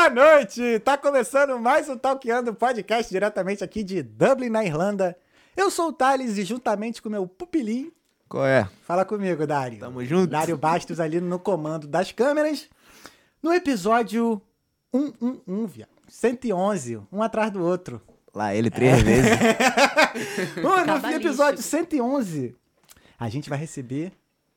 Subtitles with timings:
[0.00, 0.78] Boa noite!
[0.78, 5.14] Tá começando mais um Talkando Podcast diretamente aqui de Dublin, na Irlanda.
[5.54, 7.92] Eu sou o Thales e juntamente com meu pupilim,
[8.26, 8.66] Qual é?
[8.80, 9.78] fala comigo, Dário.
[9.78, 10.28] Tamo junto.
[10.30, 12.66] Dário Bastos ali no comando das câmeras.
[13.42, 14.40] No episódio
[14.90, 15.90] 111, viado.
[16.08, 18.00] 111, um atrás do outro.
[18.34, 19.30] Lá ele três vezes.
[20.56, 22.56] Uh, no episódio 111,
[23.18, 24.12] a gente vai receber...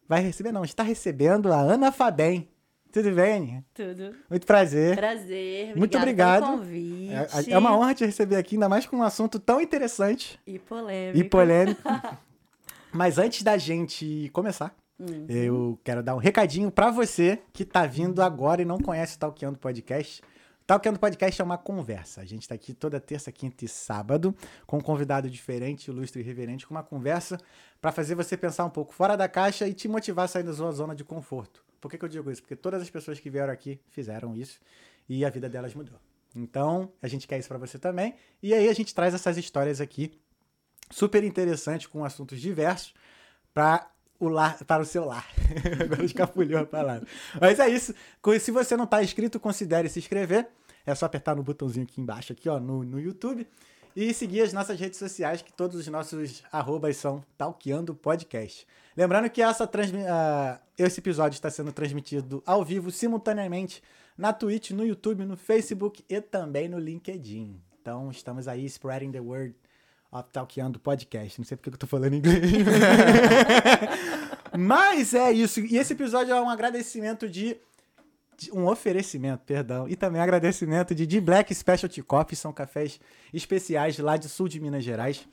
[0.08, 2.50] Vai receber não, está recebendo a Ana Fabem.
[2.94, 3.66] Tudo bem?
[3.74, 4.16] Tudo.
[4.30, 4.96] Muito prazer.
[4.96, 5.76] Prazer.
[5.76, 6.44] Muito obrigado.
[6.46, 7.10] Pelo convite.
[7.50, 10.60] É, é uma honra te receber aqui, ainda mais com um assunto tão interessante E
[10.60, 11.18] polêmico.
[11.18, 11.82] e polêmico.
[12.94, 15.26] Mas antes da gente começar, Hum.
[15.28, 19.20] eu quero dar um recadinho pra você que tá vindo agora e não conhece o
[19.20, 20.22] Talkando Podcast.
[20.68, 22.22] Talkando Podcast é uma conversa.
[22.22, 24.36] A gente tá aqui toda terça, quinta e sábado
[24.68, 27.40] com um convidado diferente, ilustre e reverente, com uma conversa
[27.82, 30.54] pra fazer você pensar um pouco fora da caixa e te motivar a sair da
[30.54, 31.66] sua zona de conforto.
[31.84, 32.42] Por que, que eu digo isso?
[32.42, 34.58] Porque todas as pessoas que vieram aqui fizeram isso
[35.10, 36.00] e a vida delas mudou.
[36.34, 38.16] Então, a gente quer isso pra você também.
[38.42, 40.18] E aí a gente traz essas histórias aqui
[40.90, 42.94] super interessantes com assuntos diversos
[43.54, 45.28] para o lar, para o seu lar.
[45.84, 47.06] Agora escapulhou a palavra.
[47.38, 47.94] Mas é isso.
[48.40, 50.48] Se você não está inscrito, considere se inscrever.
[50.86, 53.46] É só apertar no botãozinho aqui embaixo, aqui, ó, no, no YouTube.
[53.96, 58.66] E seguir as nossas redes sociais, que todos os nossos arrobas são Talqueando Podcast.
[58.98, 63.84] Lembrando que essa transmi- ah, esse episódio está sendo transmitido ao vivo, simultaneamente,
[64.18, 67.60] na Twitch, no YouTube, no Facebook e também no LinkedIn.
[67.82, 69.56] Então, estamos aí spreading the word
[70.12, 71.40] of Talkando Podcast.
[71.40, 72.42] Não sei porque que eu tô falando inglês.
[74.58, 75.60] Mas é isso.
[75.60, 77.58] E esse episódio é um agradecimento de.
[78.52, 79.88] Um oferecimento, perdão.
[79.88, 82.36] E também agradecimento de The Black Specialty Coffee.
[82.36, 83.00] São cafés
[83.34, 85.28] especiais lá de sul de Minas Gerais.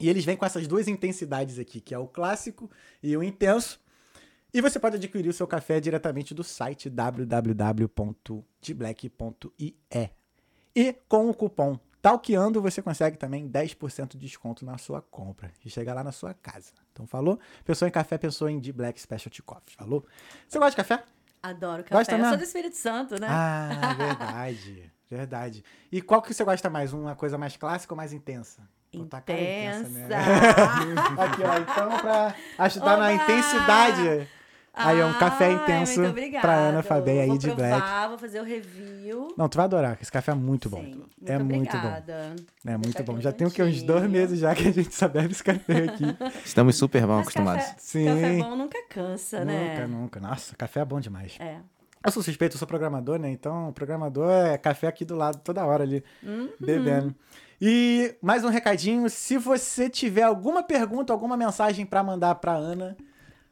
[0.00, 2.70] E eles vêm com essas duas intensidades aqui, que é o clássico
[3.02, 3.80] e o intenso.
[4.54, 9.76] E você pode adquirir o seu café diretamente do site www.dblack.ie.
[10.74, 15.52] E com o cupom Talqueando você consegue também 10% de desconto na sua compra.
[15.64, 16.72] E chega lá na sua casa.
[16.92, 17.38] Então falou?
[17.64, 19.74] Pensou em café, pensou em The Black Specialty Coffee.
[19.76, 20.06] Falou?
[20.48, 21.04] Você gosta de café?
[21.42, 21.94] Adoro café.
[21.94, 22.30] Gosta eu mesmo?
[22.30, 23.26] sou do Espírito Santo, né?
[23.30, 24.92] Ah, verdade.
[25.10, 25.64] verdade.
[25.90, 26.92] E qual que você gosta mais?
[26.92, 28.62] Uma coisa mais clássica ou mais intensa?
[28.94, 29.88] Botar a cara Intensa.
[29.90, 30.08] né?
[31.18, 31.58] Aqui, ó.
[31.58, 34.37] Então, pra ajudar na Oba!
[34.78, 36.40] Aí é um café intenso obrigada.
[36.40, 38.08] pra Ana Fabem aí de provar, Black.
[38.08, 39.34] Vou fazer o review.
[39.36, 39.98] Não, tu vai adorar.
[40.00, 40.78] Esse café é muito bom.
[40.82, 41.78] Sim, muito é muito bom.
[41.78, 42.36] obrigada.
[42.66, 43.20] É muito deixar bom.
[43.20, 43.62] Já tem o que?
[43.62, 46.04] Uns dois meses já que a gente só bebe esse café aqui.
[46.44, 47.64] Estamos super bem Mas acostumados.
[47.64, 48.04] Café, Sim.
[48.06, 49.70] café bom nunca cansa, né?
[49.74, 50.20] Nunca, nunca.
[50.20, 51.36] Nossa, café é bom demais.
[51.40, 51.56] É.
[52.04, 53.28] Eu sou suspeito, eu sou programador, né?
[53.28, 56.48] Então, programador é café aqui do lado toda hora ali, Uhum.
[56.60, 57.14] bebendo.
[57.60, 62.96] E mais um recadinho, se você tiver alguma pergunta, alguma mensagem pra mandar pra Ana,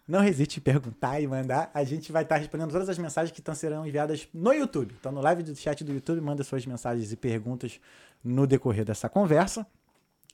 [0.06, 1.71] não hesite em perguntar e mandar.
[1.75, 4.94] A gente vai estar respondendo todas as mensagens que serão enviadas no YouTube.
[4.99, 7.81] Então, no live do chat do YouTube, manda suas mensagens e perguntas
[8.22, 9.66] no decorrer dessa conversa.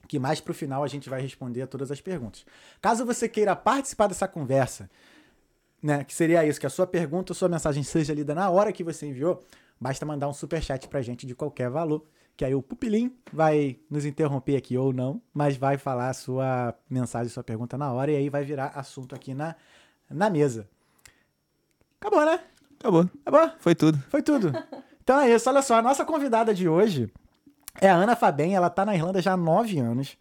[0.07, 2.45] Que mais pro final a gente vai responder a todas as perguntas.
[2.81, 4.89] Caso você queira participar dessa conversa,
[5.81, 6.03] né?
[6.03, 8.83] Que seria isso, que a sua pergunta ou sua mensagem seja lida na hora que
[8.83, 9.41] você enviou,
[9.79, 14.05] basta mandar um superchat pra gente de qualquer valor, que aí o Pupilim vai nos
[14.05, 18.15] interromper aqui ou não, mas vai falar a sua mensagem, sua pergunta na hora, e
[18.15, 19.55] aí vai virar assunto aqui na,
[20.09, 20.67] na mesa.
[22.01, 22.39] Acabou, né?
[22.79, 23.09] Acabou.
[23.25, 23.51] Acabou?
[23.59, 23.97] Foi tudo.
[24.09, 24.51] Foi tudo.
[25.03, 27.11] Então é isso, olha só, a nossa convidada de hoje
[27.81, 30.17] é a Ana Fabem, ela tá na Irlanda já há nove anos.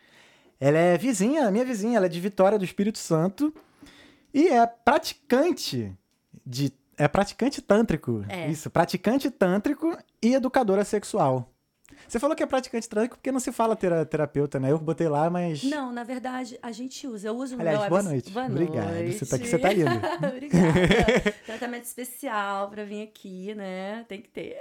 [0.58, 3.54] Ela é vizinha, minha vizinha, ela é de Vitória do Espírito Santo
[4.32, 5.92] e é praticante
[6.44, 8.24] de é praticante tântrico.
[8.28, 8.48] É.
[8.48, 11.51] Isso, praticante tântrico e educadora sexual.
[12.12, 14.70] Você falou que é praticante tântrico porque não se fala tera- terapeuta, né?
[14.70, 17.28] Eu botei lá, mas Não, na verdade, a gente usa.
[17.28, 18.30] Eu uso no Aliás, meu boa noite.
[18.30, 18.92] Boa Obrigado.
[18.92, 19.18] noite.
[19.18, 19.88] Você tá aqui, você tá lindo.
[20.28, 21.32] Obrigada.
[21.46, 24.04] Tratamento especial pra vir aqui, né?
[24.08, 24.58] Tem que ter.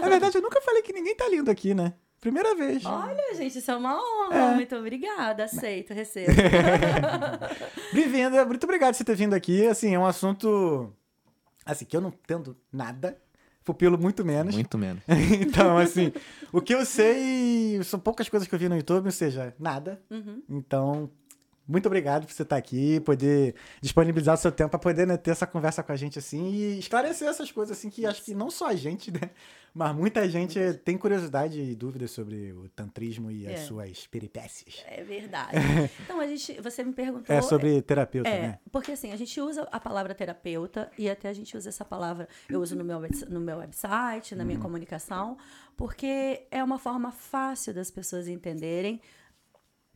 [0.00, 1.92] na verdade eu nunca falei que ninguém tá lindo aqui, né?
[2.22, 2.82] Primeira vez.
[2.86, 4.52] Olha, gente, isso é uma honra.
[4.52, 4.54] É.
[4.54, 5.44] Muito obrigada.
[5.44, 6.32] Aceito, recebo.
[7.92, 9.66] Bem-vinda, muito obrigado por você ter vindo aqui.
[9.66, 10.90] Assim, é um assunto
[11.66, 13.18] assim que eu não entendo nada,
[13.64, 14.54] pupilo muito menos.
[14.54, 15.02] Muito menos.
[15.40, 16.12] então, assim,
[16.52, 20.00] o que eu sei são poucas coisas que eu vi no YouTube, ou seja, nada.
[20.10, 20.42] Uhum.
[20.48, 21.10] Então,
[21.66, 25.30] muito obrigado por você estar aqui, poder disponibilizar o seu tempo para poder né, ter
[25.30, 28.50] essa conversa com a gente assim e esclarecer essas coisas assim que acho que não
[28.50, 29.30] só a gente, né,
[29.72, 33.64] mas muita gente tem curiosidade e dúvidas sobre o tantrismo e as É.
[33.64, 34.84] suas peripécias.
[34.86, 35.56] É verdade.
[36.04, 37.34] Então, a gente, você me perguntou.
[37.34, 38.58] É sobre terapeuta, É, né?
[38.70, 42.28] porque assim, a gente usa a palavra terapeuta e até a gente usa essa palavra,
[42.48, 45.36] eu uso no meu, no meu website, na minha comunicação,
[45.76, 49.00] porque é uma forma fácil das pessoas entenderem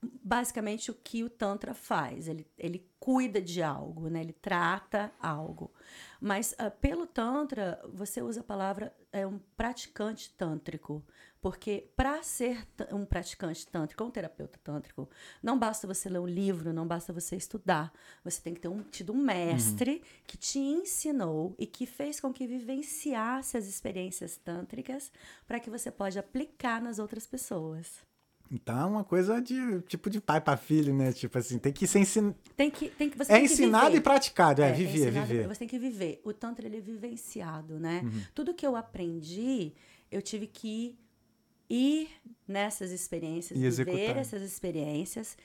[0.03, 2.29] basicamente o que o Tantra faz.
[2.29, 4.21] Ele, ele cuida de algo, né?
[4.21, 5.73] ele trata algo.
[6.21, 11.05] Mas uh, pelo Tantra, você usa a palavra é um praticante tântrico.
[11.41, 15.09] Porque para ser um praticante tântrico, um terapeuta tântrico,
[15.41, 17.93] não basta você ler um livro, não basta você estudar.
[18.25, 20.23] Você tem que ter um, tido um mestre uhum.
[20.27, 25.13] que te ensinou e que fez com que vivenciasse as experiências tântricas
[25.47, 28.08] para que você pode aplicar nas outras pessoas.
[28.51, 31.13] Então é uma coisa de tipo de pai para filho, né?
[31.13, 32.37] Tipo assim, tem que ser ensinado.
[32.57, 35.09] Tem que, tem que, você é tem ensinado que e praticado, é, é viver, é
[35.09, 35.49] ensinado, viver.
[35.49, 36.21] Você tem que viver.
[36.25, 38.03] O Tantra ele é vivenciado, né?
[38.05, 38.23] Uhum.
[38.35, 39.75] Tudo que eu aprendi,
[40.11, 40.99] eu tive que
[41.69, 42.09] ir
[42.47, 45.37] nessas experiências, e viver essas experiências.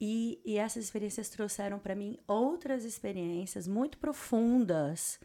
[0.00, 5.20] E, e essas experiências trouxeram para mim outras experiências muito profundas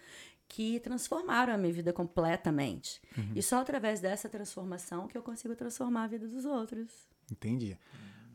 [0.47, 3.01] que transformaram a minha vida completamente.
[3.17, 3.31] Uhum.
[3.35, 7.09] E só através dessa transformação que eu consigo transformar a vida dos outros.
[7.31, 7.77] Entendi.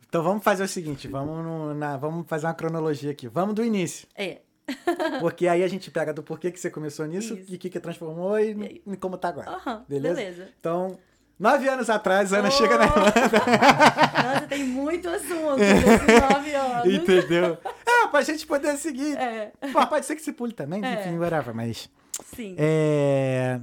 [0.09, 3.29] Então vamos fazer o seguinte, vamos, no, na, vamos fazer uma cronologia aqui.
[3.29, 4.06] Vamos do início.
[4.15, 4.41] É.
[5.21, 8.39] Porque aí a gente pega do porquê que você começou nisso, o que, que transformou
[8.39, 9.50] e, e como tá agora.
[9.50, 10.15] Uhum, beleza?
[10.15, 10.49] beleza?
[10.61, 10.99] Então,
[11.39, 12.50] nove anos atrás, Ana oh!
[12.50, 13.12] chega na Irlanda.
[14.23, 16.95] Nossa, tem muito assunto nesses nove anos.
[16.95, 17.59] Entendeu?
[17.87, 19.17] É, pra gente poder seguir.
[19.17, 19.53] É.
[19.73, 21.00] Pô, pode ser que se pule também, é.
[21.00, 21.91] enfim, whatever, mas...
[22.37, 22.55] Sim.
[22.59, 23.61] É...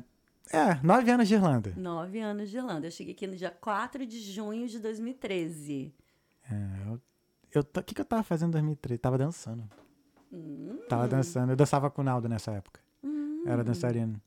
[0.52, 1.74] É, nove anos de Irlanda.
[1.78, 2.88] Nove anos de Irlanda.
[2.88, 5.94] Eu cheguei aqui no dia 4 de junho de 2013.
[6.50, 6.56] É,
[6.88, 7.02] eu.
[7.54, 9.00] eu o que, que eu tava fazendo em 2013?
[9.00, 9.70] Tava dançando.
[10.32, 10.80] Hum.
[10.90, 11.52] Tava dançando.
[11.52, 12.80] Eu dançava com o Naldo nessa época.
[13.04, 13.44] Hum.
[13.46, 14.20] Era dançarino.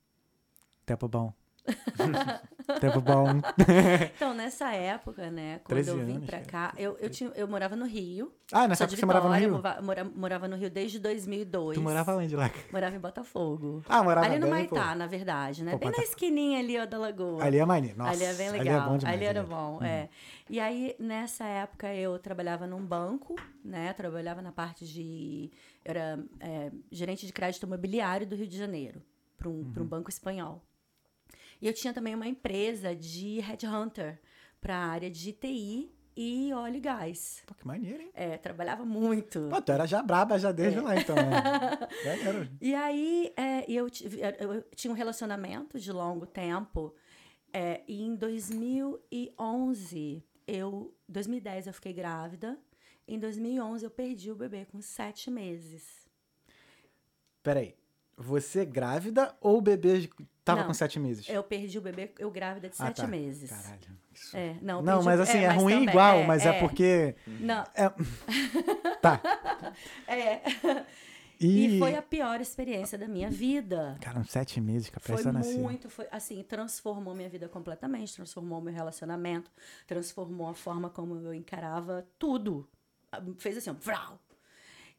[0.86, 1.34] Tempo bom.
[2.80, 3.26] Tempo bom.
[4.16, 7.76] então, nessa época, né, quando eu vim anos, pra cá, eu, eu, tinha, eu morava
[7.76, 8.32] no Rio.
[8.52, 9.50] Ah, nessa época você morava no Rio?
[9.82, 11.76] Morava, morava no Rio desde 2002.
[11.76, 12.50] Tu morava onde lá?
[12.72, 13.82] Morava em Botafogo.
[13.88, 14.94] Ah, morava Ali no Maitá, pô.
[14.94, 15.72] na verdade, né?
[15.72, 17.44] Pô, bem na esquininha ali, ó, da Lagoa.
[17.44, 17.98] Ali é maneiro.
[17.98, 18.60] Nossa, ali é bem legal.
[18.60, 19.84] Ali, é bom demais, ali era bom, hum.
[19.84, 20.08] é.
[20.50, 23.92] E aí, nessa época, eu trabalhava num banco, né?
[23.92, 25.50] Trabalhava na parte de...
[25.84, 29.02] Eu era é, gerente de crédito imobiliário do Rio de Janeiro,
[29.36, 29.72] para um, uhum.
[29.78, 30.62] um banco espanhol.
[31.62, 34.20] E eu tinha também uma empresa de headhunter
[34.60, 37.40] para a área de TI e óleo e gás.
[37.46, 38.10] Pô, que maneiro, hein?
[38.14, 39.46] É, trabalhava muito.
[39.48, 40.82] Pô, tu era já braba já desde é.
[40.82, 41.14] lá, então.
[41.14, 42.48] Né?
[42.60, 46.92] e aí, é, eu, eu, tinha um relacionamento de longo tempo.
[47.52, 50.92] É, e em 2011, eu...
[51.08, 52.58] 2010 eu fiquei grávida.
[53.06, 56.10] Em 2011 eu perdi o bebê com sete meses.
[57.40, 57.76] Peraí,
[58.22, 60.08] você grávida ou o bebê
[60.44, 61.28] tava não, com sete meses?
[61.28, 63.06] Eu perdi o bebê, eu grávida de ah, sete tá.
[63.06, 63.50] meses.
[63.50, 64.02] Caralho.
[64.14, 64.36] Isso.
[64.36, 66.48] É, não, não perdi, mas assim, é, é mas ruim também, igual, é, mas é,
[66.48, 67.16] é, porque.
[67.26, 67.64] Não.
[67.74, 67.90] É...
[69.00, 69.20] tá.
[70.06, 70.42] É.
[71.40, 71.76] E...
[71.76, 71.78] e...
[71.78, 73.96] foi a pior experiência da minha vida.
[74.00, 75.58] Cara, sete meses que a Foi nascer.
[75.58, 79.50] muito, foi assim, transformou minha vida completamente, transformou meu relacionamento,
[79.86, 82.68] transformou a forma como eu encarava tudo.
[83.38, 84.18] Fez assim, vrau,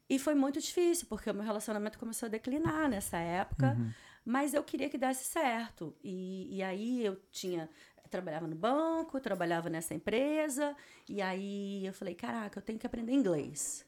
[0.08, 3.90] e foi muito difícil, porque o meu relacionamento começou a declinar nessa época, uhum.
[4.24, 5.94] mas eu queria que desse certo.
[6.02, 7.68] E, e aí eu tinha.
[8.10, 10.76] trabalhava no banco, trabalhava nessa empresa,
[11.08, 13.86] e aí eu falei: caraca, eu tenho que aprender inglês.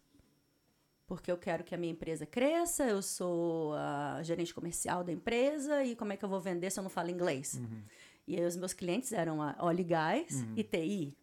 [1.06, 5.84] Porque eu quero que a minha empresa cresça, eu sou a gerente comercial da empresa,
[5.84, 7.54] e como é que eu vou vender se eu não falo inglês?
[7.54, 7.82] Uhum.
[8.26, 10.54] E aí os meus clientes eram a óleo e gás uhum.
[10.56, 11.16] e TI,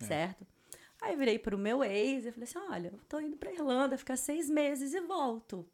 [0.00, 0.04] é.
[0.04, 0.51] certo?
[1.02, 4.16] Aí virei pro meu ex e falei assim: olha, eu tô indo pra Irlanda ficar
[4.16, 5.66] seis meses e volto.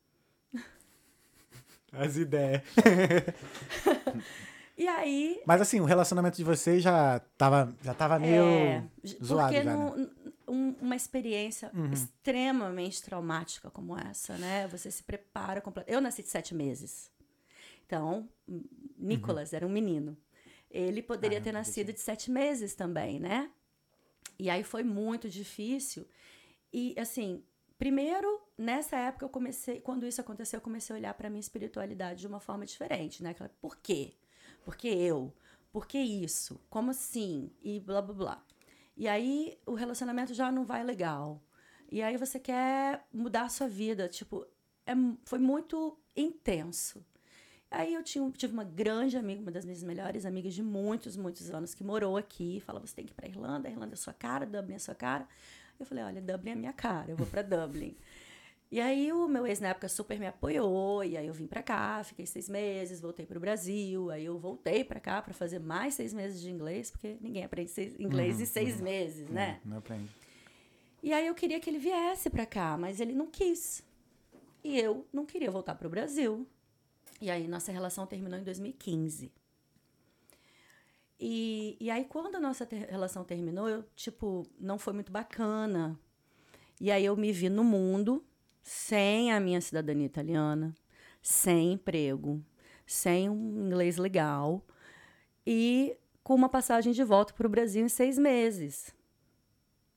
[1.93, 2.63] As ideias.
[4.77, 5.43] e aí.
[5.47, 8.85] Mas assim, o relacionamento de vocês já tava, já tava meio é,
[9.23, 9.53] zoado.
[9.53, 10.09] Porque já, no, né?
[10.49, 11.93] um, uma experiência uhum.
[11.93, 14.67] extremamente traumática como essa, né?
[14.69, 15.95] Você se prepara completamente.
[15.95, 17.11] Eu nasci de sete meses.
[17.87, 18.29] Então,
[18.99, 19.57] Nicolas uhum.
[19.57, 20.17] era um menino.
[20.71, 23.51] Ele poderia ah, ter nascido de sete meses também, né?
[24.39, 26.07] E aí foi muito difícil.
[26.73, 27.43] E assim,
[27.77, 32.21] primeiro, nessa época eu comecei, quando isso aconteceu, eu comecei a olhar para minha espiritualidade
[32.21, 33.35] de uma forma diferente, né?
[33.61, 34.15] Por quê?
[34.65, 35.35] Por que eu?
[35.73, 36.61] Por que isso?
[36.71, 37.51] Como assim?
[37.63, 38.45] E blá blá blá.
[38.97, 41.43] E aí o relacionamento já não vai legal.
[41.91, 44.47] E aí você quer mudar a sua vida, tipo,
[44.85, 44.93] é,
[45.25, 47.05] foi muito intenso.
[47.71, 51.51] Aí eu tinha, tive uma grande amiga, uma das minhas melhores amigas de muitos, muitos
[51.51, 52.61] anos, que morou aqui.
[52.65, 54.95] Falava, você tem que ir pra Irlanda, a Irlanda é sua cara, Dublin é sua
[54.95, 55.27] cara.
[55.79, 57.95] Eu falei, olha, Dublin é minha cara, eu vou para Dublin.
[58.73, 61.63] e aí o meu ex na época super me apoiou, e aí eu vim para
[61.63, 65.59] cá, fiquei seis meses, voltei para o Brasil, aí eu voltei para cá para fazer
[65.59, 69.61] mais seis meses de inglês, porque ninguém aprende inglês uhum, em seis uhum, meses, né?
[69.63, 70.09] Não, não aprende.
[71.03, 73.85] E aí eu queria que ele viesse para cá, mas ele não quis.
[74.65, 76.47] E eu não queria voltar para o Brasil.
[77.21, 79.33] E aí nossa relação terminou em 2015.
[81.21, 85.99] E, e aí quando a nossa ter relação terminou, eu, tipo, não foi muito bacana.
[86.81, 88.25] E aí eu me vi no mundo
[88.63, 90.75] sem a minha cidadania italiana,
[91.21, 92.45] sem emprego,
[92.87, 94.65] sem um inglês legal
[95.47, 98.95] e com uma passagem de volta para o Brasil em seis meses.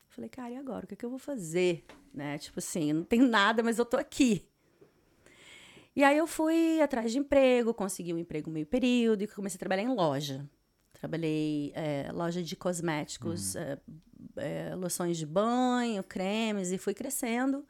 [0.07, 0.85] Falei, cara, e agora?
[0.85, 1.85] O que, é que eu vou fazer?
[2.13, 2.37] Né?
[2.37, 4.47] Tipo assim, não tenho nada, mas eu tô aqui.
[5.95, 9.59] E aí eu fui atrás de emprego, consegui um emprego meio período e comecei a
[9.59, 10.49] trabalhar em loja.
[10.93, 13.61] Trabalhei é, loja de cosméticos, uhum.
[13.61, 13.77] é,
[14.37, 17.65] é, loções de banho, cremes, e fui crescendo.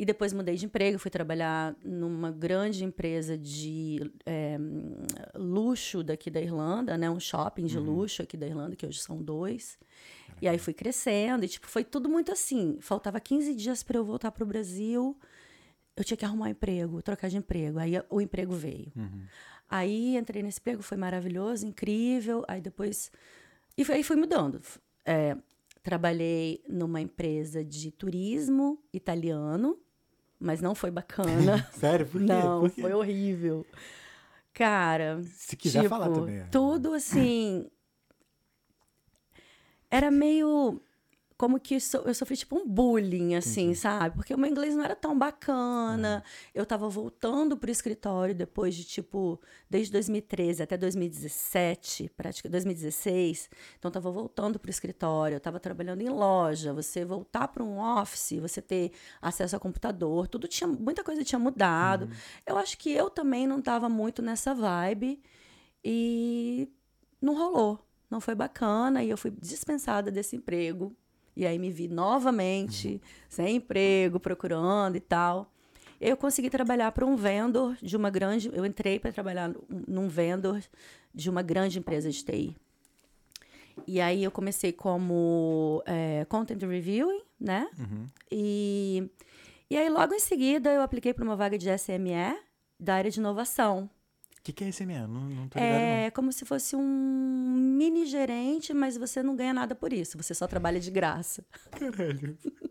[0.00, 4.56] E depois mudei de emprego, fui trabalhar numa grande empresa de é,
[5.34, 7.10] luxo daqui da Irlanda, né?
[7.10, 7.84] Um shopping de uhum.
[7.84, 9.78] luxo aqui da Irlanda, que hoje são dois.
[10.40, 12.78] E aí fui crescendo, e tipo, foi tudo muito assim.
[12.80, 15.18] Faltava 15 dias para eu voltar para o Brasil.
[16.00, 17.78] Eu tinha que arrumar um emprego, trocar de emprego.
[17.78, 18.90] Aí o emprego veio.
[18.96, 19.26] Uhum.
[19.68, 22.42] Aí entrei nesse emprego, foi maravilhoso, incrível.
[22.48, 23.12] Aí depois.
[23.76, 24.62] E aí fui mudando.
[25.04, 25.36] É,
[25.82, 29.78] trabalhei numa empresa de turismo italiano,
[30.38, 31.68] mas não foi bacana.
[31.76, 32.06] Sério?
[32.06, 32.26] Por quê?
[32.26, 32.80] Não, Por quê?
[32.80, 33.66] foi horrível.
[34.54, 35.22] Cara.
[35.24, 36.38] Se quiser tipo, falar também.
[36.38, 36.44] É.
[36.44, 37.70] Tudo assim.
[39.90, 40.80] Era meio
[41.40, 43.74] como que eu sofri tipo um bullying, assim, uhum.
[43.74, 44.14] sabe?
[44.14, 46.16] Porque o meu inglês não era tão bacana.
[46.16, 46.50] Uhum.
[46.54, 53.48] Eu tava voltando pro escritório depois de, tipo, desde 2013 até 2017, praticamente 2016.
[53.78, 56.74] Então, tava voltando pro escritório, eu tava trabalhando em loja.
[56.74, 58.92] Você voltar para um office, você ter
[59.22, 62.04] acesso a computador, tudo tinha, muita coisa tinha mudado.
[62.04, 62.12] Uhum.
[62.44, 65.18] Eu acho que eu também não tava muito nessa vibe
[65.82, 66.68] e
[67.18, 67.82] não rolou.
[68.10, 70.94] Não foi bacana e eu fui dispensada desse emprego
[71.36, 73.00] e aí me vi novamente, uhum.
[73.28, 75.50] sem emprego, procurando e tal.
[76.00, 78.50] Eu consegui trabalhar para um vendor de uma grande.
[78.54, 79.52] Eu entrei para trabalhar
[79.86, 80.62] num vendor
[81.14, 82.56] de uma grande empresa de TI.
[83.86, 87.68] E aí eu comecei como é, content reviewing, né?
[87.78, 88.06] Uhum.
[88.30, 89.10] E,
[89.68, 92.38] e aí logo em seguida eu apliquei para uma vaga de SME
[92.78, 93.88] da área de inovação.
[94.40, 94.94] O que, que, é SME?
[94.94, 96.10] Não, não tô ligado, É não.
[96.12, 100.16] como se fosse um mini gerente, mas você não ganha nada por isso.
[100.16, 101.44] Você só trabalha de graça.
[101.70, 102.38] Caralho.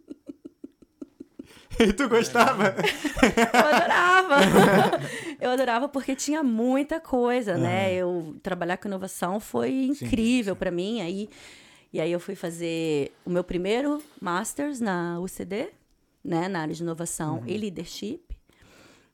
[1.79, 2.75] E tu gostava?
[2.75, 4.35] Eu adorava.
[5.39, 7.61] Eu adorava porque tinha muita coisa, uhum.
[7.61, 7.93] né?
[7.93, 10.99] Eu trabalhar com inovação foi incrível para mim.
[10.99, 11.29] Aí,
[11.93, 15.69] e aí eu fui fazer o meu primeiro masters na UCD,
[16.21, 16.49] né?
[16.49, 17.47] Na área de inovação uhum.
[17.47, 18.21] e leadership.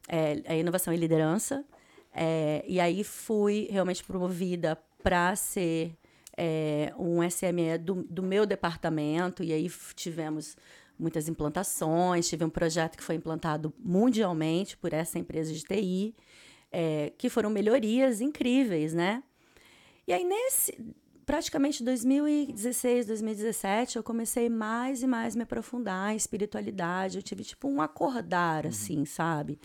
[0.07, 1.63] É, a inovação e liderança.
[2.17, 5.93] É, e aí fui realmente promovida para ser
[6.37, 10.55] é, um SME do, do meu departamento, e aí tivemos
[10.97, 16.15] muitas implantações, tive um projeto que foi implantado mundialmente por essa empresa de TI,
[16.71, 19.21] é, que foram melhorias incríveis, né?
[20.07, 20.77] E aí, nesse,
[21.25, 27.17] praticamente 2016, 2017, eu comecei mais e mais me aprofundar em espiritualidade.
[27.17, 28.69] Eu tive, tipo, um acordar, uhum.
[28.69, 29.59] assim, sabe?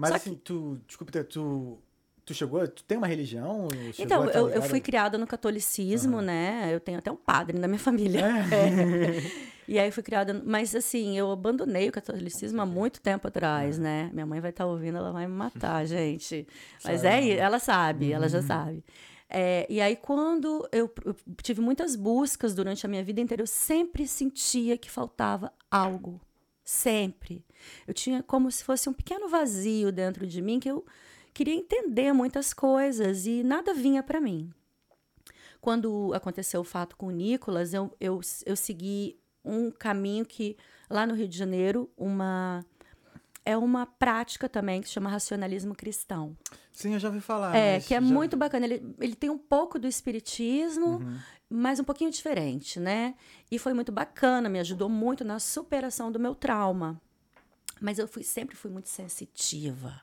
[0.00, 0.40] Mas Só assim, que...
[0.40, 0.80] tu.
[0.86, 1.78] Desculpa, tu.
[2.24, 2.66] Tu chegou.
[2.66, 3.68] Tu tem uma religião?
[3.98, 6.22] Então, eu, eu fui criada no catolicismo, uhum.
[6.22, 6.70] né?
[6.72, 8.20] Eu tenho até um padre na minha família.
[8.20, 8.54] É.
[8.54, 9.50] É.
[9.68, 10.42] E aí fui criada.
[10.44, 13.80] Mas assim, eu abandonei o catolicismo há muito tempo atrás, é.
[13.80, 14.10] né?
[14.12, 16.44] Minha mãe vai estar tá ouvindo, ela vai me matar, gente.
[16.82, 18.14] Mas é, ela sabe, uhum.
[18.14, 18.46] ela já uhum.
[18.48, 18.84] sabe.
[19.28, 23.46] É, e aí, quando eu, eu, tive muitas buscas durante a minha vida inteira, eu
[23.46, 26.20] sempre sentia que faltava algo.
[26.64, 27.44] Sempre.
[27.86, 30.84] Eu tinha como se fosse um pequeno vazio dentro de mim que eu
[31.32, 34.52] queria entender muitas coisas e nada vinha para mim.
[35.60, 40.56] Quando aconteceu o fato com o Nicolas, eu, eu, eu segui um caminho que,
[40.88, 42.64] lá no Rio de Janeiro, uma
[43.42, 46.36] é uma prática também que se chama racionalismo cristão.
[46.72, 47.56] Sim, eu já ouvi falar.
[47.56, 48.06] É, que é já...
[48.06, 48.66] muito bacana.
[48.66, 51.18] Ele, ele tem um pouco do espiritismo, uhum
[51.50, 53.16] mas um pouquinho diferente, né?
[53.50, 57.00] E foi muito bacana, me ajudou muito na superação do meu trauma.
[57.80, 60.00] Mas eu fui, sempre fui muito sensitiva.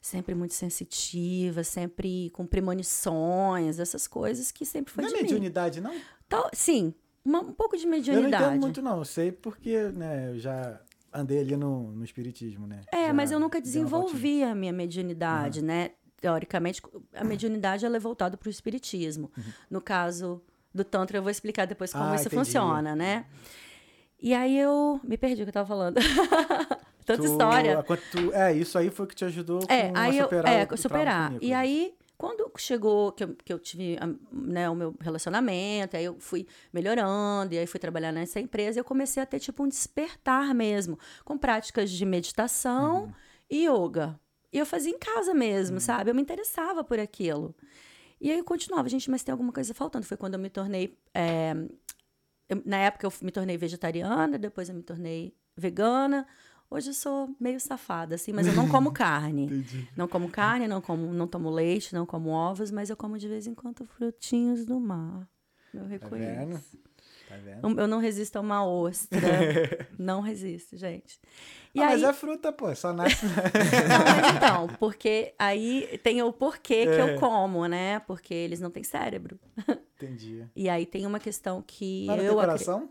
[0.00, 5.80] Sempre muito sensitiva, sempre com premonições, essas coisas que sempre foi não de é mediunidade,
[5.80, 5.88] mim.
[5.88, 6.00] não?
[6.28, 6.94] Tal, sim,
[7.24, 8.32] uma, um pouco de mediunidade.
[8.32, 8.98] Eu não entendo muito, não.
[8.98, 10.80] Eu sei porque, né, eu já
[11.12, 12.82] andei ali no, no espiritismo, né?
[12.92, 15.66] É, já mas eu nunca desenvolvi a minha mediunidade, uhum.
[15.66, 15.90] né?
[16.20, 16.82] Teoricamente,
[17.14, 19.30] a mediunidade ela é voltada para o espiritismo.
[19.36, 19.44] Uhum.
[19.70, 20.42] No caso
[20.74, 22.36] do Tantra, eu vou explicar depois como ah, isso entendi.
[22.36, 23.26] funciona, né?
[24.20, 25.98] E aí eu me perdi o que eu tava falando.
[27.16, 27.82] Tanta história.
[28.12, 30.52] Tu, é, isso aí foi o que te ajudou é, aí a superar.
[30.52, 31.32] Eu, é, o, superar.
[31.40, 33.96] E aí, quando chegou, que eu, que eu tive
[34.30, 38.84] né, o meu relacionamento, aí eu fui melhorando, e aí fui trabalhar nessa empresa, eu
[38.84, 43.12] comecei a ter tipo um despertar mesmo, com práticas de meditação uhum.
[43.48, 44.20] e yoga.
[44.52, 45.80] E eu fazia em casa mesmo, uhum.
[45.80, 46.10] sabe?
[46.10, 47.54] Eu me interessava por aquilo.
[48.20, 50.04] E aí eu continuava, gente, mas tem alguma coisa faltando.
[50.04, 51.54] Foi quando eu me tornei é,
[52.48, 56.26] eu- na época eu me tornei vegetariana, depois eu me tornei vegana.
[56.70, 59.44] Hoje eu sou meio safada, assim, mas eu não como carne.
[59.46, 59.88] Entendi.
[59.96, 63.26] Não como carne, não como, não tomo leite, não como ovos, mas eu como de
[63.26, 65.26] vez em quando frutinhos do mar.
[65.72, 65.90] Eu Tá vendo?
[66.02, 66.78] reconheço.
[67.28, 67.68] Tá vendo?
[67.70, 69.18] Eu- Eu não resisto a uma ostra.
[69.98, 71.18] não resisto, gente.
[71.74, 72.74] E Ah, aí, Mas é fruta, pô.
[72.74, 73.24] Só nasce.
[73.26, 73.32] não,
[74.22, 77.00] mas então, porque aí tem o porquê que É.
[77.14, 77.98] eu como, né?
[78.00, 79.38] Porque eles não têm cérebro.
[79.96, 80.46] Entendi.
[80.56, 82.90] E aí tem uma questão que Mas não tem eu acre- coração?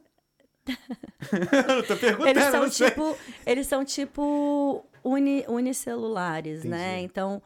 [1.68, 6.94] Eu tô perguntando, Eles são tipo, eles são tipo uni, unicelulares, né?
[6.94, 7.06] Entendi.
[7.06, 7.42] Então,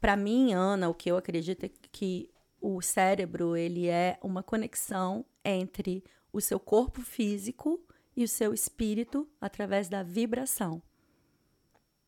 [0.00, 5.24] para mim, Ana, o que eu acredito é que o cérebro ele é uma conexão
[5.44, 7.80] entre o seu corpo físico
[8.16, 10.82] e o seu espírito através da vibração.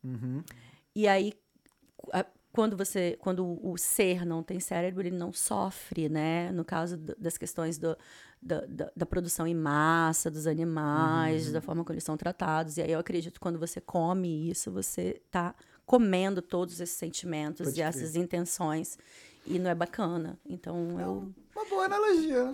[0.03, 0.43] Uhum.
[0.95, 1.33] E aí,
[2.55, 6.51] quando você, quando o ser não tem cérebro, ele não sofre, né?
[6.53, 7.97] No caso do- das questões do,
[8.41, 12.77] da, da, da produção em massa dos animais, da forma como eles são tratados.
[12.77, 15.53] E aí eu acredito que quando você come isso, você está
[15.85, 17.87] comendo todos esses sentimentos Pode e crer.
[17.89, 18.97] essas intenções.
[19.45, 20.39] E não é bacana.
[20.47, 21.29] Então eu.
[21.55, 22.53] Uma boa analogia.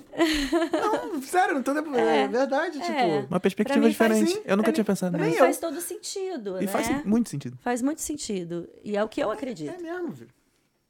[0.72, 1.72] não, sério, não tô...
[1.96, 2.86] É, verdade, É.
[2.86, 3.28] tipo...
[3.32, 4.38] Uma perspectiva mim faz diferente.
[4.38, 5.38] sim, eu nunca pra tinha mim- pensado nisso.
[5.40, 6.68] Faz todo sentido, E né?
[6.68, 7.58] faz muito sentido.
[7.62, 8.70] Faz muito sentido.
[8.84, 9.74] E é o que eu acredito.
[9.74, 10.30] É mesmo, filho.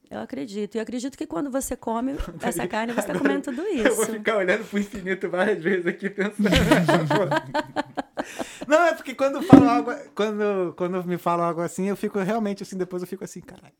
[0.09, 0.75] Eu acredito.
[0.75, 4.03] E eu acredito que quando você come essa carne, você está comendo tudo Eu vou
[4.03, 4.11] isso.
[4.11, 6.49] ficar olhando pro infinito várias vezes aqui pensando.
[8.67, 12.61] não, é porque quando falo algo, quando, quando me falam algo assim, eu fico realmente
[12.63, 13.73] assim, depois eu fico assim, caralho.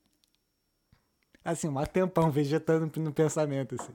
[1.44, 3.94] Assim, um tempão vegetando no pensamento, assim.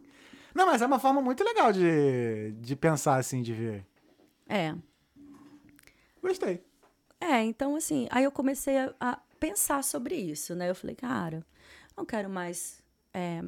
[0.54, 3.86] Não, mas é uma forma muito legal de, de pensar, assim, de ver.
[4.48, 4.74] É.
[6.22, 6.64] Gostei.
[7.20, 10.68] É, então assim, aí eu comecei a, a pensar sobre isso, né?
[10.68, 11.44] Eu falei, cara,
[11.96, 13.42] não quero mais é,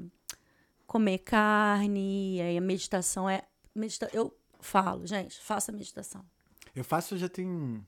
[0.87, 3.43] comer carne, aí a meditação é.
[3.75, 6.25] Medita eu falo, gente, faça meditação.
[6.75, 7.85] Eu faço já tem.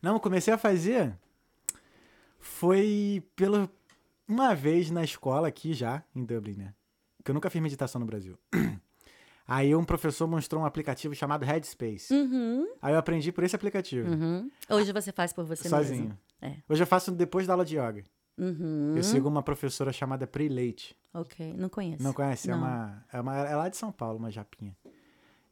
[0.00, 1.16] Não, eu comecei a fazer.
[2.38, 3.68] Foi pelo.
[4.28, 6.74] Uma vez na escola aqui já, em Dublin, né?
[7.24, 8.38] Que eu nunca fiz meditação no Brasil.
[9.48, 12.12] Aí um professor mostrou um aplicativo chamado Headspace.
[12.12, 14.08] Uhum, Aí eu aprendi por esse aplicativo.
[14.10, 14.50] uhum.
[14.68, 16.02] Hoje você faz por você sozinho.
[16.02, 16.18] mesmo.
[16.42, 16.56] É.
[16.68, 18.04] Hoje eu faço depois da aula de yoga.
[18.36, 18.94] Uhum.
[18.96, 20.96] Eu sigo uma professora chamada Pri Leite.
[21.14, 22.02] Ok, não conheço.
[22.02, 22.50] Não conhece?
[22.50, 22.58] É, Não.
[22.58, 23.36] uma, é uma.
[23.36, 24.76] É lá de São Paulo, uma japinha.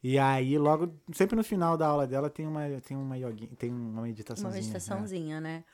[0.03, 3.73] E aí, logo, sempre no final da aula dela tem uma, tem uma yoga, tem
[3.73, 4.51] uma meditaçãozinha.
[4.51, 4.61] Uma né?
[4.61, 5.65] meditaçãozinha, né?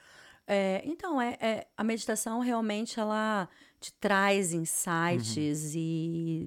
[0.47, 3.49] É, então, é, é- a meditação realmente ela
[3.79, 6.47] te traz insights e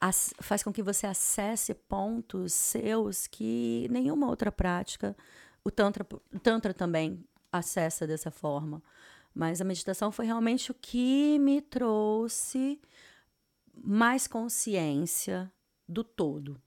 [0.00, 5.16] ac- faz com que você acesse pontos seus que nenhuma outra prática,
[5.64, 8.82] o Tantra, o tantra também acessa dessa forma.
[9.34, 12.80] Mas a meditação foi realmente o que me trouxe
[13.76, 15.50] mais consciência
[15.88, 16.60] do todo,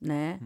[0.00, 0.38] né?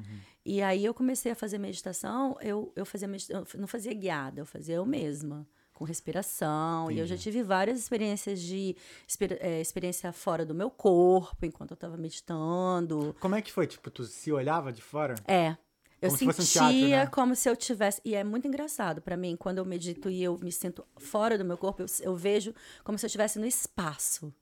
[0.45, 4.41] E aí eu comecei a fazer meditação, eu, eu fazia medita- eu não fazia guiada,
[4.41, 6.91] eu fazia eu mesma, com respiração.
[6.91, 8.75] E eu já tive várias experiências de
[9.07, 13.15] exper- eh, experiência fora do meu corpo, enquanto eu estava meditando.
[13.21, 13.67] Como é que foi?
[13.67, 15.15] Tipo, tu se olhava de fora?
[15.27, 15.57] É.
[16.01, 17.07] Eu Como se sentia um teatro, né?
[17.07, 18.01] como se eu tivesse.
[18.05, 21.45] E é muito engraçado pra mim, quando eu medito e eu me sinto fora do
[21.45, 24.35] meu corpo, eu, eu vejo como se eu estivesse no espaço.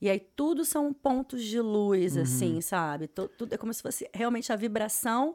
[0.00, 2.22] E aí tudo são pontos de luz, Uhum.
[2.22, 3.08] assim, sabe?
[3.08, 5.34] Tu- Tudo é como se fosse realmente a vibração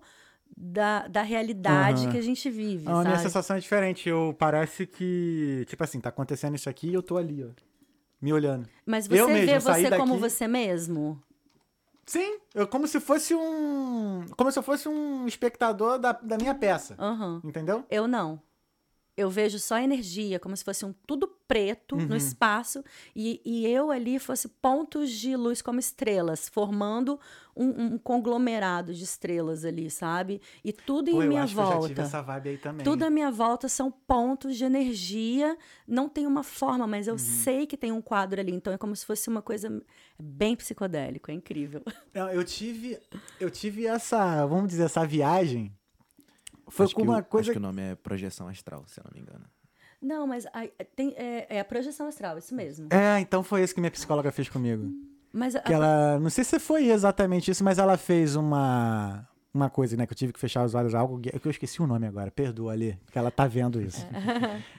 [0.56, 2.12] da, da realidade Aham.
[2.12, 3.22] que a gente vive, A minha sabe?
[3.24, 4.08] sensação é diferente.
[4.08, 7.50] Eu parece que, tipo assim, tá acontecendo isso aqui e eu tô ali, ó.
[8.22, 8.68] Me olhando.
[8.86, 11.20] Mas eu você mesmo vê saí você como daqui- você mesmo?
[12.06, 14.26] Sim, eu como se fosse um.
[14.36, 16.96] Como se eu fosse um espectador da, da minha peça.
[17.00, 17.42] Aham.
[17.44, 17.86] Entendeu?
[17.90, 18.40] Eu não.
[19.18, 22.08] Eu vejo só energia, como se fosse um tudo preto Uhum.
[22.08, 22.82] no espaço
[23.14, 27.20] e, e eu ali fosse pontos de luz como estrelas, formando
[27.54, 30.40] um, um conglomerado de estrelas ali, sabe?
[30.64, 32.02] E tudo Pô, em eu minha acho que eu já tive volta.
[32.04, 32.86] essa vibe aí também.
[32.86, 35.58] Tudo à minha volta são pontos de energia.
[35.86, 37.14] Não tem uma forma, mas Uhum.
[37.16, 38.54] eu sei que tem um quadro ali.
[38.54, 39.84] Então é como se fosse uma coisa
[40.18, 41.30] bem psicodélico.
[41.30, 41.82] É incrível.
[42.14, 42.98] Não, eu tive.
[43.42, 44.46] Eu tive essa.
[44.46, 45.76] Vamos dizer, essa viagem.
[46.72, 47.52] Foi acho com que uma o, coisa.
[47.52, 49.46] Acho que o nome é projeção astral, se eu não me engano.
[50.02, 52.88] Não, mas a- tem, é, é a projeção astral, isso mesmo.
[52.92, 54.90] É, então foi isso que minha psicóloga fez comigo.
[55.32, 56.20] Mas a- Que ela.
[56.20, 59.28] Não sei se foi exatamente isso, mas ela fez uma.
[59.54, 60.06] Uma coisa, né?
[60.08, 61.20] Que eu tive que fechar os olhos, algo.
[61.20, 62.98] Que eu esqueci o nome agora, perdoa ali.
[63.12, 64.08] Que ela tá vendo isso.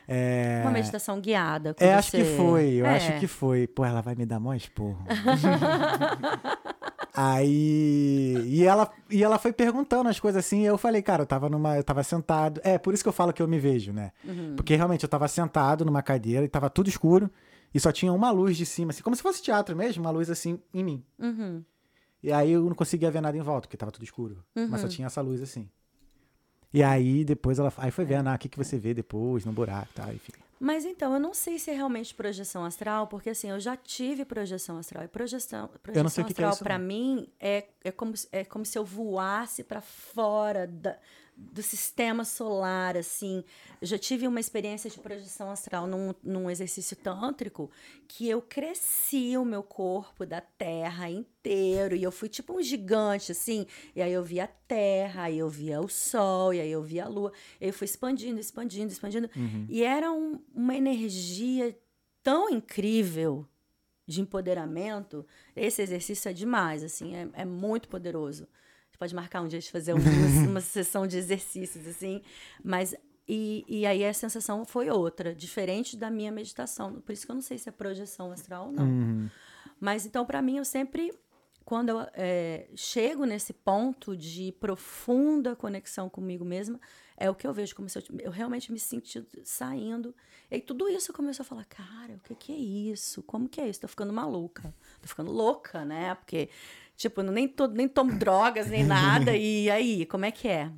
[0.08, 0.60] É.
[0.64, 1.74] Uma meditação guiada.
[1.74, 2.36] com É, acho que você.
[2.38, 2.96] foi, eu É.
[2.96, 3.66] acho que foi.
[3.66, 5.04] Pô, ela vai me dar mó esporro.
[7.14, 8.42] Aí.
[8.46, 11.48] E ela, e ela foi perguntando as coisas assim, e eu falei, cara, eu tava
[11.48, 11.76] numa.
[11.76, 12.60] Eu tava sentado.
[12.64, 14.12] É, por isso que eu falo que eu me vejo, né?
[14.24, 14.54] Uhum.
[14.56, 17.30] Porque realmente eu tava sentado numa cadeira e tava tudo escuro.
[17.74, 20.28] E só tinha uma luz de cima, assim, como se fosse teatro mesmo, uma luz
[20.28, 21.02] assim em mim.
[21.18, 21.62] Uhum.
[22.22, 24.44] E aí eu não conseguia ver nada em volta, porque tava tudo escuro.
[24.54, 24.78] Mas Uhum.
[24.78, 25.68] só tinha essa luz assim.
[26.72, 29.52] E aí depois ela aí foi vendo, ah, o que, que você vê depois, no
[29.52, 30.32] buraco e tal, enfim.
[30.64, 34.24] Mas então, eu não sei se é realmente projeção astral, porque assim, eu já tive
[34.24, 35.02] projeção astral.
[35.02, 36.86] E projeção, projeção é astral, pra não.
[36.86, 40.96] mim, é, é, como, é como se eu voasse pra fora da-
[41.36, 43.42] do sistema solar, assim.
[43.80, 47.70] Eu já tive uma experiência de projeção astral num, num exercício tântrico
[48.06, 51.96] que eu cresci o meu corpo da terra inteiro.
[51.96, 53.66] E eu fui tipo um gigante, assim.
[53.96, 57.04] E aí eu via a terra, aí eu via o sol, e aí eu via
[57.04, 57.32] a lua.
[57.60, 59.28] E eu fui expandindo, expandindo, expandindo.
[59.68, 61.76] E era um- uma energia
[62.22, 63.46] tão incrível
[64.06, 65.26] de empoderamento.
[65.56, 68.46] Esse exercício é demais, assim, é, é muito poderoso.
[69.02, 70.04] Pode marcar um dia de fazer uma,
[70.48, 72.22] uma sessão de exercícios, assim,
[72.62, 72.94] mas.
[73.26, 77.00] E, e aí a sensação foi outra, diferente da minha meditação.
[77.00, 78.84] Por isso que eu não sei se é projeção astral ou não.
[78.84, 79.30] Uhum.
[79.80, 81.12] Mas então, para mim, eu sempre,
[81.64, 86.80] quando eu é, chego nesse ponto de profunda conexão comigo mesma,
[87.16, 90.14] é o que eu vejo, como se eu, eu realmente me senti saindo.
[90.48, 93.22] E tudo isso começou a falar, cara, o que, que é isso?
[93.22, 93.80] Como que é isso?
[93.80, 94.74] Tô ficando maluca.
[95.00, 96.14] Tô ficando louca, né?
[96.14, 96.50] Porque,
[97.02, 99.36] tipo, nem, to, nem tomo drogas, nem nada.
[99.36, 100.70] E aí, como é que é?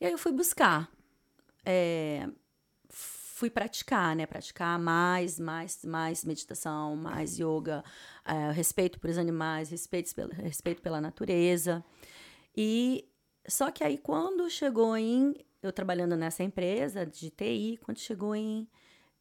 [0.00, 0.90] E aí eu fui buscar.
[1.64, 2.28] É,
[2.88, 4.26] fui praticar, né?
[4.26, 7.84] Praticar mais, mais, mais meditação, mais yoga,
[8.24, 11.84] eh, respeito por os animais, respeito pela, respeito pela natureza.
[12.56, 13.08] E
[13.46, 18.68] só que aí quando chegou em eu trabalhando nessa empresa de TI, quando chegou em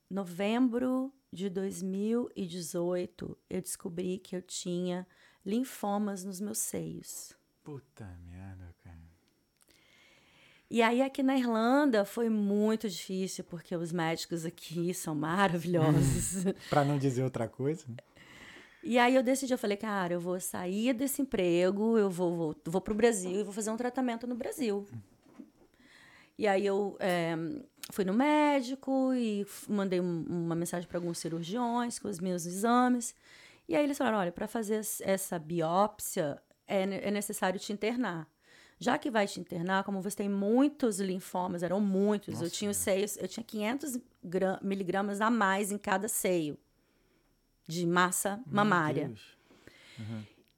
[0.09, 5.07] novembro de 2018, eu descobri que eu tinha
[5.45, 7.33] linfomas nos meus seios.
[7.63, 8.97] Puta merda, cara.
[10.69, 16.45] E aí aqui na Irlanda foi muito difícil, porque os médicos aqui são maravilhosos.
[16.69, 17.85] Pra não dizer outra coisa.
[18.81, 22.55] e aí eu decidi, eu falei, cara, eu vou sair desse emprego, eu vou, vou,
[22.65, 24.87] vou pro Brasil e vou fazer um tratamento no Brasil.
[26.37, 27.35] E aí eu eh,
[27.91, 33.13] fui no médico e mandei um- uma mensagem para alguns cirurgiões com os meus exames.
[33.71, 38.27] E aí eles falaram, olha, para fazer es- essa biópsia é, é necessário te internar.
[38.77, 42.77] Já que vai te internar, como você tem muitos linfomas, eram muitos, eu tinha os
[42.77, 46.57] seios, eu tinha 500 gra- miligramas a mais em cada seio
[47.67, 49.07] de massa mamária.
[49.07, 49.37] Deus.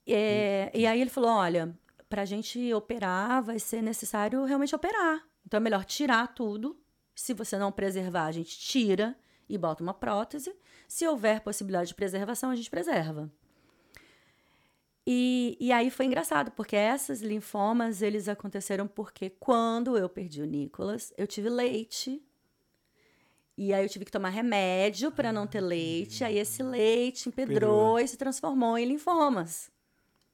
[0.07, 1.77] É, e aí ele falou: olha,
[2.09, 5.23] pra gente operar, vai ser necessário realmente operar.
[5.45, 6.79] Então é melhor tirar tudo.
[7.15, 9.15] Se você não preservar, a gente tira
[9.47, 10.55] e bota uma prótese.
[10.93, 13.27] Se houver possibilidade de preservação, a gente preserva.
[15.07, 20.45] E, e aí foi engraçado, porque essas linfomas, eles aconteceram porque quando eu perdi o
[20.45, 22.21] Nicolas, eu tive leite.
[23.57, 26.23] E aí eu tive que tomar remédio para não ter leite.
[26.23, 27.99] Aí esse leite empedrou Empedrou.
[27.99, 29.71] e se transformou em linfomas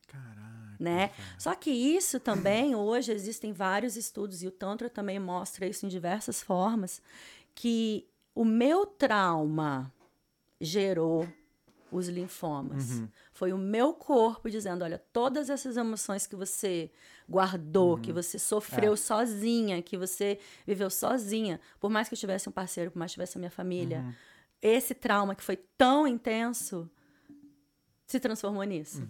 [0.07, 0.75] Caraca.
[0.77, 1.07] né?
[1.07, 1.35] cara.
[1.37, 5.89] Só que isso também, hoje existem vários estudos, e o Tantra também mostra isso em
[5.89, 7.01] diversas formas,
[7.55, 9.89] que o meu trauma
[10.59, 11.27] gerou
[11.91, 13.01] os linfomas.
[13.33, 16.91] Foi o meu corpo dizendo, olha, todas essas emoções que você
[17.27, 22.51] guardou, que você sofreu sozinha, que você viveu sozinha, por mais que eu tivesse um
[22.51, 24.03] parceiro, por mais que tivesse a minha família,
[24.61, 26.89] esse trauma que foi tão intenso
[28.05, 29.01] se transformou nisso.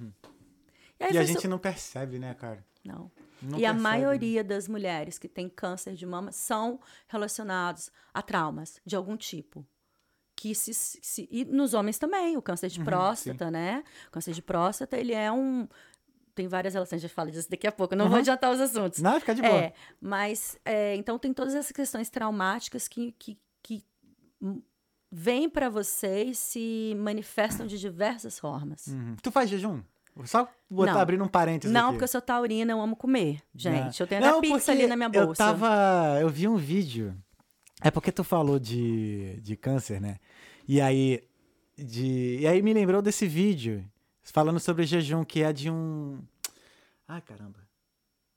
[0.99, 2.63] E, aí E a gente su- não percebe, né, cara?
[2.83, 3.11] não.
[3.41, 3.81] Não e a percebe, né?
[3.81, 9.65] maioria das mulheres que têm câncer de mama são relacionados a traumas de algum tipo.
[10.41, 13.83] Que se, se- e nos homens também, o câncer Uhum, de próstata, né?
[14.07, 15.67] O câncer de próstata, ele é um.
[16.33, 18.19] Tem várias relações, a gente fala disso daqui a pouco, não vou Uhum.
[18.21, 18.99] adiantar os assuntos.
[19.01, 19.53] Não, fica de boa.
[19.53, 23.83] É, mas é, então tem todas essas questões traumáticas que, que, que
[25.11, 28.87] vêm para você e se manifestam de diversas formas.
[28.87, 29.15] Uhum.
[29.21, 29.81] Tu faz jejum?
[30.25, 31.01] Só botar, Não.
[31.01, 31.91] abrindo um parênteses Não, aqui.
[31.93, 33.99] porque eu sou taurina, eu amo comer, gente.
[34.01, 35.29] Eu tenho Não, até pizza ali na minha bolsa.
[35.31, 36.17] Eu tava.
[36.21, 37.15] Eu vi um vídeo.
[37.81, 40.17] É porque tu falou de, de câncer, né?
[40.67, 41.23] E aí.
[41.77, 43.85] De, e aí me lembrou desse vídeo
[44.21, 46.19] falando sobre jejum, que é de um.
[47.07, 47.59] Ai, caramba.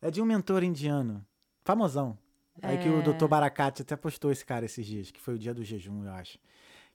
[0.01, 1.25] É de um mentor indiano.
[1.65, 2.17] Famosão.
[2.63, 3.03] Aí que o É.
[3.03, 3.27] Dr.
[3.27, 6.39] Barakati até postou esse cara esses dias, que foi o dia do jejum, eu acho.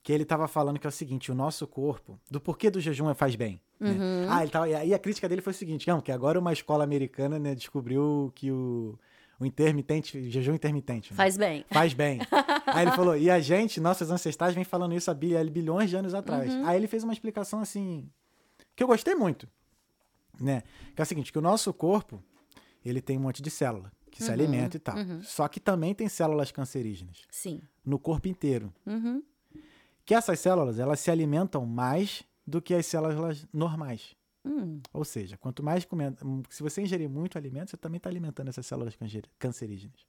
[0.03, 3.13] Que ele tava falando que é o seguinte: o nosso corpo, do porquê do jejum
[3.13, 3.59] faz bem.
[3.79, 3.91] né?
[3.91, 4.25] Uhum.
[4.29, 6.53] Ah, ele tava, e aí a crítica dele foi o seguinte: não, que agora uma
[6.53, 8.97] escola americana né, descobriu que o,
[9.39, 11.65] o intermitente, o jejum intermitente, né, Faz bem.
[11.69, 12.19] faz bem.
[12.67, 15.89] aí ele falou: e a gente, nossos ancestrais, vem falando isso há bi- há bilhões
[15.89, 16.51] de anos atrás.
[16.53, 16.65] Uhum.
[16.65, 18.09] Aí ele fez uma explicação assim,
[18.75, 19.47] que eu gostei muito,
[20.39, 20.63] né?
[20.95, 22.23] Que é o seguinte: que o nosso corpo,
[22.83, 24.97] ele tem um monte de célula que se Uhum, alimenta e tal.
[24.97, 25.21] uhum.
[25.21, 27.61] Só que também tem células cancerígenas Sim.
[27.85, 28.73] no corpo inteiro.
[28.85, 29.21] Uhum.
[30.03, 34.15] Que essas células, elas se alimentam mais do que as células normais.
[34.47, 38.09] Hum, Ou seja, quanto mais comendo, hum, se você ingerir muito alimento, você também está
[38.09, 38.97] alimentando essas células
[39.37, 40.05] cancerígenas.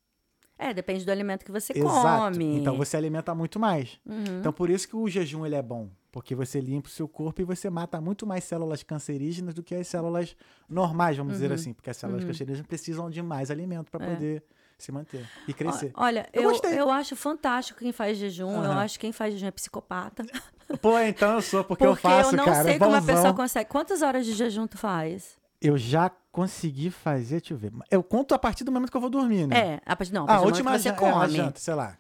[0.58, 2.32] É, depende do alimento que você Exato.
[2.34, 2.56] come.
[2.56, 4.00] Então você alimenta muito mais.
[4.04, 4.40] Uhum.
[4.40, 7.40] Então por isso que o jejum ele é bom, porque você limpa o seu corpo
[7.40, 10.36] e você mata muito mais células cancerígenas do que as células
[10.68, 11.54] normais, vamos dizer Uhum.
[11.54, 14.14] assim, porque as células cancerígenas precisam de mais alimento para É.
[14.14, 14.42] poder
[14.78, 15.90] se manter e crescer.
[15.94, 18.50] Olha, Eu eu, eu, acho fantástico quem faz jejum.
[18.62, 18.80] Eu Aham.
[18.80, 20.24] acho que quem faz jejum é psicopata.
[20.80, 22.62] Pô, então eu sou, porque, Porque, eu faço, não cara.
[22.62, 23.68] sei como a pessoa consegue.
[23.70, 25.36] Quantas horas de jejum tu faz?
[25.60, 27.72] Eu já consegui fazer, deixa eu ver.
[27.90, 29.56] Eu conto a partir do momento que eu vou dormir, né?
[29.74, 31.36] É, a partir, não, a Ah, partir a do momento última que você é, come.
[31.36, 31.98] janta, sei lá.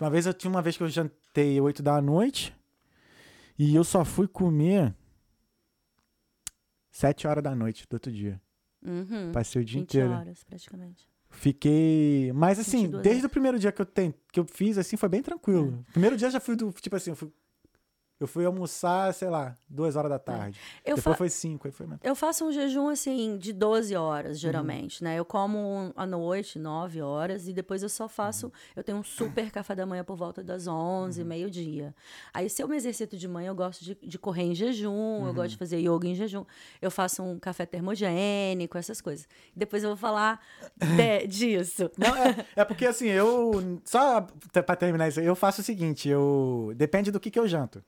[0.00, 2.54] Uma vez eu tinha uma vez que eu jantei 8 da noite
[3.58, 4.94] e eu só fui comer
[6.90, 8.40] 7 horas da noite do outro dia.
[8.82, 9.30] Uhum.
[9.32, 10.10] Passei o dia 20 inteiro.
[10.12, 11.06] horas, praticamente.
[11.30, 12.32] Fiquei.
[12.34, 13.24] Mas assim, 22 desde horas.
[13.24, 14.12] o primeiro dia que eu, ten...
[14.32, 15.84] que eu fiz, assim, foi bem tranquilo.
[15.88, 15.92] É.
[15.92, 16.72] Primeiro dia eu já fui do.
[16.72, 17.30] Tipo assim, eu fui,
[18.20, 20.60] eu fui almoçar, sei lá, 2 horas da tarde.
[20.84, 22.00] Eu, Depois foi 5, aí foi mesmo.
[22.04, 24.40] eu faço um jejum, assim, de 12 horas, Uhum.
[24.40, 25.18] geralmente, né?
[25.18, 28.46] Eu como à noite, 9 horas, e depois eu só faço...
[28.46, 28.52] Uhum.
[28.76, 31.94] Eu tenho um super café da manhã por volta das 11, meio-dia.
[32.34, 34.90] Aí, se eu me exercito de manhã, eu gosto de, de correr em jejum,
[35.22, 35.34] eu Uhum.
[35.34, 36.44] gosto de fazer yoga em jejum.
[36.82, 39.26] Eu faço um café termogênico, essas coisas.
[39.56, 40.40] Depois eu vou falar
[40.76, 41.90] de- disso.
[41.96, 43.80] Não, é, é porque assim, eu.
[43.84, 44.20] Só
[44.52, 46.72] pra terminar isso, eu faço o seguinte: eu.
[46.76, 47.82] Depende do que, que eu janto.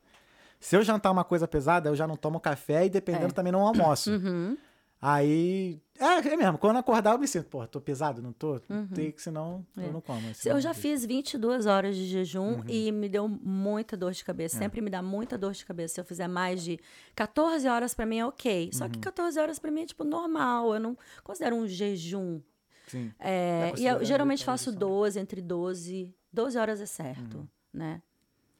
[0.63, 3.31] Se eu jantar uma coisa pesada, eu já não tomo café e dependendo É.
[3.33, 4.13] também não almoço.
[4.13, 4.57] Uhum.
[5.01, 5.81] Aí.
[5.99, 6.59] É, é mesmo.
[6.59, 8.61] Quando eu acordar, eu me sinto, pô, tô pesado, não tô?
[8.95, 9.87] Tem que, senão É.
[9.87, 10.31] eu não como.
[10.31, 12.65] assim, Eu não- já fiz 22 horas de jejum Uhum.
[12.69, 14.25] e me deu muita dor de É.
[14.25, 14.57] cabeça.
[14.59, 15.95] Sempre me dá muita dor de cabeça.
[15.95, 16.79] Se eu fizer mais de
[17.17, 18.71] 14 horas, pra mim é ok.
[18.73, 18.91] Só Uhum.
[18.91, 20.73] que 14 horas pra mim é tipo normal.
[20.75, 22.41] Eu não considero um jejum.
[22.87, 23.13] Sim.
[23.19, 24.89] É, É e eu geralmente uma faço redução.
[24.89, 26.15] 12, entre 12.
[26.33, 27.49] 12 horas é certo, Uhum.
[27.73, 28.01] né?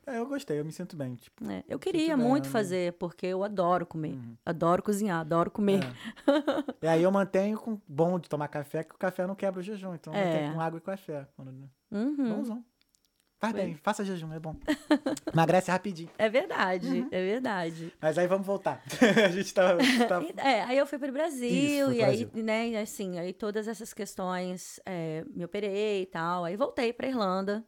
[0.07, 1.15] É, eu gostei, eu me sinto bem.
[1.15, 2.51] Tipo, É, Eu queria muito né?
[2.51, 4.19] fazer, porque eu adoro comer.
[4.45, 5.81] Adoro cozinhar, adoro comer.
[5.85, 6.85] É.
[6.85, 9.63] E aí eu mantenho com bom de tomar café, que o café não quebra o
[9.63, 9.95] jejum.
[9.95, 10.25] Então eu É.
[10.25, 11.27] mantenho com água e café.
[11.37, 11.71] Quando...
[11.91, 12.37] Uhum.
[12.37, 12.65] Bonzão.
[13.39, 14.55] Faz bem, faça jejum, é bom.
[15.35, 16.09] Emagrece rapidinho.
[16.17, 17.09] É verdade, Uhum.
[17.11, 17.93] é verdade.
[18.01, 18.81] Mas aí vamos voltar.
[19.27, 19.77] a gente tá.
[20.09, 20.23] tá...
[20.37, 22.45] É, aí eu fui para o Brasil Isso, e pro aí, Brasil.
[22.45, 27.65] né, assim, aí todas essas questões, é, me operei e tal, aí voltei para Irlanda.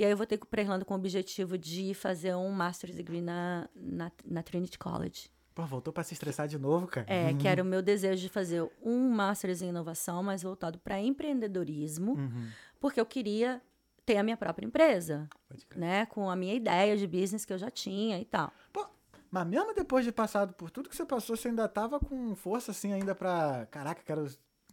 [0.00, 3.68] E aí eu voltei para Irlanda com o objetivo de fazer um master's degree na,
[3.76, 5.28] na, na Trinity College.
[5.54, 7.06] Pô, voltou pra se estressar de novo, cara.
[7.06, 10.98] É, que era o meu desejo de fazer um master's em inovação, mas voltado para
[10.98, 12.48] empreendedorismo, Uhum.
[12.80, 13.60] porque eu queria
[14.06, 15.28] ter a minha própria empresa,
[15.76, 18.50] né, com a minha ideia de business que eu já tinha e tal.
[18.72, 18.86] Pô,
[19.30, 22.70] mas mesmo depois de passado por tudo que você passou, você ainda tava com força
[22.70, 23.66] assim ainda pra.
[23.70, 24.26] Caraca, quero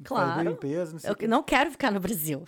[0.04, 0.52] Claro.
[0.52, 1.28] empresa, não sei Eu o quê.
[1.28, 2.46] não quero ficar no Brasil.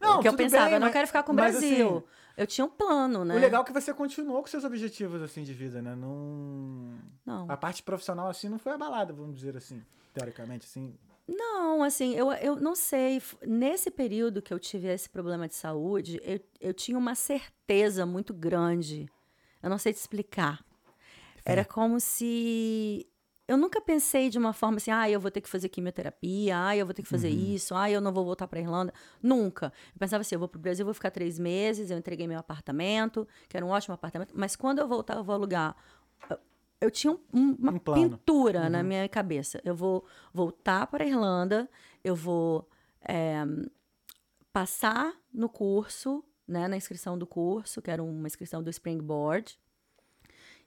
[0.00, 1.96] Não, o que eu pensava, bem, eu não mas- quero ficar com o mas, Brasil.
[1.96, 2.04] assim,
[2.36, 3.34] eu tinha um plano, né?
[3.34, 5.94] O legal é que você continuou com seus objetivos assim de vida, né?
[5.94, 6.98] Não.
[7.24, 7.50] Não.
[7.50, 9.82] A parte profissional assim não foi abalada, vamos dizer assim.
[10.14, 10.94] Teoricamente, assim.
[11.28, 13.22] Não, assim, eu, eu não sei.
[13.46, 18.34] Nesse período que eu tive esse problema de saúde, eu, eu tinha uma certeza muito
[18.34, 19.08] grande.
[19.62, 20.64] Eu não sei te explicar.
[21.44, 23.06] Era como se.
[23.50, 26.76] Eu nunca pensei de uma forma assim, ah, eu vou ter que fazer quimioterapia, ah,
[26.76, 28.94] eu vou ter que fazer isso, ah, eu não vou voltar para Irlanda.
[29.20, 29.72] Nunca.
[29.92, 32.38] Eu pensava assim, eu vou para o Brasil, vou ficar três meses, eu entreguei meu
[32.38, 35.74] apartamento, que era um ótimo apartamento, mas quando eu voltar, eu vou alugar.
[36.30, 36.38] Eu-
[36.82, 39.60] Eu tinha um- um- uma Um pintura na minha cabeça.
[39.64, 41.68] Eu vou voltar para a Irlanda,
[42.04, 42.68] eu vou
[43.02, 43.44] é,
[44.52, 49.58] passar no curso, né, na inscrição do curso, que era uma inscrição do Springboard,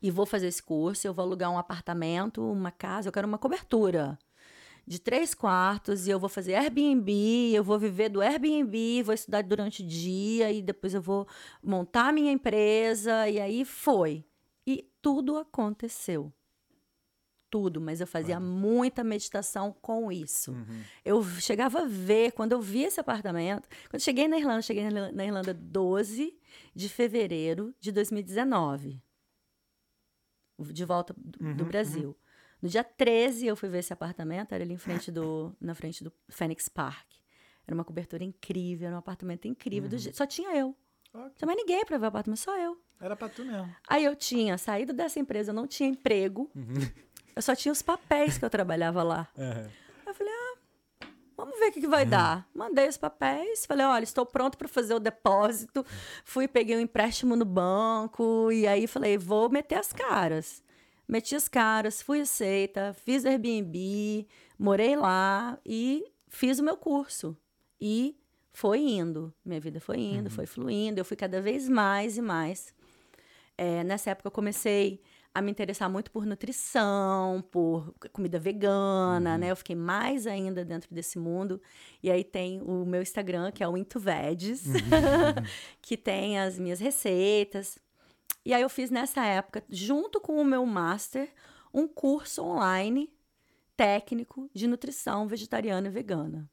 [0.03, 3.37] e vou fazer esse curso, eu vou alugar um apartamento, uma casa, eu quero uma
[3.37, 4.19] cobertura
[4.85, 9.41] de três quartos, e eu vou fazer Airbnb, eu vou viver do Airbnb, vou estudar
[9.41, 11.25] durante o dia, e depois eu vou
[11.63, 14.25] montar a minha empresa, e aí foi.
[14.67, 16.33] E tudo aconteceu.
[17.49, 20.51] Tudo, mas eu fazia muita meditação com isso.
[20.51, 20.81] Uhum.
[21.05, 24.89] Eu chegava a ver, quando eu vi esse apartamento, quando eu cheguei na Irlanda, cheguei
[24.89, 26.35] na Irlanda 12
[26.75, 29.02] de fevereiro de 2019.
[30.71, 32.15] De volta do, Uhum, do Brasil.
[32.61, 36.03] No dia 13 eu fui ver esse apartamento, era ali em frente do, na frente
[36.03, 37.07] do Phoenix Park.
[37.67, 39.89] Era uma cobertura incrível, era um apartamento incrível.
[39.89, 40.75] do je- só tinha eu.
[41.13, 41.21] Ok.
[41.23, 42.77] Não tinha mais ninguém para ver o apartamento, só eu.
[42.99, 43.73] Era pra tu mesmo.
[43.87, 46.49] Aí eu tinha saído dessa empresa, eu não tinha emprego.
[47.35, 49.27] Eu só tinha os papéis que eu trabalhava lá.
[49.37, 49.67] Ah,
[51.43, 52.47] vamos ver o que, que vai dar.
[52.55, 55.85] Mandei os papéis, falei, olha, estou pronto para fazer o depósito.
[56.23, 60.63] Fui, peguei um empréstimo no banco e aí falei, vou meter as caras.
[61.05, 64.25] Meti as caras, fui aceita, fiz Airbnb,
[64.57, 67.37] morei lá e fiz o meu curso.
[67.79, 68.17] E
[68.53, 72.73] foi indo, minha vida foi indo, foi fluindo, eu fui cada vez mais e mais.
[73.57, 75.01] É, nessa época eu comecei
[75.33, 79.49] a me interessar muito por nutrição, por comida vegana, né?
[79.49, 81.59] Eu fiquei mais ainda dentro desse mundo.
[82.03, 84.65] E aí tem o meu Instagram, que é o Into Veggies,
[85.81, 87.79] que tem as minhas receitas.
[88.45, 91.33] E aí eu fiz nessa época, junto com o meu master,
[91.73, 93.11] um curso online
[93.75, 96.47] técnico de nutrição vegetariana e vegana.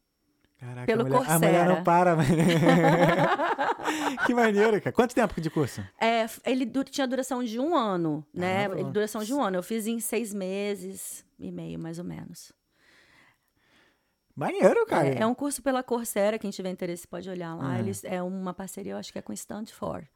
[0.61, 1.85] Caraca, Pelo a, mulher, a mulher não Coursera.
[1.85, 2.17] para,
[4.27, 4.93] que maneiro, cara.
[4.93, 5.83] Quanto tempo de curso?
[5.99, 8.65] É, ele du- tinha duração de um ano, né?
[8.69, 8.81] Caramba.
[8.81, 9.57] Ele duração de um ano.
[9.57, 12.53] Eu fiz em seis meses e meio, mais ou menos.
[14.35, 15.09] Maneiro, cara.
[15.09, 17.71] É, é um curso pela Coursera, quem tiver interesse pode olhar lá.
[17.71, 17.79] Uhum.
[17.79, 20.09] Eles, é uma parceria, eu acho que é com Stanford.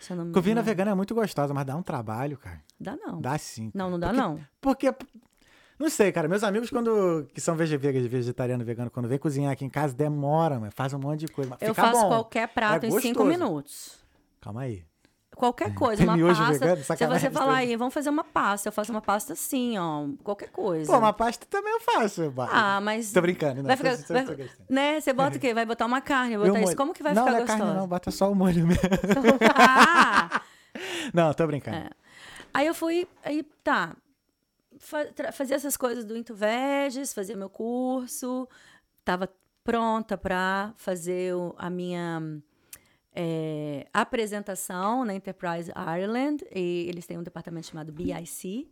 [0.00, 2.60] Se eu não me Covina vegana é muito gostosa, mas dá um trabalho, cara.
[2.78, 3.20] Dá não.
[3.20, 3.70] Dá sim.
[3.72, 4.40] Não, não dá Porque- não.
[4.60, 4.94] Porque,
[5.78, 9.52] não sei, cara, meus amigos quando que são vege- vege- vegetariano, vegano, quando vem cozinhar
[9.52, 11.50] aqui em casa, demora, mas faz um monte de coisa.
[11.50, 12.08] mas Eu faço bom.
[12.08, 13.98] qualquer prato É em cinco minutos.
[14.40, 14.84] Calma aí.
[15.34, 16.52] Qualquer coisa, uma pasta.
[16.52, 16.84] vegano?
[16.84, 18.68] Se você falar aí, vamos fazer uma pasta.
[18.68, 20.06] Eu faço uma pasta assim, ó.
[20.22, 20.92] Qualquer coisa.
[20.92, 22.32] Pô, uma pasta também eu faço.
[22.50, 23.12] Ah, mas.
[23.12, 23.64] Tô brincando, não.
[23.64, 25.00] Vai ficar, vai- né?
[25.00, 25.54] Você bota o quê?
[25.54, 26.60] Vai botar uma carne, botar isso.
[26.60, 26.76] molho.
[26.76, 27.80] Como que vai não, ficar não é carne, gostoso?
[27.80, 28.82] não, bota só o molho mesmo.
[29.56, 30.42] ah!
[31.14, 31.78] Não, tô brincando.
[31.78, 31.90] É.
[32.54, 33.94] Aí eu fui, aí tá.
[34.84, 38.48] Fa fazia essas coisas do Into Veges, fazia meu curso,
[39.04, 39.28] tava
[39.62, 42.20] pronta para fazer o- a minha
[43.14, 46.44] é, apresentação na Enterprise Ireland.
[46.54, 48.68] E eles têm um departamento chamado BIC,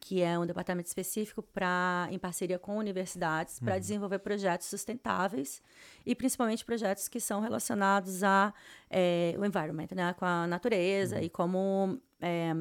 [0.00, 5.62] que é um departamento específico para, em parceria com universidades, para desenvolver projetos sustentáveis
[6.04, 8.52] e principalmente projetos que são relacionados a
[8.90, 12.52] é, o environment, né, com a natureza e como é,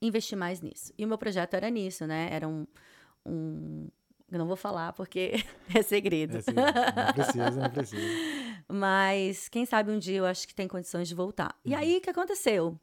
[0.00, 0.92] investir mais nisso.
[0.96, 2.28] E o meu projeto era nisso, né?
[2.30, 2.66] Era um,
[3.26, 3.88] um
[4.30, 5.32] eu não vou falar porque
[5.74, 6.38] é segredo.
[6.38, 8.02] É, não precisa, não precisa.
[8.68, 11.58] Mas quem sabe um dia eu acho que tem condições de voltar.
[11.64, 12.78] E aí o que aconteceu?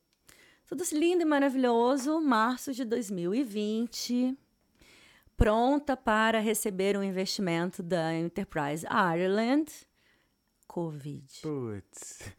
[0.68, 4.36] Tudo lindo e maravilhoso, março de 2020,
[5.38, 9.72] pronta para receber um investimento da Enterprise Ireland.
[10.68, 11.42] Covid.
[11.44, 12.34] Putz.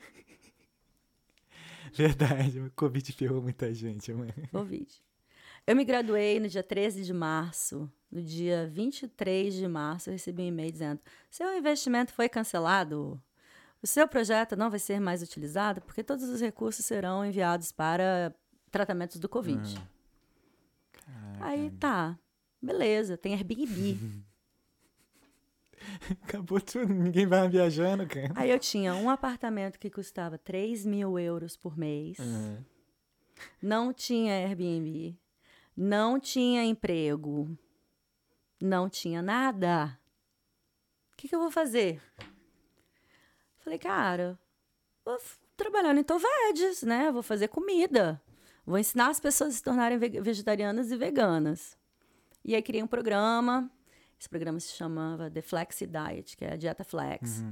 [2.02, 4.32] Verdade, o Covid ferrou muita gente, mano.
[4.52, 4.86] Covid.
[5.66, 7.90] Eu me graduei no dia 13 de março.
[8.10, 13.20] No dia 23 de março, eu recebi um e-mail dizendo: seu investimento foi cancelado.
[13.82, 18.34] O seu projeto não vai ser mais utilizado porque todos os recursos serão enviados para
[18.70, 19.76] tratamentos do Covid.
[21.40, 22.18] Aí tá,
[22.60, 23.98] beleza, tem Airbnb.
[26.22, 28.32] Acabou tudo, ninguém vai viajando, cara.
[28.34, 32.18] Aí eu tinha um apartamento que custava 3 mil euros por mês.
[32.18, 32.64] Uhum.
[33.62, 35.16] Não tinha Airbnb.
[35.76, 37.56] Não tinha emprego.
[38.60, 39.98] Não tinha nada.
[41.12, 42.00] O que, que eu vou fazer?
[43.58, 44.38] Falei, cara,
[45.04, 45.18] vou
[45.56, 47.10] trabalhar no Tovedes, né?
[47.12, 48.20] Vou fazer comida.
[48.64, 51.76] Vou ensinar as pessoas a se tornarem ve- vegetarianas e veganas.
[52.44, 53.70] E aí criei um programa.
[54.18, 57.42] Esse programa se chamava The Flexi Diet, que é a dieta flex.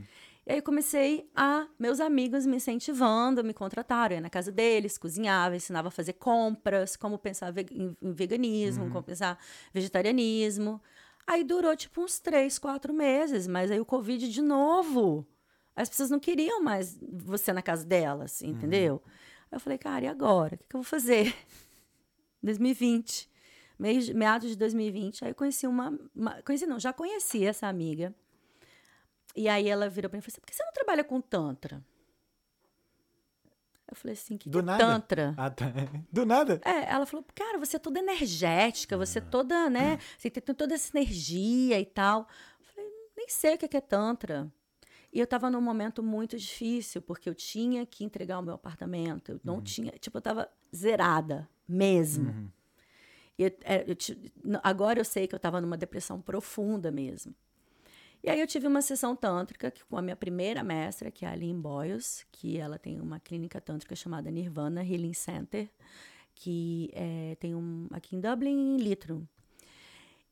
[0.47, 1.67] E aí eu comecei a.
[1.79, 4.15] Meus amigos me incentivando, me contrataram.
[4.15, 9.03] Eu ia na casa deles, cozinhava, ensinava a fazer compras, como pensar em, veganismo, como
[9.03, 9.39] pensar
[9.73, 10.81] vegetarianismo.
[11.27, 15.27] Aí durou tipo uns três, quatro meses, mas aí o Covid de novo.
[15.75, 19.03] As pessoas não queriam mais você na casa delas, entendeu?
[19.51, 20.55] Aí eu falei, cara, e agora?
[20.55, 21.35] O que, que eu vou fazer?
[22.43, 23.29] 2020.
[23.79, 25.25] Meados de 2020.
[25.25, 26.43] Aí eu conheci uma, uma.
[26.43, 28.15] Conheci não, já conheci essa amiga.
[29.37, 31.21] E aí ela virou pra mim e falou assim: por que você não trabalha com
[31.21, 31.85] Tantra?
[33.91, 34.85] Eu falei assim: que, Do que é nada?
[34.85, 35.35] Tantra?
[35.37, 35.67] Ah, tá.
[36.11, 36.61] Do nada?
[36.65, 39.99] É, ela falou, cara, você é toda energética, você é toda, né?
[40.19, 42.29] Você tem toda essa energia e tal.
[42.61, 44.51] Eu falei, nem sei o que é que é Tantra.
[45.13, 49.31] E eu tava num momento muito difícil, porque eu tinha que entregar o meu apartamento.
[49.31, 52.31] Eu não tinha, tipo, eu tava zerada mesmo.
[52.31, 52.64] E
[53.39, 53.97] eu- é, eu
[54.63, 57.35] agora eu sei que eu tava numa depressão profunda mesmo.
[58.23, 61.29] E aí eu tive uma sessão tântrica que- com a minha primeira mestra, que é
[61.29, 65.71] a Aline Boyles, que ela tem uma clínica tântrica chamada Nirvana Healing Center,
[66.35, 69.25] que é, tem um aqui em Dublin, em Litron.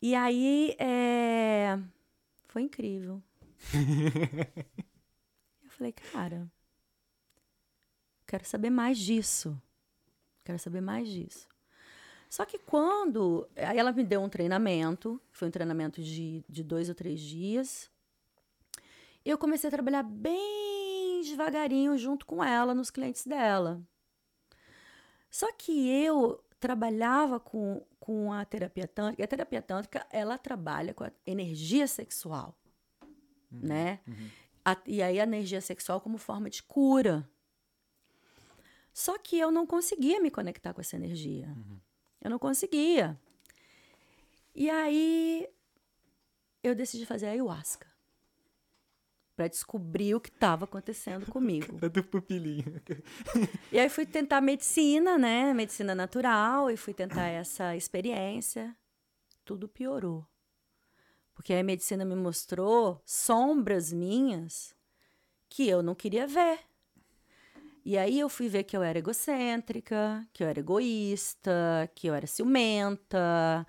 [0.01, 1.79] E aí é,
[2.49, 3.23] foi incrível.
[5.65, 6.51] eu falei, cara,
[8.27, 9.61] quero saber mais disso.
[10.45, 11.49] Quero saber mais disso.
[12.33, 13.47] Só que quando.
[13.55, 17.91] Aí ela me deu um treinamento, foi um treinamento de, de dois ou três dias.
[19.23, 23.83] Eu comecei a trabalhar bem devagarinho junto com ela, nos clientes dela.
[25.31, 29.21] Só que eu trabalhava com, com a terapia tântrica.
[29.21, 32.59] E a terapia tântrica, ela trabalha com a energia sexual,
[33.51, 34.01] né?
[34.65, 37.29] A- e aí a energia sexual como forma de cura.
[38.91, 41.55] Só que eu não conseguia me conectar com essa energia.
[42.23, 43.19] Eu não conseguia.
[44.55, 45.49] E aí
[46.63, 47.91] eu decidi fazer ayahuasca
[49.35, 51.79] para descobrir o que estava acontecendo comigo.
[51.83, 52.81] É do pupilinho.
[53.73, 55.53] E aí fui tentar medicina, né?
[55.53, 58.77] Medicina natural, e fui tentar essa experiência.
[59.45, 60.25] Tudo piorou.
[61.35, 64.77] Porque a medicina me mostrou sombras minhas
[65.49, 66.61] que eu não queria ver.
[67.85, 72.15] E aí eu fui ver que eu era egocêntrica, que eu era egoísta, que eu
[72.15, 73.67] era ciumenta,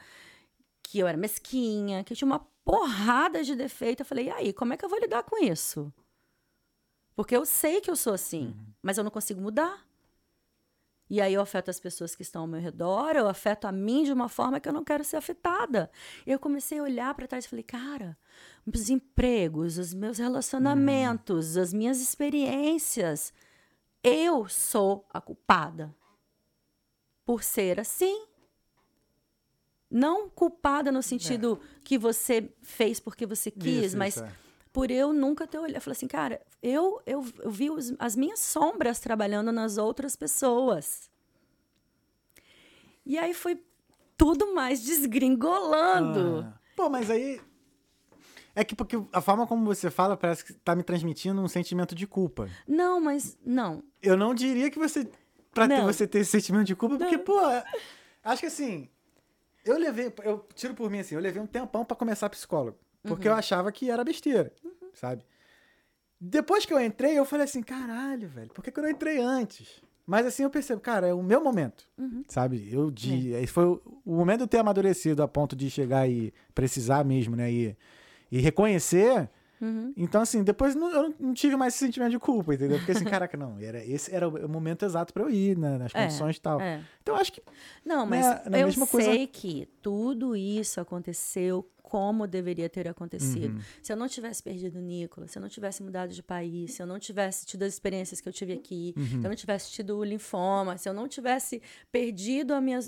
[0.84, 4.02] que eu era mesquinha, que eu tinha uma porrada de defeito.
[4.02, 5.92] Eu falei, e aí, como é que eu vou lidar com isso?
[7.16, 8.66] Porque eu sei que eu sou assim, uhum.
[8.82, 9.86] mas eu não consigo mudar.
[11.10, 14.04] E aí eu afeto as pessoas que estão ao meu redor, eu afeto a mim
[14.04, 15.92] de uma forma que eu não quero ser afetada.
[16.26, 18.18] Eu comecei a olhar para trás e falei, cara,
[18.66, 23.34] meus empregos, os meus relacionamentos, as minhas experiências,
[24.04, 25.96] eu sou a culpada
[27.26, 28.26] por ser assim.
[29.90, 31.80] Não culpada no sentido é.
[31.84, 34.32] que você fez porque você quis, isso, mas isso, é.
[34.72, 35.78] por eu nunca ter olhado.
[35.78, 40.16] Eu falei assim, cara, eu, eu, eu vi os, as minhas sombras trabalhando nas outras
[40.16, 41.10] pessoas.
[43.06, 43.62] E aí foi
[44.18, 46.46] tudo mais desgringolando.
[46.48, 46.60] Ah.
[46.76, 47.40] Pô, mas aí.
[48.56, 51.96] É que porque a forma como você fala parece que tá me transmitindo um sentimento
[51.96, 52.48] de culpa.
[52.68, 53.84] Não, mas não.
[54.02, 55.10] Eu não diria que você.
[55.52, 57.24] Pra ter, você ter esse sentimento de culpa, porque, não.
[57.24, 57.40] pô,
[58.24, 58.90] acho que assim.
[59.66, 60.14] Eu levei.
[60.24, 62.78] Eu tiro por mim assim, eu levei um tempão para começar psicólogo.
[63.04, 63.34] Porque uhum.
[63.34, 64.90] eu achava que era besteira, uhum.
[64.94, 65.26] sabe?
[66.20, 69.20] Depois que eu entrei, eu falei assim, caralho, velho, por que, que eu não entrei
[69.20, 69.82] antes?
[70.06, 72.24] Mas assim eu percebo, cara, é o meu momento, uhum.
[72.28, 72.70] sabe?
[72.72, 73.46] Eu de, é.
[73.48, 77.36] foi o, o, momento de eu ter amadurecido a ponto de chegar e precisar mesmo,
[77.36, 77.52] né?
[77.52, 77.78] E,
[78.34, 79.30] e reconhecer.
[79.62, 79.94] Uhum.
[79.96, 82.78] Então, assim, depois não, eu não tive mais esse sentimento de culpa, entendeu?
[82.80, 85.94] Porque assim, caraca, não, era, esse era o momento exato para eu ir, né, nas
[85.94, 86.60] é, condições é, e tal.
[86.60, 86.82] É.
[87.02, 87.42] Então, acho que.
[87.86, 89.28] Não, mas né, eu sei coisa...
[89.28, 93.54] que tudo isso aconteceu como deveria ter acontecido.
[93.54, 93.62] Uhum.
[93.80, 96.82] Se eu não tivesse perdido o Nicolas, se eu não tivesse mudado de país, se
[96.82, 99.06] eu não tivesse tido as experiências que eu tive aqui, uhum.
[99.06, 101.62] se eu não tivesse tido o linfoma, se eu não tivesse
[101.92, 102.80] perdido a minha,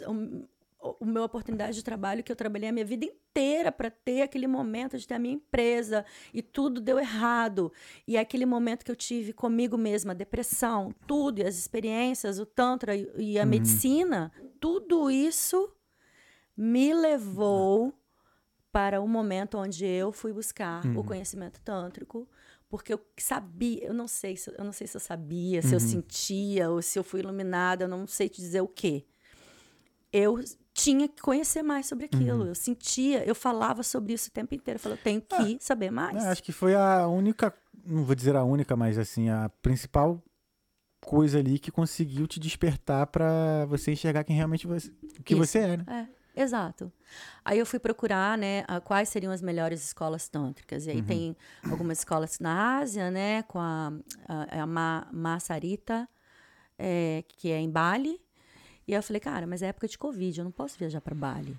[1.00, 4.48] o, meu oportunidade de trabalho que eu trabalhei a minha vida inteira para ter aquele
[4.48, 7.72] momento de ter a minha empresa e tudo deu errado.
[8.08, 12.40] E é aquele momento que eu tive comigo mesma, a depressão, tudo, e as experiências,
[12.40, 13.50] o Tantra e, a uhum.
[13.50, 15.72] medicina, tudo isso
[16.56, 17.94] me levou
[18.72, 21.00] para o momento onde eu fui buscar uhum.
[21.00, 22.28] o conhecimento tântrico,
[22.68, 25.74] porque eu sabia, eu não sei se eu não sei se eu sabia, se uhum.
[25.74, 29.06] eu sentia ou se eu fui iluminada, eu não sei te dizer o quê.
[30.12, 30.44] Eu
[30.76, 32.44] tinha que conhecer mais sobre aquilo.
[32.44, 32.48] Uhum.
[32.50, 34.76] Eu sentia, eu falava sobre isso o tempo inteiro.
[34.76, 36.24] Eu falei, eu tenho que ah, saber mais.
[36.26, 37.54] acho que foi a única,
[37.86, 40.22] não vou dizer a única, mas assim, a principal
[41.00, 44.92] coisa ali que conseguiu te despertar para você enxergar quem realmente você,
[45.24, 45.46] que isso.
[45.46, 45.86] você é, né?
[46.12, 46.16] É.
[46.38, 46.92] Exato.
[47.46, 50.86] Aí eu fui procurar, né, quais seriam as melhores escolas tântricas.
[50.86, 51.06] E aí uhum.
[51.06, 51.38] tem
[51.72, 53.94] algumas escolas na Ásia, né, com a,
[54.28, 56.10] a, a Ma, Massarita,
[56.78, 58.20] é, que é em Bali.
[58.88, 61.16] E aí eu falei, cara, mas é época de Covid, eu não posso viajar para
[61.16, 61.58] Bali.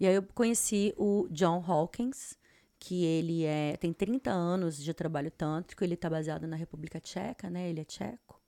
[0.00, 2.36] E aí eu conheci o John Hawkins,
[2.78, 7.48] que ele é, tem 30 anos de trabalho tântrico, ele está baseado na República Tcheca,
[7.48, 8.40] né, ele é tcheco.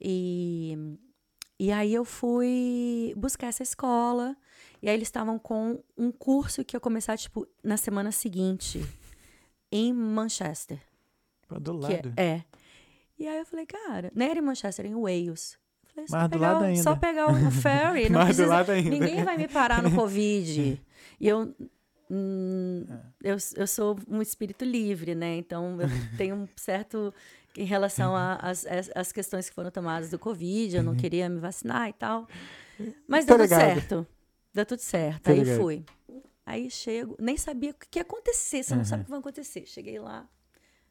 [0.00, 0.98] E,
[1.58, 4.36] e aí eu fui buscar essa escola
[4.82, 8.84] e aí eles estavam com um curso que ia começar, tipo, na semana seguinte,
[9.70, 10.80] em Manchester.
[11.48, 12.12] Do lado.
[12.16, 12.44] É, é.
[13.18, 15.56] E aí eu falei, cara, não era em Manchester, era em Wales.
[15.94, 16.82] Falei, Mas do lado o, ainda.
[16.82, 18.08] Só pegar o ferry.
[18.08, 18.90] não precisa, do lado ainda.
[18.90, 20.80] Ninguém vai me parar no Covid.
[21.20, 21.54] e eu,
[22.10, 22.84] hum,
[23.22, 23.32] é.
[23.32, 25.36] eu, eu sou um espírito livre, né?
[25.36, 27.12] Então eu tenho um certo
[27.56, 28.14] em relação
[28.94, 30.98] às questões que foram tomadas do Covid, eu não uhum.
[30.98, 32.26] queria me vacinar e tal.
[33.06, 34.06] Mas deu tudo certo.
[34.54, 35.30] Deu tudo certo.
[35.30, 35.84] Aí fui.
[36.44, 38.78] Aí chego, nem sabia o que ia acontecer, você uhum.
[38.78, 39.66] não sabe o que vai acontecer.
[39.66, 40.26] Cheguei lá,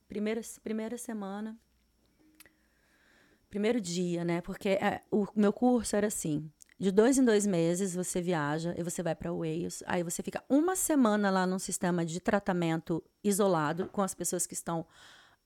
[0.07, 1.57] primeira, primeira semana,
[3.51, 4.41] primeiro dia, né?
[4.41, 6.49] Porque é, o meu curso era assim:
[6.79, 9.83] de dois em dois meses você viaja e você vai para Wales.
[9.85, 14.55] Aí você fica uma semana lá num sistema de tratamento isolado com as pessoas que
[14.55, 14.85] estão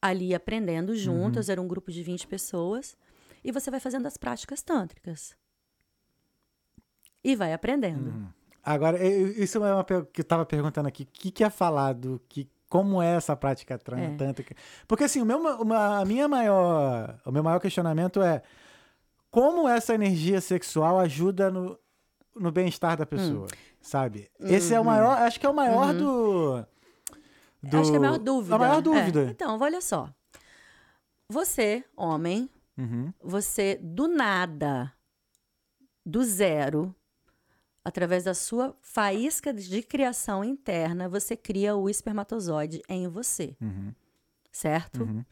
[0.01, 1.47] ali aprendendo juntas.
[1.47, 1.51] Uhum.
[1.51, 2.95] Era um grupo de 20 pessoas.
[3.43, 5.35] E você vai fazendo as práticas tântricas
[7.23, 8.11] e vai aprendendo.
[8.11, 8.27] Uhum.
[8.63, 11.03] Agora, isso é uma que eu estava perguntando aqui.
[11.03, 12.21] O que, que é falado?
[12.29, 14.15] Que, como é essa prática é.
[14.15, 14.55] tântrica?
[14.87, 18.41] Porque, assim, o meu, uma, a minha maior, o meu maior questionamento é
[19.29, 21.77] como essa energia sexual ajuda no,
[22.35, 23.57] no bem-estar da pessoa, hum.
[23.81, 24.29] sabe?
[24.39, 24.87] Esse é o uhum.
[24.87, 25.97] maior, acho que é o maior uhum.
[25.97, 26.65] do,
[27.63, 27.77] do...
[27.77, 28.55] Acho que é a maior dúvida.
[28.55, 29.21] A maior dúvida.
[29.23, 29.29] É.
[29.29, 30.09] Então, olha só.
[31.29, 33.11] Você, homem, uhum.
[33.21, 34.93] você do nada,
[36.05, 36.95] do zero,
[37.85, 43.55] através da sua faísca de criação interna, você cria o espermatozoide em você.
[43.61, 43.93] Uhum.
[44.51, 45.03] Certo?
[45.03, 45.23] Uhum.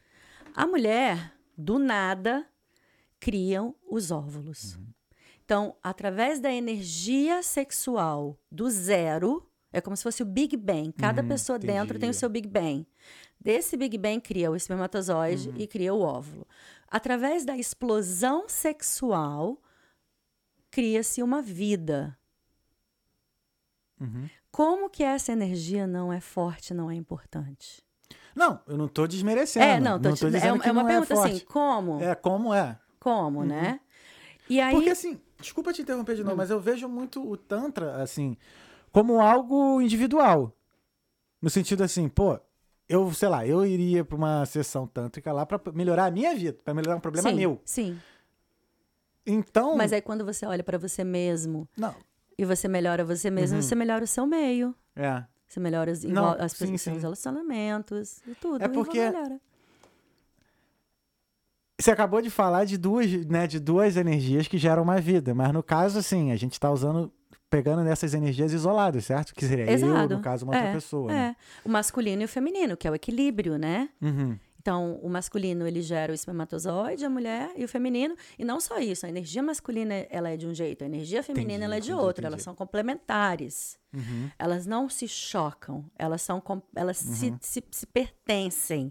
[0.54, 2.46] A mulher, do nada,
[3.18, 4.76] criam os óvulos.
[4.76, 4.86] Uhum.
[5.44, 10.92] Então, através da energia sexual do zero, é como se fosse o Big Bang.
[10.92, 12.16] Cada Uhum, pessoa dentro tem o entendi.
[12.18, 12.86] seu Big Bang.
[13.40, 15.56] Desse Big Bang cria o espermatozoide Uhum.
[15.58, 16.46] e cria o óvulo.
[16.88, 19.60] Através da explosão sexual,
[20.70, 22.16] cria-se uma vida.
[24.04, 24.28] Uhum.
[24.50, 27.82] Como que essa energia não é forte, não é importante?
[28.34, 29.64] Não, eu não tô desmerecendo.
[29.64, 31.44] é, não, tô te- dizendo é, uma- que é uma não pergunta é assim, forte.
[31.46, 32.00] como?
[32.02, 32.78] É, como é.
[33.00, 33.80] Como, né?
[34.48, 38.02] E aí, Porque assim, desculpa te interromper de novo, mas eu vejo muito o Tantra,
[38.02, 38.36] assim,
[38.92, 40.52] como algo individual.
[41.40, 42.38] No sentido assim, pô,
[42.88, 46.58] eu, sei lá, eu iria pra uma sessão tântrica lá pra melhorar a minha vida,
[46.64, 47.60] pra melhorar um problema sim, meu.
[47.64, 47.98] Sim.
[49.26, 49.76] Então.
[49.76, 51.94] Mas aí quando você olha pra você mesmo Não,
[52.38, 53.62] e você melhora você mesmo, Uhum.
[53.62, 54.74] você melhora o seu meio.
[54.96, 55.24] é.
[55.46, 56.90] Você melhora os, Não, as sim, pessoas, sim.
[56.90, 58.64] seus relacionamentos e tudo.
[58.64, 59.12] É porque-.
[61.78, 65.52] Você acabou de falar de duas, né, de duas energias que geram uma vida, mas
[65.52, 67.12] no caso, assim, a gente tá usando,
[67.50, 69.34] pegando nessas energias isoladas, certo?
[69.34, 70.14] Que seria eu, Exato.
[70.16, 71.10] no caso, uma outra pessoa.
[71.12, 71.36] É, né?
[71.64, 73.88] o masculino e o feminino, que é o equilíbrio, né?
[74.00, 74.38] Uhum.
[74.64, 78.16] Então, o masculino, ele gera o espermatozoide, a mulher e o feminino.
[78.38, 81.52] E não só isso, a energia masculina, ela é de um jeito, a energia feminina,
[81.52, 82.22] Entendi, ela é de outro.
[82.22, 82.26] entendi.
[82.28, 83.78] Elas são complementares.
[83.92, 84.30] Uhum.
[84.38, 86.42] Elas não se chocam, elas são
[86.74, 88.90] elas se, se, se pertencem.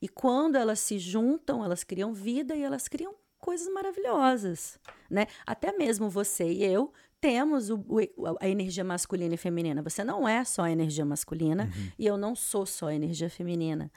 [0.00, 4.78] E quando elas se juntam, elas criam vida e elas criam coisas maravilhosas,
[5.10, 5.26] né?
[5.44, 9.82] Até mesmo você e eu temos o- o- a energia masculina e feminina.
[9.82, 13.90] Você não é só a energia masculina e eu não sou só a energia feminina.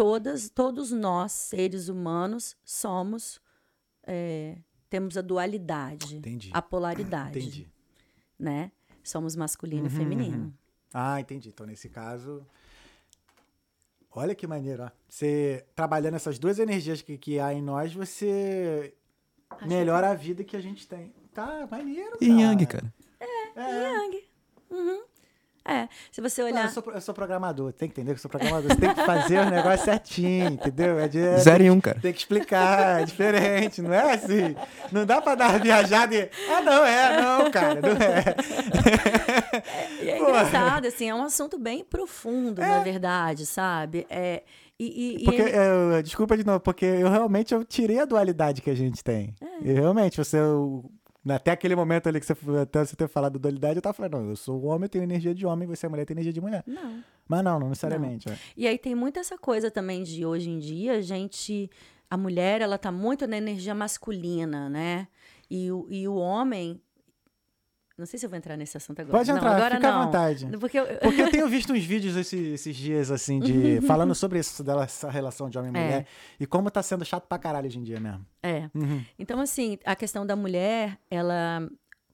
[0.00, 3.38] Todas, todos nós, seres humanos, somos
[4.06, 4.56] é,
[4.88, 6.48] temos a dualidade, Entendi.
[6.54, 7.68] a polaridade, Entendi.
[8.38, 8.72] né?
[9.04, 10.54] Somos masculino e Uhum, feminino.
[10.94, 11.50] Ah, entendi.
[11.50, 12.46] Então, nesse caso.
[14.10, 14.90] Olha que maneiro, ó.
[15.06, 18.94] Você trabalhando essas duas energias que, que há em nós, você
[19.50, 21.12] Acho melhora a vida que a gente tem.
[21.34, 22.16] Tá, maneiro.
[22.22, 22.40] E cara.
[22.40, 22.94] Yang, cara.
[23.54, 23.82] É.
[23.82, 24.24] Yang.
[24.70, 25.02] Uhum.
[25.70, 26.64] É, se você Não, olhar.
[26.64, 28.68] eu, sou, eu sou programador, tem que entender que eu sou programador.
[28.70, 30.98] Você tem que fazer o negócio certinho, entendeu?
[30.98, 31.98] É de, Zero e um, cara.
[32.00, 34.56] Tem que explicar, é diferente, não é assim.
[34.90, 36.28] Não dá pra dar uma viajada e.
[36.50, 38.34] Ah, não, é, não, cara, não é.
[40.02, 40.24] E é Pô.
[40.28, 44.06] engraçado, assim, é um assunto bem profundo, na verdade, sabe?
[44.10, 44.42] É,
[44.78, 48.04] e, e- e Porque, ele- eu- desculpa de novo, porque eu realmente eu tirei a
[48.04, 49.34] dualidade que a gente tem.
[49.40, 49.68] É.
[49.68, 50.38] E realmente, você.
[50.38, 50.90] eu-
[51.28, 54.30] até aquele momento ali que você, até você ter falado dualidade, eu tava falando, não,
[54.30, 56.64] eu sou homem, eu tenho energia de homem, você é mulher, tem energia de mulher.
[56.66, 57.02] Não.
[57.28, 58.28] Mas não, não necessariamente.
[58.28, 58.38] é.
[58.56, 61.70] E aí tem muito essa coisa também de hoje em dia, a gente.
[62.08, 65.06] A mulher, ela tá muito na energia masculina, né?
[65.48, 66.80] E o, e o homem.
[68.00, 69.16] Não sei se eu vou entrar nesse assunto agora.
[69.18, 70.04] Pode Não, entrar, agora fica à não.
[70.06, 70.46] vontade.
[70.58, 73.80] Porque eu, Porque eu tenho visto uns vídeos esses, esses dias, assim, de.
[73.86, 75.82] falando sobre isso, dela, essa relação de homem e É.
[75.84, 76.06] mulher.
[76.40, 78.24] E como tá sendo chato pra caralho hoje em dia mesmo.
[78.42, 78.70] É.
[78.74, 79.04] Uhum.
[79.18, 81.68] Então, assim, a questão da mulher, ela,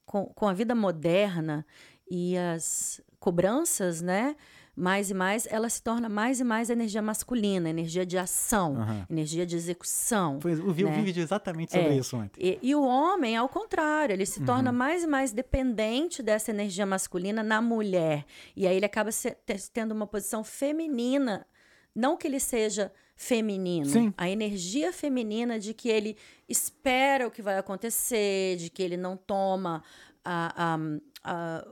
[0.05, 1.65] com, com a vida moderna
[2.11, 4.37] e as cobranças, né?
[4.79, 9.07] Mais e mais, ela se torna mais e mais energia masculina, energia de ação, Aham.
[9.09, 10.39] energia de execução.
[10.45, 11.01] Eu vi um Né?
[11.03, 11.97] vídeo exatamente sobre É.
[11.97, 12.39] isso ontem.
[12.39, 14.77] E, e o homem, ao contrário, ele se torna Uhum.
[14.77, 18.27] mais e mais dependente dessa energia masculina na mulher.
[18.55, 21.47] E aí ele acaba se- te- tendo uma posição feminina.
[21.95, 23.87] Não que ele seja feminino.
[23.87, 24.13] Sim.
[24.15, 29.17] A energia feminina de que ele espera o que vai acontecer, de que ele não
[29.17, 29.83] toma
[30.23, 30.75] a.
[30.75, 30.79] a-
[31.25, 31.67] a-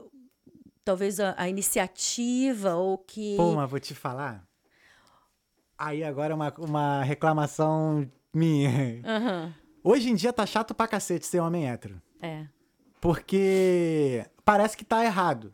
[0.85, 3.35] talvez a, a iniciativa ou que.
[3.35, 4.47] Pô, mas vou te falar.
[5.77, 9.01] Aí agora é uma, uma reclamação minha.
[9.03, 12.01] Aham, Hoje em dia tá chato pra cacete ser homem hétero.
[12.21, 12.47] é.
[13.01, 15.53] Porque parece que tá errado.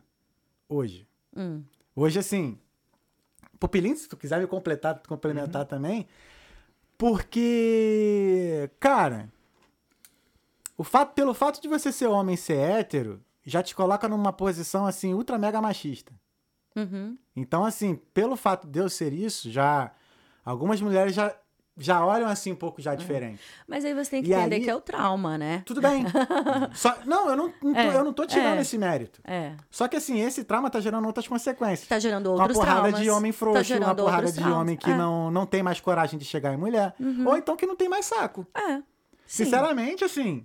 [0.68, 1.06] Hoje.
[1.36, 1.62] Hum.
[1.94, 2.58] Hoje, assim.
[3.60, 5.02] Pupilinho, se tu quiser me completar, Uhum.
[5.08, 6.06] complementar também.
[6.96, 8.70] Porque.
[8.80, 9.28] Cara.
[10.78, 14.32] O fato, pelo fato de você ser homem e ser hétero, já te coloca numa
[14.32, 16.12] posição, assim, ultra mega machista.
[16.76, 17.16] Uhum.
[17.36, 19.90] Então, assim, pelo fato de eu ser isso, já.
[20.44, 21.34] Algumas mulheres já,
[21.76, 23.40] já olham assim um pouco já diferente.
[23.68, 25.62] Mas aí você tem que E entender aí- que é o trauma, né?
[25.66, 26.04] Tudo bem.
[26.74, 28.60] Só, não, eu não, não tô, É, eu não tô tirando é.
[28.62, 29.20] esse mérito.
[29.24, 29.54] É.
[29.70, 31.86] Só que assim, esse trauma tá gerando outras consequências.
[31.88, 33.00] Tá gerando uma outros porrada traumas.
[33.00, 34.56] de homem tá frouxo, uma gerando porrada de traumas.
[34.58, 34.96] homem que é.
[34.96, 36.94] não, não tem mais coragem de chegar em mulher.
[37.26, 38.46] Ou então que não tem mais saco.
[38.54, 38.76] É.
[38.78, 39.44] Sim.
[39.44, 40.44] Sinceramente, assim.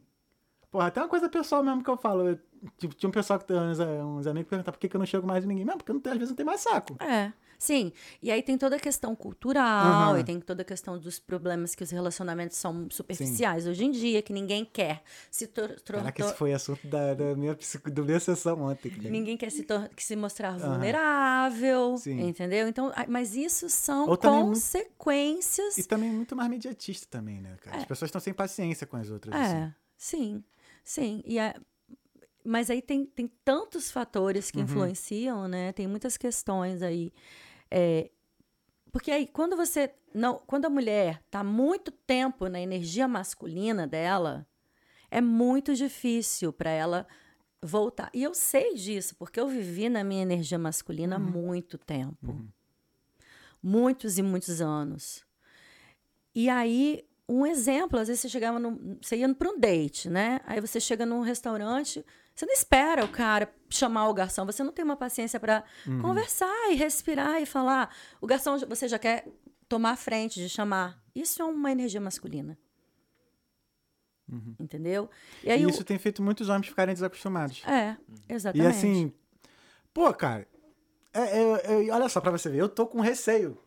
[0.69, 2.27] Porra, tem uma coisa pessoal mesmo que eu falo.
[2.29, 2.39] eu-
[2.77, 4.99] Tipo, tinha um pessoal que tem uns, uns amigos que perguntavam por que, que eu
[4.99, 5.65] não chego mais em ninguém.
[5.65, 6.95] Mesmo, porque não tem, às vezes não tem mais saco.
[7.03, 7.31] É.
[7.59, 7.91] Sim,
[8.21, 10.19] e aí tem toda a questão cultural, Aham.
[10.19, 14.21] e tem toda a questão dos problemas que os relacionamentos são superficiais hoje em dia,
[14.21, 15.01] que ninguém quer
[15.31, 17.57] se tor- tor- Caraca, tor- esse foi assunto da, da minha,
[17.91, 18.91] da minha sessão ontem.
[18.91, 19.09] cara.
[19.09, 22.27] Ninguém quer se, que se mostrar vulnerável, Sim.
[22.27, 22.67] entendeu?
[22.67, 25.77] Então, mas isso são Ou também muito- consequências.
[25.79, 27.77] E também muito mais mediatista também, né, cara?
[27.77, 29.33] As pessoas estão sem paciência com as outras.
[29.33, 29.55] assim.
[29.55, 30.43] É, sim,
[30.83, 31.23] sim.
[31.25, 31.55] E a-
[32.47, 34.51] mas aí tem, tem tantos fatores Uhum.
[34.51, 35.71] que influenciam, né?
[35.73, 37.11] Tem muitas questões aí.
[37.69, 38.09] É,
[38.91, 39.93] porque aí, quando você.
[40.13, 44.47] não Quando a mulher está muito tempo na energia masculina dela,
[45.11, 47.07] é muito difícil para ela
[47.61, 48.09] voltar.
[48.13, 52.45] E eu sei disso, porque eu vivi na minha energia masculina há muito tempo.
[53.61, 55.25] Muitos e muitos anos.
[56.33, 60.39] E aí, um exemplo, às vezes você chegava no, você ia para um date, né?
[60.45, 62.05] Aí você chega num restaurante,
[62.37, 65.63] você não espera o cara chamar o garçom, você não tem uma paciência para
[66.01, 67.93] conversar e respirar e falar.
[68.21, 69.27] O garçom, você já quer
[69.67, 71.01] tomar a frente de chamar.
[71.15, 72.57] Isso é uma energia masculina.
[74.59, 75.09] Entendeu?
[75.43, 77.63] E aí E o- isso tem feito muitos homens ficarem desacostumados.
[77.65, 77.95] é,
[78.29, 78.67] E exatamente.
[78.67, 79.13] assim,
[79.93, 80.45] pô, cara,
[81.13, 83.57] é- é- é- olha só pra você ver, eu tô com receio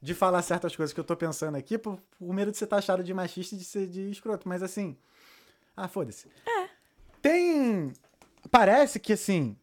[0.00, 3.04] de falar certas coisas que eu tô pensando aqui por, por medo de ser taxado
[3.04, 4.96] de machista e de ser de escroto, mas assim,
[5.76, 6.28] ah, foda-se.
[6.46, 6.68] É.
[7.20, 7.92] Tem,
[8.58, 9.56] parece que assim,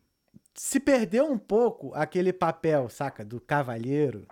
[0.54, 4.28] se perdeu um pouco aquele papel, saca, do cavalheiro,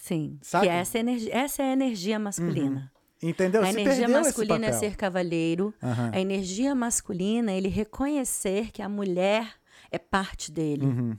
[0.00, 0.38] Sim.
[0.40, 0.66] Sabe?
[0.66, 2.90] Que essa, energia, essa é a energia masculina.
[3.22, 3.62] entendeu?
[3.62, 5.74] A se energia masculina é ser cavalheiro.
[5.82, 6.10] Aham.
[6.14, 9.46] A energia masculina é ele reconhecer que a mulher
[9.90, 10.86] é parte dele.
[10.86, 11.18] Uhum.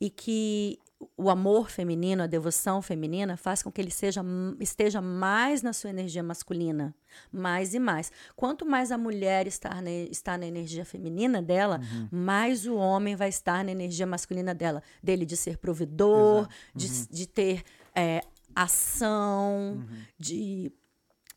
[0.00, 0.78] E que
[1.16, 4.22] o amor feminino, a devoção feminina, faz com que ele seja,
[4.60, 6.94] esteja mais na sua energia masculina.
[7.32, 8.10] Mais e mais.
[8.34, 12.08] Quanto mais a mulher está na, está na energia feminina dela, Uhum.
[12.10, 14.82] mais o homem vai estar na energia masculina dela.
[15.02, 17.06] Dele de ser provedor, de, Uhum.
[17.10, 17.62] de ter
[17.94, 18.20] é,
[18.54, 19.96] ação, Uhum.
[20.18, 20.72] de,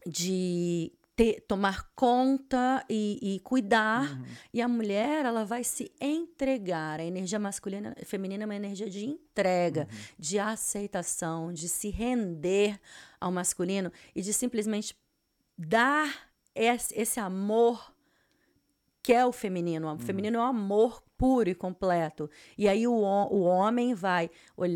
[0.06, 4.18] de ter, tomar conta e, e cuidar.
[4.18, 4.26] Uhum.
[4.54, 7.00] E a mulher, ela vai se entregar.
[7.00, 9.98] A energia masculina, feminina é uma energia de entrega, Uhum.
[10.20, 12.80] de aceitação, de se render
[13.20, 14.96] ao masculino e de simplesmente
[15.58, 17.92] dar esse, esse amor
[19.02, 19.92] que é o feminino.
[19.92, 22.30] O feminino é o amor puro e completo.
[22.56, 24.30] E aí o, o homem vai,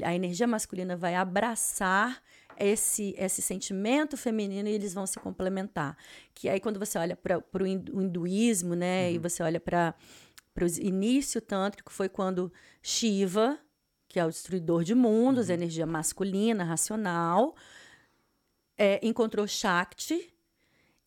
[0.03, 2.21] a energia masculina vai abraçar
[2.57, 5.97] esse, esse sentimento feminino e eles vão se complementar.
[6.33, 9.95] Que aí quando você olha para o hinduísmo, né, e você olha para
[10.59, 13.59] o início tântrico, foi quando Shiva,
[14.07, 17.55] que é o destruidor de mundos, a energia masculina, racional,
[18.77, 20.33] é, encontrou Shakti,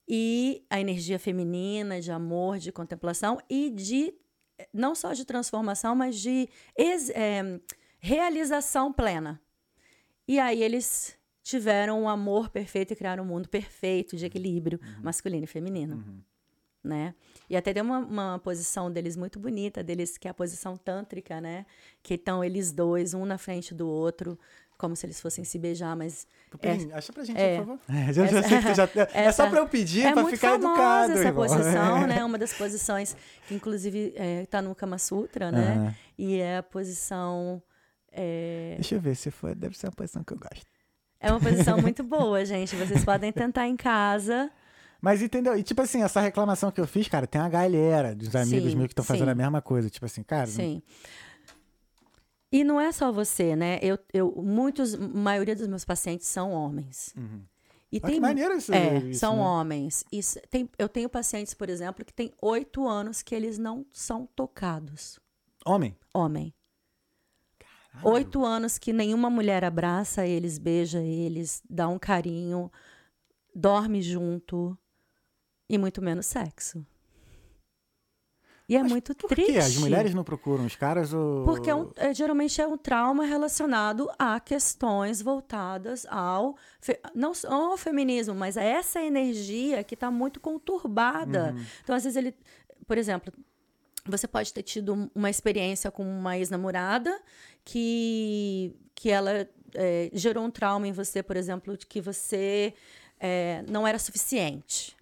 [0.09, 4.15] e a energia feminina de amor, de contemplação e de
[4.73, 7.61] não só de transformação, mas de ex- é,
[7.99, 9.41] realização plena.
[10.29, 15.45] E aí eles tiveram um amor perfeito e criaram um mundo perfeito de equilíbrio masculino
[15.45, 16.03] e feminino.
[16.83, 17.15] Né?
[17.49, 21.41] E até tem uma, uma posição deles muito bonita, deles que é a posição tântrica,
[21.41, 21.65] né?
[22.03, 24.39] Que estão eles dois, um na frente do outro,
[24.77, 27.57] como se eles fossem se beijar, mas Pupilinho, acha pra gente, é.
[27.59, 27.81] por favor.
[27.89, 28.43] É, já, já
[28.75, 28.85] já,
[29.15, 31.47] é só essa- pra eu pedir é pra muito ficar famosa educado, essa irmão.
[31.47, 32.25] posição, né?
[32.25, 33.17] Uma das posições
[33.49, 35.73] que, inclusive, está no Kama Sutra, né?
[35.77, 35.95] Aham.
[36.19, 37.63] E é a posição...
[38.13, 40.67] É, Deixa eu ver, se for, deve ser uma posição que eu gosto.
[41.25, 42.75] É uma posição muito boa, gente.
[42.77, 44.51] Vocês podem tentar em casa.
[45.01, 45.57] Mas entendeu?
[45.57, 48.77] E tipo assim, essa reclamação que eu fiz, cara, tem uma galera dos amigos Sim,
[48.77, 49.91] meus que estão fazendo a mesma coisa.
[49.91, 50.83] Tipo assim, cara, Sim.
[52.51, 53.79] E não é só você, né?
[53.83, 57.12] Eu, eu, muitos, a maioria dos meus pacientes são homens.
[57.91, 59.43] E Olha que maneiro isso- É, isso, são né?
[59.43, 60.05] homens.
[60.12, 64.29] Isso, tem, eu tenho pacientes, por exemplo, que têm oito anos que eles não são
[64.37, 65.18] tocados.
[65.66, 65.97] homem.
[66.12, 66.55] Homem.
[68.03, 72.71] Oito anos que nenhuma mulher abraça eles, beija eles, dá um carinho,
[73.55, 74.77] dorme junto
[75.69, 76.85] e muito menos sexo.
[78.67, 79.53] E é Mas muito Por triste.
[79.53, 81.45] que as mulheres não procuram os caras ou...
[81.45, 87.35] Porque é um- é, geralmente é um trauma relacionado a questões voltadas ao fe- não
[87.35, 91.53] só ao feminismo, mas a essa energia que está muito conturbada.
[91.55, 91.65] Uhum.
[91.83, 92.35] Então, às vezes ele,
[92.87, 93.31] por exemplo,
[94.11, 97.21] você pode ter tido uma experiência com uma ex-namorada
[97.65, 102.75] que que ela é, gerou um trauma em você, por exemplo, de que você
[103.19, 104.97] é, não era suficiente,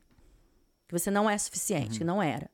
[0.88, 2.50] que você não é suficiente, que não era.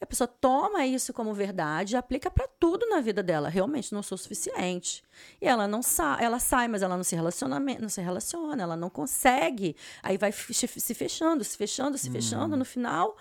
[0.00, 3.48] A pessoa toma isso como verdade e aplica para tudo na vida dela.
[3.48, 5.02] Realmente não sou suficiente.
[5.40, 8.76] E ela não sai, ela sai, mas ela não se relaciona, não se relaciona, ela
[8.76, 9.74] não consegue.
[10.00, 12.56] Aí vai se fechando, se fechando, se fechando.
[12.56, 13.16] No final,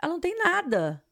[0.00, 1.02] ela não tem nada.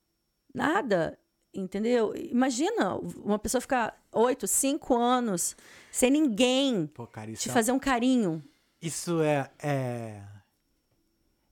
[0.55, 1.19] Nada.
[1.55, 2.15] Entendeu?
[2.17, 5.55] Imagina uma pessoa ficar oito, cinco anos
[5.91, 8.43] sem ninguém Pô, te é- fazer um carinho.
[8.81, 10.23] Isso é, é.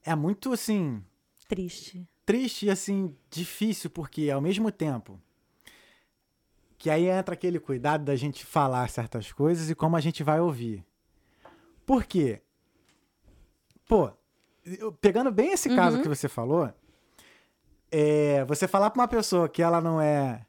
[0.03, 1.05] É muito, assim,
[1.46, 2.09] Triste.
[2.24, 5.20] triste e, assim, difícil, porque ao mesmo tempo.
[6.78, 10.40] Que aí entra aquele cuidado da gente falar certas coisas e como a gente vai
[10.40, 10.82] ouvir.
[11.84, 12.40] Por quê?
[13.86, 14.11] Pô,
[14.64, 16.03] eu- pegando bem esse caso Uhum.
[16.03, 16.72] que você falou,
[17.91, 20.41] é, você falar pra uma pessoa que ela não é.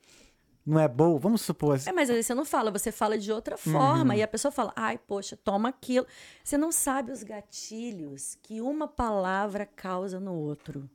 [0.63, 1.75] Não é boa, vamos supor.
[1.75, 3.71] assim, É, mas aí você não fala, você fala de outra Uhum.
[3.73, 4.15] forma.
[4.15, 6.05] E a pessoa fala, ai, poxa, toma aquilo.
[6.43, 10.87] Você não sabe os gatilhos que uma palavra causa no outro.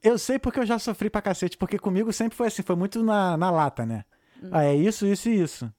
[0.00, 3.02] Eu sei porque eu já sofri pra cacete, porque comigo sempre foi assim, foi muito
[3.02, 4.04] na, na lata, né?
[4.52, 5.72] Ah, é isso, isso e isso.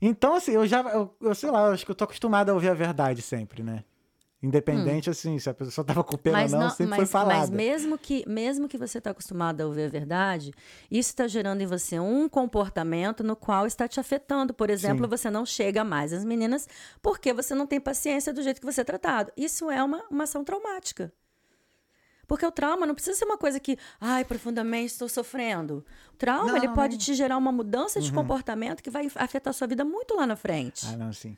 [0.00, 2.54] Então, assim, eu já, eu, eu sei lá, eu acho que eu tô acostumado a
[2.54, 3.82] ouvir a verdade sempre, né?
[4.46, 7.40] Independente, assim, se a pessoa tava com pena ou não, sempre mas, foi falada.
[7.40, 10.52] mas mesmo que mesmo que você está acostumado a ouvir a verdade,
[10.90, 14.54] isso está gerando em você um comportamento no qual está te afetando.
[14.54, 15.10] Por exemplo, Sim.
[15.10, 16.68] você não chega mais às meninas
[17.02, 19.32] porque você não tem paciência do jeito que você é tratado.
[19.36, 21.12] Isso é uma, uma ação traumática.
[22.28, 25.84] Porque o trauma não precisa ser uma coisa que, ai, profundamente estou sofrendo.
[26.12, 29.08] O trauma, Não, ele não, pode nem- te gerar uma mudança de comportamento que vai
[29.14, 30.86] afetar a sua vida muito lá na frente.
[30.86, 31.36] Ah, não, sim.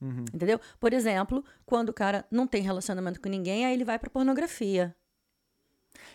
[0.00, 0.24] Uhum.
[0.32, 0.60] Entendeu?
[0.78, 4.94] Por exemplo, quando o cara não tem relacionamento com ninguém, aí ele vai pra pornografia.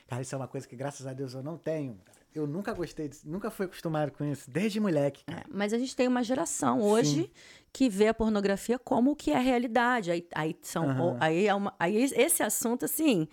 [0.07, 1.99] Cara, isso é uma coisa que, graças a Deus, eu não tenho.
[2.33, 5.23] Eu nunca gostei disso, nunca fui acostumado com isso, desde moleque.
[5.27, 7.31] É, mas a gente tem uma geração hoje
[7.71, 10.09] que vê a pornografia como o que é a realidade.
[10.09, 11.17] Aí, aí, são, Aham.
[11.19, 13.27] aí, é uma, aí esse assunto, assim,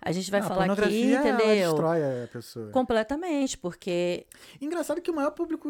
[0.00, 1.70] a gente vai Não, a falar aqui, pornografia, ela entendeu?
[1.70, 2.70] destrói a pessoa.
[2.70, 4.26] Completamente, porque
[4.60, 5.68] Engraçado que o maior público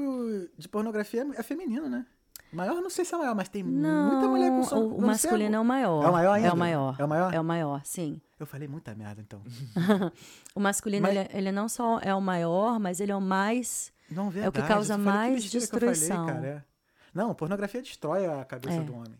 [0.58, 2.04] de pornografia é feminino, né?
[2.52, 4.76] Maior, não sei se é maior, mas tem não, muita mulher com som.
[4.78, 6.04] o, o masculino é o maior.
[6.04, 6.48] É o maior ainda?
[6.48, 6.96] É o maior.
[6.98, 7.34] É o maior?
[7.34, 8.20] É o maior, sim.
[8.38, 9.42] Eu falei muita merda, então.
[10.54, 13.92] O masculino, Mas- ele, ele não só é o maior, mas ele é o mais...
[14.10, 14.46] Não, verdade.
[14.46, 16.26] É o que causa que mais que eu falei, destruição.
[16.26, 16.62] cara, é.
[17.12, 18.80] Não, pornografia destrói a cabeça É.
[18.84, 19.14] do homem.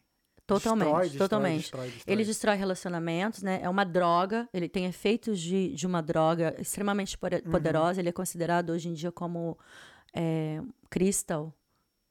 [0.46, 1.60] Totalmente, Destrói, destrói, totalmente.
[1.62, 1.92] destrói.
[2.06, 3.58] Ele destrói relacionamentos, né?
[3.62, 7.50] É uma droga, ele tem efeitos de, de uma droga extremamente Uhum.
[7.50, 8.00] poderosa.
[8.00, 9.58] Ele é considerado hoje em dia como
[10.14, 11.52] é, crystal,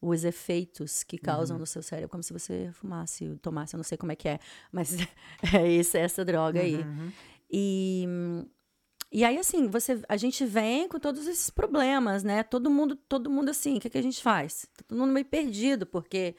[0.02, 1.22] os efeitos que Uhum.
[1.24, 4.28] causam no seu cérebro, como se você fumasse, tomasse, eu não sei como é que
[4.28, 4.40] é,
[4.72, 4.96] mas
[5.54, 6.76] é esse, essa droga aí.
[6.76, 7.12] Uhum.
[7.50, 8.06] E,
[9.12, 12.44] e aí, assim, você, a gente vem com todos esses problemas, né?
[12.44, 14.68] Todo mundo, todo mundo assim, o que, que a gente faz?
[14.78, 16.36] Tá Todo mundo meio perdido, porque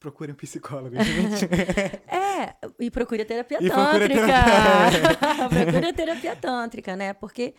[0.00, 1.48] Procure um psicólogo, gente.
[2.06, 5.48] É, e procure a terapia E procure a tântrica.
[5.48, 7.12] procure a terapia tântrica, né?
[7.14, 7.54] Porque.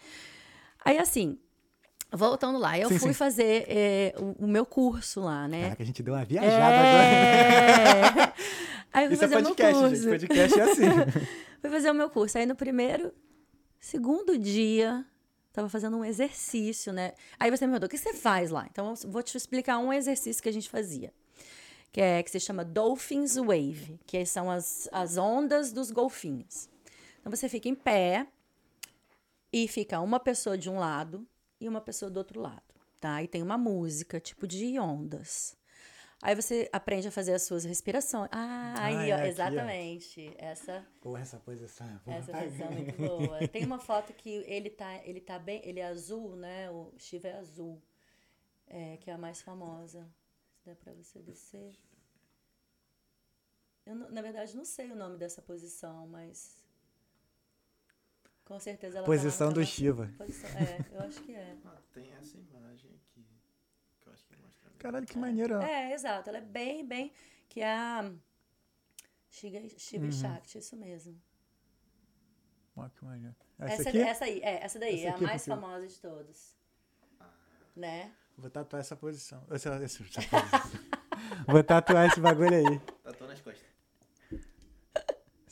[0.84, 1.40] Aí, assim,
[2.16, 3.14] voltando lá, eu Sim, fui sim.
[3.14, 5.64] fazer é, o, o meu curso lá, né?
[5.64, 7.04] Caraca, a gente deu uma viajada agora.
[7.04, 8.34] É.
[8.94, 9.96] Aí eu fui Isso é fazer o meu podcast, curso.
[9.96, 10.28] gente.
[10.28, 11.28] Podcast é assim.
[11.60, 12.38] Fui fazer o meu curso.
[12.38, 13.12] Aí no primeiro,
[13.80, 15.04] segundo dia,
[15.52, 17.14] tava fazendo um exercício, né?
[17.40, 18.68] Aí você me perguntou, o que você faz lá?
[18.72, 21.12] Então, eu vou te explicar um exercício que a gente fazia.
[21.92, 26.70] Que, é, que se chama Dolphins Wave, que são as, as ondas dos golfinhos.
[27.20, 28.28] Então, você fica em pé
[29.52, 31.26] e fica uma pessoa de um lado
[31.60, 32.64] e uma pessoa do outro lado,
[33.00, 33.22] tá?
[33.24, 35.58] E tem uma música, tipo de ondas.
[36.22, 38.30] Aí você aprende a fazer as suas respirações.
[38.32, 39.28] Ah, Ah, aí, é ó, aqui, ó.
[39.30, 40.34] exatamente.
[40.38, 41.88] Essa Porra, essa posição.
[41.88, 42.18] é boa.
[42.18, 43.48] essa posição é muito boa.
[43.50, 46.72] Tem uma foto que ele tá, ele tá bem, ele é azul, né?
[46.72, 47.82] O Shiva é azul,
[48.66, 50.08] é, que é a mais famosa.
[50.56, 51.74] Se der pra você descer.
[53.86, 56.65] Eu, na verdade, não sei o nome dessa posição, mas
[58.46, 60.10] com certeza ela Posição tá do Shiva.
[60.18, 61.56] posição- É, eu acho que é.
[61.66, 63.26] Ah, tem essa imagem aqui.
[64.02, 64.72] Que eu acho que mostra.
[64.78, 65.58] Caralho, que maneiro.
[65.58, 65.62] ó.
[65.62, 66.30] É, exato.
[66.30, 67.12] Ela é bem, bem,
[67.50, 68.12] que é a
[69.30, 70.12] Shiva, Shiva Uhum.
[70.12, 71.20] Shakti, isso mesmo.
[72.78, 73.36] Ó, que maneiro.
[73.58, 74.00] Essa, Essa, aqui?
[74.02, 76.56] essa aí, é, essa daí Essa é a mais porque- famosa de todos.
[77.76, 78.14] Né?
[78.38, 79.44] Vou tatuar essa posição.
[79.50, 80.24] Essa, essa, essa posição.
[81.48, 82.80] Vou tatuar esse bagulho aí.
[83.04, 83.66] Tatuou nas costas.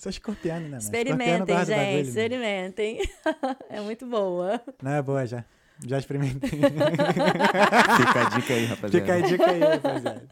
[0.04, 0.80] Sou escorpiano, né?
[0.80, 1.78] Experimentem, Escorpiano gente.
[1.78, 2.02] bagulho, né?
[2.02, 3.02] experimentem.
[3.70, 4.62] é muito boa.
[4.82, 5.46] Não é boa já.
[5.86, 6.50] Já experimentei.
[6.60, 8.92] Fica a dica aí, rapaziada.
[8.92, 10.30] Fica a dica aí, rapaziada.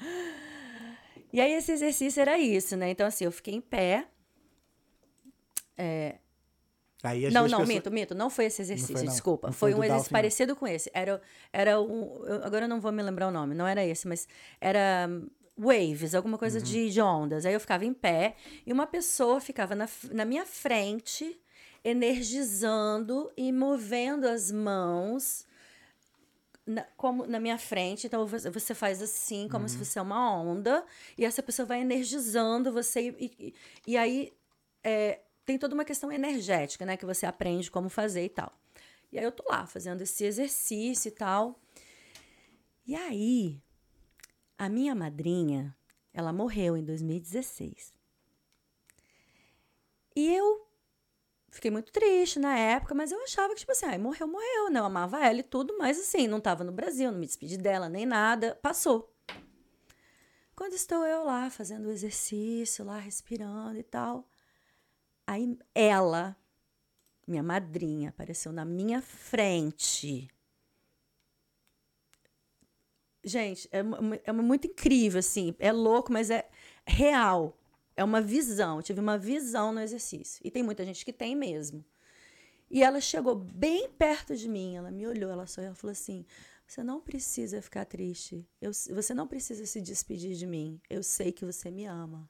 [1.32, 2.90] E aí, esse exercício era isso, né?
[2.90, 4.08] Então, assim, eu fiquei em pé.
[5.78, 6.16] É,
[7.02, 8.14] Aí não, não, pessoas- mito, mito.
[8.14, 9.12] Não foi esse exercício, foi, não.
[9.12, 9.48] desculpa.
[9.48, 10.18] Não foi foi um exercício não.
[10.20, 10.92] parecido com esse.
[10.94, 11.22] Era,
[11.54, 12.26] era um.
[12.26, 14.28] eu- agora eu não vou me lembrar o nome, não era esse, mas
[14.60, 15.10] era
[15.58, 16.64] waves, alguma coisa Uhum.
[16.66, 17.46] de, de ondas.
[17.46, 18.36] Aí eu ficava em pé
[18.66, 21.40] e uma pessoa ficava na, na minha frente,
[21.84, 25.46] energizando e movendo as mãos.
[26.66, 29.68] Na, como na minha frente, então você você faz assim, como Uhum.
[29.68, 30.86] se fosse uma onda,
[31.18, 33.54] e essa pessoa vai energizando você, e, e,
[33.88, 34.32] e aí
[34.84, 36.96] é, tem toda uma questão energética, né?
[36.96, 38.54] Que você aprende como fazer e tal.
[39.12, 41.60] E aí eu tô lá fazendo esse exercício e tal.
[42.86, 43.60] E aí,
[44.62, 45.76] a minha madrinha,
[46.14, 47.92] ela morreu em 2016.
[50.16, 50.68] E eu
[51.50, 54.80] fiquei muito triste na época, mas eu achava que, tipo assim, ah, morreu, morreu, né?
[54.80, 57.90] Eu amava ela e tudo, mas assim, não tava no Brasil, não me despedi dela
[57.90, 59.12] nem nada, passou.
[60.56, 64.30] Quando estou eu lá fazendo o exercício, lá respirando e tal,
[65.26, 66.38] aí ela,
[67.26, 70.30] minha madrinha, apareceu na minha frente.
[73.24, 73.80] Gente, é,
[74.24, 76.50] é muito incrível, assim, é louco, mas é
[76.86, 77.58] real.
[77.96, 78.78] É uma visão.
[78.78, 80.42] Eu tive uma visão no exercício.
[80.44, 81.86] E tem muita gente que tem mesmo.
[82.70, 86.26] E ela chegou bem perto de mim, ela me olhou, ela só ela falou assim:
[86.66, 88.48] Você não precisa ficar triste.
[88.62, 90.80] Eu, você não precisa se despedir de mim.
[90.90, 92.30] Eu sei que você me ama.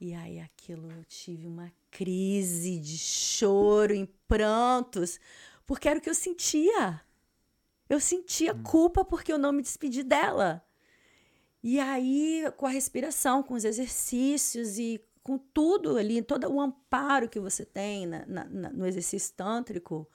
[0.00, 5.20] E aí aquilo eu tive uma crise de choro, em prantos,
[5.66, 7.00] porque era o que eu sentia.
[7.90, 8.62] Eu sentia hum.
[8.62, 10.64] culpa porque eu não me despedi dela.
[11.60, 17.28] E aí, com a respiração, com os exercícios e com tudo ali, todo o amparo
[17.28, 20.08] que você tem na, na, na, no exercício tântrico,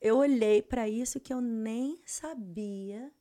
[0.00, 3.12] eu olhei para isso que eu nem sabia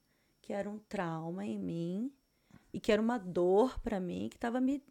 [0.42, 2.14] que era um trauma em mim
[2.72, 4.84] e que era uma dor para mim que estava me,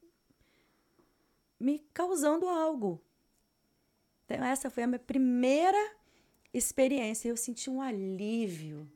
[1.61, 3.01] me causando algo.
[4.25, 5.79] Então, essa foi a minha primeira
[6.55, 7.29] experiência.
[7.29, 8.89] Eu senti um alívio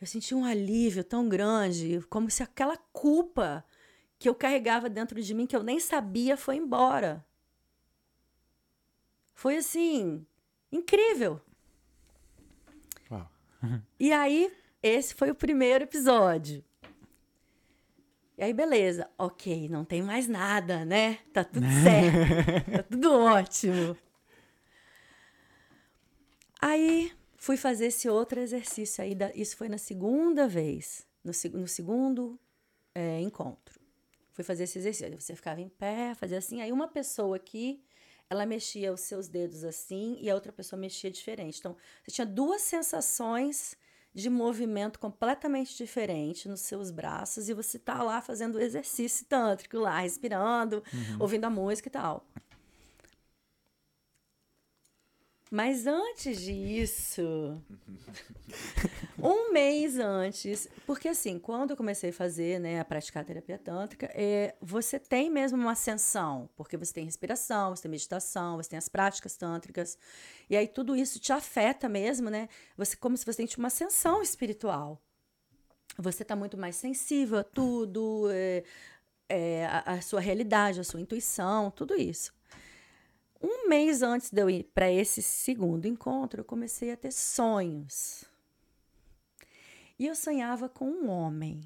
[0.00, 3.64] eu senti um alívio tão grande, como se aquela culpa
[4.18, 7.24] que eu carregava dentro de mim, que eu nem sabia, foi embora.
[9.34, 10.24] Foi assim,
[10.70, 11.40] incrível.
[13.10, 13.28] Uau.
[13.98, 16.64] e aí, esse foi o primeiro episódio.
[18.36, 19.10] E aí, beleza.
[19.18, 21.18] Ok, não tem mais nada, né?
[21.32, 22.70] Tá tudo certo.
[22.70, 23.96] tá tudo ótimo.
[26.60, 31.30] Aí, Fui fazer esse outro exercício aí, isso foi na segunda vez, no,
[31.60, 32.38] no segundo
[32.92, 33.78] é, encontro.
[34.32, 35.20] Fui fazer esse exercício.
[35.20, 36.60] Você ficava em pé, fazia assim.
[36.60, 37.80] Aí uma pessoa aqui,
[38.28, 41.60] ela mexia os seus dedos assim e a outra pessoa mexia diferente.
[41.60, 43.76] Então, você tinha duas sensações
[44.12, 49.78] de movimento completamente diferente nos seus braços e você tá lá fazendo o exercício tântrico
[49.78, 51.16] lá, respirando, uhum.
[51.20, 52.26] ouvindo a música e tal.
[55.50, 57.22] Mas antes disso,
[59.18, 63.56] um mês antes, porque assim, quando eu comecei a fazer, né, a praticar a terapia
[63.56, 68.68] tântrica, é, você tem mesmo uma ascensão, porque você tem respiração, você tem meditação, você
[68.68, 69.96] tem as práticas tântricas,
[70.50, 72.48] e aí tudo isso te afeta mesmo, né?
[72.76, 75.00] Você como se você tivesse uma ascensão espiritual.
[75.96, 78.62] Você está muito mais sensível a tudo, é,
[79.28, 82.37] é, a, a sua realidade, a sua intuição, tudo isso.
[83.40, 88.24] Um mês antes de eu ir para esse segundo encontro, eu comecei a ter sonhos.
[89.98, 91.60] E eu sonhava com um homem.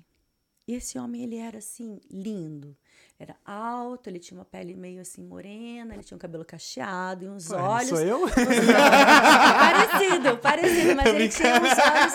[0.66, 2.74] E esse homem, ele era assim, lindo.
[3.18, 7.28] Era alto, ele tinha uma pele meio assim morena, ele tinha um cabelo cacheado e
[7.28, 7.88] uns Ué, olhos.
[7.88, 8.24] Sou eu?
[8.24, 12.12] Uns parecido, parecido, mas ele tinha uns olhos.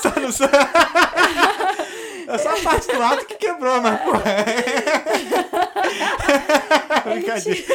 [0.02, 0.48] Só sou...
[2.26, 4.12] É só a parte do alto que quebrou, mas pô.
[7.10, 7.60] Brincadeira.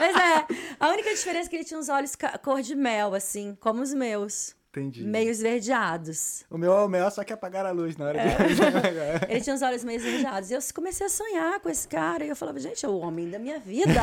[0.00, 0.46] Mas é,
[0.78, 3.94] a única diferença é que ele tinha uns olhos cor de mel, assim, como os
[3.94, 4.54] meus.
[4.76, 5.04] Entendi.
[5.04, 6.44] Meio esverdeados.
[6.50, 8.34] O meu é o mel, só que apagar a luz na hora é.
[9.24, 10.50] que Ele tinha os olhos meio esverdeados.
[10.50, 12.24] E eu comecei a sonhar com esse cara.
[12.24, 14.00] E eu falava, gente, é o homem da minha vida.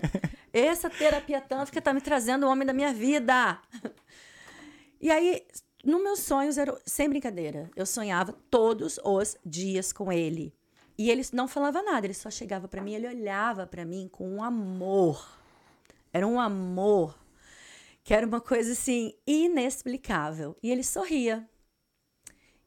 [0.50, 3.58] Essa terapia tântrica tá me trazendo o homem da minha vida.
[4.98, 5.42] E aí,
[5.84, 10.54] nos meus sonhos, era sem brincadeira, eu sonhava todos os dias com ele.
[10.96, 14.28] E ele não falava nada, ele só chegava para mim, ele olhava para mim com
[14.28, 15.38] um amor.
[16.12, 17.18] Era um amor
[18.04, 20.56] que era uma coisa assim inexplicável.
[20.62, 21.48] E ele sorria.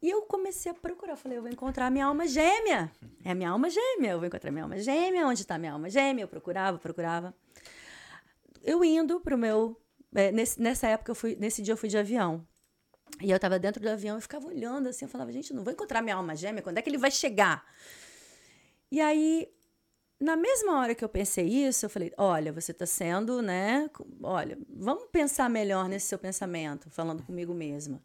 [0.01, 2.91] E eu comecei a procurar, falei, eu vou encontrar minha alma gêmea.
[3.23, 5.25] É a minha alma gêmea, eu vou encontrar minha alma gêmea.
[5.25, 6.23] Onde está minha alma gêmea?
[6.23, 7.33] Eu procurava, procurava.
[8.61, 9.79] Eu indo pro meu
[10.15, 12.45] é, nesse, nessa época eu fui, nesse dia eu fui de avião.
[13.21, 15.73] E eu tava dentro do avião e ficava olhando assim, eu falava, gente, não vou
[15.73, 17.65] encontrar minha alma gêmea, quando é que ele vai chegar?
[18.91, 19.47] E aí,
[20.19, 23.89] na mesma hora que eu pensei isso, eu falei, olha, você tá sendo, né?
[24.23, 28.01] Olha, vamos pensar melhor nesse seu pensamento, falando comigo mesma.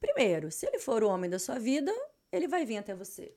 [0.00, 1.92] Primeiro, se ele for o homem da sua vida,
[2.30, 3.32] ele vai vir até você.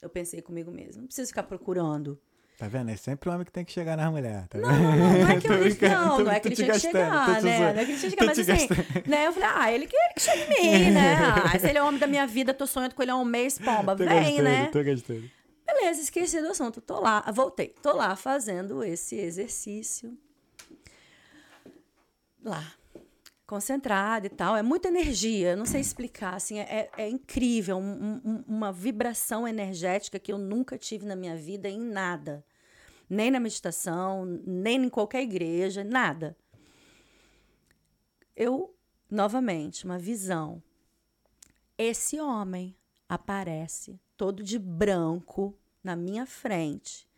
[0.00, 2.20] Eu pensei comigo mesma, não preciso ficar procurando.
[2.58, 2.90] Tá vendo?
[2.90, 4.48] É sempre o homem que tem que chegar nas mulheres.
[4.48, 5.46] Tá não, não, não, é que
[5.84, 7.58] eu, não, não é que ele tinha que chegar, né?
[7.72, 8.68] Não é que ele tinha que chegar, mas assim,
[9.08, 9.26] né?
[9.28, 11.16] Eu falei, ah, ele que, ele que chega em mim, né?
[11.54, 13.24] Ah, se ele é o homem da minha vida, tô sonhando com ele há um
[13.24, 14.66] mês, pomba, vem, né?
[14.72, 15.37] Tô gostando.
[15.88, 16.82] Beleza, esqueci do assunto.
[16.82, 17.68] Tô lá, voltei.
[17.82, 20.18] Tô lá fazendo esse exercício.
[22.44, 22.74] Lá.
[23.46, 24.54] Concentrada e tal.
[24.54, 25.56] É muita energia.
[25.56, 26.34] Não sei explicar.
[26.34, 27.78] Assim, é, é incrível.
[27.78, 32.44] Um, um, uma vibração energética que eu nunca tive na minha vida em nada.
[33.08, 36.36] Nem na meditação, nem em qualquer igreja, nada.
[38.36, 38.76] Eu,
[39.10, 40.62] novamente, uma visão.
[41.78, 42.76] Esse homem
[43.08, 47.08] aparece todo de branco na minha frente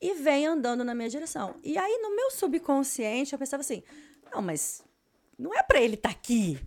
[0.00, 1.56] e vem andando na minha direção.
[1.62, 3.82] E aí, no meu subconsciente, eu pensava assim:
[4.32, 4.82] não, mas
[5.38, 6.58] não é para ele estar tá aqui.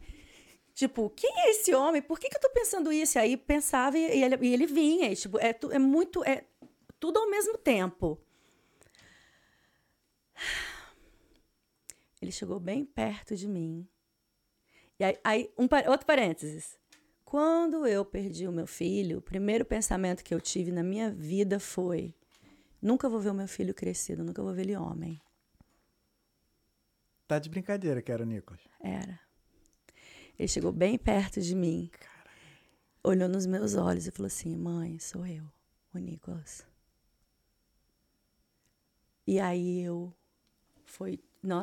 [0.74, 2.02] Tipo, quem é esse homem?
[2.02, 3.18] Por que, que eu tô pensando isso?
[3.18, 5.12] E aí pensava e, ele, e ele vinha.
[5.12, 6.24] E, tipo, é, é muito.
[6.24, 6.46] É
[7.00, 8.20] tudo ao mesmo tempo.
[12.22, 13.88] Ele chegou bem perto de mim.
[15.00, 16.78] E aí, aí um, outro parênteses.
[17.30, 21.60] Quando eu perdi o meu filho, o primeiro pensamento que eu tive na minha vida
[21.60, 22.16] foi:
[22.82, 25.22] nunca vou ver o meu filho crescido, nunca vou ver ele homem.
[27.28, 28.62] Tá de brincadeira que era o Nicolas.
[28.80, 29.20] Era.
[30.40, 31.92] Ele chegou bem perto de mim,
[33.04, 35.44] olhou nos meus olhos e falou assim: Mãe, sou eu,
[35.94, 36.66] o Nicolas.
[39.28, 40.16] E aí eu
[40.86, 41.20] foi,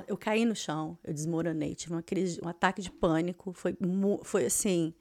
[0.07, 3.75] eu caí no chão, eu desmoronei, tive uma crise, um ataque de pânico, foi,
[4.25, 4.95] foi assim,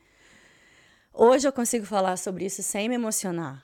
[1.16, 3.64] Hoje eu consigo falar sobre isso sem me emocionar.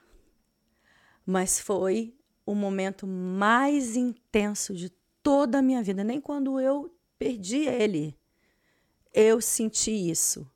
[1.25, 4.89] Mas foi o momento mais intenso de
[5.23, 6.03] toda a minha vida.
[6.03, 8.15] Nem quando eu perdi ele,
[9.11, 10.49] eu senti isso.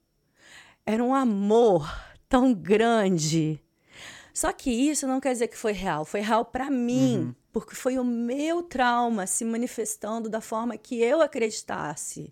[0.86, 1.92] Era um amor
[2.30, 3.60] tão grande.
[4.32, 6.06] Só que isso não quer dizer que foi real.
[6.06, 7.36] Foi real para mim, uhum.
[7.52, 12.32] porque foi o meu trauma se manifestando da forma que eu acreditasse.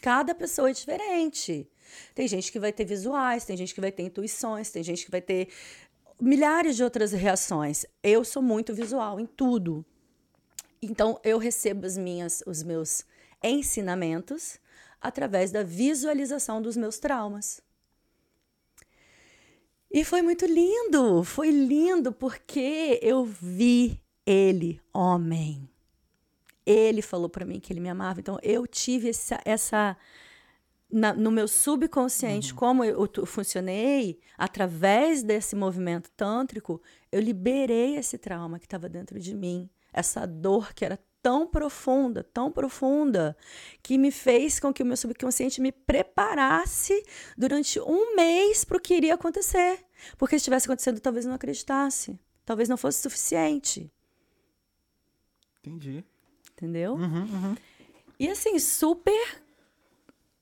[0.00, 1.68] Cada pessoa é diferente.
[2.14, 5.10] Tem gente que vai ter visuais, tem gente que vai ter intuições, tem gente que
[5.10, 5.48] vai ter
[6.20, 7.84] milhares de outras reações.
[8.02, 9.84] Eu sou muito visual em tudo.
[10.82, 13.04] Então eu recebo as minhas, os meus
[13.42, 14.58] ensinamentos
[15.00, 17.62] através da visualização dos meus traumas.
[19.90, 25.68] E foi muito lindo, foi lindo porque eu vi ele, homem.
[26.64, 29.96] Ele falou para mim que ele me amava, então eu tive essa, essa
[30.92, 32.58] na, no meu subconsciente, uhum.
[32.58, 36.80] como eu, eu, funcionei, através desse movimento tântrico,
[37.10, 42.24] eu liberei esse trauma que estava dentro de mim, essa dor que era tão profunda,
[42.24, 43.36] tão profunda,
[43.82, 47.04] que me fez com que o meu subconsciente me preparasse
[47.36, 49.84] durante um mês para o que iria acontecer.
[50.16, 53.92] Porque se estivesse acontecendo, talvez não acreditasse, talvez não fosse suficiente.
[55.58, 56.04] Entendi.
[56.52, 56.94] Entendeu?
[56.94, 57.56] Uhum, uhum.
[58.18, 59.42] E assim, super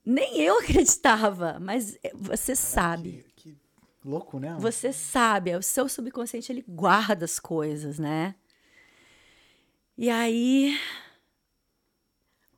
[0.08, 3.26] nem eu acreditava, mas é, você sabe.
[3.36, 3.56] Que, que
[4.02, 4.56] louco, né?
[4.58, 8.34] Você sabe, é o seu subconsciente ele guarda as coisas, né?
[9.96, 10.78] E aí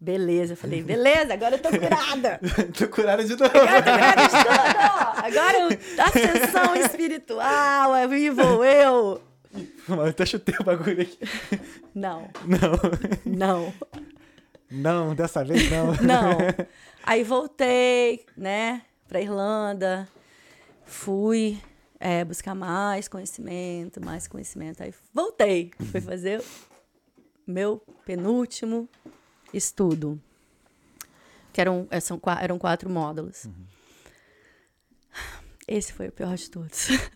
[0.01, 2.41] Beleza, eu falei, beleza, agora eu tô curada.
[2.79, 3.45] tô curada de novo.
[3.45, 4.71] Agora eu tô curada de tudo.
[5.27, 9.21] Agora ascensão espiritual, é vivo eu.
[9.89, 11.19] Mas até chutei o bagulho aqui.
[11.95, 12.31] Não.
[12.47, 13.27] Não.
[13.27, 13.75] Não.
[14.71, 15.87] Não, dessa vez não.
[16.03, 16.39] Não.
[17.03, 20.09] Aí voltei, né, pra Irlanda,
[20.85, 21.59] fui
[21.99, 24.83] é, buscar mais conhecimento, mais conhecimento.
[24.83, 26.43] Aí voltei, fui fazer
[27.47, 28.89] meu penúltimo
[29.53, 30.21] estudo,
[31.53, 33.47] que eram, é, são, eram quatro módulos.
[33.47, 33.66] Uhum.
[35.66, 36.89] Esse foi o pior de todos.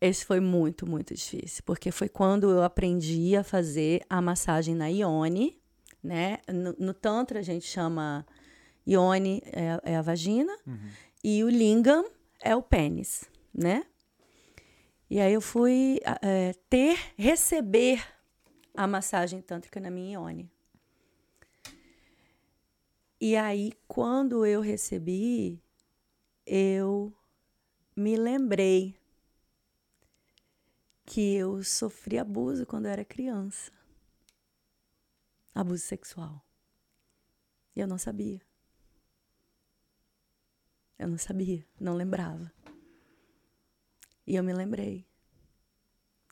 [0.00, 4.86] Esse foi muito, muito difícil, porque foi quando eu aprendi a fazer a massagem na
[4.86, 5.57] Ione,
[6.02, 6.38] né?
[6.48, 8.26] No, no Tantra a gente chama
[8.86, 10.90] Ione é, é a vagina uhum.
[11.22, 12.04] e o Lingam
[12.40, 13.84] é o pênis, né?
[15.10, 18.04] E aí eu fui é, ter, receber
[18.74, 20.50] a massagem tântrica na minha Ione.
[23.20, 25.60] E aí, quando eu recebi,
[26.46, 27.12] eu
[27.96, 28.94] me lembrei
[31.04, 33.72] que eu sofri abuso quando eu era criança
[35.60, 36.44] abuso sexual.
[37.74, 38.40] E eu não sabia.
[40.96, 42.52] Eu não sabia, não lembrava.
[44.24, 45.04] E eu me lembrei.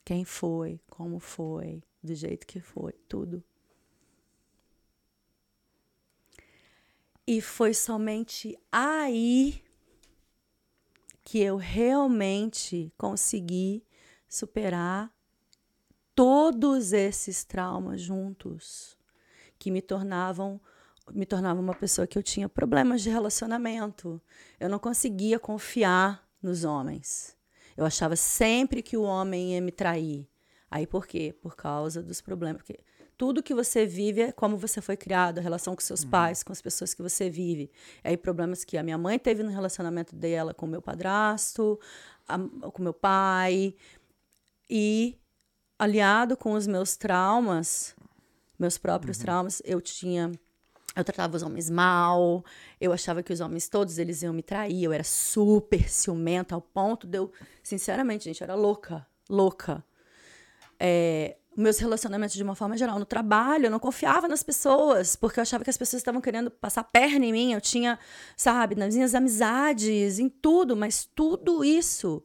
[0.05, 3.43] Quem foi, como foi, do jeito que foi, tudo.
[7.25, 9.61] E foi somente aí
[11.21, 13.85] que eu realmente consegui
[14.29, 15.13] superar
[16.15, 18.97] todos esses traumas juntos
[19.57, 20.59] que me tornavam
[21.13, 24.21] me tornava uma pessoa que eu tinha problemas de relacionamento.
[24.59, 27.35] Eu não conseguia confiar nos homens.
[27.75, 30.27] Eu achava sempre que o homem ia me trair.
[30.69, 31.33] Aí por quê?
[31.41, 32.57] Por causa dos problemas.
[32.57, 32.79] Porque
[33.17, 36.09] tudo que você vive é como você foi criado, a relação com seus uhum.
[36.09, 37.71] pais, com as pessoas que você vive.
[38.03, 41.79] Aí problemas que a minha mãe teve no relacionamento dela com meu padrasto,
[42.27, 42.37] a,
[42.71, 43.75] com meu pai.
[44.69, 45.17] E
[45.79, 47.95] aliado com os meus traumas,
[48.57, 49.23] meus próprios uhum.
[49.23, 50.31] traumas, eu tinha
[50.95, 52.43] eu tratava os homens mal,
[52.81, 56.61] eu achava que os homens todos eles iam me trair, eu era super ciumenta ao
[56.61, 57.31] ponto de eu,
[57.61, 59.83] sinceramente, gente, eu era louca, louca.
[60.79, 65.39] É, meus relacionamentos de uma forma geral, no trabalho, eu não confiava nas pessoas, porque
[65.39, 67.97] eu achava que as pessoas estavam querendo passar perna em mim, eu tinha,
[68.35, 72.23] sabe, nas minhas amizades, em tudo, mas tudo isso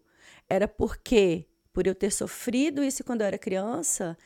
[0.48, 4.16] era porque, por eu ter sofrido isso quando eu era criança,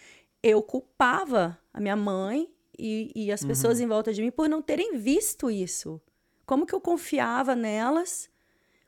[0.42, 3.84] eu culpava a minha mãe e, e as pessoas uhum.
[3.84, 6.00] em volta de mim por não terem visto isso.
[6.44, 8.30] Como que eu confiava nelas?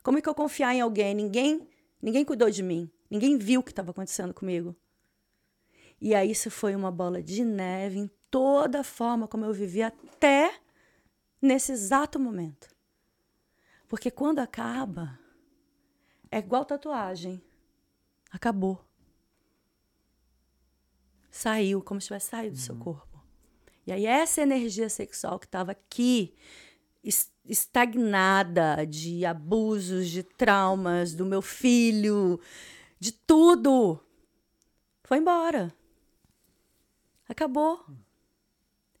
[0.01, 1.13] Como que eu confiar em alguém?
[1.13, 1.67] Ninguém,
[2.01, 2.89] ninguém cuidou de mim.
[3.09, 4.75] Ninguém viu o que estava acontecendo comigo.
[5.99, 9.81] E aí isso foi uma bola de neve em toda a forma como eu vivi
[9.81, 10.53] até
[11.41, 12.69] nesse exato momento.
[13.87, 15.19] Porque quando acaba,
[16.31, 17.41] é igual tatuagem.
[18.31, 18.88] Acabou.
[21.31, 22.81] Saiu, como se tivesse saído do seu uhum.
[22.81, 23.23] corpo.
[23.85, 26.33] E aí, essa energia sexual que estava aqui,
[27.45, 32.39] estagnada de abusos, de traumas do meu filho,
[32.99, 33.99] de tudo,
[35.03, 35.73] foi embora.
[37.27, 37.85] Acabou.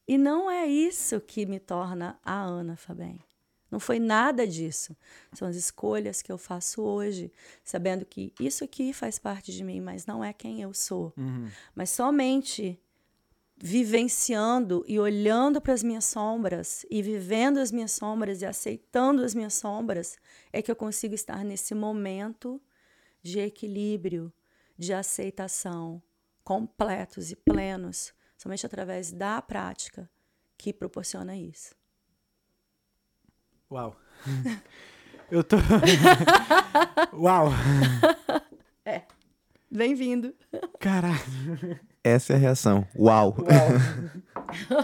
[0.07, 3.28] E não é isso que me torna a Ana Fabem.
[3.71, 4.95] Não foi nada disso.
[5.33, 7.31] São as escolhas que eu faço hoje,
[7.63, 11.13] sabendo que isso aqui faz parte de mim, mas não é quem eu sou.
[11.15, 11.47] Uhum.
[11.75, 12.79] Mas somente
[13.61, 19.35] vivenciando e olhando para as minhas sombras e vivendo as minhas sombras e aceitando as
[19.35, 20.17] minhas sombras,
[20.51, 22.61] é que eu consigo estar nesse momento
[23.21, 24.31] de equilíbrio,
[24.77, 26.01] de aceitação,
[26.41, 30.09] completos e plenos, somente através da prática
[30.57, 31.78] que proporciona isso.
[33.71, 33.95] Uau!
[35.29, 35.57] eu tô.
[37.13, 37.49] Uau!
[38.83, 39.03] É.
[39.69, 40.33] Bem-vindo.
[40.79, 41.79] Caralho.
[42.03, 42.87] Essa é a reação.
[42.97, 43.35] Uau!
[43.37, 44.79] Uau.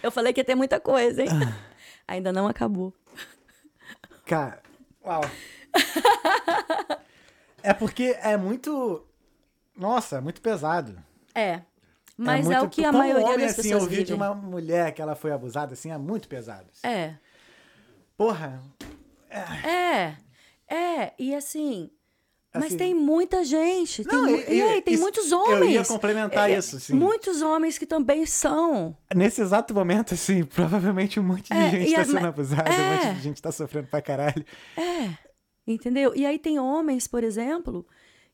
[0.00, 1.28] Eu falei que ia ter muita coisa, hein?
[1.28, 1.58] Ah.
[2.06, 2.94] Ainda não acabou.
[4.24, 4.62] Cara,
[5.04, 5.22] uau.
[7.64, 9.04] é porque é muito.
[9.76, 11.02] Nossa, é muito pesado.
[11.34, 11.62] É.
[12.16, 12.58] Mas é, muito...
[12.58, 15.02] é o que a Como maioria homem, das assim, pessoas ouvir de uma mulher que
[15.02, 16.68] ela foi abusada, assim, é muito pesado.
[16.70, 16.86] Assim.
[16.86, 17.18] É.
[18.16, 18.62] Porra.
[19.30, 19.68] É.
[19.68, 20.16] é.
[20.66, 21.90] É, e assim,
[22.54, 24.04] mas assim, tem muita gente.
[24.04, 25.60] Tem, não, e, e aí, tem isso, muitos homens.
[25.60, 26.94] Eu ia complementar é, isso, sim.
[26.94, 28.96] Muitos homens que também são.
[29.14, 32.92] Nesse exato momento, assim, provavelmente um monte de é, gente está sendo abusada, é, um
[32.92, 34.44] monte de gente está sofrendo pra caralho.
[34.76, 35.10] É,
[35.66, 36.12] entendeu?
[36.14, 37.84] E aí tem homens, por exemplo,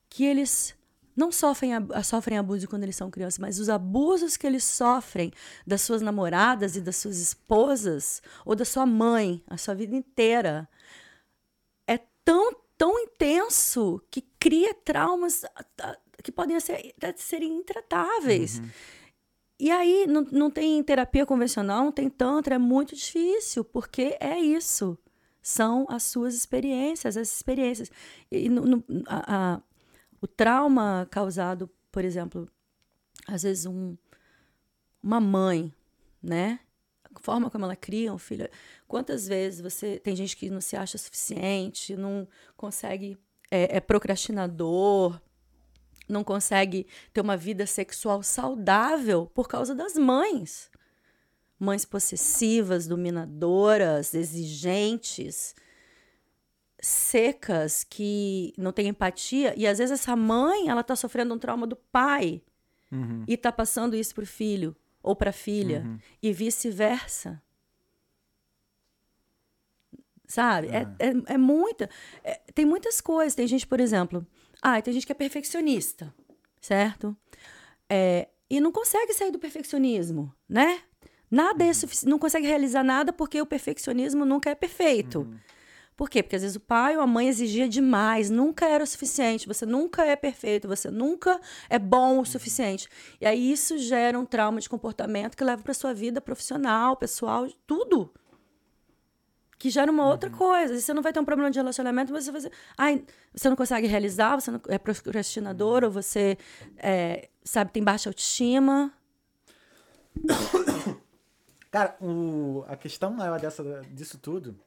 [0.08, 0.74] que eles
[1.20, 5.30] não sofrem, sofrem abuso quando eles são crianças, mas os abusos que eles sofrem
[5.66, 10.66] das suas namoradas e das suas esposas, ou da sua mãe, a sua vida inteira,
[11.86, 15.44] é tão tão intenso que cria traumas
[16.24, 18.58] que podem ser, serem intratáveis.
[18.58, 18.68] Uhum.
[19.58, 24.40] E aí não, não tem terapia convencional, não tem tantra, é muito difícil, porque é
[24.40, 24.98] isso.
[25.42, 27.90] São as suas experiências, as experiências.
[28.30, 29.60] E no, no, a, a,
[30.20, 32.48] o trauma causado, por exemplo,
[33.26, 33.96] às vezes um,
[35.02, 35.72] uma mãe,
[36.22, 36.60] né?
[37.04, 38.48] A forma como ela cria um filho.
[38.86, 43.18] Quantas vezes você tem gente que não se acha suficiente, não consegue
[43.50, 45.20] é, é procrastinador,
[46.08, 50.70] não consegue ter uma vida sexual saudável por causa das mães.
[51.58, 55.54] Mães possessivas, dominadoras, exigentes,
[56.80, 59.54] secas, que não têm empatia.
[59.56, 62.42] E às vezes essa mãe, ela tá sofrendo um trauma do pai
[62.90, 63.24] uhum.
[63.26, 65.98] e tá passando isso pro filho ou para filha uhum.
[66.22, 67.42] e vice-versa
[70.30, 70.68] sabe?
[70.68, 71.90] É, é, é, é muita.
[72.22, 73.34] É, tem muitas coisas.
[73.34, 74.24] Tem gente, por exemplo,
[74.62, 76.14] ah, tem gente que é perfeccionista,
[76.60, 77.16] certo?
[77.88, 80.80] É, e não consegue sair do perfeccionismo, né?
[81.30, 81.74] Nada é uhum.
[81.74, 85.20] suficiente, não consegue realizar nada porque o perfeccionismo nunca é perfeito.
[85.20, 85.36] Uhum.
[86.00, 86.22] Por quê?
[86.22, 89.66] Porque às vezes o pai ou a mãe exigia demais, nunca era o suficiente, você
[89.66, 92.24] nunca é perfeito, você nunca é bom o uhum.
[92.24, 92.88] suficiente.
[93.20, 97.46] E aí isso gera um trauma de comportamento que leva para sua vida profissional, pessoal,
[97.66, 98.10] tudo
[99.58, 100.38] que gera uma outra uhum.
[100.38, 100.80] coisa.
[100.80, 103.04] Você não vai ter um problema de relacionamento, mas você vai ai,
[103.34, 106.38] você não consegue realizar, você não, é procrastinador, ou você,
[106.78, 108.90] é, sabe, tem baixa autoestima.
[111.70, 114.58] Cara, o, a questão maior dessa, disso tudo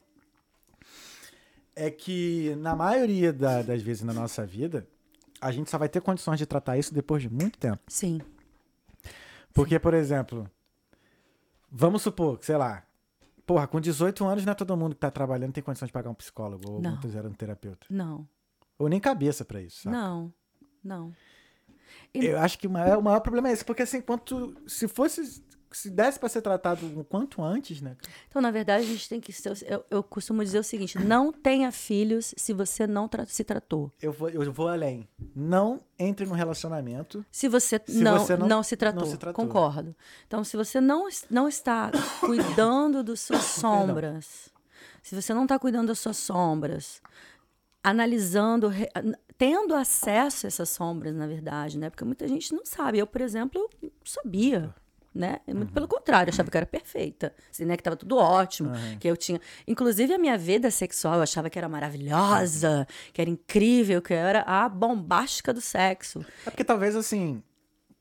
[1.76, 4.86] é que na maioria da- das vezes na nossa vida,
[5.40, 7.80] a gente só vai ter condições de tratar isso depois de muito tempo.
[7.88, 8.20] Sim.
[9.52, 10.50] Porque, por exemplo,
[11.70, 12.84] vamos supor, que, sei lá,
[13.46, 16.10] porra, com 18 anos não é todo mundo que tá trabalhando tem condição de pagar
[16.10, 16.92] um psicólogo ou Não.
[16.92, 17.86] muitos eram um terapeuta.
[17.90, 18.26] Não.
[18.78, 19.96] Ou nem cabeça pra isso, sabe?
[19.96, 20.32] Não.
[20.82, 21.12] Não.
[22.12, 24.88] E- Eu acho que o maior, o maior problema é esse, porque assim, quanto se
[24.88, 25.42] fosse
[25.76, 27.96] se desse pra ser tratado o quanto antes, né?
[28.28, 29.56] Então, na verdade, a gente tem que ser.
[29.66, 33.92] Eu, eu costumo dizer o seguinte: não tenha filhos se você não tra- se tratou.
[34.00, 35.08] Eu vou, eu vou além.
[35.34, 37.24] Não entre no relacionamento.
[37.30, 39.44] Se você, Se não, você não- não, se tratou, não se tratou.
[39.46, 39.94] concordo.
[40.26, 41.90] Então, se você não, não está
[42.20, 44.50] cuidando das suas sombras,
[45.02, 47.00] se você não está cuidando das suas sombras,
[47.82, 48.90] analisando, re-
[49.36, 51.90] tendo acesso a essas sombras, na verdade, né?
[51.90, 52.98] Porque muita gente não sabe.
[52.98, 53.68] Eu, por exemplo,
[54.04, 54.74] sabia.
[55.14, 55.38] Né?
[55.46, 57.76] E Muito pelo contrário, eu achava que eu era perfeita, assim, né?
[57.76, 61.56] que estava tudo ótimo, que eu tinha, inclusive a minha vida sexual, eu achava que
[61.56, 66.26] era maravilhosa, que era incrível, que eu era a bombástica do sexo.
[66.44, 67.40] É porque talvez assim,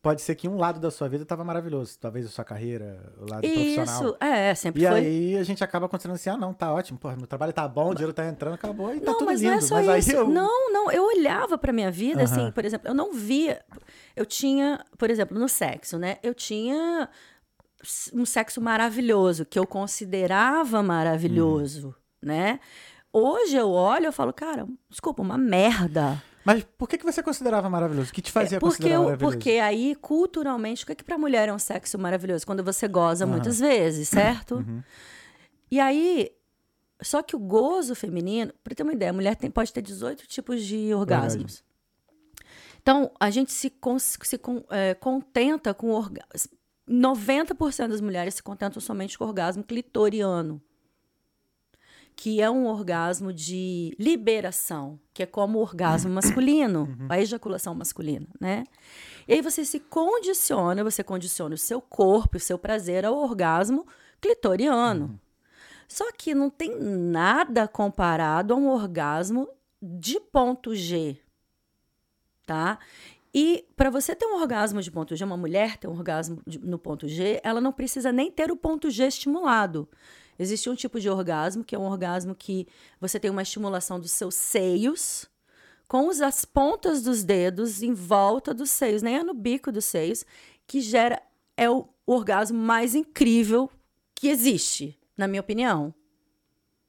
[0.04, 3.22] pode ser que um lado da sua vida tava maravilhoso, talvez a sua carreira, o
[3.28, 4.04] lado profissional.
[4.04, 5.00] Isso, é, sempre E foi.
[5.00, 7.90] aí a gente acaba considerando assim, ah, não, tá ótimo, porra, meu trabalho tá bom,
[7.90, 9.52] o dinheiro tá entrando, acabou e tá não, tudo mas lindo.
[9.54, 10.16] não é só mas isso.
[10.18, 10.28] eu...
[10.28, 12.52] Não, não, eu olhava pra minha vida, assim, Aham.
[12.52, 13.64] por exemplo, eu não via.
[14.16, 16.18] Eu tinha, por exemplo, no sexo, né?
[16.22, 17.10] Eu tinha
[18.14, 21.94] um sexo maravilhoso, que eu considerava maravilhoso, Uhum.
[22.30, 22.60] né?
[23.12, 26.22] Hoje eu olho e falo, cara, desculpa, uma merda.
[26.46, 28.10] Mas por que, que você considerava maravilhoso?
[28.12, 29.36] O que te fazia É, porque, considerar maravilhoso?
[29.38, 32.46] porque aí, culturalmente, o que, é que pra mulher é um sexo maravilhoso?
[32.46, 34.56] Quando você goza muitas vezes, certo?
[34.56, 34.84] Uhum.
[35.72, 36.30] E aí,
[37.02, 40.28] só que o gozo feminino, pra ter uma ideia, a mulher tem- pode ter 18
[40.28, 41.64] tipos de orgasmos.
[42.82, 46.52] Então, a gente se, cons- se con- é, contenta com orgasmo.
[46.90, 50.62] 90% das mulheres se contentam somente com o orgasmo clitoriano,
[52.16, 58.28] que é um orgasmo de liberação, que é como o orgasmo masculino, a ejaculação masculina,
[58.40, 58.64] né?
[59.28, 63.86] E aí você se condiciona, você condiciona o seu corpo, o seu prazer ao orgasmo
[64.22, 65.20] clitoriano.
[65.88, 69.48] Só que não tem nada comparado a um orgasmo
[69.82, 71.18] de ponto G,
[72.46, 72.80] tá?
[73.34, 76.60] E para você ter um orgasmo de ponto G, uma mulher ter um orgasmo de-
[76.60, 79.90] no ponto G, ela não precisa nem ter o ponto G estimulado.
[80.38, 82.68] Existe um tipo de orgasmo que é um orgasmo que
[83.00, 85.28] você tem uma estimulação dos seus seios
[85.88, 90.26] com as pontas dos dedos em volta dos seios, nem é no bico dos seios,
[90.66, 91.22] que gera
[91.56, 93.70] é o orgasmo mais incrível
[94.16, 95.94] que existe, na minha opinião.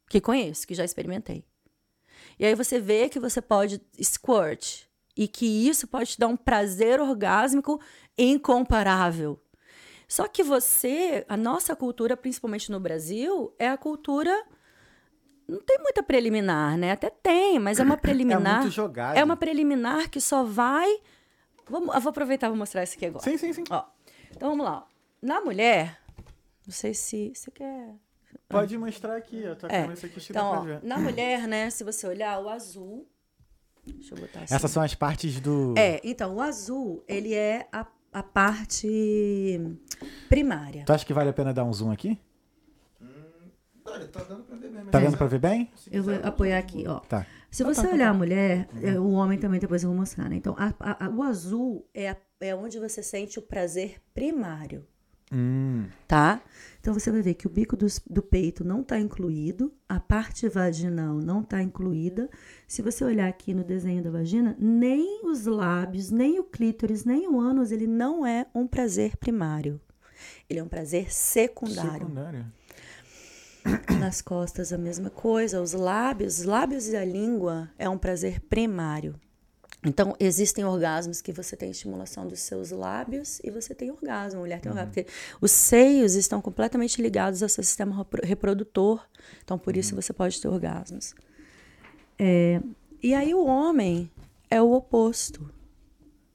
[0.09, 1.45] Que conheço, que já experimentei.
[2.39, 4.85] E aí você vê que você pode squirt
[5.17, 7.81] e que isso pode te dar um prazer orgásmico
[8.17, 9.39] incomparável.
[10.09, 14.45] Só que você, a nossa cultura, principalmente no Brasil, é a cultura
[15.47, 16.93] não tem muita preliminar, né?
[16.93, 18.61] Até tem, mas é uma É preliminar.
[18.63, 19.17] muito jogado.
[19.17, 20.99] É uma preliminar que só vai.
[21.69, 23.23] Vamos, eu vou aproveitar e vou mostrar isso aqui agora.
[23.25, 23.65] Sim, sim, sim.
[23.71, 23.85] Ó,
[24.31, 24.87] então vamos lá.
[25.21, 25.99] Na mulher,
[26.67, 27.95] não sei se você quer.
[28.49, 29.85] Pode mostrar aqui, eu tô É.
[29.85, 31.71] com isso aqui, Então, ó, na mulher, né?
[31.71, 33.09] Se você olhar o azul.
[33.87, 34.55] Deixa eu botar assim.
[34.55, 35.75] Essas são as partes do...
[35.77, 39.59] É, então, o azul, ele é a, a parte
[40.29, 40.85] primária.
[40.85, 42.19] Tu acha que vale a pena dar um zoom aqui?
[43.87, 44.91] Olha, tá dando pra ver mesmo.
[44.91, 45.71] Tá vendo pra ver bem?
[45.77, 47.01] Se Eu vou apoiar aqui, ó.
[47.01, 47.27] Tá.
[47.51, 48.11] Se Tá, você tá, tá, olhar tá.
[48.11, 50.37] a mulher, é, o homem também depois eu vou mostrar, né?
[50.37, 54.87] Então, a- a- a- o azul é, a- é onde você sente o prazer primário,
[55.33, 56.41] Hum, tá?
[56.81, 60.49] Então, você vai ver que o bico dos- do, peito não está incluído, a parte
[60.49, 62.29] vaginal não está incluída.
[62.69, 67.27] Se você olhar aqui no desenho da vagina, nem os lábios, nem o clítoris, nem
[67.29, 69.81] o ânus, ele não é um prazer primário.
[70.49, 71.93] Ele é um prazer secundário.
[71.93, 72.47] secundário.
[73.99, 78.41] Nas costas a mesma coisa, os lábios, os lábios e a língua é um prazer
[78.41, 79.19] primário.
[79.87, 84.43] Então, existem orgasmos que você tem estimulação dos seus lábios e você tem orgasmo, a
[84.43, 84.93] mulher tem orgasmo.
[84.93, 85.11] Porque
[85.43, 89.07] os seios estão completamente ligados ao seu sistema repro- reprodutor,
[89.43, 91.15] então por isso você pode ter orgasmos.
[92.19, 92.63] É,
[93.03, 94.11] e aí o homem
[94.51, 95.51] é o oposto.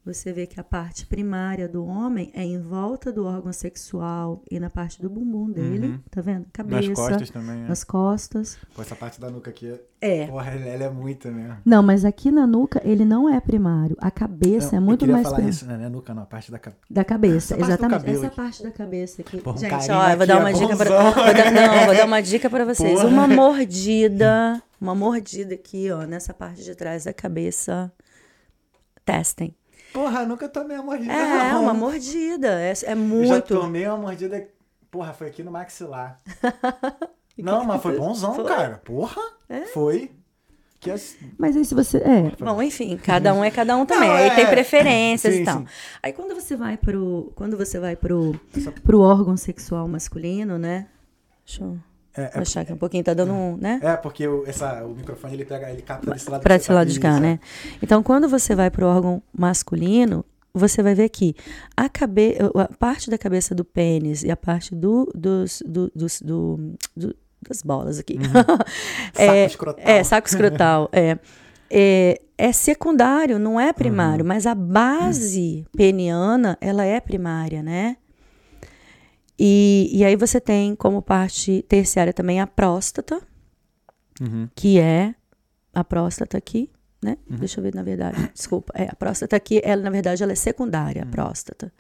[0.06, 4.58] Você vê que a parte primária do homem é em volta do órgão sexual e
[4.60, 6.00] na parte do bumbum dele, Uhum.
[6.10, 6.48] tá vendo?
[6.54, 7.68] Cabeça, Nas costas também, é.
[7.68, 8.58] nas costas.
[8.74, 10.26] Pô, essa parte da nuca aqui, É.
[10.26, 11.58] porra, ela é muita mesmo.
[11.66, 13.96] Não, mas aqui na nuca ele não é primário.
[14.00, 15.54] A cabeça Não, é muito eu mais falar primária.
[15.54, 15.78] isso, né?
[15.78, 16.82] Não é nuca, não, a parte da cabeça.
[16.90, 18.10] Da cabeça, Essa exatamente.
[18.10, 18.36] Essa aqui.
[18.36, 19.38] parte da cabeça aqui.
[19.42, 21.96] Porra, um Gente, ó, eu vou dar é uma dica pra, vou dar, Não, vou
[21.96, 22.94] dar uma dica pra vocês.
[22.94, 23.08] Porra.
[23.10, 27.92] Uma mordida, uma mordida aqui, ó, nessa parte de trás da cabeça.
[29.06, 29.54] Testem.
[29.94, 31.12] Porra, nunca tomei uma mordida.
[31.14, 31.64] É, não.
[31.64, 32.48] uma mordida.
[32.60, 33.60] É, é Eu já muito.
[33.60, 34.48] tomei uma mordida.
[34.92, 36.20] Porra, foi aqui no maxilar.
[37.38, 38.46] não, mas foi bonzão, Foi?
[38.46, 38.78] cara.
[38.84, 39.62] Porra, É?
[39.68, 40.12] foi.
[40.80, 40.96] Que é-
[41.38, 41.98] Mas aí se você.
[41.98, 42.32] É.
[42.40, 44.08] Bom, enfim, cada um é cada um também.
[44.08, 44.36] Não, aí é.
[44.36, 45.60] tem preferências Sim, e tal.
[45.60, 45.66] sim.
[46.02, 47.34] Aí quando você vai pro.
[47.36, 48.34] Quando você vai pro,
[48.84, 50.88] pro órgão sexual masculino, né?
[51.46, 51.78] Deixa eu
[52.16, 53.80] É, é, achar aqui um pouquinho, tá dando um, né?
[53.84, 56.42] é porque o, essa, o microfone ele pega, ele capta desse lado.
[56.42, 56.74] Pra que esse tá.
[56.74, 57.40] lado de cá, Isso, né?
[57.82, 61.36] Então, quando você vai pro órgão masculino, você vai ver aqui
[61.78, 66.22] a, cabe a parte da cabeça do pênis e a parte do, dos, do, dos,
[66.22, 67.16] do, do-
[67.48, 68.18] das bolas aqui.
[69.14, 69.86] Saco é, escrotal.
[69.86, 70.90] é, saco escrotal.
[70.92, 71.18] é,
[71.70, 77.98] é, é secundário, não é primário, mas a base peniana, ela é primária, né?
[79.40, 83.22] E, e aí você tem como parte terciária também a próstata,
[84.20, 84.50] Uhum.
[84.54, 85.16] que é
[85.74, 86.70] a próstata aqui,
[87.02, 87.18] né?
[87.26, 88.74] Deixa eu ver, na verdade, desculpa.
[88.76, 91.72] É, a próstata aqui, ela, na verdade, ela é secundária, a próstata.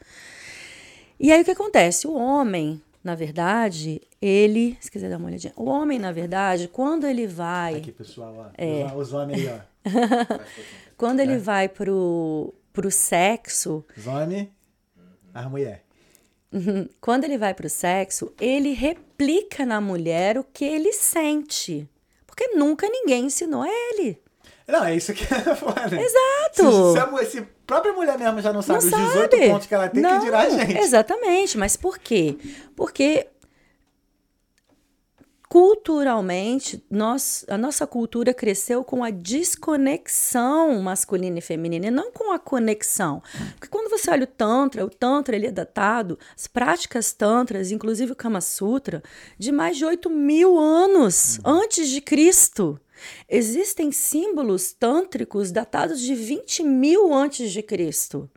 [1.19, 2.07] E aí o que acontece?
[2.07, 4.77] O homem, na verdade, ele.
[4.79, 5.51] Se quiser dar uma olhadinha.
[5.57, 7.75] O homem, na verdade, quando ele vai.
[7.75, 8.49] Aqui, pessoal, ó.
[8.57, 8.85] É.
[8.95, 10.39] Os, homens aí, ó.
[10.95, 14.47] Quando ele vai pro, pro sexo, Os homens,
[15.33, 15.88] as mulheres.
[16.99, 21.89] quando ele vai pro sexo, ele replica na mulher o que ele sente.
[22.25, 24.21] Porque nunca ninguém ensinou a ele.
[24.67, 25.99] Não, é isso que é foda.
[25.99, 26.87] Exato.
[26.87, 29.29] Se, se a, se a própria mulher mesmo já não sabe Não os sabe.
[29.29, 30.77] 18 pontos que ela tem, Não, que dirá a gente.
[30.77, 32.37] Exatamente, mas por quê?
[32.75, 33.27] Porque
[35.49, 42.31] culturalmente, nós, a nossa cultura cresceu com a desconexão masculina e feminina, e não com
[42.31, 43.21] a conexão.
[43.53, 43.67] Porque
[43.99, 48.41] você olha o Tantra, o Tantra ele é datado, as práticas Tantras, inclusive o Kama
[48.41, 49.03] Sutra,
[49.37, 52.79] de mais de 8 mil anos antes de Cristo.
[53.29, 58.29] Existem símbolos tântricos datados de 20 mil antes de Cristo.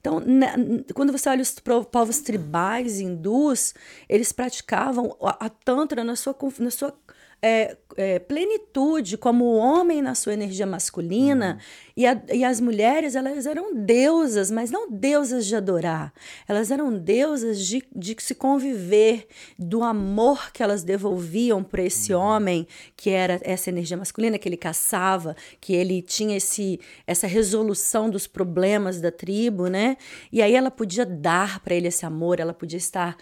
[0.00, 1.54] Então, na- n- quando você olha os
[1.90, 3.74] povos tribais hindus,
[4.08, 6.94] eles praticavam a, a Tantra na sua, na sua
[7.40, 11.58] é, é, plenitude, como o homem na sua energia masculina,
[11.96, 16.12] e, a- e as mulheres elas eram deusas, mas não deusas de adorar.
[16.48, 19.26] Elas eram deusas de, de se conviver,
[19.58, 22.66] do amor que elas devolviam para esse homem,
[22.96, 28.26] que era essa energia masculina, que ele caçava, que ele tinha esse, essa resolução dos
[28.26, 29.96] problemas da tribo, né?
[30.32, 33.16] E aí ela podia dar para ele esse amor, ela podia estar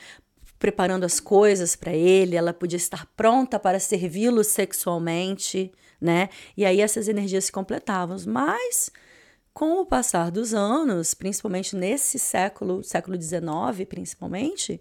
[0.58, 6.28] preparando as coisas para ele, ela podia estar pronta para servi-lo sexualmente, né?
[6.56, 8.16] E aí essas energias se completavam.
[8.26, 8.90] Mas
[9.52, 14.80] com o passar dos anos, principalmente nesse século, século XIX, principalmente,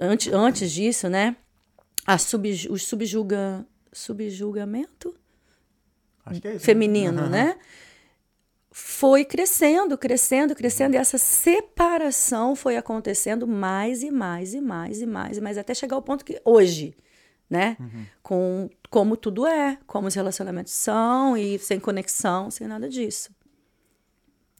[0.00, 1.36] antes, antes disso, né?
[2.06, 5.14] A subju, o subjuga, subjugamento
[6.24, 6.64] Acho que é isso.
[6.64, 7.28] feminino, Uhum.
[7.28, 7.58] né?
[8.80, 15.06] Foi crescendo, crescendo, crescendo, e essa separação foi acontecendo mais e mais e mais e
[15.06, 16.96] mais e mais, até chegar ao ponto que hoje,
[17.50, 17.76] né?
[18.22, 23.30] Com como tudo é, como os relacionamentos são, e sem conexão, sem nada disso.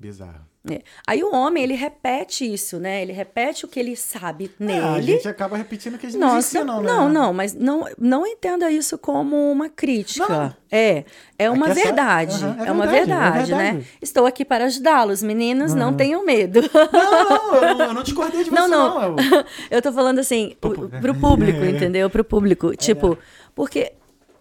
[0.01, 0.45] Bizarro.
[0.71, 0.81] É.
[1.07, 3.03] Aí o homem, ele repete isso, né?
[3.03, 5.03] Ele repete o que ele sabe É, a nele.
[5.13, 6.87] gente acaba repetindo o que a gente não Nossa, ensinam, né?
[6.93, 10.29] não, não, mas não, não entenda isso como uma crítica.
[10.29, 10.55] Não.
[10.71, 11.05] É,
[11.39, 12.45] é uma Aqui é só- verdade.
[12.45, 13.65] Aham, é é, uma verdade, é verdade, né?
[13.73, 13.87] verdade.
[14.03, 16.61] Estou aqui para ajudá-los, meninos, não tenham medo.
[16.93, 19.17] Não, não, eu não, eu não discordei de você, Não, não.
[19.17, 19.17] não.
[19.39, 22.11] eu- Eu tô falando assim, o- pro público, entendeu?
[22.11, 22.77] Pro público.
[22.77, 23.17] Tipo,
[23.55, 23.93] porque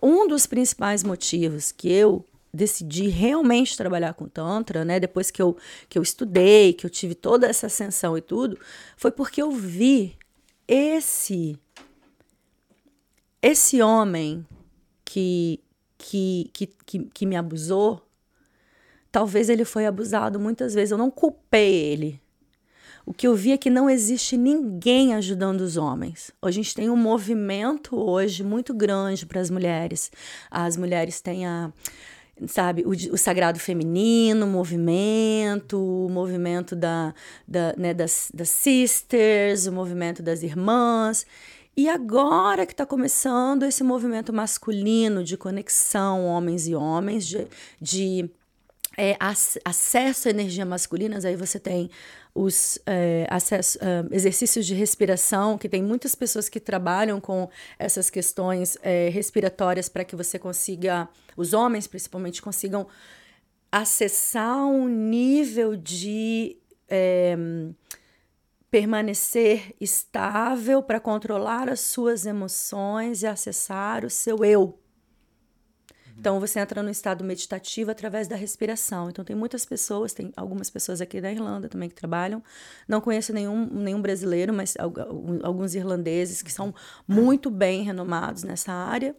[0.02, 2.24] um dos principais motivos que eu
[2.58, 5.00] decidi realmente trabalhar com Tantra, né?
[5.00, 5.56] Depois que eu,
[5.88, 8.60] que eu estudei, que eu tive toda essa ascensão e tudo,
[8.98, 10.18] foi porque eu vi
[10.68, 11.58] esse
[13.42, 14.46] esse homem
[15.06, 15.60] que,
[15.98, 18.06] que, que, que, que me abusou,
[19.12, 20.92] talvez ele foi abusado muitas vezes.
[20.92, 22.22] Eu não culpei ele.
[23.06, 26.30] O que eu vi é que não existe ninguém ajudando os homens.
[26.42, 30.12] A gente tem um movimento hoje muito grande para as mulheres.
[30.52, 31.72] As mulheres têm a
[32.46, 37.14] sabe, o, o sagrado feminino, o movimento, o movimento da,
[37.48, 41.26] da, né, das, das sisters, o movimento das irmãs.
[41.76, 47.48] E agora que está começando esse movimento masculino de conexão homens e homens, de,
[47.80, 48.30] de
[48.98, 51.90] é, ac- acesso à energia masculina, aí você tem
[52.38, 57.50] os é, acesso, ah, exercícios de respiração, que tem muitas pessoas que trabalham com
[57.80, 62.88] essas questões é, respiratórias para que você consiga, os homens principalmente, consigam
[63.72, 66.58] acessar um nível de
[68.72, 74.80] permanecer estável para controlar as suas emoções e acessar o seu eu.
[76.20, 79.10] Então você entra no estado meditativo através da respiração.
[79.10, 82.44] Então tem muitas pessoas, tem algumas pessoas aqui da Irlanda também que trabalham.
[82.88, 86.74] Não conheço nenhum, nenhum brasileiro, mas algu- alguns irlandeses que são
[87.08, 89.16] muito bem renomados nessa área.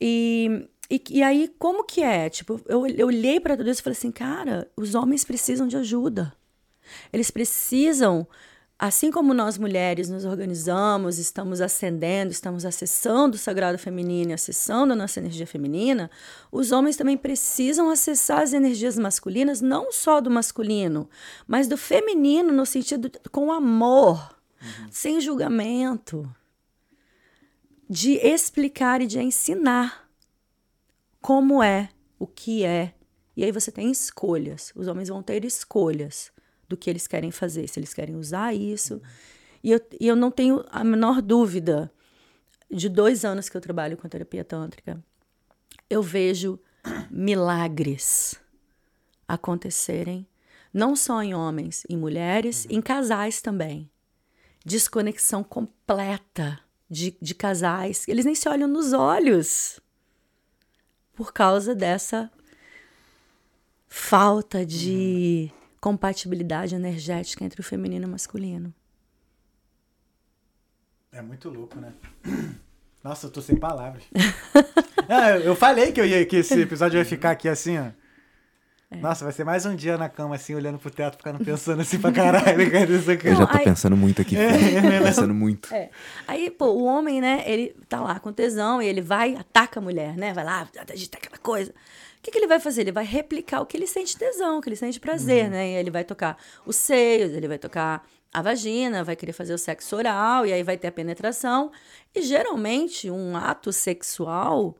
[0.00, 2.28] E, e, e aí, como que é?
[2.28, 5.76] Tipo, eu, eu olhei para tudo isso e falei assim, cara, os homens precisam de
[5.76, 6.32] ajuda.
[7.12, 8.26] Eles precisam,
[8.80, 14.96] assim como nós mulheres nos organizamos, estamos ascendendo, estamos acessando o sagrado feminino, acessando a
[14.96, 16.10] nossa energia feminina,
[16.50, 21.10] os homens também precisam acessar as energias masculinas, não só do masculino,
[21.46, 24.34] mas do feminino no sentido com amor,
[24.90, 26.34] sem julgamento,
[27.86, 30.08] de explicar e de ensinar
[31.20, 32.94] como é, o que é.
[33.36, 34.72] E aí você tem escolhas.
[34.74, 36.32] Os homens vão ter escolhas
[36.70, 39.02] do que eles querem fazer, se eles querem usar isso.
[39.62, 41.92] E eu, e eu não tenho a menor dúvida,
[42.70, 45.02] de dois anos que eu trabalho com terapia tântrica,
[45.90, 46.58] eu vejo
[47.10, 48.40] milagres
[49.26, 50.24] acontecerem,
[50.72, 53.90] não só em homens, em mulheres, em casais também.
[54.64, 58.06] Desconexão completa de, de casais.
[58.06, 59.80] Eles nem se olham nos olhos
[61.12, 62.30] por causa dessa
[63.88, 65.50] falta de
[65.80, 68.72] compatibilidade energética entre o feminino e o masculino.
[71.12, 71.92] É muito louco, né?
[73.02, 74.04] Nossa, eu tô sem palavras.
[75.12, 77.86] Ah, eu falei que, eu ia, que esse episódio ia ficar aqui assim, ó.
[78.92, 78.96] É.
[78.98, 81.98] Nossa, vai ser mais um dia na cama, assim, olhando pro teto, ficando pensando assim
[81.98, 82.70] pra caralho.
[82.70, 83.26] cara, isso aqui.
[83.26, 84.36] Eu já tô aí- pensando muito aqui.
[84.38, 84.44] É,
[84.76, 85.74] é, Tô pensando muito.
[85.74, 85.90] É.
[86.28, 89.82] Aí, pô, o homem, né, ele tá lá com tesão e ele vai, ataca a
[89.82, 90.32] mulher, né?
[90.32, 91.74] Vai lá, agita aquela coisa.
[92.20, 92.82] O que, que ele vai fazer?
[92.82, 95.70] Ele vai replicar o que ele sente tesão, o que ele sente prazer, né?
[95.70, 96.36] E ele vai tocar
[96.66, 100.62] os seios, ele vai tocar a vagina, vai querer fazer o sexo oral, e aí
[100.62, 101.72] vai ter a penetração.
[102.14, 104.76] E geralmente, um ato sexual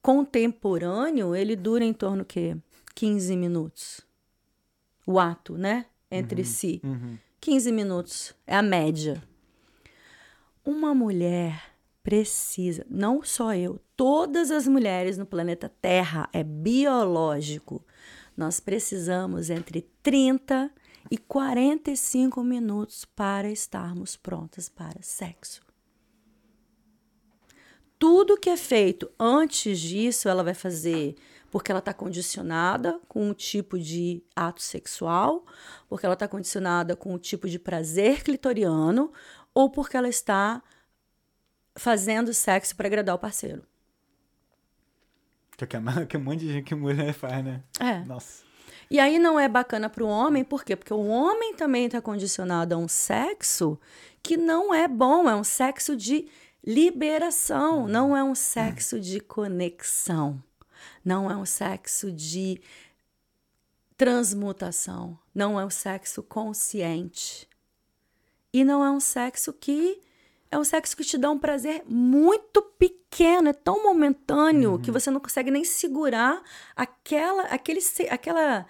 [0.00, 2.56] contemporâneo, ele dura em torno, o quê?
[2.94, 4.00] 15 minutos.
[5.06, 5.84] O ato, né?
[6.10, 6.80] Entre si.
[7.38, 9.22] 15 minutos é a média.
[10.64, 11.62] Uma mulher
[12.08, 17.84] precisa, não só eu, todas as mulheres no planeta Terra, é biológico.
[18.34, 20.70] Nós precisamos entre 30
[21.10, 25.60] e 45 minutos para estarmos prontas para sexo.
[27.98, 31.14] Tudo que é feito antes disso, ela vai fazer
[31.50, 35.44] porque ela está condicionada com um tipo de ato sexual,
[35.86, 39.12] porque ela está condicionada com um tipo de prazer clitoriano,
[39.52, 40.62] ou porque ela está
[41.78, 43.62] fazendo sexo para agradar o parceiro.
[45.56, 47.62] Que, é- que um monte de gente que mulher faz, né?
[47.80, 48.04] É.
[48.04, 48.44] Nossa.
[48.90, 50.74] E aí não é bacana para o homem, por quê?
[50.74, 53.78] Porque o homem também está condicionado a um sexo
[54.22, 56.26] que não é bom, é um sexo de
[56.64, 60.42] liberação, não é um sexo de conexão,
[61.04, 62.60] não é um sexo de
[63.96, 67.48] transmutação, não é um sexo consciente.
[68.52, 70.00] E não é um sexo que
[70.50, 75.10] é um sexo que te dá um prazer muito pequeno, é tão momentâneo que você
[75.10, 76.42] não consegue nem segurar
[76.74, 77.80] aquela, aquele,
[78.10, 78.66] aquela.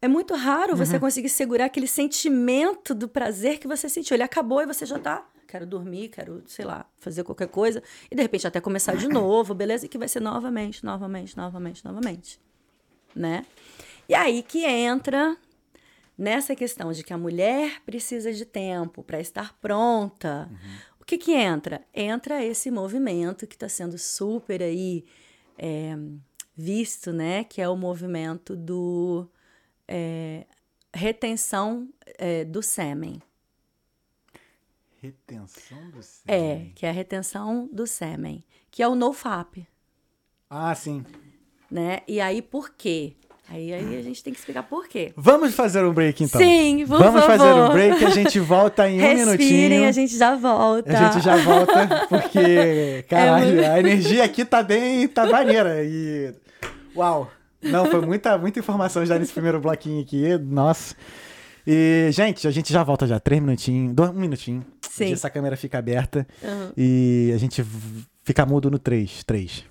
[0.00, 4.16] É muito raro você conseguir segurar aquele sentimento do prazer que você sentiu.
[4.16, 5.24] Ele acabou e você já tá.
[5.46, 7.82] Quero dormir, quero, sei lá, fazer qualquer coisa.
[8.10, 9.86] E de repente até começar de novo, beleza?
[9.86, 12.40] E que vai ser novamente, novamente, novamente, novamente.
[13.14, 13.44] Né?
[14.08, 15.36] E aí que entra
[16.16, 20.48] nessa questão de que a mulher precisa de tempo para estar pronta.
[21.02, 21.84] O que que entra?
[21.94, 25.04] Entra esse movimento que está sendo super aí
[25.58, 25.94] é,
[26.56, 27.44] visto, né?
[27.44, 29.28] Que é o movimento do
[29.88, 30.46] é,
[30.94, 31.88] retenção
[32.18, 33.20] é, do sêmen.
[35.00, 36.72] Retenção do É, sêmen.
[36.74, 39.66] que é a retenção do sêmen, que é o NoFap,
[40.48, 41.04] Ah, sim.
[41.70, 42.02] né?
[42.06, 43.16] E aí por quê?
[43.50, 45.12] Aí, aí a gente tem que explicar por quê.
[45.16, 46.40] Vamos fazer um break então.
[46.40, 47.70] Sim, por Vamos fazer favor.
[47.70, 49.88] um break, a gente volta em um Respirem, minutinho.
[49.88, 50.98] a gente já volta.
[50.98, 55.84] A gente já volta, porque, caralho, muito- a energia aqui tá bem, tá maneira.
[55.84, 56.32] E.
[56.96, 57.30] Uau!
[57.62, 60.36] Não, foi muita, muita informação já nesse primeiro bloquinho aqui.
[60.38, 60.94] Nossa.
[61.66, 63.20] E, gente, a gente já volta já.
[63.20, 64.64] Três minutinhos, dois, um minutinho.
[64.88, 65.12] Sim.
[65.12, 66.26] Essa câmera fica aberta.
[66.42, 66.72] Uhum.
[66.76, 67.64] E a gente
[68.24, 69.22] fica mudo no três.
[69.24, 69.64] Três.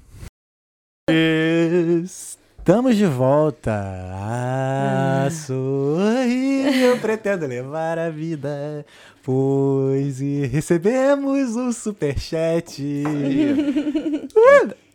[2.61, 3.71] Estamos de volta.
[3.73, 8.85] Ah, sorri, eu pretendo levar a vida.
[9.23, 12.79] Pois e recebemos um superchat.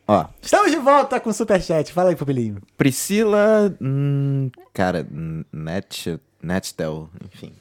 [0.07, 1.93] Ó, Estamos de volta com o superchat.
[1.93, 2.59] Fala aí, Pupilinho.
[2.79, 3.75] Priscila.
[3.83, 5.05] hum, cara,
[5.53, 7.53] Net, Nettel, enfim.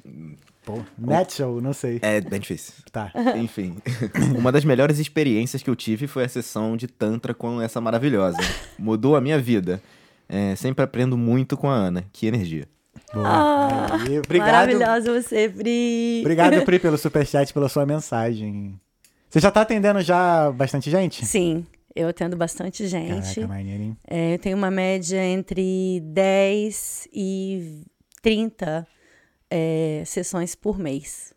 [0.65, 1.99] Pô, Natural, não sei.
[2.01, 2.73] É bem difícil.
[2.91, 3.11] Tá.
[3.37, 3.77] Enfim,
[4.37, 8.37] uma das melhores experiências que eu tive foi a sessão de Tantra com essa maravilhosa.
[8.77, 9.81] Mudou a minha vida.
[10.27, 12.03] É, sempre aprendo muito com a Ana.
[12.11, 12.67] Que energia.
[13.13, 13.27] Boa.
[13.27, 14.51] Ah, Aí, obrigado.
[14.51, 16.19] Maravilhosa você, Pri.
[16.21, 18.79] Obrigado, Pri, pelo superchat, pela sua mensagem.
[19.29, 21.25] Você já tá atendendo já bastante gente?
[21.25, 21.65] Sim,
[21.95, 23.35] Eu atendo bastante gente.
[23.35, 23.97] Caraca, maneiro, hein?
[24.07, 27.83] É, eu tenho uma média entre 10 e
[28.21, 28.87] 30
[29.49, 31.33] é, sessões por mês.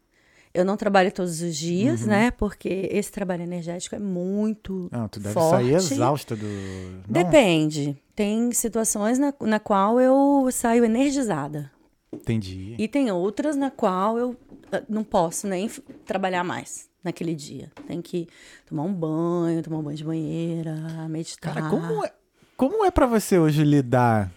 [0.52, 2.30] Eu não trabalho todos os dias, né?
[2.32, 5.50] Porque esse trabalho energético é muito Não, tu deve forte.
[5.50, 6.46] sair exausta do.
[6.46, 7.02] Não?
[7.08, 7.96] Depende.
[8.14, 11.70] Tem situações na, na qual eu saio energizada.
[12.12, 12.74] Entendi.
[12.78, 14.36] E tem outras na qual eu
[14.72, 15.70] ah, não posso nem
[16.04, 17.70] trabalhar mais naquele dia.
[17.86, 18.26] Tem que
[18.66, 20.74] tomar um banho, tomar um banho de banheira,
[21.08, 21.54] meditar.
[21.54, 22.12] Cara, como é,
[22.56, 24.32] como é pra você hoje lidar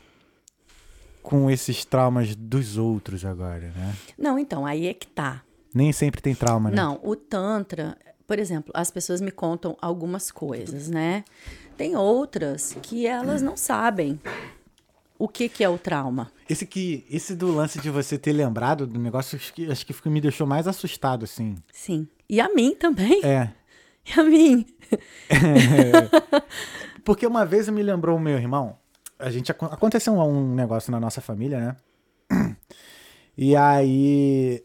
[1.21, 3.95] com esses traumas dos outros agora, né?
[4.17, 5.43] Não, então, aí é que tá.
[5.73, 6.75] Nem sempre tem trauma, né?
[6.75, 11.23] Não, o Tantra, por exemplo, as pessoas me contam algumas coisas, né?
[11.77, 14.19] Tem outras que elas não sabem
[15.17, 16.31] o que, que é o trauma.
[16.49, 20.09] Esse que, esse do lance de você ter lembrado do negócio, acho que, acho que
[20.09, 21.55] me deixou mais assustado, assim.
[21.71, 22.07] Sim.
[22.27, 23.23] E a mim também.
[23.23, 23.51] É.
[24.05, 24.65] E a mim.
[27.05, 28.77] Porque uma vez me lembrou o meu irmão.
[29.21, 31.75] A gente acon- aconteceu um, negócio na nossa família, né?
[33.37, 34.63] E aí,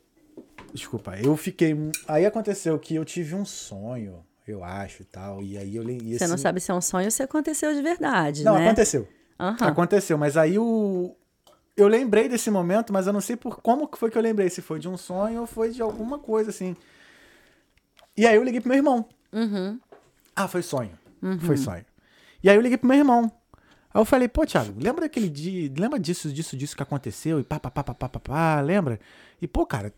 [0.72, 1.76] desculpa, eu fiquei.
[2.08, 5.42] Aí aconteceu que eu tive um sonho, eu acho e tal.
[5.42, 7.72] E aí eu e Você não esse- sabe se é um sonho ou se aconteceu
[7.74, 8.66] de verdade, Não, né?
[8.66, 9.08] aconteceu.
[9.38, 9.56] Aham.
[9.68, 11.14] Aconteceu, mas aí o
[11.76, 14.48] eu lembrei desse momento, mas eu não sei por como que foi que eu lembrei,
[14.48, 16.74] se foi de um sonho ou foi de alguma coisa assim.
[18.16, 19.06] E aí eu liguei pro meu irmão.
[19.32, 19.78] Uhum.
[20.34, 20.98] Ah, foi sonho.
[21.40, 21.84] Foi sonho.
[22.42, 23.30] E aí eu liguei pro meu irmão.
[23.96, 27.40] Aí eu falei, pô, Thiago, lembra daquele dia, lembra disso, disso, disso que aconteceu?
[27.40, 29.00] E pá, pá, pá, pá, pá, pá, pá, lembra?
[29.40, 29.90] E, pô, cara,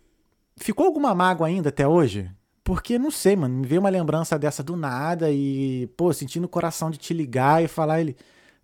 [0.56, 2.30] ficou alguma mágoa ainda até hoje?
[2.62, 6.48] Porque, não sei, mano, me veio uma lembrança dessa do nada e, pô, sentindo o
[6.48, 8.16] coração de te ligar e falar ele,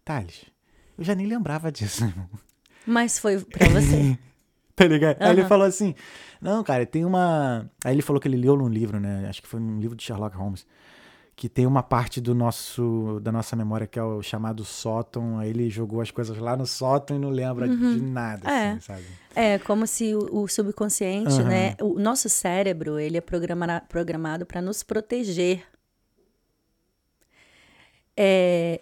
[0.04, 0.44] Thales,
[0.96, 2.04] eu já nem lembrava disso.
[2.86, 4.16] Mas foi pra você.
[4.76, 5.16] tá ligado?
[5.18, 5.96] Aí ele falou assim:
[6.40, 7.68] Não, cara, tem uma.
[7.84, 9.26] Aí ele falou que ele leu num livro, né?
[9.28, 10.64] Acho que foi num livro de Sherlock Holmes.
[11.36, 15.38] Que tem uma parte do nosso, da nossa memória que é o chamado sótão.
[15.38, 18.70] Aí ele jogou as coisas lá no sótão e não lembra de nada, É.
[18.70, 19.04] assim, sabe?
[19.34, 21.48] É, como se o, o subconsciente, Aham.
[21.48, 21.74] né?
[21.80, 25.66] O nosso cérebro, ele é programa- programado para nos proteger.
[28.16, 28.80] É,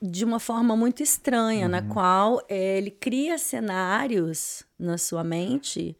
[0.00, 5.96] de uma forma muito estranha, na qual é, ele cria cenários na sua mente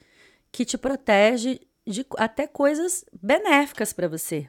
[0.52, 4.48] que te protege de até coisas benéficas para você.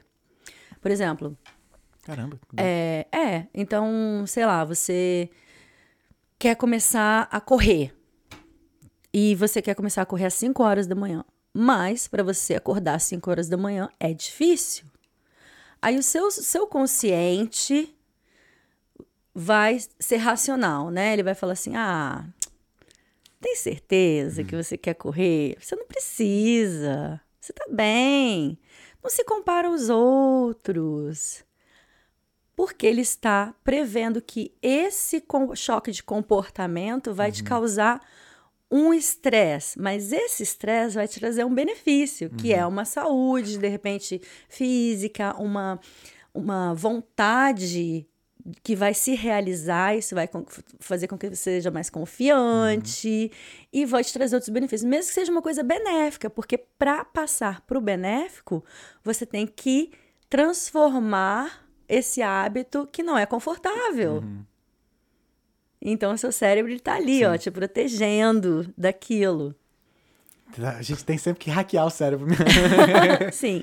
[0.86, 1.36] Por exemplo,
[2.04, 2.38] Caramba.
[2.56, 5.28] é, é, então, sei lá, você
[6.38, 7.92] quer começar a correr.
[9.12, 11.24] E você quer começar a correr às 5 horas da manhã.
[11.52, 14.86] Mas, para você acordar às 5 horas da manhã, é difícil.
[15.82, 17.92] Aí o seu, seu consciente
[19.34, 21.14] vai ser racional, né?
[21.14, 22.24] Ele vai falar assim: ah,
[23.40, 25.56] tem certeza que você quer correr?
[25.60, 27.20] Você não precisa.
[27.40, 28.56] Você tá bem.
[29.06, 31.44] Não se compara aos outros.
[32.56, 35.22] Porque ele está prevendo que esse
[35.54, 38.04] choque de comportamento vai te causar
[38.68, 43.68] um estresse, mas esse estresse vai te trazer um benefício, que é uma saúde, de
[43.68, 45.78] repente, física, uma,
[46.34, 48.08] uma vontade
[48.62, 50.28] que vai se realizar, isso vai
[50.78, 53.30] fazer com que você seja mais confiante
[53.72, 57.60] e vai te trazer outros benefícios, mesmo que seja uma coisa benéfica, porque para passar
[57.62, 58.64] para o benéfico,
[59.02, 59.90] você tem que
[60.28, 64.22] transformar esse hábito que não é confortável.
[65.80, 69.54] Então, o seu cérebro está ali, ó, te protegendo daquilo.
[70.76, 72.28] A gente tem sempre que hackear o cérebro.
[73.32, 73.62] Sim.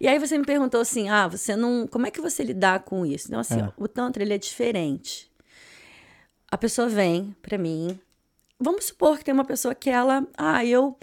[0.00, 1.86] E aí você me perguntou assim: ah, você não.
[1.86, 3.28] Como é que você lidar com isso?
[3.28, 3.64] Então, assim, É.
[3.64, 5.30] ó, o Tantra ele é diferente.
[6.50, 7.98] A pessoa vem pra mim.
[8.58, 10.26] Vamos supor que tem uma pessoa que ela.
[10.36, 10.96] Ah, eu,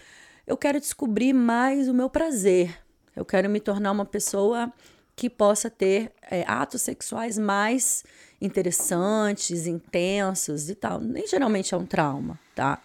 [0.45, 2.77] eu quero descobrir mais o meu prazer.
[3.15, 4.71] Eu quero me tornar uma pessoa
[5.15, 8.03] que possa ter é, atos sexuais mais
[8.41, 10.99] interessantes, intensos e tal.
[10.99, 12.81] Nem geralmente é um trauma, tá?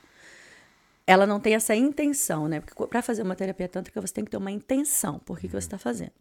[1.06, 2.60] Ela não tem essa intenção, né?
[2.60, 5.18] Porque para fazer uma terapia tântrica você tem que ter uma intenção.
[5.18, 6.12] Por que, que você está fazendo?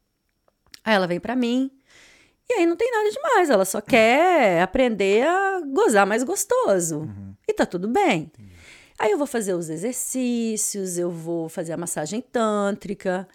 [0.84, 1.72] Aí ela vem para mim
[2.50, 3.50] e aí não tem nada demais.
[3.50, 7.06] Ela só quer aprender a gozar mais gostoso.
[7.48, 8.32] E tá tudo bem.
[9.00, 13.28] Aí eu vou fazer os exercícios, eu vou fazer a massagem tântrica.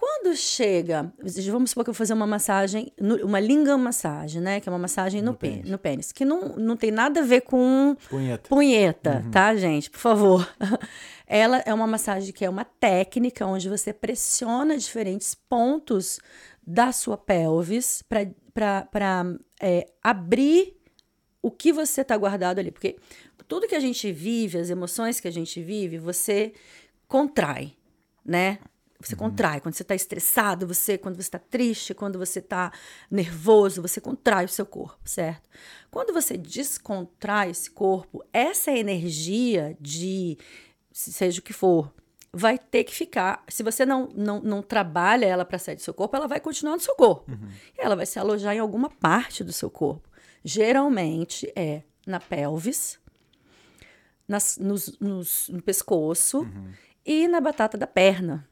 [0.00, 1.12] Quando chega,
[1.50, 2.92] vamos supor que eu vou fazer uma massagem,
[3.24, 4.60] uma lingam massagem, né?
[4.60, 5.70] Que é uma massagem no, No pê- pênis.
[5.70, 6.12] no pênis.
[6.12, 8.48] Que não, não tem nada a ver com Punheta.
[8.48, 9.90] Punheta, tá, gente?
[9.90, 10.48] Por favor.
[11.26, 16.20] Ela é uma massagem que é uma técnica onde você pressiona diferentes pontos
[16.64, 19.26] da sua pelvis para
[20.00, 20.76] abrir
[21.42, 22.70] o que você tá guardado ali.
[22.70, 22.96] Porque
[23.48, 26.52] tudo que a gente vive, as emoções que a gente vive, você
[27.08, 27.72] contrai,
[28.24, 28.58] né?
[29.00, 29.60] Você contrai.
[29.60, 32.72] Quando você está estressado, você, quando você está triste, quando você está
[33.08, 35.48] nervoso, você contrai o seu corpo, certo?
[35.88, 40.36] Quando você descontrai esse corpo, essa energia de
[40.90, 41.92] seja o que for,
[42.32, 43.44] vai ter que ficar.
[43.48, 46.74] Se você não, não, não trabalha ela para sair do seu corpo, ela vai continuar
[46.74, 47.30] no seu corpo.
[47.30, 47.48] Uhum.
[47.76, 50.08] Ela vai se alojar em alguma parte do seu corpo.
[50.44, 52.98] Geralmente é na pelvis,
[54.26, 56.72] nas, nos, nos, no pescoço uhum.
[57.04, 58.48] e na batata da perna.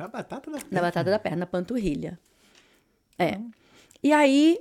[0.00, 0.70] Na batata da perna?
[0.70, 2.18] Na batata da perna, na panturrilha.
[3.18, 3.36] É.
[3.36, 3.50] Uhum.
[4.02, 4.58] E aí,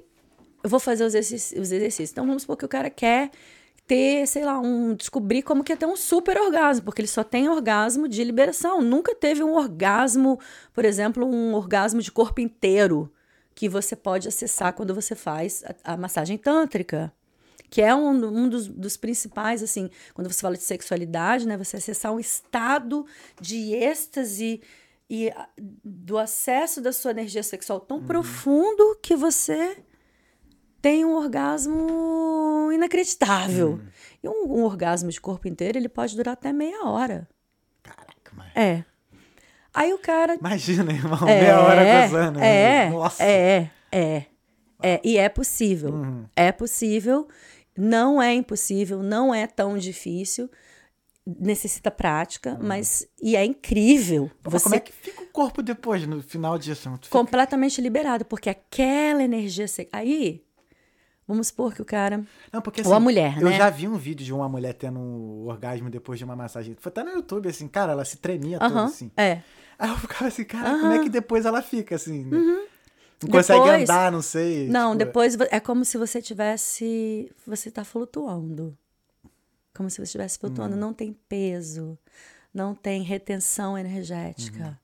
[0.62, 2.12] eu vou fazer os exercícios, os exercícios.
[2.12, 3.32] Então, vamos supor que o cara quer
[3.88, 7.24] ter, sei lá, um descobrir como que é ter um super orgasmo, porque ele só
[7.24, 10.38] tem orgasmo de liberação, nunca teve um orgasmo,
[10.74, 13.10] por exemplo, um orgasmo de corpo inteiro
[13.56, 17.14] que você pode acessar quando você faz a, a massagem tântrica
[17.70, 21.56] que é um, um dos, dos, principais, assim, quando você fala de sexualidade, né?
[21.56, 23.06] Você acessar um estado
[23.40, 24.60] de êxtase
[25.10, 25.34] e
[25.84, 28.06] do acesso da sua energia sexual tão uhum.
[28.06, 29.78] profundo que você
[30.82, 33.72] tem um orgasmo inacreditável.
[33.72, 33.88] Uhum.
[34.24, 37.28] E um, um, orgasmo de corpo inteiro, ele pode durar até meia hora.
[37.82, 38.52] Caraca, mas...
[38.56, 38.86] É.
[39.74, 40.36] Aí o cara...
[40.36, 42.40] Imagina, irmão, é, meia hora gozando.
[42.40, 43.24] É, Nossa.
[43.24, 44.26] é, é.
[44.82, 45.92] É, e é possível.
[45.92, 46.26] Uhum.
[46.36, 47.28] É possível.
[47.78, 50.50] Não é impossível, não é tão difícil.
[51.40, 52.68] Necessita prática, uhum.
[52.68, 53.08] mas.
[53.22, 54.32] E é incrível.
[54.44, 54.64] Você...
[54.64, 56.90] Como é que fica o corpo depois, no final disso?
[57.02, 57.10] Fica...
[57.10, 59.66] Completamente liberado, porque aquela energia.
[59.92, 60.44] Aí,
[61.30, 62.26] Vamos supor que o cara.
[62.52, 63.54] Não, porque, assim, Ou a mulher, eu né?
[63.54, 66.76] Eu já vi um vídeo de uma mulher tendo um orgasmo depois de uma massagem.
[66.80, 69.12] Foi até no YouTube, assim, cara, ela se tremia uh -huh, toda, assim.
[69.16, 69.44] É.
[69.78, 72.26] Aí eu ficava assim, cara, como é que depois ela fica, assim?
[72.26, 72.36] Né?
[72.36, 72.66] Uhum.
[73.22, 74.68] Não consegue depois, andar, não sei.
[74.70, 75.06] Não, tipo...
[75.06, 77.32] depois é como se você tivesse.
[77.46, 78.76] Você tá flutuando.
[79.80, 80.76] Como se você estivesse flutuando.
[80.76, 80.80] Hum.
[80.80, 81.98] Não tem peso.
[82.54, 84.66] Não tem retenção energética.
[84.66, 84.76] Uhum.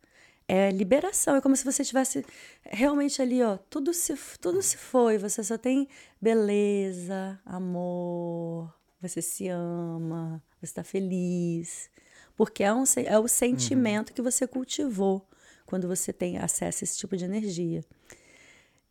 [0.48, 1.36] É liberação.
[1.36, 2.26] É como se você estivesse
[2.64, 3.58] realmente ali, ó.
[3.70, 5.18] Tudo se, tudo se foi.
[5.18, 5.90] Você só tem
[6.22, 8.74] beleza, amor.
[9.02, 10.42] Você se ama.
[10.62, 11.90] Você está feliz.
[12.38, 14.16] Porque é, um, é o sentimento uhum.
[14.16, 15.28] que você cultivou
[15.66, 17.84] quando você tem acesso a esse tipo de energia.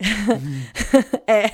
[1.26, 1.46] é.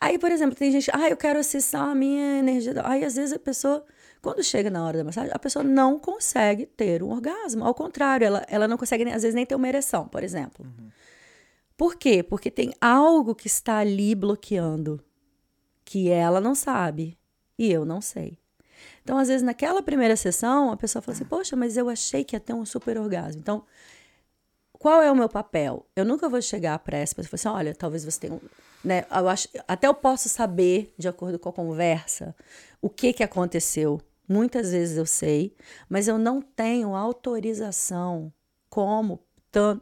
[0.00, 2.72] Aí, por exemplo, tem gente, ah, eu quero acessar a minha energia.
[2.84, 3.84] Aí, às vezes, a pessoa,
[4.22, 7.64] quando chega na hora da massagem, a pessoa não consegue ter um orgasmo.
[7.64, 10.64] Ao contrário, ela, ela não consegue, às vezes, nem ter uma ereção, por exemplo.
[10.64, 10.88] Uhum.
[11.76, 12.22] Por quê?
[12.22, 15.00] Porque tem algo que está ali bloqueando,
[15.84, 17.16] que ela não sabe
[17.58, 18.38] e eu não sei.
[19.02, 22.36] Então, às vezes, naquela primeira sessão, a pessoa fala assim: Poxa, mas eu achei que
[22.36, 23.40] ia ter um super orgasmo.
[23.40, 23.64] Então,
[24.78, 25.86] qual é o meu papel?
[25.96, 28.40] Eu nunca vou chegar para essa pessoa e falar assim, olha, talvez você tenha um,
[28.84, 32.34] né, eu acho, até eu posso saber, de acordo com a conversa,
[32.80, 34.00] o que que aconteceu.
[34.28, 35.56] Muitas vezes eu sei,
[35.88, 38.32] mas eu não tenho autorização
[38.68, 39.26] como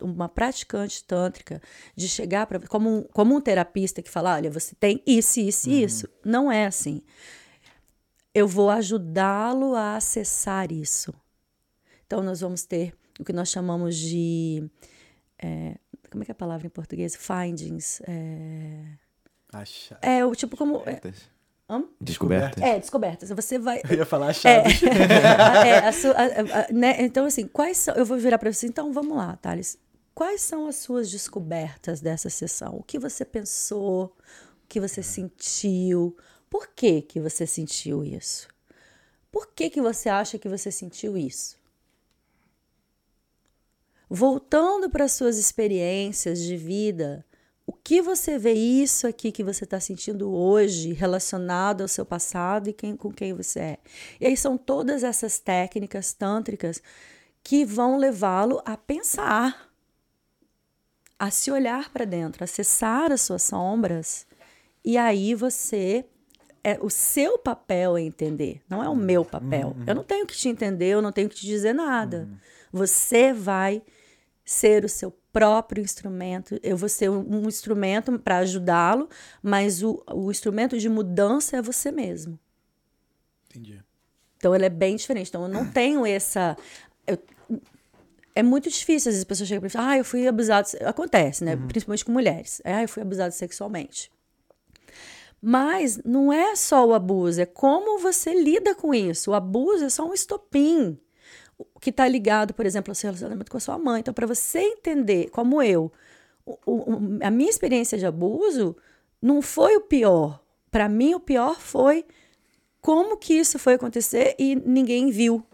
[0.00, 1.60] uma praticante tântrica
[1.94, 5.68] de chegar para como um, como um terapista que fala, olha, você tem isso, isso
[5.68, 5.84] e uhum.
[5.84, 6.08] isso.
[6.24, 7.02] Não é assim.
[8.32, 11.12] Eu vou ajudá-lo a acessar isso.
[12.06, 14.68] Então nós vamos ter o que nós chamamos de.
[15.38, 15.76] É,
[16.10, 17.16] como é que é a palavra em português?
[17.16, 18.00] Findings.
[18.06, 18.84] É,
[19.52, 19.98] Acha...
[20.02, 20.82] é o tipo como.
[20.86, 21.00] É,
[22.00, 22.62] Descobertas.
[22.62, 23.28] É, descobertas.
[23.30, 23.80] Você vai.
[23.88, 24.32] Eu ia falar.
[24.44, 24.62] É,
[25.68, 27.02] é, a sua, a, a, né?
[27.02, 27.94] Então, assim, quais são.
[27.96, 28.66] Eu vou virar para você.
[28.68, 29.76] Então, vamos lá, Thales.
[30.14, 32.76] Quais são as suas descobertas dessa sessão?
[32.76, 34.16] O que você pensou?
[34.64, 36.16] O que você sentiu?
[36.48, 38.48] Por que, que você sentiu isso?
[39.30, 41.58] Por que, que você acha que você sentiu isso?
[44.08, 47.24] Voltando para suas experiências de vida,
[47.66, 52.68] o que você vê isso aqui que você está sentindo hoje relacionado ao seu passado
[52.68, 53.78] e quem, com quem você é?
[54.20, 56.80] E aí são todas essas técnicas tântricas
[57.42, 59.68] que vão levá-lo a pensar,
[61.18, 64.26] a se olhar para dentro, acessar as suas sombras.
[64.84, 66.04] E aí você
[66.62, 69.68] é o seu papel é entender, não é o meu papel.
[69.68, 69.84] Uhum.
[69.86, 72.28] Eu não tenho que te entender, eu não tenho que te dizer nada.
[72.28, 72.36] Uhum.
[72.72, 73.82] Você vai
[74.46, 76.58] ser o seu próprio instrumento.
[76.62, 79.08] Eu vou ser um instrumento para ajudá-lo,
[79.42, 82.38] mas o, o instrumento de mudança é você mesmo.
[83.50, 83.82] Entendi.
[84.36, 85.28] Então ele é bem diferente.
[85.28, 86.56] Então eu não tenho essa.
[87.04, 87.18] Eu,
[88.36, 90.28] é muito difícil, às vezes as pessoas chegam para mim e falam, ah, eu fui
[90.28, 90.68] abusado.
[90.84, 91.56] Acontece, né?
[91.56, 91.66] Uhum.
[91.66, 92.62] Principalmente com mulheres.
[92.64, 94.12] Ah, eu fui abusado sexualmente.
[95.42, 99.32] Mas não é só o abuso, é como você lida com isso.
[99.32, 100.98] O abuso é só um estopim
[101.80, 104.00] que está ligado, por exemplo, ao seu relacionamento com a sua mãe.
[104.00, 105.90] Então, para você entender, como eu,
[106.44, 108.76] o, o, a minha experiência de abuso
[109.20, 110.42] não foi o pior.
[110.70, 112.04] Para mim, o pior foi
[112.80, 115.44] como que isso foi acontecer e ninguém viu.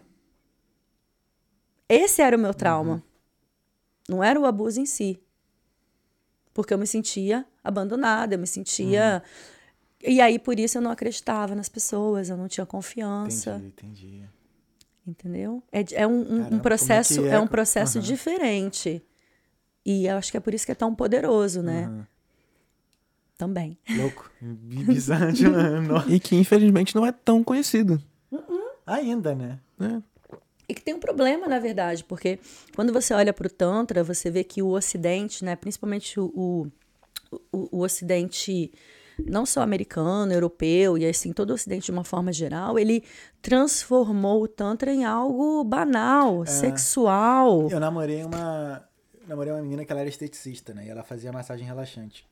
[1.87, 2.95] Esse era o meu trauma.
[2.95, 3.01] Uhum.
[4.09, 5.19] Não era o abuso em si.
[6.53, 9.23] Porque eu me sentia abandonada, eu me sentia.
[10.01, 13.55] E aí, por isso, eu não acreditava nas pessoas, eu não tinha confiança.
[13.55, 14.42] Entendi, entendi.
[15.05, 15.61] Entendeu?
[15.71, 17.39] É, é um, um- Caramba, um é processo, que é, é?
[17.39, 18.07] um processo Aham.
[18.07, 19.01] diferente.
[19.85, 21.85] E eu acho que é por isso que é tão poderoso, né?
[21.85, 22.07] Aham.
[23.37, 23.77] Também.
[23.97, 24.31] Louco.
[24.41, 25.33] Bizarro.
[26.07, 28.01] E que infelizmente não é tão conhecido.
[28.85, 29.59] Ainda, né?
[29.77, 30.01] né?
[30.69, 32.39] E que tem um problema, na verdade, porque
[32.75, 36.67] quando você olha para o Tantra, você vê que o Ocidente, né, principalmente o, o,
[37.51, 38.71] o- o Ocidente,
[39.19, 43.03] não só americano, europeu, e assim, todo o Ocidente de uma forma geral, ele
[43.41, 47.69] transformou o Tantra em algo banal, sexual.
[47.69, 48.83] Eu namorei uma.
[49.27, 50.85] Namorei uma menina que ela era esteticista, né?
[50.85, 52.27] E ela fazia massagem relaxante.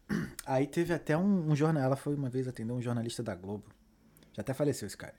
[0.45, 1.83] Aí teve até um, um jornal.
[1.83, 3.63] Ela foi uma vez atender um jornalista da Globo.
[4.33, 5.13] Já até faleceu esse cara.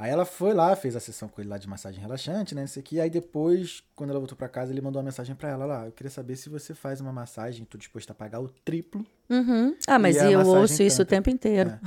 [0.00, 2.64] Aí ela foi lá, fez a sessão com ele lá de massagem relaxante, né?
[2.64, 2.98] Isso aqui.
[2.98, 5.84] Aí depois, quando ela voltou pra casa, ele mandou uma mensagem pra ela lá.
[5.84, 9.04] Eu queria saber se você faz uma massagem, tô disposto a pagar o triplo.
[9.28, 9.76] Uhum.
[9.86, 11.78] Ah, mas E a eu ouço isso o tempo inteiro.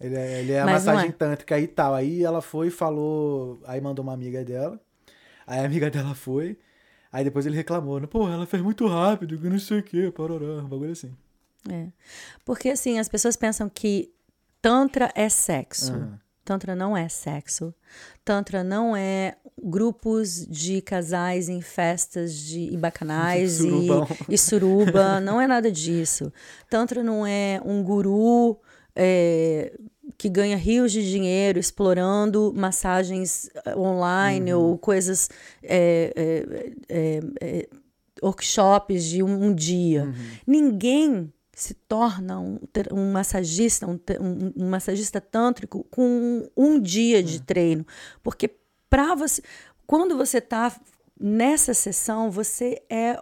[0.00, 1.12] Ele é, ele é a massagem é.
[1.12, 1.94] tântrica e tal.
[1.94, 3.60] Aí ela foi e falou.
[3.66, 4.80] Aí mandou uma amiga dela.
[5.46, 6.58] Aí a amiga dela foi.
[7.12, 8.08] Aí depois ele reclamou, né?
[8.08, 11.16] Pô, ela fez muito rápido, que não sei o que, parará, um bagulho assim.
[11.70, 11.86] É.
[12.44, 14.12] Porque assim, as pessoas pensam que
[14.60, 15.92] Tantra é sexo.
[15.92, 16.25] Aham.
[16.46, 17.74] Tantra não é sexo.
[18.24, 23.88] Tantra não é grupos de casais em festas de e bacanais e,
[24.28, 25.18] e suruba.
[25.20, 26.32] Não é nada disso.
[26.70, 28.60] Tantra não é um guru
[28.94, 29.72] é,
[30.16, 35.28] que ganha rios de dinheiro explorando massagens eh, online ou coisas.
[35.64, 36.54] é,
[36.88, 37.68] é,
[38.22, 40.14] workshops de um, um dia.
[40.46, 42.58] Ninguém se torna um,
[42.92, 47.86] um massagista, um, um- massagista tântrico com um, dia de treino.
[48.22, 48.50] Porque
[48.90, 49.42] para você.
[49.86, 50.78] Quando você está
[51.18, 53.18] nessa sessão, você é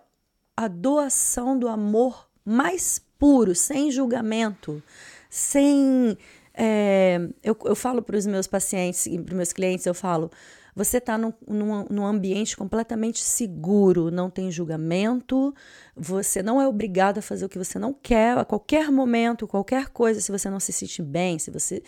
[0.56, 4.82] a doação do amor mais puro, sem julgamento,
[5.30, 6.18] sem.
[6.52, 10.28] é, eu, eu falo para os meus pacientes e para os meus clientes, eu falo.
[10.76, 15.54] Você está num, num, num ambiente completamente seguro, não tem julgamento,
[15.96, 19.88] você não é obrigado a fazer o que você não quer a qualquer momento, qualquer
[19.90, 21.82] coisa, se você não se sente bem, se você.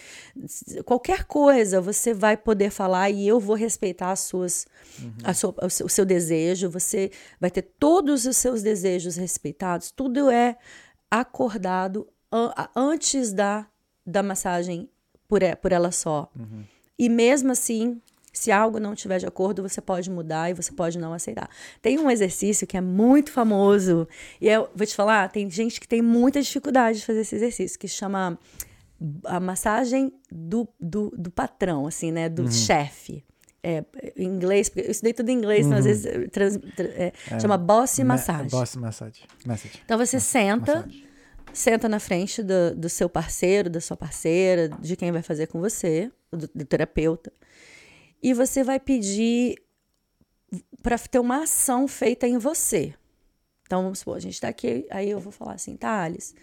[0.47, 4.67] se- Qualquer coisa você vai poder falar e eu vou respeitar as suas,
[5.25, 7.11] a sua, o, seu, o seu desejo, você
[7.41, 10.57] vai ter todos os seus desejos respeitados, tudo é
[11.11, 12.07] acordado
[12.75, 13.67] antes da,
[14.07, 14.89] da massagem
[15.29, 16.31] por, por ela só.
[16.99, 18.01] E mesmo assim,
[18.39, 21.49] se algo não estiver de acordo, você pode mudar e você pode não aceitar.
[21.81, 24.07] Tem um exercício que é muito famoso,
[24.41, 27.79] e eu vou te falar, tem gente que tem muita dificuldade de fazer esse exercício,
[27.79, 28.39] que chama
[29.25, 32.29] a massagem do, do, do patrão, assim, né?
[32.29, 33.25] Do chefe.
[33.63, 33.85] É,
[34.17, 37.13] em inglês, porque eu estudei tudo em inglês, então às vezes eh, trans- tra- é,
[37.41, 38.49] chama boss Ma- massagem.
[38.49, 38.77] Boss.
[38.77, 39.25] Message.
[39.85, 41.05] Então você senta, Massagem.
[41.53, 45.59] senta na frente do, do seu parceiro, da sua parceira, de quem vai fazer com
[45.61, 47.33] você, do, do terapeuta,
[48.23, 49.57] e você vai pedir
[50.83, 52.95] para ter uma ação feita em você.
[53.63, 56.35] Então vamos supor, a gente está aqui, aí eu vou falar assim, tá, Alice,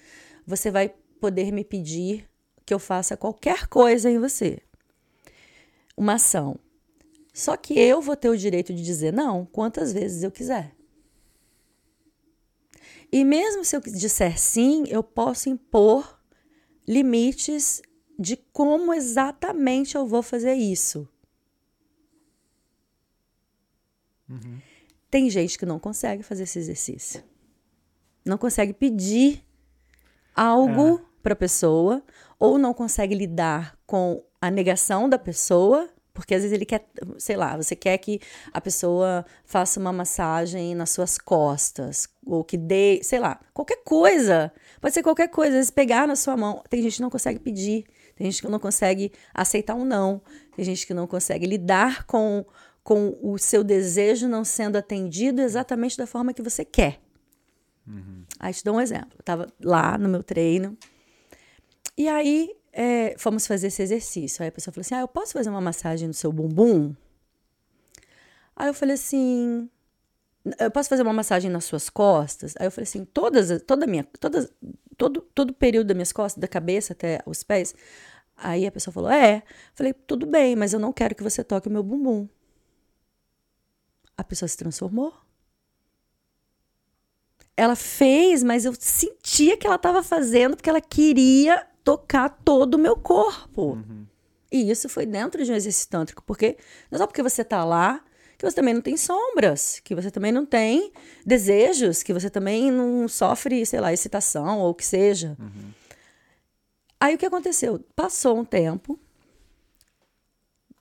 [0.46, 2.30] você vai poder me pedir
[2.66, 4.60] que eu faça qualquer coisa em você.
[5.96, 6.60] Uma ação.
[7.34, 10.76] Só que eu vou ter o direito de dizer não quantas vezes eu quiser.
[13.12, 16.20] E mesmo se eu disser sim, eu posso impor
[16.88, 17.82] limites
[18.20, 21.08] de como exatamente eu vou fazer isso.
[25.10, 27.24] Tem gente que não consegue fazer esse exercício.
[28.26, 29.44] Não consegue pedir
[30.36, 32.04] algo para a pessoa,
[32.40, 36.86] ou não consegue lidar com a negação da pessoa, porque às vezes ele quer,
[37.18, 38.20] sei lá, você quer que
[38.52, 44.52] a pessoa faça uma massagem nas suas costas, ou que dê, sei lá, qualquer coisa.
[44.80, 46.62] Pode ser qualquer coisa, às vezes pegar na sua mão.
[46.70, 47.86] Tem gente que não consegue pedir,
[48.16, 50.22] tem gente que não consegue aceitar um não,
[50.56, 52.46] tem gente que não consegue lidar com,
[52.84, 57.00] com o seu desejo não sendo atendido exatamente da forma que você quer.
[58.40, 59.12] Aí te dou um exemplo.
[59.18, 60.78] Eu tava lá no meu treino.
[61.98, 64.42] E aí é, fomos fazer esse exercício.
[64.42, 66.94] Aí a pessoa falou assim: Ah, eu posso fazer uma massagem no seu bumbum?
[68.56, 69.70] Aí eu falei assim.
[70.60, 72.54] Eu posso fazer uma massagem nas suas costas?
[72.60, 74.52] Aí eu falei assim, todas, as- toda minha, todas,
[74.98, 77.74] todo, todo o período das minhas costas, da cabeça até os pés.
[78.36, 79.38] Aí a pessoa falou, é.
[79.38, 79.42] Eu
[79.74, 82.28] falei, tudo bem, mas eu não quero que você toque o meu bumbum.
[84.18, 85.14] A pessoa se transformou.
[87.56, 92.80] Ela fez, mas eu sentia que ela estava fazendo porque ela queria tocar todo o
[92.80, 93.78] meu corpo.
[94.52, 96.58] E isso foi dentro de um exercício tântrico, porque
[96.90, 98.04] não é só porque você tá lá
[98.38, 100.92] que você também não tem sombras, que você também não tem
[101.26, 105.38] desejos, que você também não sofre, sei lá, excitação ou o que seja.
[107.00, 107.80] Aí o que aconteceu?
[107.96, 109.00] Passou um tempo,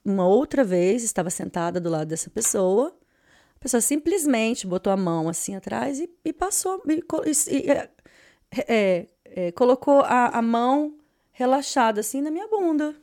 [0.05, 2.97] uma outra vez, estava sentada do lado dessa pessoa,
[3.63, 7.01] a pessoa simplesmente botou a mão assim atrás e, e passou, e,
[7.57, 7.91] e- é,
[8.67, 10.99] é, é, colocou a, a mão
[11.31, 12.97] relaxada assim na minha bunda.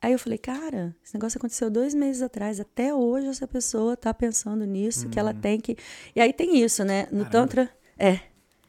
[0.00, 2.58] Aí eu falei, cara, esse negócio aconteceu dois meses atrás.
[2.58, 5.76] Até hoje essa pessoa tá pensando nisso, que ela tem que.
[6.16, 7.02] E aí tem isso, né?
[7.12, 7.30] No Caramba.
[7.30, 7.70] Tantra.
[7.98, 8.20] É.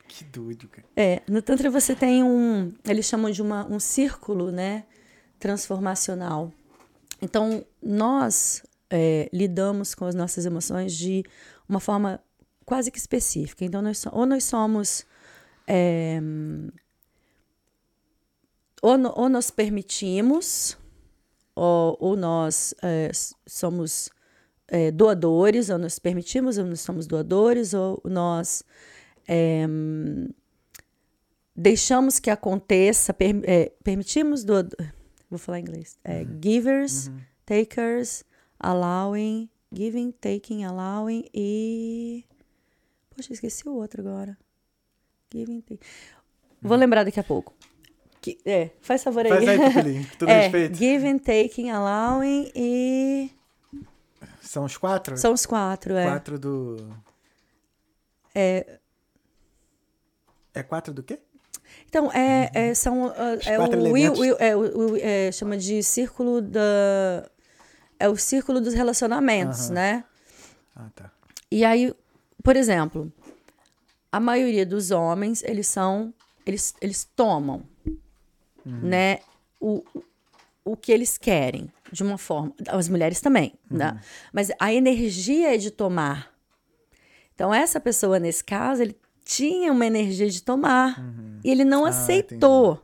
[0.10, 0.86] Que doido, cara.
[0.94, 4.84] É, no Tantra você tem um, eles chamam de uma, um círculo, né,
[5.44, 6.54] transformacional.
[7.22, 11.22] Então, nós é, lidamos com as nossas emoções de
[11.68, 12.18] uma forma
[12.66, 13.66] quase que específica.
[13.66, 15.06] Então, nós, ou nós somos,
[15.68, 16.18] é,
[18.82, 20.78] ou, no- ou nós permitimos,
[21.54, 23.12] ou, ou nós é,
[23.46, 24.10] somos
[24.70, 28.64] é, doadores, ou nós permitimos, ou nós somos doadores, ou nós
[29.28, 29.68] é,
[31.54, 34.54] deixamos que aconteça, per- é, permitimos do,
[35.34, 37.10] vou falar em inglês, é, givers,
[37.46, 38.24] takers,
[38.60, 42.24] allowing, giving, taking, allowing e
[43.16, 44.38] poxa, esqueci o outro agora.
[45.34, 45.80] Giving, take.
[46.62, 47.54] Vou lembrar daqui a pouco.
[48.22, 49.32] Que- é, faz favor aí.
[49.32, 50.76] Faz aí, todo é, respeito.
[50.78, 53.30] giving, taking, allowing e
[54.42, 55.18] São os quatro?
[55.18, 56.06] são os quatro, é.
[56.06, 56.96] Quatro do.
[58.36, 58.80] É,
[60.54, 61.20] É quatro do quê?
[61.94, 63.06] Então, é, é, são.
[63.16, 67.30] ah, é o, will, will- é, o- é, chama de círculo da.
[68.00, 69.74] É o círculo dos relacionamentos, Aham.
[69.76, 70.04] né?
[70.76, 71.12] Ah, tá.
[71.52, 71.94] E aí,
[72.44, 73.14] por exemplo,
[74.12, 76.12] a maioria dos homens, eles são.
[76.48, 77.62] Eles, eles tomam,
[78.66, 79.20] né?
[79.62, 79.84] O,
[80.66, 82.56] o que eles querem, de uma forma.
[82.70, 84.02] As mulheres também, né?
[84.34, 86.34] Mas a energia é de tomar.
[87.36, 91.00] Então, essa pessoa, nesse caso, ele tinha uma energia de tomar.
[91.44, 92.84] E ele não Ah, aceitou.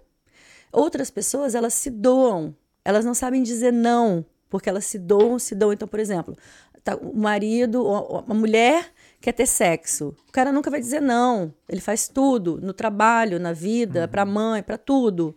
[0.71, 2.55] Outras pessoas, elas se doam.
[2.85, 5.73] Elas não sabem dizer não, porque elas se doam, se doam.
[5.73, 6.35] Então, por exemplo,
[6.83, 10.15] tá, o marido, ou- ou a mulher quer ter sexo.
[10.27, 11.53] O cara nunca vai dizer não.
[11.67, 15.35] Ele faz tudo, no trabalho, na vida, pra mãe, pra tudo.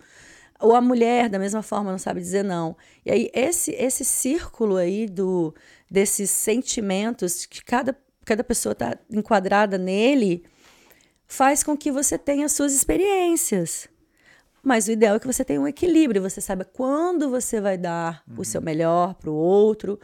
[0.61, 2.77] Ou a mulher, da mesma forma, não sabe dizer não.
[3.05, 5.53] E aí, esse, esse círculo aí do,
[5.91, 10.45] desses sentimentos que cada, cada pessoa está enquadrada nele
[11.33, 13.89] faz com que você tenha suas experiências.
[14.63, 18.23] Mas o ideal é que você tenha um equilíbrio, você saiba quando você vai dar
[18.37, 19.99] o seu melhor para o outro,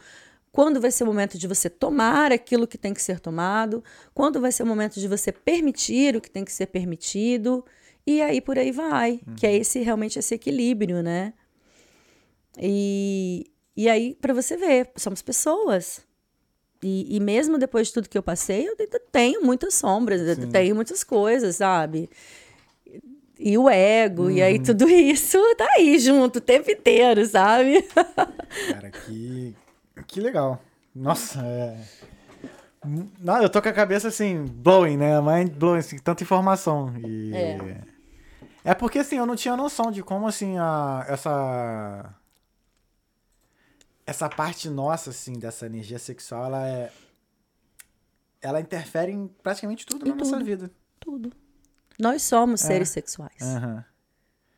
[0.51, 4.41] quando vai ser o momento de você tomar aquilo que tem que ser tomado, quando
[4.41, 7.63] vai ser o momento de você permitir o que tem que ser permitido,
[8.07, 11.33] e aí por aí vai, que é esse realmente esse equilíbrio, né?
[12.59, 16.01] E, e aí, para você ver, somos pessoas.
[16.81, 20.49] E, e mesmo depois de tudo que eu passei, eu ainda tenho muitas sombras, eu
[20.49, 22.09] tenho muitas coisas, sabe?
[23.37, 27.81] E o ego, e aí tudo isso tá aí junto o tempo inteiro, sabe?
[28.71, 29.55] Cara, que,
[30.07, 30.61] que legal.
[30.95, 31.77] Nossa, é.
[33.19, 35.19] Não, eu tô com a cabeça assim, blowing, né?
[35.21, 36.93] Mind blowing, assim, tanta informação.
[36.97, 37.33] E...
[37.33, 37.89] É.
[38.63, 42.13] É porque assim, eu não tinha noção de como assim a, essa.
[44.09, 46.91] Essa parte nossa, assim, dessa energia sexual, ela é.
[48.41, 50.45] Ela interfere em praticamente tudo Em na nossa tudo.
[50.45, 50.71] vida.
[50.99, 51.31] Tudo.
[51.99, 52.67] Nós somos É.
[52.67, 53.41] seres sexuais.
[53.41, 53.83] Aham.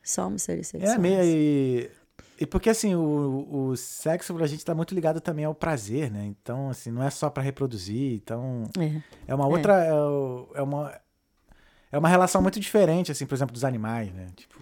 [0.04, 0.96] Somos seres sexuais.
[0.96, 1.20] É meio.
[1.24, 1.92] E,
[2.40, 6.24] e porque assim, o, o sexo pra gente tá muito ligado também ao prazer, né?
[6.26, 8.14] Então, assim, não é só pra reproduzir.
[8.14, 9.02] Então, É.
[9.28, 9.84] é uma outra.
[9.84, 9.90] É,
[10.60, 10.94] é uma.
[11.92, 14.28] É uma relação muito diferente, assim, por exemplo, dos animais, né?
[14.36, 14.56] Tipo,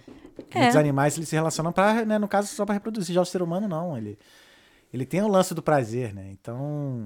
[0.50, 0.60] É.
[0.62, 3.14] muitos animais eles se relacionam para, né, no caso, só pra reproduzir.
[3.14, 4.18] Já o ser humano não, ele
[4.94, 6.30] ele tem o lance do prazer, né?
[6.32, 7.06] Então,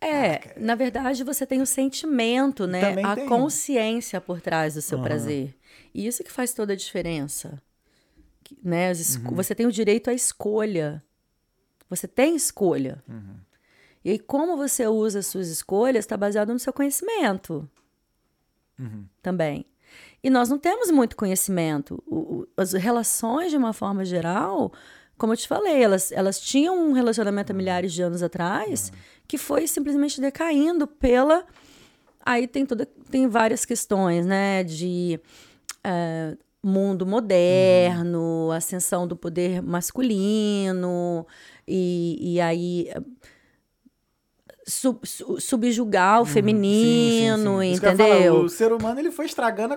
[0.00, 2.80] É, na verdade você tem o sentimento, né?
[2.80, 3.26] Também A tem.
[3.26, 5.04] consciência por trás do seu Aham.
[5.06, 5.56] prazer.
[5.94, 7.60] E isso que faz toda a diferença.
[8.62, 8.92] Né?
[8.92, 9.34] Uhum.
[9.34, 11.02] Você tem o direito à escolha.
[11.90, 13.02] Você tem escolha.
[13.08, 13.36] Uhum.
[14.04, 17.68] E aí, como você usa as suas escolhas está baseado no seu conhecimento
[18.78, 19.04] Uhum.
[19.20, 19.66] também.
[20.22, 22.02] E nós não temos muito conhecimento.
[22.06, 24.72] O- o- as relações, de uma forma geral,
[25.18, 28.90] como eu te falei, elas, elas tinham um relacionamento há milhares de anos atrás
[29.26, 31.44] que foi simplesmente decaindo pela.
[32.24, 34.62] Aí tem toda, tem várias questões, né?
[34.64, 35.20] De
[35.84, 41.26] eh, mundo moderno, ascensão do poder masculino,
[41.66, 43.00] e, e aí eh,
[44.66, 47.70] sub- su- subjugar o Sim, sim, feminino, sim.
[47.72, 48.40] Isso que eu ia falar, entendeu?
[48.40, 49.76] o ser humano ele foi estragando a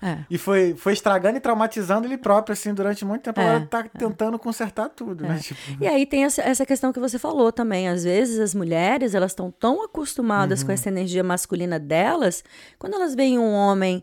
[0.00, 0.18] É.
[0.30, 3.40] E foi, foi estragando e traumatizando ele próprio, assim, durante muito tempo.
[3.40, 5.38] É, Agora tá tentando consertar tudo, né?
[5.42, 7.88] Tipo, E aí tem essa, essa questão que você falou também.
[7.88, 10.66] Às vezes as mulheres, elas estão tão acostumadas Uhum.
[10.66, 12.44] com essa energia masculina delas,
[12.78, 14.02] quando elas veem um homem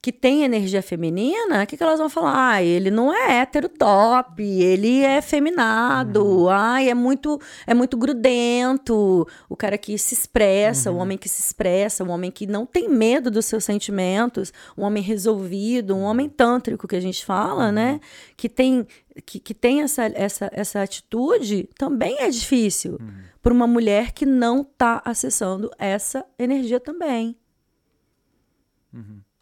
[0.00, 2.52] que tem energia feminina, o que, que elas vão falar?
[2.52, 6.48] Ah, ele não é hétero top, ele é feminado, Uhum.
[6.48, 10.98] ai, é muito, é muito grudento, o cara que se expressa, Uhum.
[10.98, 14.84] o homem que se expressa, o homem que não tem medo dos seus sentimentos, um
[14.84, 18.00] homem resolvido, um homem tântrico que a gente fala, né?
[18.36, 18.86] Que tem,
[19.26, 22.98] que, que tem essa, essa, essa atitude, também é difícil
[23.42, 27.36] para uma mulher que não está acessando essa energia também.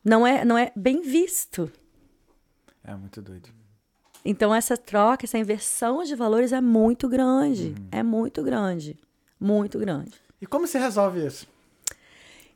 [0.07, 1.69] Não, é, não é bem visto.
[2.85, 3.49] é muito doido.
[4.25, 7.75] Então, essa troca, essa inversão de valores é muito grande.
[7.91, 8.97] É muito grande.
[9.39, 10.13] Muito grande.
[10.41, 11.47] E como se resolve isso?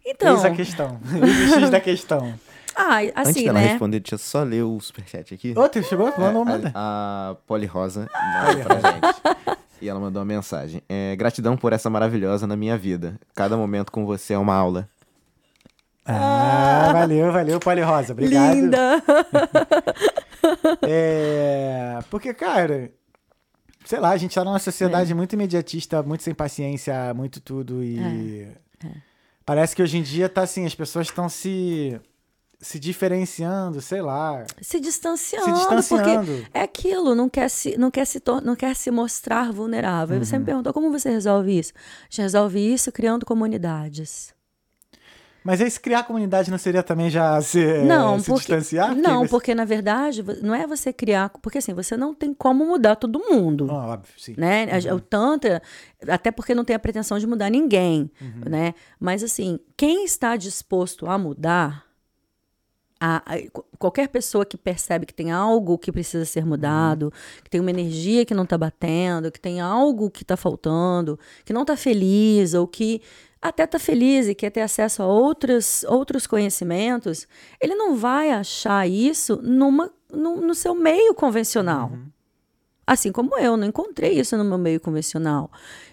[0.07, 1.01] Então, Eis a questão.
[1.13, 2.35] Eis o X da questão.
[2.77, 3.67] ah, Antes assim, dela né?
[3.67, 5.53] responder, deixa eu só ler o superchat aqui.
[5.57, 6.07] Outro, chegou?
[6.17, 6.73] Mandou, É, manda.
[6.73, 9.59] a, a Poli Rosa manda pra gente.
[9.83, 10.83] E ela mandou uma mensagem.
[10.89, 13.19] É, gratidão por essa maravilhosa na minha vida.
[13.35, 14.89] Cada momento com você é uma aula.
[16.07, 18.13] Ah, valeu, valeu, Poli Rosa.
[18.13, 18.55] Obrigado.
[18.55, 19.03] Linda!
[20.83, 22.91] É, porque, cara,
[23.85, 28.49] sei lá, a gente tá numa sociedade muito imediatista, muito sem paciência, muito tudo e
[29.45, 32.01] parece que hoje em dia tá assim, as pessoas estão se
[32.63, 36.27] se diferenciando, sei lá, se distanciando, se distanciando.
[36.45, 40.19] porque é aquilo, não quer se, não quer se, não quer se mostrar vulnerável.
[40.19, 40.41] Aí você Uhum.
[40.41, 41.73] me perguntou como você resolve isso?
[41.75, 44.35] A gente resolve isso criando comunidades.
[45.43, 48.95] Mas aí se criar comunidade não seria também já se, não, se porque, distanciar?
[48.95, 52.97] Não, porque na verdade não é você criar, porque assim você não tem como mudar
[52.97, 53.67] todo mundo.
[53.71, 54.35] Ah, óbvio, sim.
[54.37, 54.67] né?
[54.71, 55.63] A- O Tantra,
[56.07, 58.51] até porque não tem a pretensão de mudar ninguém, Uhum.
[58.51, 58.75] né?
[58.99, 61.85] Mas assim, quem está disposto a mudar,
[63.03, 67.11] a- a- qu- qualquer pessoa que percebe que tem algo que precisa ser mudado,
[67.43, 71.53] que tem uma energia que não está batendo, que tem algo que está faltando, que
[71.53, 73.01] não está feliz ou que
[73.41, 77.27] até está feliz e quer ter acesso a outros, outros conhecimentos,
[77.61, 81.93] ele não vai achar isso numa, no, no seu meio convencional.
[82.87, 85.51] Assim como eu, não encontrei isso no meu meio convencional.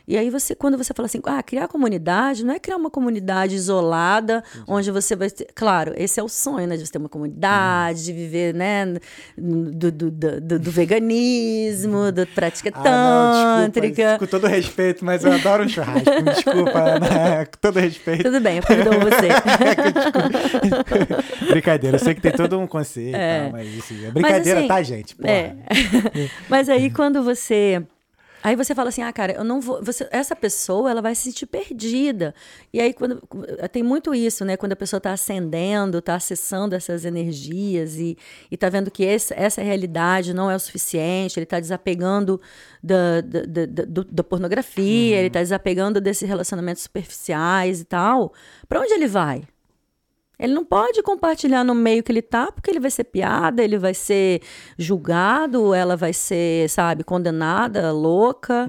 [0.07, 3.55] E aí você, quando você fala assim, ah, criar comunidade, não é criar uma comunidade
[3.55, 5.47] isolada, onde você vai ter.
[5.53, 6.77] Claro, esse é o sonho, né?
[6.77, 8.85] De você ter uma comunidade, de viver, né?
[9.37, 14.17] Do, do, do, do- veganismo, da prática Ah, não, desculpa, tântrica.
[14.19, 16.09] com todo respeito, mas eu adoro um churrasco.
[16.23, 17.45] Desculpa, né?
[17.45, 18.23] Com todo respeito.
[18.23, 19.27] Tudo bem, eu perdoo você.
[21.49, 23.41] Brincadeira, eu sei que tem todo um conceito, É.
[23.43, 25.15] tal, mas assim, é brincadeira, assim, tá, gente?
[25.15, 25.29] Porra.
[25.31, 25.55] É.
[26.49, 27.83] Mas aí quando você.
[28.43, 29.83] Aí você fala assim, ah, cara, eu não vou.
[29.83, 32.33] Você, essa pessoa, ela vai se sentir perdida.
[32.71, 33.21] E aí, quando.
[33.71, 34.55] Tem muito isso, né?
[34.55, 38.17] Quando a pessoa está ascendendo, está acessando essas energias e,
[38.51, 42.39] e tá vendo que esse, essa realidade não é o suficiente, ele está desapegando
[42.81, 48.33] da, da, da, da- da pornografia, ele está desapegando desses relacionamentos superficiais e tal.
[48.69, 49.43] Para onde ele vai?
[50.39, 53.77] Ele não pode compartilhar no meio que ele tá, porque ele vai ser piada, ele
[53.77, 54.41] vai ser
[54.77, 58.67] julgado, ela vai ser, sabe, condenada, louca.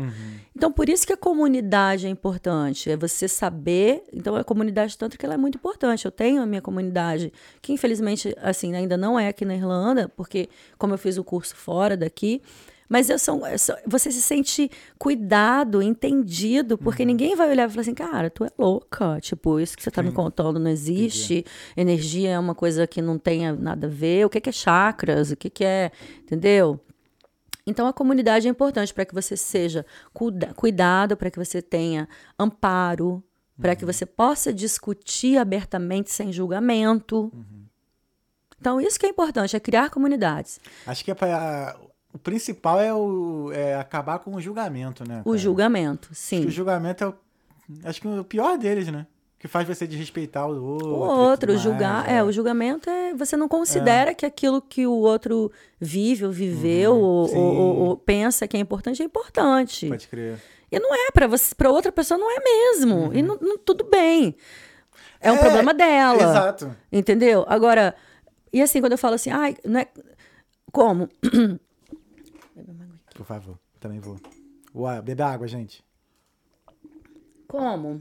[0.57, 4.03] Então, por isso que a comunidade é importante, é você saber.
[4.13, 6.05] Então, a comunidade tanto que ela é muito importante.
[6.05, 7.33] Eu tenho a minha comunidade,
[7.63, 11.55] que infelizmente, assim, ainda não é aqui na Irlanda, porque como eu fiz o curso
[11.55, 12.43] fora daqui,
[12.89, 17.71] mas eu sou, eu sou- você se sente cuidado, entendido, porque ninguém vai olhar e
[17.71, 19.21] falar assim, cara, tu é louca.
[19.21, 21.45] Tipo, isso que você tá me contando não existe.
[21.77, 24.25] Energia é uma coisa que não tem nada a ver.
[24.25, 25.31] O que, que é chakras?
[25.31, 25.91] O que, que é.
[26.23, 26.81] Entendeu?
[27.67, 29.85] Então a comunidade é importante para que você seja
[30.15, 32.09] cuida- cuidado, para que você tenha
[32.39, 33.23] amparo,
[33.61, 37.31] para que você possa discutir abertamente sem julgamento.
[38.61, 40.59] Então isso que é importante, é criar comunidades.
[40.87, 41.77] Acho que é pra,
[42.19, 45.21] o principal é, o, é acabar com o julgamento, né?
[45.21, 45.39] O cara?
[45.39, 46.45] julgamento, Acho sim.
[46.47, 47.15] o julgamento é o,
[47.85, 49.07] acho que o pior deles, né?
[49.39, 50.89] Que faz você desrespeitar o outro.
[50.89, 54.85] O outro, tudo julgar, mais, é, o julgamento é você não considera que aquilo que
[54.85, 57.29] o outro vive ou viveu ou, Uhum.
[57.29, 57.37] sim.
[57.37, 59.87] ou- ou- ou pensa que é importante é importante.
[59.89, 60.41] Pode crer.
[60.73, 63.15] E não é para você, para outra pessoa não é mesmo.
[63.15, 64.35] E não, não- tudo bem.
[65.21, 66.21] É um É, problema dela.
[66.21, 66.77] Exato.
[66.91, 67.45] Entendeu?
[67.49, 67.95] Agora,
[68.53, 69.87] e assim, quando eu falo assim, ai, não é.
[70.73, 71.09] Como?
[73.19, 74.17] Por favor, também vou.
[74.73, 75.85] Ué, bebe água, gente.
[77.49, 78.01] Como?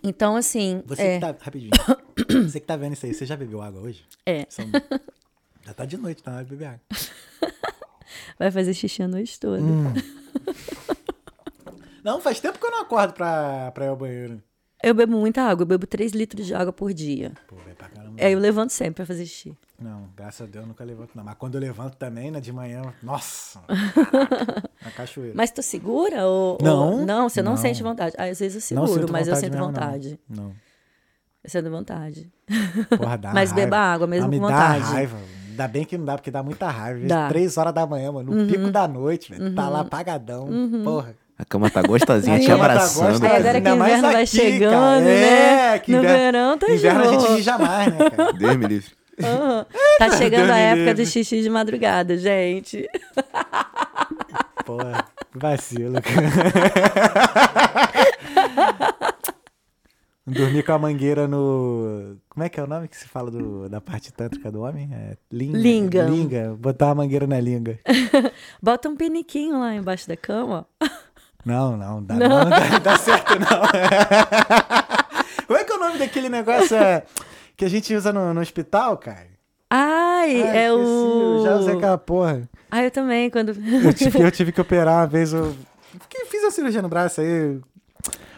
[0.00, 0.80] Então, assim.
[0.86, 1.34] Você é, que tá.
[1.44, 1.70] Rapidinho.
[2.48, 4.06] você que tá vendo isso aí, você já bebeu água hoje?
[4.24, 4.46] É.
[4.48, 4.64] São-
[5.66, 6.80] Já tá de noite, tá na hora de beber água.
[8.38, 9.60] vai fazer xixi a noite toda.
[9.60, 9.92] Hum.
[12.04, 14.40] Não, faz tempo que eu não acordo pra, pra ir ao banheiro.
[14.80, 17.32] Eu bebo muita água, eu bebo 3 litros de água por dia.
[17.48, 18.22] Pô, vai pra caramba.
[18.24, 19.52] Aí eu levanto sempre pra fazer xixi.
[19.80, 21.22] Não, graças a Deus eu nunca levanto, não.
[21.22, 25.34] Mas quando eu levanto também, né, de manhã, nossa, caraca, na cachoeira.
[25.36, 26.58] Mas tu segura ou.
[26.60, 27.56] Não, ou- não, você não, não.
[27.58, 28.14] sente vontade.
[28.18, 29.66] Ah, às vezes eu Não seguro, mas eu sinto mesmo, não.
[29.68, 30.18] vontade.
[30.28, 30.52] Não.
[31.44, 32.28] Eu sinto vontade.
[32.98, 33.64] Porra, dá Mas raiva.
[33.66, 34.92] beba água mesmo Ah, me com dá vontade.
[34.92, 35.16] raiva.
[35.50, 37.06] Ainda bem que não dá, porque dá muita raiva.
[37.06, 37.22] Dá.
[37.22, 37.28] Uhum.
[37.28, 39.54] três horas da manhã, mano, no pico da noite, velho.
[39.54, 40.48] Tá lá apagadão.
[40.82, 41.14] Porra.
[41.38, 43.10] A cama tá gostosinha, te tá abraçando.
[43.10, 43.30] gostosinha.
[43.30, 45.00] Aí agora que Ainda o mais inverno vai aqui, chegando, cara.
[45.02, 45.74] né?
[45.74, 47.32] É, que no inverno- verão tá Inverno a gente jogo.
[47.34, 48.32] mija mais, né, cara?
[48.32, 48.97] Deus me livre.
[49.22, 49.66] Aham.
[49.98, 52.88] Tá chegando a época do xixi de madrugada, gente.
[54.64, 55.04] Porra,
[55.34, 56.28] vacilo, cara.
[60.24, 62.16] Dormir com a mangueira no.
[62.28, 64.88] Como é que é o nome que se fala do, da parte tântrica do homem?
[64.92, 65.58] É linga.
[65.58, 66.02] Linga.
[66.04, 66.56] Linga.
[66.56, 67.80] Botar uma mangueira na linga.
[68.62, 70.66] Bota um piniquinho lá embaixo da cama.
[71.44, 72.48] Não, não, dá, não.
[72.50, 73.62] dá, dá certo, não.
[75.46, 77.04] Como é que é o nome daquele negócio é,
[77.58, 79.26] que a gente usa no, no hospital, cara?
[79.68, 81.36] Ai, Ai, é esqueci, o.
[81.38, 82.48] Eu já usei aquela porra.
[82.70, 83.48] Ah, eu também, quando.
[83.50, 85.32] Eu tive, eu tive que operar uma vez.
[85.32, 85.54] Eu
[86.30, 87.58] fiz a cirurgia no braço aí.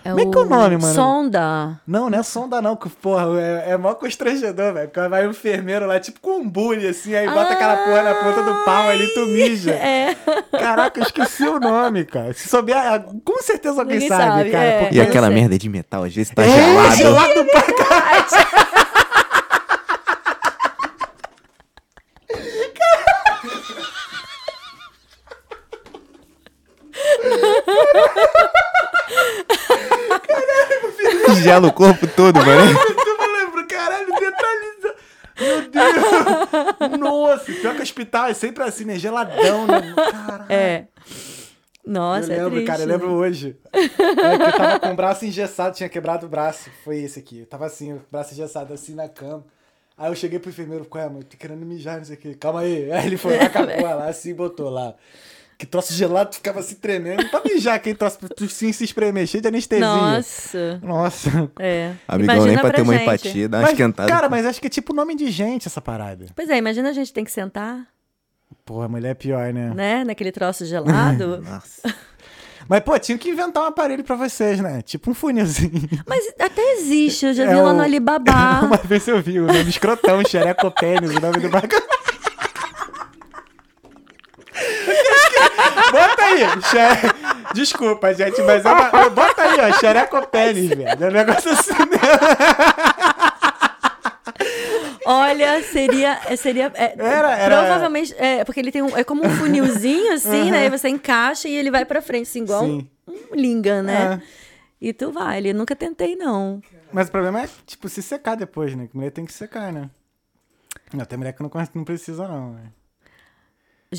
[0.03, 0.95] É Como é que é o nome, mano?
[0.95, 1.79] Sonda.
[1.87, 4.89] Não, não é sonda, não, que, porra, é, é mó constrangedor, velho.
[4.89, 8.15] Porque vai um enfermeiro lá, tipo com um bully, assim, aí bota aquela porra na
[8.15, 9.73] ponta do pau ali e tu mija.
[9.73, 10.17] É.
[10.59, 12.33] Caraca, eu esqueci o nome, cara.
[12.33, 14.65] Se souber, ah, com certeza alguém sabe, sabe, cara.
[14.65, 14.89] é.
[14.91, 15.37] E aquela sei.
[15.37, 16.97] merda de metal, às vezes tá É, gelado.
[16.97, 18.70] gelado pra caralho.
[31.43, 32.79] Gela o corpo todo, mano.
[32.79, 34.95] Tu me lembra, caralho, neutraliza.
[35.41, 36.99] Meu Deus.
[36.99, 38.99] Nossa, pior que o hospital é sempre assim, né?
[38.99, 39.95] Geladão, né?
[40.11, 40.45] Caralho.
[40.49, 40.87] É.
[41.87, 42.67] Nossa, eu lembro, é triste.
[42.67, 43.57] cara, eu lembro hoje.
[43.73, 46.71] É que eu tava com o braço engessado, tinha quebrado o braço.
[46.85, 47.41] Foi esse aqui.
[47.41, 49.45] Eu tava assim, o braço engessado assim na cama.
[49.97, 51.25] Aí eu cheguei pro enfermeiro, qual é, mano?
[51.25, 52.35] Tô querendo mijar, não sei o quê.
[52.35, 52.91] Calma aí.
[52.93, 54.95] Aí ele foi lá, acabou lá, assim, botou lá.
[55.61, 57.29] Que troço gelado, tu ficava assim tremendo.
[57.29, 59.85] Pra mijar, aquele troço, pra tu sim se espremer, cheio de anestesia.
[59.87, 60.81] Nossa.
[60.83, 61.51] Nossa.
[61.59, 61.93] É.
[62.09, 63.03] Amigão, Imagina nem pra ter uma gente.
[63.03, 64.09] empatia, dá uma Mas, esquentada.
[64.11, 66.25] cara, mas acho que é tipo nome de gente essa parada.
[66.35, 67.87] Pois é, imagina a gente tem que sentar,
[68.65, 69.71] Porra, mulher é pior, né?
[69.75, 70.03] né?
[70.05, 71.43] Naquele troço gelado.
[71.45, 71.95] Nossa.
[72.67, 74.81] Mas, pô, tinha que inventar um aparelho pra vocês, né?
[74.81, 75.89] Tipo um funilzinho.
[76.07, 78.33] Mas até existe, eu já É vi lá o- no Alibaba.
[78.65, 81.83] Uma vez eu vi o nome escrotão, xerecopênis, o nome do bagulho.
[85.93, 87.53] Bota aí, xe...
[87.55, 89.11] Desculpa, gente, mas é uma...
[89.11, 91.05] bota aí, ó, xerecopênis, velho.
[91.05, 92.01] É um negócio assim mesmo.
[95.07, 96.19] Olha, seria.
[96.29, 98.15] é, seria é, Era- era- Provavelmente.
[98.19, 98.97] É, porque ele tem um.
[98.97, 100.59] É como um funilzinho, assim, né?
[100.61, 104.21] Aí você encaixa e ele vai pra frente, assim, igual um, um linga, né?
[104.23, 104.27] É.
[104.81, 105.39] E tu vai.
[105.39, 106.63] Ele nunca tentei, não.
[106.93, 108.87] Mas o problema é, tipo, se secar depois, né?
[108.87, 109.91] Que mulher tem que secar, né?
[110.93, 112.53] Não, tem mulher que não, não precisa, não.
[112.55, 112.63] né?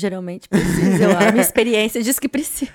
[0.02, 1.04] Geralmente precisa.
[1.04, 2.70] eu- A minha experiência diz que precisa.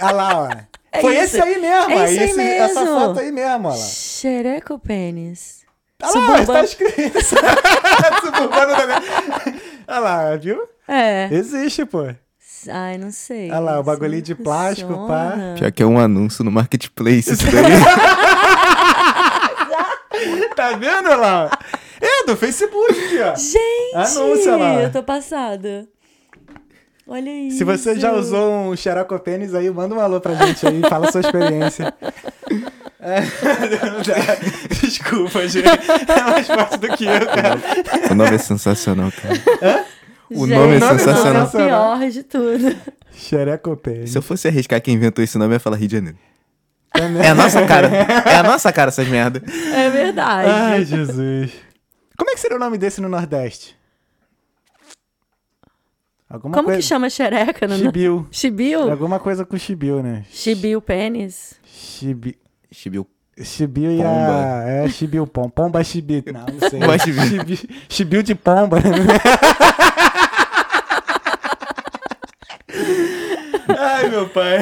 [0.00, 0.48] Ah lá, ó.
[0.92, 1.36] É Foi isso.
[1.36, 2.04] esse aí mesmo, É ó.
[2.04, 3.00] esse aí esse- Essa mesmo.
[3.00, 3.76] foto aí mesmo, ó lá.
[3.86, 5.60] Xereco pênis.
[6.02, 7.20] Ah lá, Suburban- tá escrito.
[7.24, 9.60] Suburbano também.
[9.86, 10.60] Olha lá, viu?
[10.88, 11.28] É.
[11.30, 12.08] Existe, pô.
[12.68, 13.48] Ai, não sei.
[13.50, 15.34] Olha lá, o bagulhinho não de plástico, pá.
[15.56, 17.54] Pior que é um anúncio no marketplace isso daí.
[20.54, 21.58] Tá vendo, olha lá?
[22.00, 23.34] É, do Facebook, ó.
[23.36, 24.74] Gente, Anúncia lá.
[24.82, 25.88] eu tô passada.
[27.10, 27.58] Olha isso.
[27.58, 31.12] Se você já usou um xerocopênis aí, manda um alô pra gente aí, fala a
[31.12, 31.92] sua experiência.
[33.00, 33.22] É.
[34.80, 35.66] Desculpa, gente.
[35.66, 37.58] É mais forte do que eu, cara.
[38.12, 39.84] o nome é sensacional, cara.
[40.30, 41.42] O Gente, nome é o nome é sensacional.
[41.42, 42.76] É o pior de tudo.
[43.12, 44.10] Xerecopênis.
[44.10, 46.18] Se eu fosse arriscar quem inventou esse nome, eu ia falar Rio de Janeiro.
[46.92, 47.22] Também.
[47.22, 47.88] É a nossa cara.
[47.88, 49.42] É a nossa cara essas merda.
[49.74, 50.48] É verdade.
[50.48, 51.50] Ai, Jesus.
[52.16, 53.79] Como é que seria o nome desse no Nordeste?
[56.30, 56.80] Alguma Como coisa...
[56.80, 57.66] que chama xereca?
[57.66, 57.76] No...
[57.76, 58.26] Chibiu.
[58.30, 58.88] Chibiu?
[58.88, 60.24] Alguma coisa com chibiu, né?
[60.30, 61.58] Chibiu pênis?
[61.64, 62.38] Chibi...
[62.70, 63.04] Chibiu.
[63.42, 64.04] Chibiu e a...
[64.04, 64.64] Pomba.
[64.64, 65.48] É, chibiu pom.
[65.48, 66.22] Pomba chibi.
[66.32, 66.78] Não, não sei.
[66.78, 67.20] Pomba chibi.
[67.20, 67.68] Chibi...
[67.88, 68.76] Chibiu de pomba.
[74.02, 74.58] Ai, meu pai.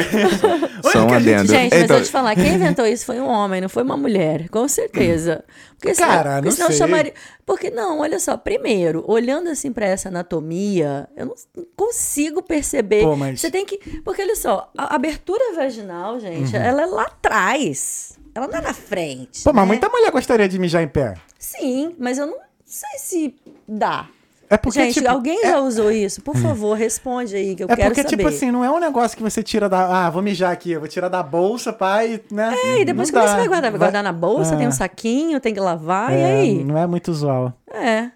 [0.93, 1.47] Só um gente-.
[1.49, 3.97] Gente, mas Então- eu te falar, quem inventou isso foi um homem, não foi uma
[3.97, 5.45] mulher, com certeza.
[5.79, 6.77] Porque senão, Cara, porque não senão sei.
[6.79, 7.15] chamaria.
[7.47, 11.35] Porque não, olha só, primeiro, olhando assim pra essa anatomia, eu não
[11.77, 13.03] consigo perceber.
[13.03, 13.79] Pô, mas- Você tem que.
[14.03, 16.63] Porque olha só, a abertura vaginal, gente, Uhum.
[16.63, 18.19] ela é lá atrás.
[18.35, 19.43] Ela não é na frente.
[19.43, 19.67] Pô, mas né?
[19.69, 21.15] muita mulher gostaria de mijar em pé.
[21.39, 23.35] Sim, mas eu não sei se
[23.67, 24.09] dá.
[24.51, 25.09] É porque, Gente, tipo...
[25.11, 25.51] alguém é...
[25.51, 26.23] já usou isso?
[26.23, 28.17] Por favor, responde aí, que eu É quero porque, saber.
[28.17, 30.07] tipo assim, não é um negócio que você tira da.
[30.07, 32.55] Ah, vou mijar aqui, eu vou tirar da bolsa, pai, né?
[32.65, 33.71] É, e depois como é você vai guardar?
[33.71, 34.57] Vai guardar na bolsa, É.
[34.59, 36.65] tem um saquinho, tem que lavar, e É, aí?
[36.65, 37.53] Não é muito usual.
[37.71, 38.11] É.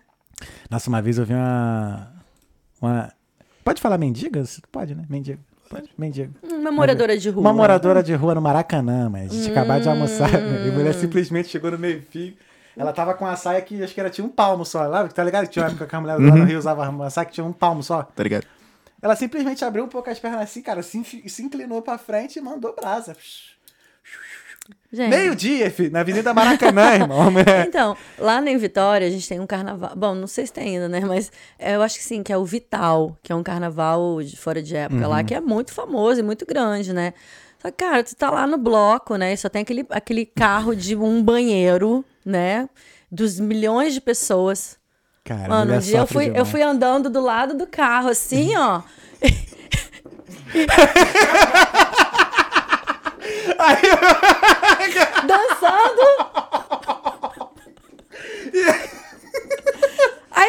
[0.71, 2.13] Nossa, uma vez eu vi uma.
[2.81, 3.13] uma...
[3.63, 4.43] Pode falar mendiga?
[4.73, 5.05] Pode, né?
[5.11, 5.39] Mendiga.
[5.69, 5.91] Pode.
[5.97, 6.31] Mendiga.
[6.51, 7.41] Uma moradora de rua.
[7.43, 10.31] Uma moradora de rua no Maracanã, mas a gente acabou de almoçar.
[10.33, 12.35] E a mulher simplesmente chegou no meio-fio.
[12.77, 14.87] Ela tava com a saia que acho que era, tinha um palmo só.
[14.87, 15.45] Lá, tá ligado?
[15.47, 17.45] Que tinha uma época que a mulher lá no Rio usava uma saia que tinha
[17.45, 18.03] um palmo só.
[18.03, 18.47] Tá ligado?
[19.01, 22.43] Ela simplesmente abriu um pouco as pernas assim, cara, se, se inclinou pra frente e
[22.43, 23.17] mandou brasa.
[24.93, 25.09] Gente.
[25.11, 27.31] Meio-dia, filho, na Avenida Maracanã, irmão.
[27.31, 27.43] né?
[27.67, 29.91] Então, lá em Vitória, a gente tem um carnaval.
[29.97, 31.01] Bom, não sei se tem ainda, né?
[31.01, 34.37] Mas é, eu acho que sim, que é o Vital, que é um carnaval de
[34.37, 35.09] fora de época Uhum.
[35.09, 37.13] lá, que é muito famoso e muito grande, né?
[37.61, 39.33] Só que, cara, tu tá lá no bloco, né?
[39.33, 42.69] E só tem aquele, aquele carro de um banheiro, né?
[43.11, 44.77] Dos milhões de pessoas.
[45.25, 48.83] Cara, Mano, um dia eu fui, eu fui andando do lado do carro, assim, ó.
[55.27, 56.03] Dançando.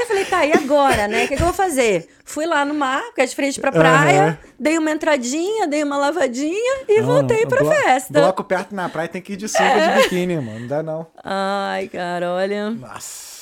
[0.04, 1.24] Eu falei, tá, e agora, né?
[1.26, 2.08] O que, que eu vou fazer?
[2.26, 4.38] Fui lá no mar, que é de frente pra praia, Aham.
[4.60, 8.14] dei uma entradinha, dei uma lavadinha e Não, voltei pra blo- festa.
[8.20, 10.60] Bloco perto na praia tem que ir de sunga de biquíni, mano.
[10.60, 11.08] Não dá não.
[11.24, 12.70] Ai, cara, olha.
[12.72, 13.34] Nossa.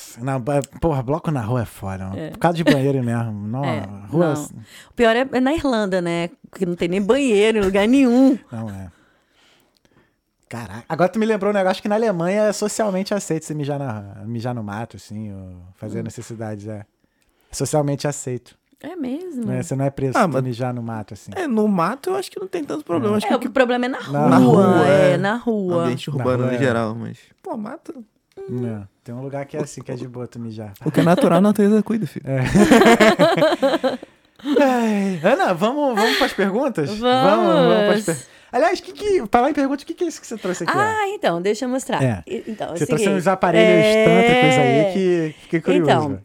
[0.41, 2.05] Ba- porra, bloco na rua é foda.
[2.05, 2.31] mano.
[2.31, 3.31] Por causa de banheiro mesmo.
[3.47, 4.33] Não, É, rua.
[4.33, 4.43] não.
[4.43, 6.29] O pior é, é na Irlanda, né?
[6.53, 8.37] Que não tem nem banheiro em lugar nenhum.
[8.51, 8.87] Não é.
[10.51, 10.83] Caraca.
[10.89, 14.21] Agora tu me lembrou um negócio que na Alemanha é socialmente aceito você mijar, na,
[14.25, 16.67] mijar no mato, assim, ou fazer necessidades.
[16.67, 16.85] É.
[17.49, 18.59] É socialmente aceito.
[18.83, 19.45] É mesmo.
[19.45, 19.63] Né?
[19.63, 21.31] Você não é preso Ah, mas- mijar no mato, assim.
[21.35, 23.15] É, no mato eu acho que não tem tanto problema.
[23.15, 24.29] Acho É, que o problema é na rua.
[24.29, 25.17] Na rua, é, é.
[25.17, 25.83] na rua.
[25.83, 26.57] ambiente Na urbano rua no é.
[26.57, 27.17] geral, mas...
[27.41, 27.93] Pô, mata.
[28.37, 28.81] É.
[29.03, 30.73] Tem um lugar que é assim, que é de boa tu mijar.
[30.83, 32.25] O que é natural, a natureza cuida, filho.
[34.59, 36.89] Ai, Ana, vamos, vamos para as perguntas?
[36.97, 37.01] Vamos.
[37.45, 38.17] Vamos, pras per-
[38.51, 40.73] Aliás, que que, falar em perguntas, o que, que é isso que você trouxe aqui?
[40.75, 40.79] ó?
[40.79, 42.03] Ah, então, deixa eu mostrar.
[42.03, 42.23] É.
[42.47, 45.91] Então, é você trouxe uns aparelhos é, tântricos aí que fiquei curioso.
[45.91, 46.19] Então.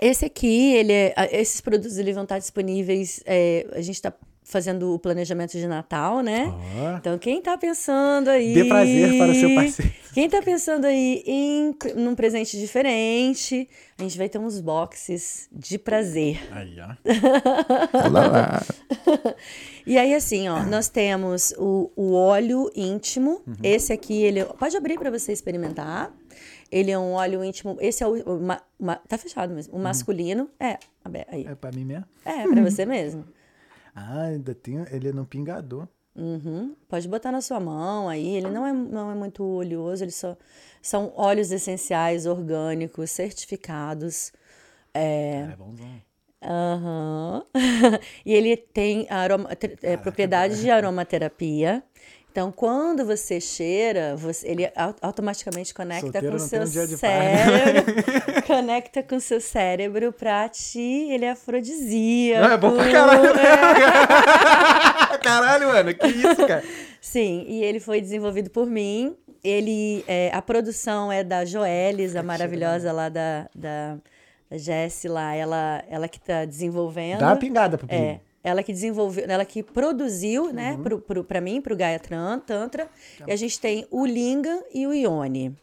[0.00, 3.20] Esse aqui, ele é- esses produtos eles vão estar disponíveis.
[3.26, 4.12] é, a gente está
[4.48, 6.52] fazendo o planejamento de Natal, né?
[6.76, 8.54] Ó, Então, quem tá pensando aí.
[8.54, 9.92] Dê prazer para o seu parceiro.
[10.14, 15.78] Quem tá pensando aí em num presente diferente, a gente vai ter uns boxes de
[15.78, 16.40] prazer.
[16.50, 18.06] Aí, ó.
[18.06, 18.62] Olá lá.
[19.86, 23.40] E aí, assim, ó, nós temos o, o óleo íntimo.
[23.46, 23.54] Uhum.
[23.62, 24.44] Esse aqui, ele.
[24.44, 26.12] Pode abrir para você experimentar.
[26.70, 27.78] Ele é um óleo íntimo.
[27.80, 28.14] Esse é o.
[28.22, 29.74] o ma- ma- tá fechado mesmo.
[29.74, 30.50] O masculino.
[30.60, 31.46] É, abe- aí.
[31.46, 32.04] É pra mim mesmo?
[32.24, 33.24] É, pra você mesmo.
[33.98, 34.84] Ah, ainda tem.
[34.90, 35.88] Ele é no pingador.
[36.14, 36.74] Uhum.
[36.88, 38.36] Pode botar na sua mão aí.
[38.36, 40.36] Ele não é, não é muito oleoso, eles só
[40.80, 44.32] são óleos essenciais orgânicos certificados.
[44.94, 46.02] É, Cara, é bonzão.
[46.42, 47.44] Aham.
[48.24, 49.50] e ele tem aroma,
[49.82, 51.82] é, propriedades de aromaterapia.
[52.30, 56.90] Então, quando você cheira, você- ele au- automaticamente conecta Solteiro com o seu paz.
[57.00, 57.94] cérebro.
[58.46, 61.08] conecta com o seu cérebro pra ti.
[61.10, 62.46] Ele é afrodisíaco.
[62.46, 63.34] Não, é bom pra caralho.
[63.34, 63.42] né?
[65.14, 65.18] É.
[65.18, 65.94] caralho, mano.
[65.94, 66.62] Que isso, cara?
[67.00, 69.16] Sim, e ele foi desenvolvido por mim.
[69.42, 73.96] Ele, é, a produção é da Joelis, a maravilhosa lá da, da,
[74.50, 75.34] da Jessie lá.
[75.34, 77.20] Ela, ela que tá desenvolvendo.
[77.20, 78.20] Dá uma pingada pro É.
[78.48, 80.82] ela que desenvolveu, ela que produziu, né, Uhum.
[80.82, 82.00] pro, pro, pra mim, pro Gaia
[82.44, 82.88] Tantra.
[83.26, 85.54] E a gente tem o Linga e o Ione.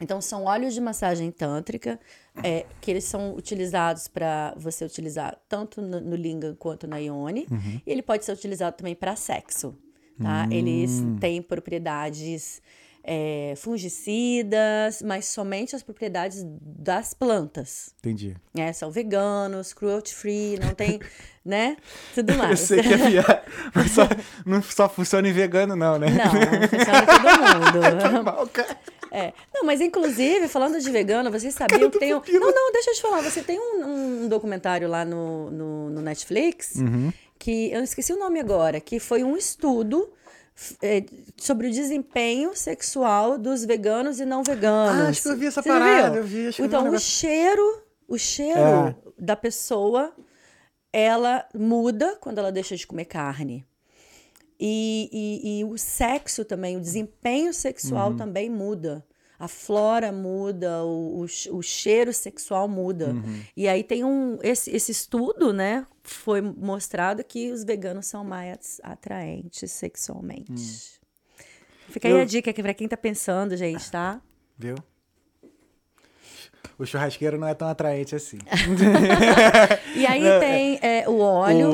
[0.00, 2.00] Então, são óleos de massagem tântrica,
[2.42, 7.46] é, que eles são utilizados para você utilizar tanto no, no Linga quanto na Ione.
[7.48, 7.80] Uhum.
[7.86, 9.76] E ele pode ser utilizado também para sexo,
[10.20, 10.48] tá?
[10.50, 11.16] Eles Hum.
[11.20, 12.60] têm propriedades
[13.04, 18.36] é, fungicidas, mas somente as propriedades das plantas Entendi.
[18.54, 18.72] né?
[18.72, 21.00] São veganos, cruelty free, não tem,
[21.44, 21.76] né?
[22.14, 22.60] Tudo Eu mais.
[22.60, 23.42] sei que é piada,
[23.74, 24.02] mas só,
[24.46, 26.06] não só funciona em vegano, não, né?
[26.08, 28.24] Não, não funciona todo mundo.
[28.24, 28.78] Mal, cara.
[29.10, 29.32] É.
[29.52, 32.22] Não, mas inclusive, falando de vegano, vocês sabiam que tem um.
[32.26, 33.20] Não, não, deixa eu te falar.
[33.20, 37.12] Você tem um, um documentário lá no, no, no Netflix Uhum.
[37.38, 40.21] que eu esqueci o nome agora, que foi um estudo é,
[41.36, 45.00] sobre o desempenho sexual dos veganos e não veganos.
[45.02, 48.58] Ah, acho que eu vi essa Você parada, eu vi, então, o cheiro, o cheiro
[48.60, 48.94] É.
[49.18, 50.12] da pessoa,
[50.92, 53.66] ela muda quando ela deixa de comer carne.
[54.60, 58.16] E, e, e o sexo também, o desempenho sexual Uhum.
[58.16, 59.04] também muda.
[59.44, 63.08] A flora muda, o, o, o cheiro sexual muda.
[63.08, 63.42] Uhum.
[63.56, 64.38] E aí tem um.
[64.40, 65.84] Esse, esse estudo, né?
[66.04, 71.00] Foi mostrado que os veganos são mais atraentes sexualmente.
[71.88, 72.14] Fica aí.
[72.14, 74.20] Eu- a dica aqui pra quem tá pensando, gente, tá?
[74.56, 74.76] Viu?
[76.78, 78.38] O churrasqueiro não é tão atraente assim.
[79.96, 81.70] E aí tem é, o óleo,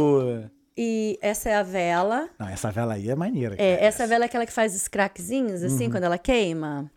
[0.47, 2.29] O- e essa é a vela.
[2.39, 3.55] Não, essa vela aí é maneira.
[3.59, 3.87] É, cara.
[3.89, 5.91] essa vela é aquela que faz os craquezinhos, assim, Uhum.
[5.91, 6.91] quando ela queima.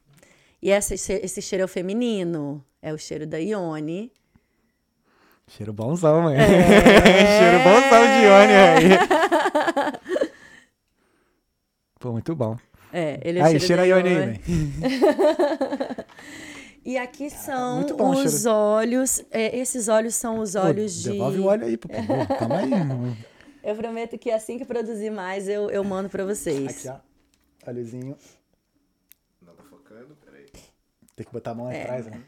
[0.61, 2.63] E essa, esse cheiro é o feminino.
[2.81, 4.11] É o cheiro da Ione.
[5.47, 6.37] Cheiro bonzão, mãe.
[6.37, 6.47] É.
[7.39, 8.89] Cheiro bonzão de Ione aí.
[11.99, 12.55] Pô, muito bom.
[12.93, 14.39] É, ele é o aí, cheiro cheira da Ione aí.
[16.83, 18.55] E aqui são bom o os cheiro.
[18.57, 19.23] olhos.
[19.29, 21.09] é, esses olhos são os olhos Pô, de.
[21.11, 22.25] Devolve o óleo aí, por favor.
[22.39, 22.71] Calma aí.
[23.63, 26.87] Eu prometo que assim que produzir mais, eu, eu mando pra vocês.
[26.87, 26.99] Aqui,
[27.65, 27.69] ó.
[27.69, 28.17] Óleozinho.
[29.43, 30.47] Não tá focando, peraí.
[31.21, 31.83] Tem que botar a mão É.
[31.83, 32.19] atrás, né?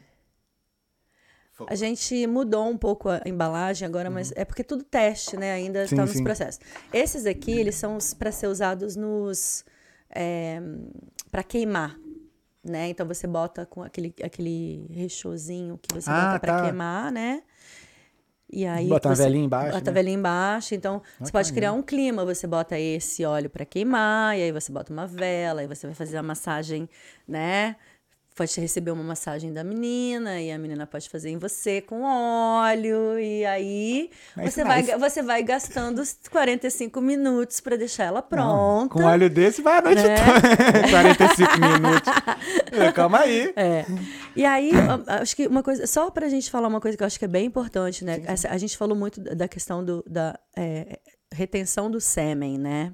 [1.66, 5.52] A gente mudou um pouco a embalagem agora, mas é porque é tudo teste, né?
[5.52, 5.86] Ainda Uhum.
[5.88, 6.60] Sim, está nos processos.
[6.92, 9.64] Esses aqui, eles são para ser usados nos.
[11.30, 11.98] para queimar.
[12.62, 12.88] Né?
[12.88, 16.62] Então você bota com aquele, aquele rechozinho que você Ah, bota para tá.
[16.62, 17.42] queimar, né?
[18.50, 19.90] E aí Bota uma você velhinha embaixo, Bota né?
[19.90, 20.74] a velhinha embaixo.
[20.74, 22.24] Então, você pode criar um clima.
[22.24, 25.94] Você bota esse óleo para queimar, e aí você bota uma vela, aí você vai
[25.94, 26.88] fazer a massagem,
[27.26, 27.74] né?
[28.34, 33.16] Pode receber uma massagem da menina, e a menina pode fazer em você com óleo,
[33.16, 38.28] e aí Nice, você, vai, você vai gastando os 45 minutos para deixar ela Não,
[38.28, 38.88] pronta.
[38.94, 40.14] com óleo desse vai a noite Né?
[40.16, 40.88] toda.
[40.90, 42.12] 45 minutos.
[42.72, 43.52] É, Calma aí.
[43.54, 43.84] É.
[44.34, 44.72] E aí,
[45.20, 47.28] acho que uma coisa, só pra gente falar uma coisa que eu acho que é
[47.28, 48.20] bem importante, né?
[48.26, 50.98] Essa- a gente falou muito da da questão do, da é,
[51.32, 52.92] retenção do sêmen, né?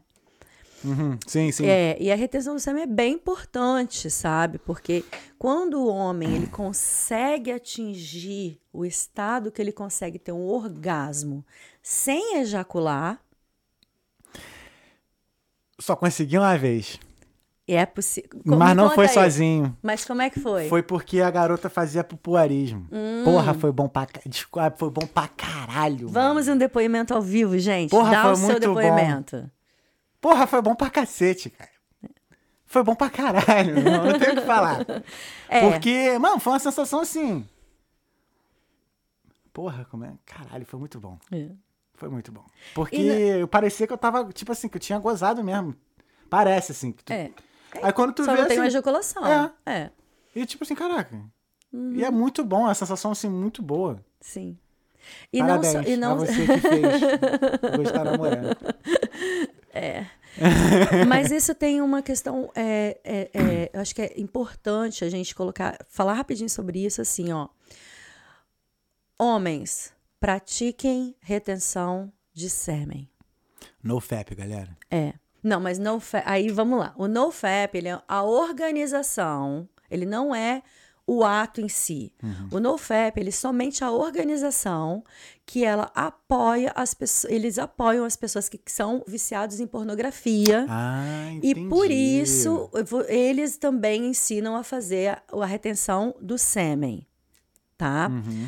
[0.85, 1.67] Uhum, Sim, sim.
[1.67, 4.59] É, e a retenção do sêmen é bem importante, sabe?
[4.59, 5.05] Porque
[5.39, 11.45] quando o homem ele consegue atingir o estado que ele consegue ter um orgasmo
[11.83, 13.21] sem ejacular,
[15.79, 16.99] Só consegui uma vez.
[17.67, 18.41] é possível.
[18.45, 19.77] mas não foi sozinho.
[19.83, 20.69] Mas como é que foi?
[20.69, 22.87] Foi porque a garota fazia pupuarismo.
[23.25, 26.11] Porra, foi bom pra, desculpa, foi bom pra caralho.
[26.11, 26.11] mano.
[26.11, 27.91] Vamos em um depoimento ao vivo, gente.
[27.91, 29.51] Porra, Dá o seu muito bom.
[30.21, 31.71] Porra, foi bom pra cacete, cara.
[32.67, 33.83] Foi bom pra caralho.
[33.83, 34.79] Não, não tenho o que falar.
[35.49, 35.69] É.
[35.69, 37.45] Porque, mano, foi uma sensação assim.
[39.53, 40.13] Porra, como é?
[40.25, 41.19] Caralho, foi muito bom.
[41.33, 41.49] É.
[41.95, 42.45] Foi muito bom.
[42.73, 45.75] Porque na- eu parecia que eu tava, tipo assim, que eu tinha gozado mesmo.
[46.31, 46.93] Parece, assim.
[46.93, 47.13] Que tu...
[47.13, 47.31] É.
[47.83, 49.27] Aí quando tu Só vê não tem assim, uma ejaculação.
[49.27, 49.53] É.
[49.67, 49.91] É,
[50.35, 51.17] E tipo assim, caraca.
[51.73, 51.93] Uhum.
[51.95, 54.01] E é muito bom, é uma sensação assim, muito boa.
[54.21, 54.57] sim.
[55.33, 55.89] E Parabéns não só.
[55.89, 56.13] E não...
[56.13, 57.01] a você que fez.
[57.75, 58.05] Vou estar
[59.75, 60.21] namorando.
[61.09, 62.51] Mas isso tem uma questão.
[62.55, 65.77] É, é, é, eu acho que é importante a gente colocar.
[65.89, 67.49] Falar rapidinho sobre isso, assim, ó.
[69.19, 73.09] Homens, pratiquem retenção de sêmen.
[73.83, 74.77] No FAP, galera.
[74.91, 75.15] É.
[75.43, 76.95] Não, mas no fa- aí vamos lá.
[76.97, 80.63] O NoFap, ele é a organização, ele não é
[81.13, 82.13] o ato em si.
[82.53, 85.03] O NoFap, ele é somente a organização
[85.45, 90.67] que ela apoia as pessoas, eles apoiam as pessoas que são viciados em pornografia.
[90.69, 91.03] Ah,
[91.43, 91.69] E entendi.
[91.69, 92.71] por isso,
[93.09, 97.05] eles também ensinam a fazer a, a retenção do sêmen,
[97.77, 98.09] tá?
[98.09, 98.47] Uhum.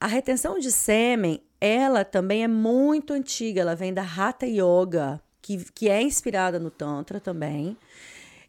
[0.00, 5.56] A retenção de sêmen, ela também é muito antiga, ela vem da Hatha Yoga, que,
[5.72, 7.76] que é inspirada no Tantra também,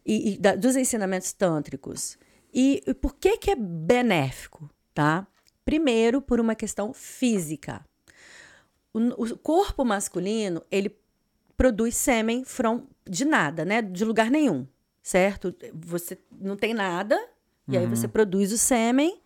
[0.05, 2.17] e, e da- dos ensinamentos tântricos.
[2.55, 5.27] E, por que que é benéfico, tá?
[5.65, 7.85] Primeiro, por uma questão física.
[8.93, 10.97] O, o corpo masculino, ele
[11.57, 13.81] produz sêmen from, de nada, né?
[13.81, 14.65] De lugar nenhum,
[15.03, 15.53] certo?
[15.73, 17.19] Você não tem nada,
[17.67, 19.21] e aí você produz o sêmen,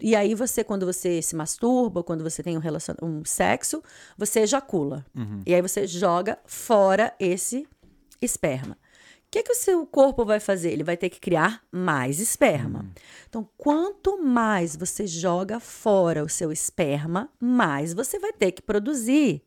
[0.00, 2.94] e aí você, quando você se masturba, quando você tem um, relacion...
[3.02, 3.82] um sexo,
[4.16, 5.04] você ejacula.
[5.46, 7.66] E aí você joga fora esse
[8.20, 8.76] esperma.
[9.32, 10.72] O que, que o seu corpo vai fazer?
[10.72, 12.84] Ele vai ter que criar mais esperma.
[13.26, 19.40] Então, quanto mais você joga fora o seu esperma, mais você vai ter que produzir.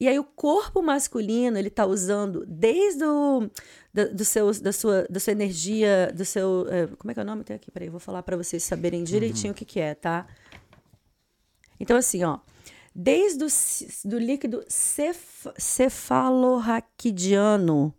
[0.00, 3.48] E aí o corpo masculino, ele tá usando desde o
[3.94, 6.66] da, do seu, da, sua, da sua energia, do seu...
[6.68, 7.44] eh, como é que é o nome?
[7.44, 10.26] Tem aqui, peraí, eu vou falar para vocês saberem direitinho o que que é, tá?
[11.78, 12.40] Então, assim, ó,
[12.92, 13.48] desde o
[14.04, 17.94] do líquido cef, cefalorraquidiano,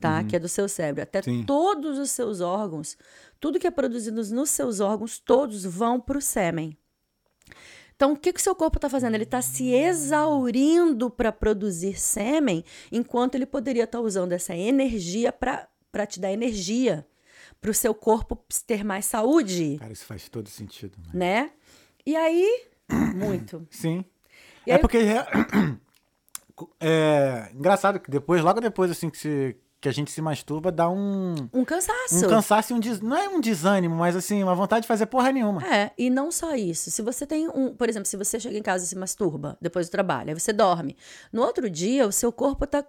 [0.00, 0.22] tá?
[0.24, 1.44] Que é do seu cérebro, até Sim.
[1.44, 2.96] todos os seus órgãos,
[3.40, 6.76] tudo que é produzido nos seus órgãos, todos vão para o sêmen.
[7.96, 9.14] Então, o que, que o seu corpo está fazendo?
[9.16, 16.06] Ele está se exaurindo para produzir sêmen, enquanto ele poderia estar usando essa energia para
[16.06, 17.04] te dar energia,
[17.60, 20.96] para o seu corpo ter mais saúde, Cara, isso faz todo sentido.
[20.98, 21.10] mano.
[21.12, 21.50] né?
[22.06, 22.66] E aí,
[23.16, 23.66] muito.
[23.70, 24.04] Sim.
[24.64, 25.26] E é aí- porque é,
[26.80, 30.90] é engraçado que depois, logo depois assim que, se, que a gente se masturba, dá
[30.90, 32.26] um, Um cansaço.
[32.26, 35.06] um cansaço e um des, não é um desânimo, mas assim, uma vontade de fazer
[35.06, 35.64] porra nenhuma.
[35.64, 36.90] É, e não só isso.
[36.90, 39.86] Se você tem um, por exemplo, se você chega em casa e se masturba depois
[39.88, 40.96] do trabalho, aí você dorme.
[41.32, 42.84] No outro dia, o seu corpo tá,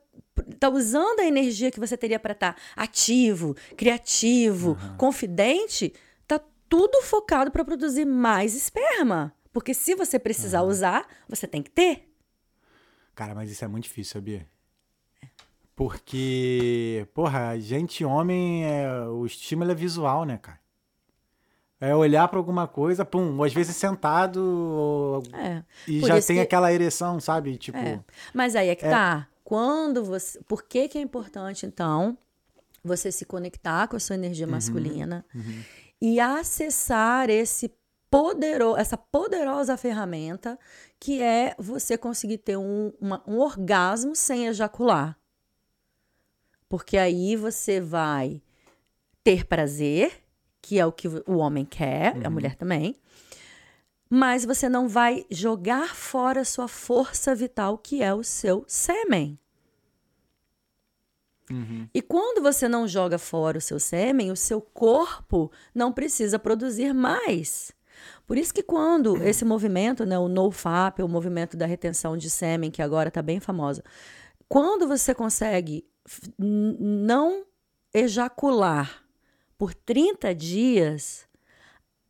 [0.60, 5.94] tá usando a energia que você teria para estar ativo, criativo, confidente,
[6.28, 10.70] tá tudo focado para produzir mais esperma, Porque se você precisar Uhum.
[10.70, 12.08] usar, você tem que ter.
[13.14, 14.48] Cara, mas isso é muito difícil, sabia?
[15.80, 20.60] Porque, porra, a gente, homem, é, o estímulo é visual, né, cara?
[21.80, 25.64] É olhar pra alguma coisa, pum, ou às vezes sentado ou- É.
[25.88, 27.58] e Por já tem que- aquela ereção, sabe?
[27.58, 28.00] Tipo, É.
[28.34, 28.90] Mas aí é que É.
[28.90, 29.28] tá.
[29.44, 30.42] Quando você.
[30.44, 32.18] Por que, que é importante, então,
[32.84, 34.52] você se conectar com a sua energia Uhum.
[34.52, 35.26] masculina
[36.02, 37.72] e acessar esse
[38.12, 40.60] podero, essa poderosa ferramenta
[41.00, 45.18] que é você conseguir ter um, uma- um orgasmo sem ejacular.
[46.70, 48.42] Porque aí você vai
[49.24, 50.24] ter prazer,
[50.62, 52.96] que é o que o homem quer, a mulher também,
[54.10, 59.38] mas você não vai jogar fora a sua força vital, que é o seu sêmen.
[61.94, 66.94] E quando você não joga fora o seu sêmen, o seu corpo não precisa produzir
[66.94, 67.72] mais.
[68.28, 72.70] Por isso que quando esse movimento, né, o NoFap, o movimento da retenção de sêmen,
[72.70, 73.84] que agora está bem famosa,
[74.48, 75.89] quando você consegue
[76.38, 77.46] não
[77.94, 79.04] ejacular
[79.58, 81.28] por 30 dias,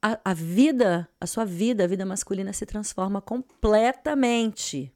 [0.02, 4.94] a, a vida, a sua vida, a vida masculina se transforma completamente.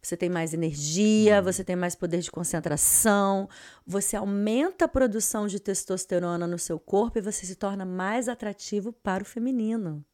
[0.00, 3.48] Você tem mais energia, você tem mais poder de concentração,
[3.86, 8.92] você aumenta a produção de testosterona no seu corpo e você se torna mais atrativo
[8.92, 10.04] para o feminino.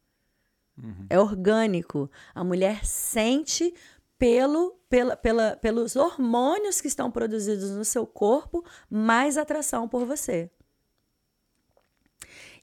[1.09, 2.11] É orgânico.
[2.35, 3.75] A mulher sente
[4.19, 10.51] pelo, pela, pela, pelos hormônios que estão produzidos no seu corpo mais atração por você.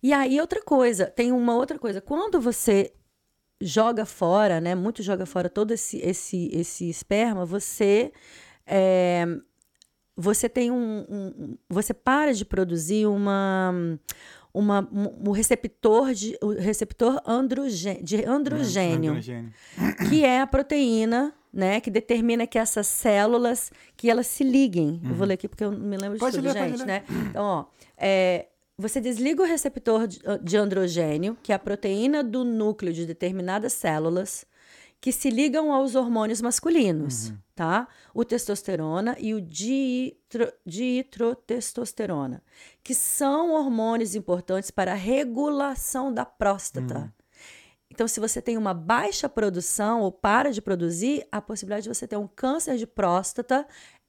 [0.04, 2.00] E aí, outra coisa, tem uma outra coisa.
[2.02, 2.94] Quando você
[3.60, 4.76] joga fora, né?
[4.76, 8.12] Muito joga fora todo esse, esse, esse esperma, você.
[8.68, 9.26] é,
[10.18, 13.74] você tem um, um- Você para de produzir uma.
[14.54, 19.52] Uma, um, um receptor de o receptor androgen, de androgênio androgênio.
[20.08, 25.00] que é a proteína, né, que determina que essas células que elas se liguem.
[25.06, 27.06] Eu vou ler aqui porque eu não me lembro de Pode tudo, ler, gente, né?
[27.30, 27.66] Então, ó,
[27.98, 33.06] é, você desliga o receptor de, de androgênio, que é a proteína do núcleo de
[33.06, 34.46] determinadas células
[35.00, 37.88] que se ligam aos hormônios masculinos, tá?
[38.14, 40.52] O testosterona e o diitro,
[42.84, 47.14] que são hormônios importantes para a regulação da próstata.
[47.96, 52.06] Então, se você tem uma baixa produção ou para de produzir, a possibilidade de você
[52.06, 53.66] ter um câncer de próstata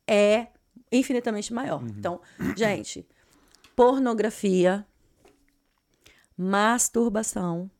[0.08, 0.48] é
[0.90, 1.80] infinitamente maior.
[1.84, 2.20] Então,
[2.56, 3.06] gente,
[3.76, 4.84] pornografia,
[6.36, 7.70] masturbação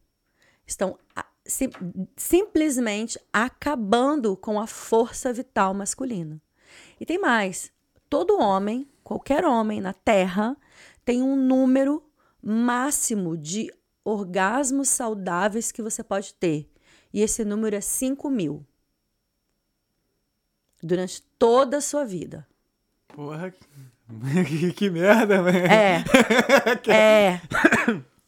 [0.64, 0.96] estão
[1.44, 1.70] sim-
[2.16, 6.40] simplesmente acabando com a força vital masculina.
[7.00, 7.72] E tem mais:
[8.08, 10.56] todo homem, qualquer homem na Terra,
[11.04, 12.00] tem um número
[12.40, 13.72] máximo de
[14.06, 16.70] orgasmos saudáveis que você pode ter.
[17.12, 18.64] E esse número é 5 mil.
[20.82, 22.46] Durante toda a sua vida.
[23.08, 23.52] Porra,
[24.46, 25.66] que, que merda, velho.
[25.66, 26.04] É.
[26.88, 27.40] é.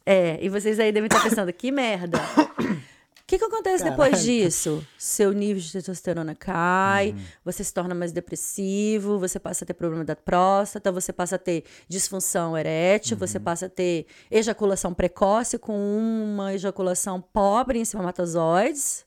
[0.04, 0.44] É.
[0.44, 2.18] E vocês aí devem estar pensando, que merda.
[3.28, 4.26] O que, que acontece depois Caralho.
[4.26, 4.86] disso?
[4.96, 7.24] Seu nível de testosterona cai, Uhum.
[7.44, 11.38] você se torna mais depressivo, você passa a ter problema da próstata, você passa a
[11.38, 13.18] ter disfunção erétil, Uhum.
[13.26, 19.04] você passa a ter ejaculação precoce com uma ejaculação pobre em espermatozoides,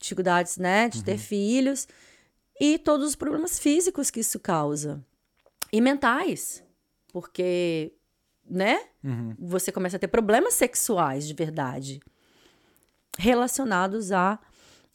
[0.00, 1.18] dificuldades, né, de ter Uhum.
[1.18, 1.86] filhos,
[2.60, 5.00] e todos os problemas físicos que isso causa.
[5.72, 6.64] E mentais,
[7.12, 7.92] porque,
[8.44, 9.36] né, Uhum.
[9.38, 12.00] você começa a ter problemas sexuais de verdade
[13.18, 14.38] relacionados a,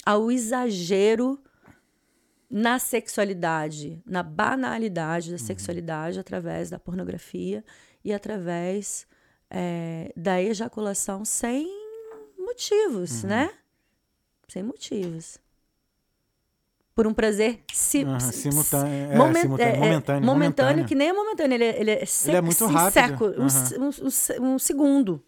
[0.06, 1.38] ao exagero
[2.50, 7.64] na sexualidade, na banalidade da sexualidade através da pornografia
[8.04, 9.06] e através
[9.50, 11.68] é, da ejaculação sem
[12.40, 13.52] motivos, né?
[14.48, 15.38] Sem motivos.
[16.96, 20.86] Por um prazer si, Aham, si- simultâneo, é, momen- simultâneo, é, é, momentâneo, momentâneo, momentâneo.
[20.86, 24.54] que nem é momentâneo, ele é, ele é, Ele é muito rápido, seco, um, um-
[24.54, 25.24] um segundo.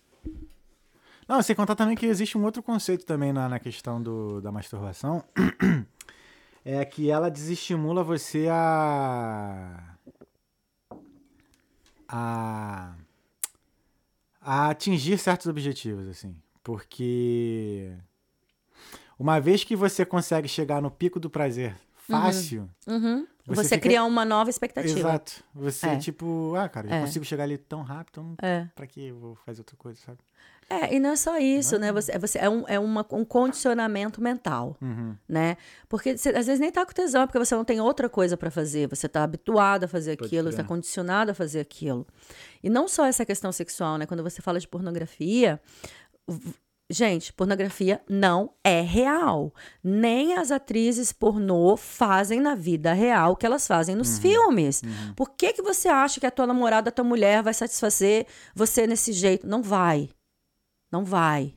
[1.28, 4.52] Não, sem contar também que existe um outro conceito também na, na questão do, da
[4.52, 5.24] masturbação.
[6.68, 9.84] É que ela desestimula você a.
[12.08, 12.96] a.
[14.42, 16.36] a atingir certos objetivos, assim.
[16.64, 17.94] Porque.
[19.20, 22.68] Uma vez que você consegue chegar no pico do prazer fácil.
[22.88, 23.26] Uhum.
[23.46, 24.98] Você Você, fica- cria uma nova expectativa.
[25.00, 25.44] Exato.
[25.54, 25.98] Você, É.
[25.98, 27.02] tipo, ah, cara, eu É.
[27.02, 28.68] consigo chegar ali tão rápido, então É.
[28.76, 30.18] pra que eu vou fazer outra coisa, sabe?
[30.70, 31.92] É, e não é só isso, né?
[31.92, 35.16] Você, é- você, é um, é uma, um condicionamento mental, Uhum.
[35.30, 35.58] né?
[35.88, 38.50] Porque você, às vezes nem tá com tesão, porque você não tem outra coisa para
[38.50, 38.88] fazer.
[38.90, 40.68] Você tá habituado a fazer Pode aquilo, você tá crer.
[40.70, 42.08] condicionado a fazer aquilo.
[42.64, 44.06] E não só essa questão sexual, né?
[44.08, 45.62] Quando você fala de pornografia,
[46.88, 49.52] Gente, pornografia não é real.
[49.84, 54.84] Nem as atrizes pornô fazem na vida real o que elas fazem nos filmes.
[55.16, 58.86] Por que, que você acha que a tua namorada, a tua mulher vai satisfazer você
[58.86, 59.48] nesse jeito?
[59.48, 60.10] Não vai.
[60.92, 61.54] Não vai.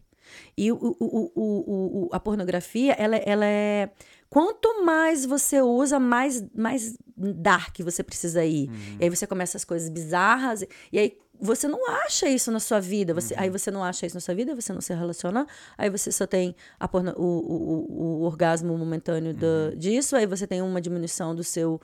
[0.56, 3.90] E o, o, o, a pornografia, ela, ela é.
[4.28, 8.68] Quanto mais você usa, mais, mais dark você precisa ir.
[9.00, 10.62] E aí você começa as coisas bizarras.
[10.92, 13.14] E aí você não acha isso na sua vida.
[13.14, 15.46] Você, Aí você não acha isso na sua vida, você não se relaciona.
[15.78, 20.14] Aí você só tem a porno- o, o, o, orgasmo momentâneo do- disso.
[20.14, 21.80] Aí você tem uma diminuição do seu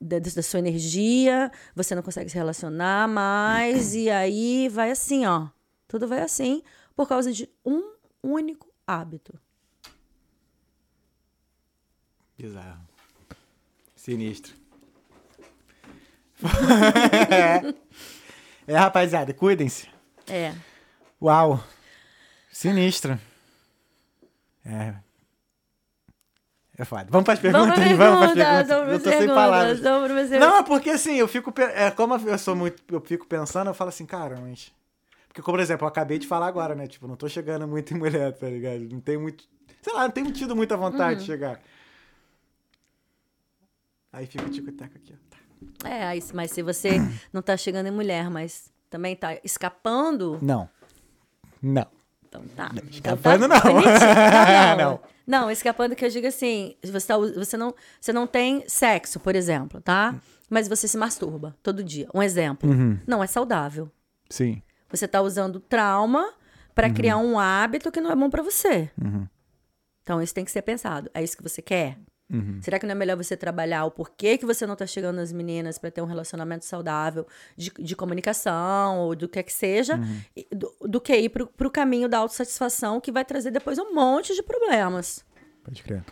[0.00, 5.46] da, da sua energia, você não consegue se relacionar mais, e aí vai assim, ó.
[5.92, 6.62] Tudo vai assim
[6.96, 7.92] por causa de um
[8.22, 9.38] único hábito.
[12.38, 12.80] Bizarro.
[13.94, 14.54] Sinistro.
[18.66, 19.86] é, rapaziada, cuidem-se.
[20.26, 20.54] É.
[21.20, 21.62] Uau.
[22.50, 23.20] Sinistro.
[24.64, 24.94] É.
[26.78, 27.06] É foda.
[27.10, 27.68] Vamos para as perguntas?
[27.98, 28.92] Vamos para as perguntas.
[28.92, 29.80] Eu tô sem palavras.
[30.40, 31.52] Não, é porque assim, eu fico.
[31.60, 32.82] É, como eu sou muito.
[32.90, 34.72] Eu fico pensando, eu falo assim, cara, mas.
[35.32, 36.86] Porque, como, por exemplo, eu acabei de falar agora, né?
[36.86, 38.80] Tipo, não tô chegando muito em mulher, tá ligado?
[38.90, 39.44] Não tenho muito.
[39.80, 41.18] Sei lá, não tenho tido muita vontade Uhum.
[41.20, 41.58] de chegar.
[44.12, 45.16] Aí fica o tico-teco aqui, ó.
[45.30, 45.88] Tá.
[45.88, 46.98] É, mas se você
[47.32, 50.68] não tá chegando em mulher, mas também tá escapando, Não.
[51.62, 51.86] Não.
[52.28, 52.70] então tá.
[52.74, 53.60] Então escapando tá não.
[53.62, 53.88] permitido.
[54.78, 55.00] Não.
[55.26, 59.34] Não, escapando que eu digo assim, você, tá, você, não, você não tem sexo, por
[59.34, 60.14] exemplo, tá?
[60.50, 62.06] Mas você se masturba todo dia.
[62.12, 62.68] Um exemplo.
[62.68, 62.98] Uhum.
[63.06, 63.90] Não é saudável.
[64.28, 64.60] Sim.
[64.92, 66.32] Você tá usando trauma
[66.74, 68.90] pra criar um hábito que não é bom pra você.
[69.02, 69.26] Uhum.
[70.02, 71.10] Então isso tem que ser pensado.
[71.14, 71.98] É isso que você quer?
[72.32, 72.60] Uhum.
[72.62, 75.32] Será que não é melhor você trabalhar o porquê que você não tá chegando nas
[75.32, 79.96] meninas pra ter um relacionamento saudável de, de comunicação ou do que é que seja,
[79.96, 80.20] Uhum.
[80.50, 84.34] do, do que ir pro, pro caminho da autossatisfação que vai trazer depois um monte
[84.34, 85.22] de problemas.
[85.62, 86.02] Pode crer.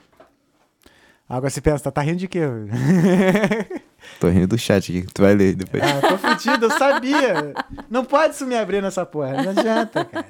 [1.26, 2.40] Agora você pensa, tá, tá rindo de quê?
[4.18, 5.82] Tô rindo do chat aqui, tu vai ler depois.
[5.82, 7.54] Ah, tô fudido, eu sabia.
[7.88, 9.42] Não pode isso me abrir nessa porra.
[9.42, 10.26] Não adianta, cara.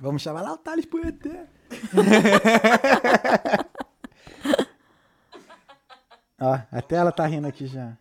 [0.00, 1.46] Vamos chamar lá o Thales Poeté.
[6.40, 7.96] Ó, até ela tá rindo aqui já.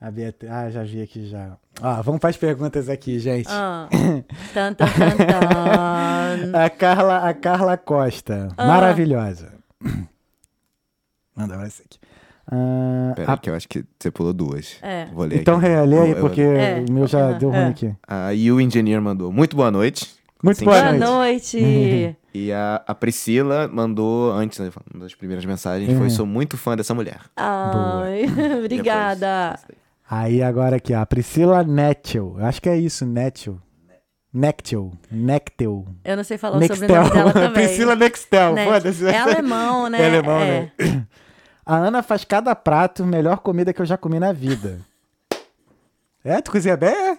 [0.00, 1.56] A Beatriz, ah, já vi aqui já.
[1.80, 3.48] Ó, vamos para as perguntas aqui, gente.
[3.50, 3.88] Ah.
[4.52, 6.52] tan, tan, tan, tan.
[6.64, 8.66] A Carla, a Carla Costa, Ah.
[8.66, 9.54] maravilhosa.
[11.34, 11.98] Manda você aqui.
[12.50, 14.76] Ah, Pera a- que eu acho que você pulou duas.
[14.82, 15.06] É.
[15.12, 16.84] Vou ler então relê aí, porque É.
[16.88, 17.66] o meu já deu ruim É.
[17.68, 17.94] aqui.
[18.06, 20.14] A You Engineer mandou muito boa noite.
[20.42, 20.66] Muito Sim.
[20.66, 21.60] boa Boa noite.
[21.60, 22.16] noite.
[22.36, 25.98] E a, a Priscila mandou, antes né, uma das primeiras mensagens, Uhum.
[26.00, 27.20] foi: Sou muito fã dessa mulher.
[27.36, 28.24] Ai,
[28.58, 29.50] obrigada.
[29.60, 29.78] Depois.
[30.10, 32.34] Aí agora aqui, ó, a Priscila Nettel.
[32.40, 33.56] Acho que é isso, Nettel.
[34.32, 34.90] Nectel.
[35.12, 35.86] Nectel.
[36.04, 36.76] Eu não sei falar o Nextel.
[36.88, 37.52] sobrenome dela também.
[37.52, 38.64] Priscila Nextel, Né?
[38.64, 39.06] foda-se.
[39.06, 40.02] É alemão, né?
[40.02, 40.72] É alemão, É.
[40.80, 41.06] né?
[41.66, 44.80] A Ana faz cada prato, melhor comida que eu já comi na vida.
[46.26, 46.40] É?
[46.40, 46.88] Tu cozinha bem?
[46.90, 47.18] é?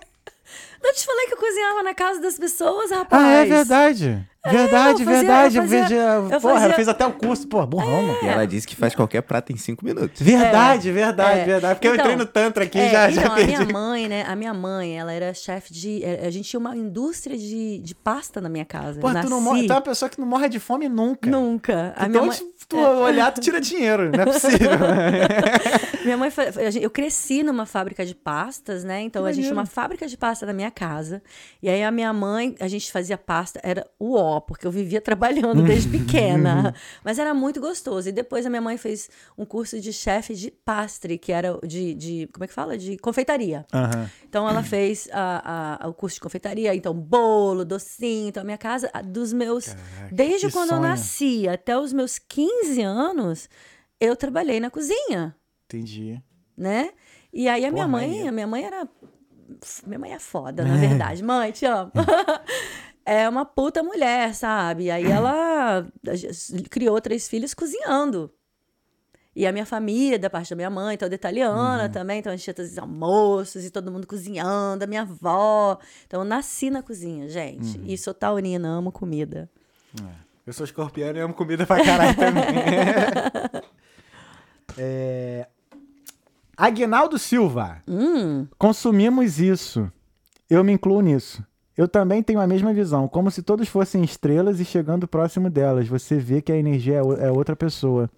[0.84, 3.24] Não te falei que eu cozinhava na casa das pessoas, rapaz.
[3.24, 4.28] Ah, é verdade.
[4.48, 5.58] Verdade, eu fazia- verdade.
[5.58, 7.48] eu fazia- Veja, eu porra, ela fazia- fez até o curso.
[7.48, 8.20] Pô, burrão, mano.
[8.24, 10.22] E ela disse que faz qualquer prato em cinco minutos.
[10.22, 11.46] Verdade, verdade, É.
[11.46, 11.76] verdade.
[11.76, 13.58] Porque eu Então, entrei no Tantra aqui É, e já, já então, a perdi.
[13.58, 14.24] minha mãe, né?
[14.28, 16.04] A minha mãe, ela era chefe de.
[16.04, 19.00] é, A gente tinha uma indústria de, de pasta na minha casa.
[19.00, 21.28] Pô, eu tu, não morre, tu é uma pessoa que não morre de fome nunca.
[21.30, 21.94] Nunca.
[21.96, 24.10] A Então, minha mãe, se tu olhar, tu tira dinheiro.
[24.12, 24.72] Não é possível.
[26.04, 26.32] minha mãe
[26.82, 29.02] eu cresci numa fábrica de pastas, né?
[29.02, 31.22] Então Que a gente tinha uma fábrica de pasta na minha casa.
[31.62, 35.00] E aí a minha mãe, a gente fazia pasta, era o ó, porque eu vivia
[35.00, 36.74] trabalhando desde pequena.
[37.04, 38.10] Mas era muito gostoso.
[38.10, 41.94] E depois a minha mãe fez um curso de chefe de pastre, que era de,
[41.94, 42.78] de como é que fala?
[42.78, 43.66] De confeitaria.
[43.74, 44.10] Aham.
[44.28, 48.30] Então ela fez a- a- o curso de confeitaria, então bolo, docinho.
[48.30, 49.76] Então a minha casa, dos meus.
[50.12, 50.90] desde que quando eu sonho.
[50.90, 53.50] nasci até os meus 15 anos,
[54.00, 56.22] eu trabalhei na cozinha, Entendi.
[56.58, 56.92] né?
[57.34, 58.88] E aí a minha mãe, a minha mãe era.
[59.86, 61.24] Minha mãe é foda, na verdade.
[61.24, 61.92] Mãe, te amo.
[63.08, 64.90] É uma puta mulher, sabe?
[64.90, 65.86] Aí ela
[66.72, 68.34] criou três filhos cozinhando.
[69.36, 72.46] E a minha família, da parte da minha mãe, toda italiana também, então a gente
[72.46, 75.78] tinha todos os almoços e todo mundo cozinhando, a minha avó.
[76.08, 77.80] Então eu nasci na cozinha, gente.
[77.86, 79.48] E sou taurina, amo comida.
[80.46, 82.44] Eu sou escorpiano e amo comida pra caralho também.
[84.78, 85.48] é...
[86.58, 87.78] Aguinaldo Silva.
[87.88, 89.92] Hum, Consumimos isso.
[90.50, 91.44] Eu me incluo nisso.
[91.78, 95.88] Eu também tenho a mesma visão, como se todos fossem estrelas e chegando próximo delas.
[95.90, 98.10] Você vê que a energia é é outra pessoa.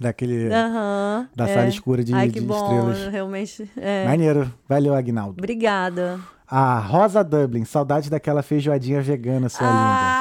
[0.00, 0.52] Daquele.
[0.52, 1.28] aham.
[1.34, 1.54] Da é.
[1.54, 3.12] sala escura de- Ai, de que bom, estrelas.
[3.12, 3.68] realmente.
[3.76, 4.06] É.
[4.06, 4.52] Maneiro.
[4.68, 5.34] Valeu, Aguinaldo.
[5.38, 6.20] Obrigada.
[6.46, 10.17] A Rosa Dublin, saudade daquela feijoadinha vegana, sua linda.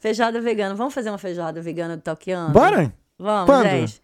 [0.00, 0.74] Feijoada vegana.
[0.74, 2.52] Vamos fazer uma feijoada vegana do Talkiano?
[2.52, 2.92] Bora?
[3.18, 3.68] Vamos, Quando?
[3.68, 4.00] gente.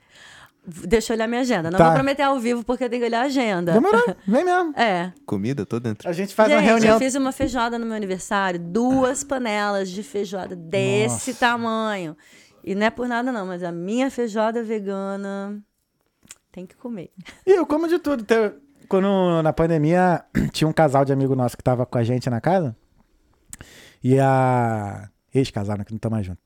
[0.66, 1.70] Deixa eu olhar minha agenda.
[1.70, 1.84] Não Tá.
[1.84, 3.72] vou prometer ao vivo porque eu tenho que olhar a agenda.
[3.72, 4.72] Demorou, vem mesmo.
[4.78, 5.12] É.
[5.26, 6.08] Comida, tô dentro.
[6.08, 6.94] A gente faz Gente, uma reunião.
[6.94, 11.40] eu fiz uma feijoada no meu aniversário, duas panelas de feijoada desse Nossa.
[11.40, 12.16] tamanho.
[12.64, 15.62] E não é por nada não, mas a minha feijoada vegana
[16.50, 17.10] tem que comer.
[17.46, 18.24] E eu como de tudo.
[18.24, 18.54] Te-
[18.88, 22.40] Quando na pandemia tinha um casal de amigo nosso que tava com a gente na
[22.40, 22.74] casa.
[24.02, 25.10] E a.
[25.35, 25.85] Ex-casal, né?
[25.85, 26.39] Que não tá mais junto.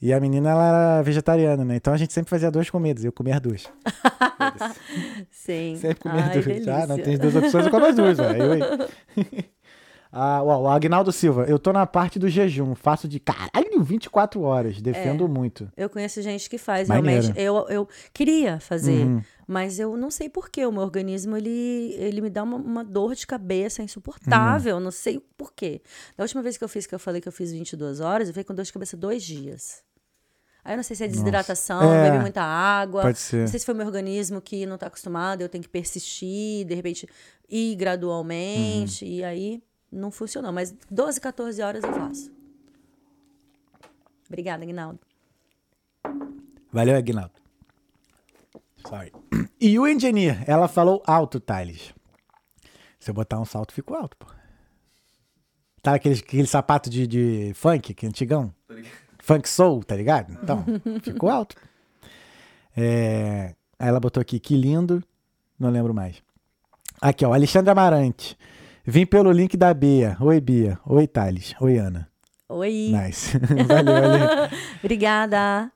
[0.00, 1.76] E a menina, ela era vegetariana, né?
[1.76, 3.04] Então a gente sempre fazia duas comidas.
[3.04, 3.70] Eu comia as duas.
[5.30, 5.76] Sim.
[5.80, 6.44] Sempre comia Ai, as duas.
[6.44, 6.74] delícia.
[6.74, 8.18] Ah, não tem as duas opções, eu como as duas.
[8.18, 8.24] Ó.
[10.14, 11.44] Ah, ó, o Agnaldo Silva.
[11.44, 12.74] Eu tô na parte do jejum.
[12.74, 14.78] Faço de caralho 24 horas.
[14.82, 15.72] Defendo muito.
[15.74, 17.32] Eu conheço gente que faz, Maneiro.
[17.34, 17.40] realmente.
[17.40, 19.22] Eu, eu queria fazer, Uhum.
[19.46, 20.66] mas eu não sei porquê.
[20.66, 24.78] O meu organismo, ele, ele me dá uma, uma dor de cabeça insuportável.
[24.78, 25.80] Não sei porquê.
[26.14, 28.34] Da última vez que eu fiz, que eu falei que eu fiz 22 horas, eu
[28.34, 29.82] fiquei com dor de cabeça dois dias.
[30.62, 33.00] Aí eu não sei se é desidratação, É, bebi muita água.
[33.02, 33.40] pode ser.
[33.40, 36.74] Não sei se foi meu organismo que não tá acostumado, eu tenho que persistir, de
[36.74, 37.08] repente
[37.48, 39.04] ir gradualmente.
[39.06, 39.10] Uhum.
[39.10, 39.62] E aí
[39.92, 40.52] não funcionou.
[40.52, 42.32] Mas 12, 14 horas eu faço.
[44.26, 44.98] Obrigada, Aguinaldo.
[46.72, 47.34] Valeu, Aguinaldo.
[48.88, 49.12] Sorry.
[49.60, 51.94] E o engineer, ela falou alto, Thales.
[52.98, 54.26] Se eu botar um salto, fico alto, pô.
[55.82, 58.54] Tá aquele, aquele sapato de, de funk, que é antigão?
[59.18, 60.32] Funk soul, tá ligado?
[60.42, 60.64] Então,
[61.02, 61.56] ficou alto.
[62.76, 65.02] É, aí ela botou aqui, que lindo.
[65.58, 66.22] Não lembro mais.
[67.00, 68.38] Aqui, ó, Alexandre Amarante.
[68.84, 70.16] Vim pelo link da Bia.
[70.20, 70.78] Oi, Bia.
[70.86, 71.54] Oi, Thales.
[71.60, 72.08] Oi, Ana.
[72.48, 72.92] Oi.
[72.92, 73.38] Nice.
[73.66, 74.50] Valeu, Ale.
[74.82, 75.70] Obrigada.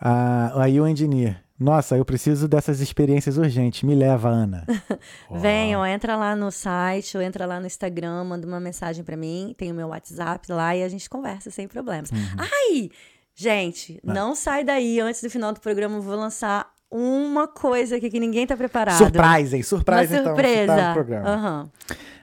[0.00, 1.44] Ah, aí o engineer.
[1.60, 3.82] Nossa, eu preciso dessas experiências urgentes.
[3.82, 4.66] Me leva, Ana.
[5.30, 9.54] Venham, entra lá no site ou entra lá no Instagram, manda uma mensagem pra mim.
[9.56, 12.10] Tem o meu WhatsApp lá e a gente conversa sem problemas.
[12.10, 12.18] Uhum.
[12.38, 12.90] Ai,
[13.34, 14.98] gente, não sai daí.
[15.00, 18.96] Antes do final do programa eu vou lançar uma coisa aqui que ninguém tá preparado.
[18.98, 19.62] Surprise, hein?
[19.62, 20.34] Surprise, Uma então.
[20.34, 20.76] surpresa.
[20.76, 21.28] Tá no programa.
[21.28, 21.70] Aham.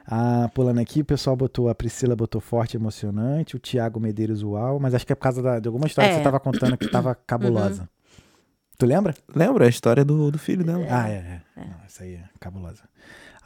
[0.06, 4.42] Ah, pulando aqui, o pessoal botou, a Priscila botou forte e emocionante, o Thiago Medeiros
[4.42, 6.18] uau, mas acho que é por causa da- de alguma história que É.
[6.18, 7.88] você tava contando que tava cabulosa.
[8.78, 9.14] Tu lembra?
[9.34, 10.84] Lembra a história do, do filho dela?
[10.90, 11.40] Ah, é.
[11.56, 11.60] é.
[11.60, 12.82] Não, essa aí é cabulosa.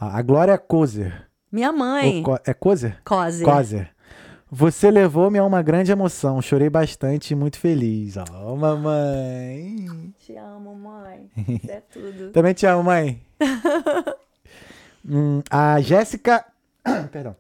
[0.01, 1.27] Ah, a Glória Kozer.
[1.53, 2.99] Minha mãe, Co- é Kozer?
[3.05, 3.45] Cose.
[3.45, 3.91] Kozer.
[4.51, 6.41] Você levou-me a uma grande emoção.
[6.41, 8.17] Chorei bastante e muito feliz.
[8.17, 10.15] Ó, mamãe.
[10.19, 11.29] Te amo, mãe.
[11.37, 12.31] Isso é tudo.
[12.31, 13.21] Também te amo, mãe.
[15.09, 16.45] Hum, a Jéssica.
[17.13, 17.37] Perdão.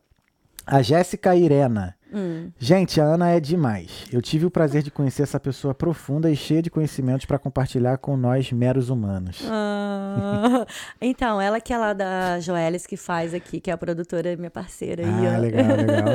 [0.64, 1.95] A Jéssica Irena.
[2.18, 2.50] Hum.
[2.58, 4.06] Gente, a Ana é demais.
[4.10, 7.98] Eu tive o prazer de conhecer essa pessoa profunda e cheia de conhecimentos para compartilhar
[7.98, 9.42] com nós meros humanos.
[9.44, 10.66] Ah,
[10.98, 14.50] então, ela que é lá da Joelis que faz aqui, que é a produtora, minha
[14.50, 15.02] parceira.
[15.06, 16.06] Ah, legal, legal.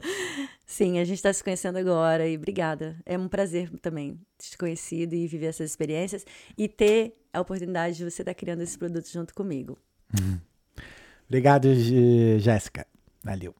[0.66, 2.96] Sim, a gente está se conhecendo agora e obrigada.
[3.04, 6.24] É um prazer também te conhecido e viver essas experiências
[6.56, 9.76] e ter a oportunidade de você estar criando esse produto junto comigo.
[11.28, 12.86] Obrigado, G- Jéssica.
[13.22, 13.54] Valeu.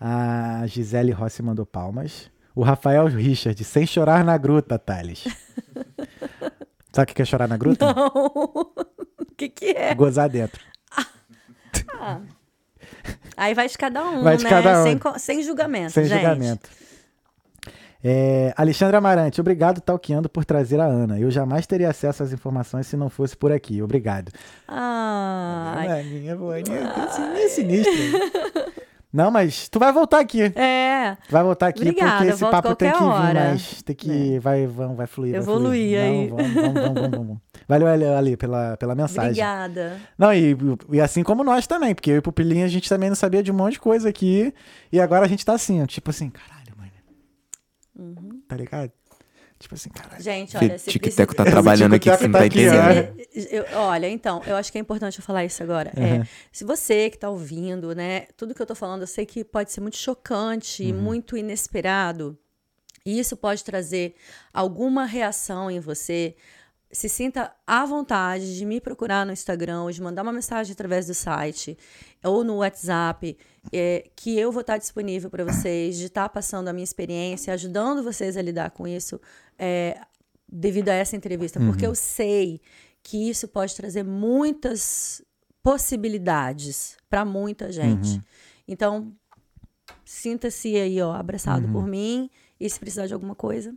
[0.00, 2.30] A Gisele Rossi mandou palmas.
[2.54, 5.24] O Rafael Richard, sem chorar na gruta, Thales.
[6.92, 7.92] Sabe o que é chorar na gruta?
[7.94, 8.06] Não!
[8.06, 9.94] o que, que é?
[9.94, 10.60] Gozar dentro.
[13.36, 14.50] Aí vai de cada um, Vai de né?
[14.50, 14.84] cada um.
[14.84, 16.20] Sem, sem julgamento, Sem gente.
[16.20, 16.68] julgamento.
[18.02, 21.18] É, Alexandre Amarante, obrigado, Talqueando, por trazer a Ana.
[21.18, 23.82] Eu jamais teria acesso às informações se não fosse por aqui.
[23.82, 24.32] Obrigado.
[24.66, 26.00] Ai.
[26.00, 26.92] Aninha, boa, Aninha,
[27.36, 27.92] é sinistra.
[29.18, 30.42] Não, mas tu vai voltar aqui.
[30.54, 33.44] É, Tu vai voltar aqui Obrigada, porque esse papo tem que qualquer vir hora.
[33.48, 33.82] mais.
[33.82, 34.38] Tem que.
[34.38, 35.32] Vai, vai, vai fluir.
[35.32, 36.00] vai Evoluir fluir.
[36.00, 36.28] aí.
[36.28, 37.38] Não, vamos, vamos, vamos, vamos, vamos.
[37.66, 39.30] Valeu, Ali, pela, pela mensagem.
[39.30, 40.00] obrigada.
[40.16, 40.56] Não, e,
[40.92, 43.42] e assim como nós também, porque eu e o Pupilinha a gente também não sabia
[43.42, 44.54] de um monte de coisa aqui.
[44.92, 46.92] E agora a gente tá assim, tipo assim, caralho, mano.
[47.98, 48.40] Uhum.
[48.46, 48.92] Tá ligado?
[49.58, 50.22] Tipo assim, caralho.
[50.22, 53.18] Gente, olha, se Tic-Teco tá Esse trabalhando aqui você não tá tá entendendo.
[53.50, 55.90] Eu- olha, então, eu acho que é importante eu falar isso agora.
[55.96, 59.42] É, se você que tá ouvindo, né, tudo que eu tô falando, eu sei que
[59.42, 62.38] pode ser muito chocante e muito inesperado.
[63.04, 64.14] E isso pode trazer
[64.52, 66.36] alguma reação em você.
[66.90, 71.06] Se sinta à vontade de me procurar no Instagram, ou de mandar uma mensagem através
[71.06, 71.76] do site
[72.24, 73.36] ou no WhatsApp,
[73.72, 78.02] é, que eu vou estar disponível para vocês, de estar passando a minha experiência, ajudando
[78.02, 79.20] vocês a lidar com isso
[79.58, 80.00] é,
[80.48, 82.60] devido a essa entrevista, porque eu sei
[83.02, 85.22] que isso pode trazer muitas
[85.62, 88.20] possibilidades para muita gente.
[88.66, 89.12] Então,
[90.04, 92.30] sinta-se aí, ó, abraçado por mim.
[92.60, 93.74] E se precisar de alguma coisa,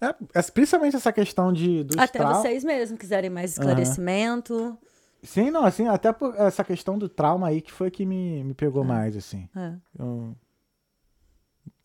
[0.00, 2.34] É, é, principalmente essa questão de, do até estral.
[2.34, 4.78] vocês mesmo quiserem mais esclarecimento.
[5.24, 8.54] Sim, não, assim, até por essa questão do trauma aí que foi que me, me
[8.54, 9.48] pegou mais, assim.
[9.56, 9.72] É.
[9.98, 10.36] Eu-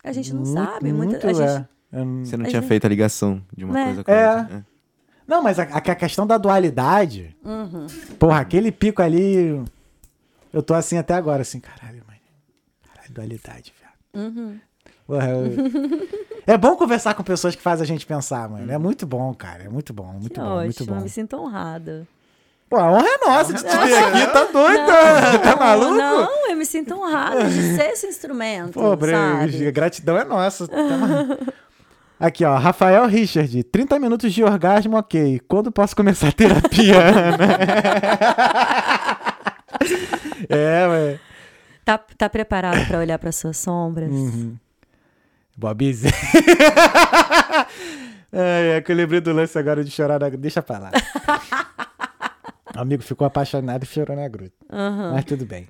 [0.04, 0.94] A gente não muito- sabe.
[0.94, 1.68] Muita, muito, a gente, é.
[1.92, 3.86] Eu não- Você não A tinha gente- feito a ligação de uma Né?
[3.86, 4.38] coisa com É.
[4.42, 4.66] outra.
[5.28, 7.88] Não, mas a, a questão da dualidade, Uhum.
[8.18, 9.64] porra, aquele pico ali,
[10.52, 12.20] eu tô assim até agora, assim, caralho, mãe.
[12.88, 14.26] Caralho, dualidade, velho.
[14.28, 14.60] Uhum.
[15.08, 15.40] Porra, eu-
[16.48, 18.72] É bom conversar com pessoas que fazem a gente pensar, mano.
[18.72, 19.66] É muito bom, cara.
[19.66, 20.96] É muito bom, muito Que bom, muito ótimo, bom.
[20.98, 22.08] eu me sinto honrada.
[22.70, 24.86] Pô, a honra é nossa de te ter aqui, tá doido?
[25.42, 25.94] Tá maluco?
[25.96, 29.72] Não, eu me sinto honrada de ser esse instrumento, Pô, sabe?
[29.72, 30.68] gratidão é nossa.
[30.68, 30.76] Tá.
[32.20, 35.42] Aqui, ó, Rafael Richard, 30 minutos de orgasmo, ok.
[35.48, 37.38] Quando posso começar a terapia, Ana?
[40.50, 41.20] é, ué.
[41.84, 44.12] Tá, tá preparado pra olhar para suas sombras?
[44.12, 44.56] Uhum.
[45.58, 46.14] Bobzinho.
[48.32, 50.30] Ai, é que eu lembrei do lance agora de chorar na.
[50.30, 50.92] Deixa pra lá.
[52.80, 54.54] Amigo ficou apaixonado e chorou na gruta.
[54.72, 55.14] Aham.
[55.14, 55.68] Mas tudo bem.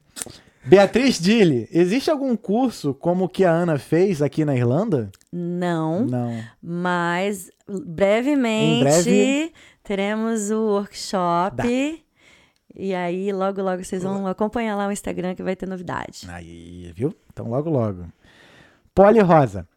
[0.65, 5.09] Beatriz Dille, existe algum curso como o que a Ana fez aqui na Irlanda?
[5.31, 6.43] Não, Não.
[6.61, 9.53] mas brevemente Em breve.
[9.83, 12.03] teremos o workshop.
[12.75, 16.27] E aí, logo, logo, vocês vão acompanhar lá o Instagram que vai ter novidade.
[16.29, 17.13] Aí, viu?
[17.31, 18.05] Então, logo, logo.
[18.93, 19.67] Poli Rosa.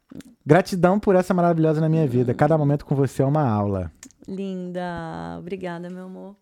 [0.44, 2.34] Gratidão por essa maravilhosa na minha vida.
[2.34, 3.90] Cada momento com você é uma aula.
[4.28, 5.36] Linda.
[5.38, 6.36] Obrigada, meu amor.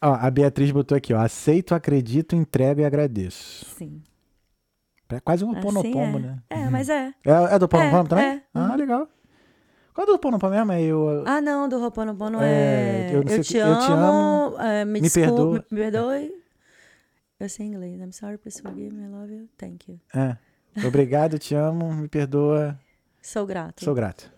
[0.00, 1.18] Ó, a Beatriz botou aqui, ó.
[1.20, 3.64] Aceito, acredito, entrego e agradeço.
[3.76, 4.02] Sim.
[5.08, 6.20] É quase um Assim Ponopomo, é.
[6.20, 6.38] né?
[6.50, 7.14] É, mas é.
[7.24, 8.24] É, é do Ponopomo É, também?
[8.26, 8.42] é.
[8.54, 9.08] Ah, legal.
[9.94, 10.72] Qual é do Ponopomo mesmo?
[10.72, 11.24] É eu...
[11.26, 13.10] Ah, não, do Roponopono É, é.
[13.14, 14.56] eu Eu, te que- eu te amo.
[14.60, 15.64] é, me, me perdoa.
[15.70, 16.32] me perdoe.
[17.40, 18.00] Eu sei inglês.
[18.00, 19.98] I'm sorry, please forgive me, I love you, thank you.
[20.14, 20.36] É.
[20.86, 22.78] Obrigado, te amo, me perdoa,
[23.22, 23.82] Sou grato.
[23.84, 24.30] sou grato.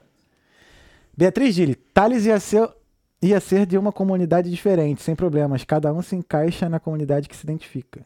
[1.16, 2.66] Beatriz Gili, Thales ia ser,
[3.23, 5.65] ia ser de uma comunidade diferente, sem problemas.
[5.65, 8.05] Cada um se encaixa na comunidade que se identifica.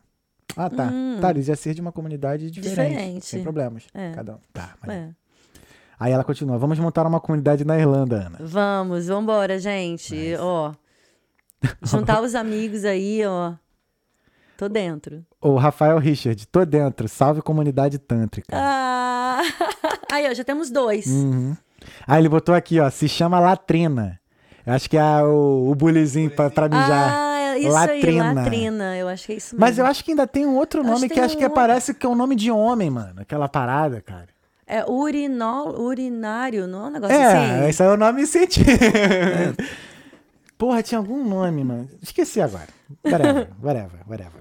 [0.57, 0.85] Ah, tá.
[0.93, 1.19] Hum.
[1.21, 3.27] Thales ia ser de uma comunidade diferente, Diferente.
[3.27, 3.87] sem problemas.
[3.93, 4.13] É.
[4.13, 4.39] Cada um.
[4.53, 4.91] Tá, mas...
[4.91, 5.09] É.
[5.99, 6.59] Aí ela continua.
[6.59, 8.39] Vamos montar uma comunidade na Irlanda, Ana.
[8.41, 10.35] Vamos, vambora, gente.
[10.39, 10.73] Ó.
[11.83, 13.55] Juntar os amigos aí, ó.
[14.57, 15.25] Tô dentro.
[15.41, 17.09] O Rafael Richard, tô dentro.
[17.09, 18.49] Salve comunidade tântrica.
[18.53, 19.41] Ah!
[20.13, 21.07] Aí, ó, já temos dois.
[21.07, 21.57] Uhum.
[22.07, 22.89] Aí ele botou aqui, ó.
[22.89, 24.21] Se chama latrina.
[24.67, 27.13] Acho que é o, o bulizinho pra, pra mijar.
[27.15, 28.29] Ah, é isso Latrina.
[28.31, 28.97] aí, latrina.
[28.97, 29.61] Eu acho que é isso mesmo.
[29.61, 31.51] Mas eu acho que ainda tem um outro Acho nome que que acho que um-
[31.51, 33.21] parece que é um nome de homem, mano.
[33.21, 34.29] Aquela parada, cara.
[34.67, 37.69] É urinol, urinário, não é um negócio É, assim?
[37.69, 38.73] esse é o nome científico.
[40.57, 41.89] Porra, tinha algum nome, mano.
[42.03, 42.69] Esqueci agora.
[43.05, 44.41] Whatever, whatever, whatever.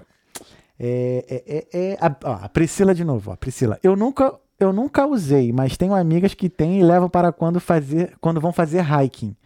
[0.80, 3.36] É, é, é, é- a, ó, a Priscila de novo, ó.
[3.36, 3.78] Priscila.
[3.82, 8.14] Eu nunca, eu nunca usei, mas tenho amigas que têm e levam para quando, fazer,
[8.20, 9.36] quando vão fazer hiking.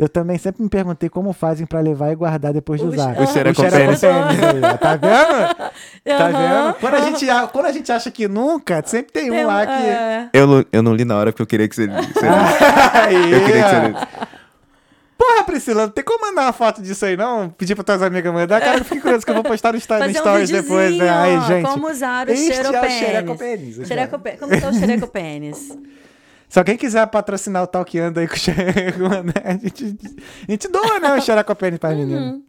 [0.00, 3.14] Eu também sempre me perguntei como fazem para levar e guardar depois de O usar.
[3.14, 4.02] xe- O xerecopênis.
[4.02, 4.10] aí,
[4.72, 4.76] ó.
[4.78, 5.54] Tá vendo?
[6.18, 6.74] Tá vendo?
[6.80, 9.66] Quando a, gente, a- quando a gente acha que nunca, sempre tem um Tem lá
[9.66, 9.72] que.
[9.72, 10.28] é.
[10.32, 11.86] Eu, não- eu não li na hora porque eu queria que você.
[11.86, 11.92] você
[13.34, 13.70] eu queria que
[14.06, 14.26] você.
[15.18, 17.50] Porra, Priscila, não tem como mandar uma foto disso aí, não?
[17.50, 18.58] Pedir pra tuas amigas mandar?
[18.58, 20.96] Cara, eu fiquei curioso que eu vou postar no, Insta- no Fazer um Stories depois.
[20.96, 21.10] Né?
[21.10, 21.66] Aí, gente.
[21.68, 22.98] como usar o este é o xeropênis.
[23.86, 25.78] xerecopênis, Como tá o xerecopênis?
[26.50, 29.32] Se alguém quiser patrocinar o Talkando aí com o xereco, né?
[29.44, 29.96] a, gente,
[30.48, 31.14] a gente doa, né?
[31.14, 32.20] O pra menina.
[32.20, 32.44] Uhum.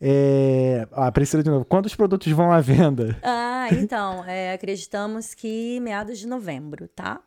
[0.00, 0.88] É...
[0.92, 1.66] Ó, a Priscila de novo.
[1.66, 3.18] Quantos produtos vão à venda?
[3.22, 7.20] Ah, então, é, acreditamos que meados de novembro, tá?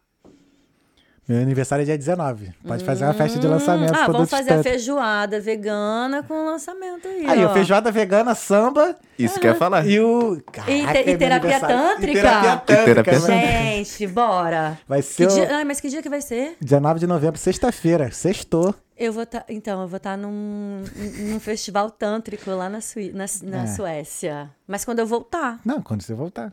[1.32, 2.52] Meu aniversário é dia 19.
[2.68, 3.96] Pode fazer uma festa de lançamento.
[3.96, 7.50] Ah, vamos fazer a feijoada vegana com lançamento aí, Aí, ó.
[7.50, 9.88] o feijoada vegana, samba Isso que eu ia falar.
[9.88, 10.34] e o...
[10.36, 12.12] E te- Caraca, e terapia aniversário- tântrica?
[12.12, 12.86] E terapia E tântrica.
[13.04, 13.34] terapia mano.
[13.34, 14.80] Gente, bora.
[14.88, 15.34] Vai Que ser o...
[15.34, 15.56] dia...
[15.56, 16.58] Ai, mas que dia que vai ser?
[16.60, 18.12] 19 de novembro, sexta-feira.
[18.12, 18.76] Sextou.
[18.98, 19.46] Eu vou estar.
[19.48, 20.84] então, eu vou estar num,
[21.20, 23.68] num festival tântrico lá na, Sui, na, na É.
[23.68, 24.50] Suécia.
[24.68, 26.52] Mas quando eu voltar, Não, quando você voltar.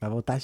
[0.00, 0.38] Vai voltar.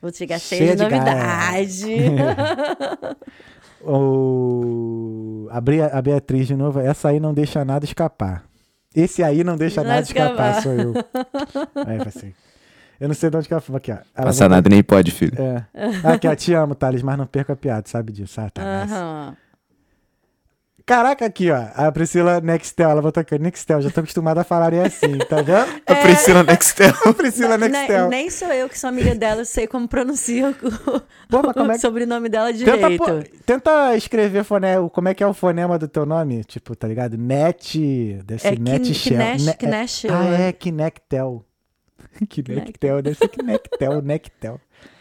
[0.00, 1.86] Vou chegar Cheia cheia, de, de novidade.
[3.80, 5.48] O...
[5.50, 8.44] A, Beatriz, de novo, essa aí não deixa nada escapar.
[8.94, 10.62] Esse aí não deixa Não nada escapar, escapar.
[10.62, 10.92] sou eu.
[11.86, 12.34] Aí, assim.
[12.98, 13.94] Eu não sei de onde que ela falou aqui, ó.
[13.94, 15.34] Ela Passa botou- nada nem pode, filho.
[15.40, 15.64] É.
[16.12, 18.40] Aqui, ó, te amo, Thales, mas não perca a piada, sabe disso.
[18.40, 18.62] Ah, tá.
[18.62, 19.36] mas- Aham.
[20.88, 21.66] Caraca, aqui, ó.
[21.74, 25.82] A Priscila Nextel, ela botou aqui, Nextel, já tô acostumada a falar assim, tá vendo?
[25.86, 26.94] A Priscila Nextel.
[27.04, 28.08] A Priscila Ne- Nextel.
[28.08, 30.54] nem sou eu que sou amiga dela, eu sei como pronuncia o,
[31.28, 33.04] Pô, é o que- sobrenome dela Tenta, direito.
[33.04, 34.66] pô- tenta escrever fone...
[34.90, 36.42] como é que é o fonema do teu nome?
[36.44, 37.18] Tipo, tá ligado?
[37.18, 38.18] Net.
[38.24, 39.18] Deve ser É Net Kin- Shell.
[39.18, 40.48] Kinesh- Ne- é- Ah, é.
[40.48, 41.44] é Kinectel.
[42.30, 44.60] Kinectel, deve ser Kinectel, Nectel.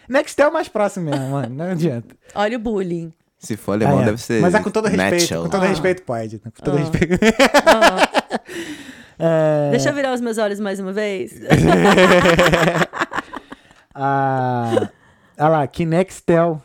[0.10, 1.56] Nextel é mais próximo mesmo, mano.
[1.56, 2.16] Não adianta.
[2.36, 3.14] Olha o bullying.
[3.40, 4.06] Se for alemão, Ah, é.
[4.06, 4.42] deve ser.
[4.42, 5.12] Mas é com todo respeito.
[5.14, 5.44] Nechel.
[5.44, 5.68] Com todo Ah.
[5.68, 6.40] respeito, pode.
[6.40, 6.80] Com todo Ah.
[6.80, 7.20] respeito.
[7.66, 8.10] Ah,
[9.20, 11.34] É, Deixa eu virar os meus olhos mais uma vez.
[13.96, 14.72] a...
[15.40, 16.62] Olha lá, Kinextel.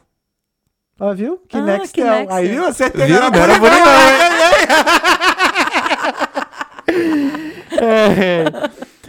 [1.01, 1.39] Ó, viu?
[1.49, 2.05] Kinextel.
[2.05, 2.37] Kinextel.
[2.37, 2.67] Aí, viu?
[2.67, 3.07] Acertei.
[3.07, 3.21] Viu?
[3.21, 3.87] Não Não era bonito,
[7.81, 8.45] É.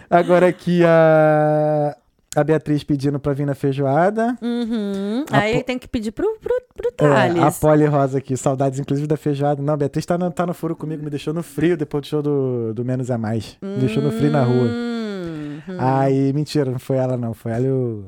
[0.10, 1.96] Agora aqui a...
[2.36, 4.38] a Beatriz pedindo pra vir na feijoada.
[4.42, 5.26] Uhum.
[5.32, 6.92] Aí po- tem que pedir pro, pro, pro É,
[7.30, 7.44] Thales.
[7.44, 9.62] a Poli Rosa aqui, saudades inclusive da feijoada.
[9.62, 12.08] Não, a Beatriz tá no, tá no furo comigo, me deixou no frio depois do
[12.08, 13.58] show do, do Menos a Mais.
[13.62, 14.68] Me deixou no frio na rua.
[14.68, 18.06] Hum, hum, Aí, mentira, não foi ela não, foi ela e o,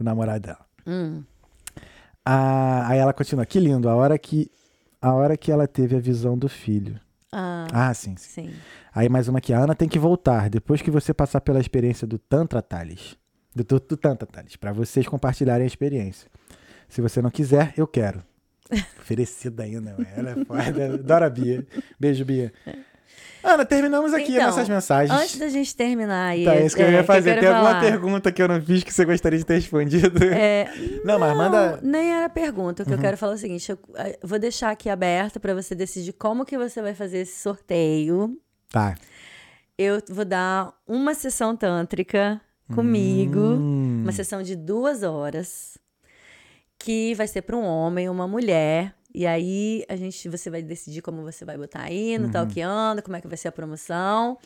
[0.00, 0.60] o namorado dela.
[0.86, 1.22] hum.
[2.24, 4.50] Ah, aí ela continua, que lindo, a hora que,
[5.00, 6.98] a hora que ela teve a visão do filho.
[7.32, 8.48] Ah, Ah, sim, sim.
[8.48, 8.54] sim.
[8.94, 12.06] Aí mais uma aqui, a Ana tem que voltar, depois que você passar pela experiência
[12.06, 13.16] do Tantra Thales.
[13.56, 16.28] Do, do, do Tantra Thales, pra vocês compartilharem a experiência.
[16.90, 18.22] Se você não quiser, eu quero.
[19.00, 20.98] Oferecida ainda, ela é foda.
[20.98, 21.66] Dora Bia.
[21.98, 22.52] Beijo, Bia.
[23.42, 25.18] Ana, terminamos aqui Então, nossas mensagens.
[25.18, 26.44] Antes da gente terminar aí.
[26.44, 27.30] Tá, é isso que eu ia fazer.
[27.30, 27.80] quero Tem alguma falar.
[27.80, 30.22] pergunta que eu não fiz que você gostaria de ter respondido?
[30.24, 30.68] É,
[31.02, 31.74] Não, mas manda.
[31.76, 31.90] Uhum.
[31.90, 32.82] Nem era pergunta.
[32.82, 35.54] O que eu quero falar é o seguinte: eu eh, vou deixar aqui aberto para
[35.54, 38.36] você decidir como que você vai fazer esse sorteio.
[38.68, 38.96] Tá.
[39.78, 42.40] Eu vou dar uma sessão tântrica
[42.74, 44.00] comigo, Hum.
[44.02, 45.78] uma sessão de duas horas,
[46.78, 48.94] que vai ser para um homem, uma mulher.
[49.14, 52.24] E aí a gente, você vai decidir como você vai botar aí Uhum.
[52.26, 54.36] no Talkando, como é que vai ser a promoção.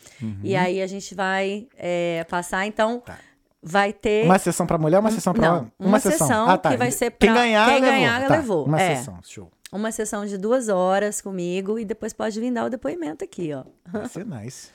[0.44, 3.18] E aí a gente vai eh, passar, então Tá.
[3.60, 5.72] vai ter Uma sessão pra mulher, uma sessão pra Não, homem?
[5.78, 6.70] uma sessão Ah, tá.
[6.70, 7.90] que vai ser Quem pra- ganhar, quem levou.
[7.90, 8.64] ganhar, Tá, levou.
[8.66, 8.96] Uma É.
[8.96, 9.50] sessão, show.
[9.72, 13.64] uma sessão de duas horas comigo e depois pode vir dar o depoimento aqui, ó.
[13.90, 14.68] Vai ser nice.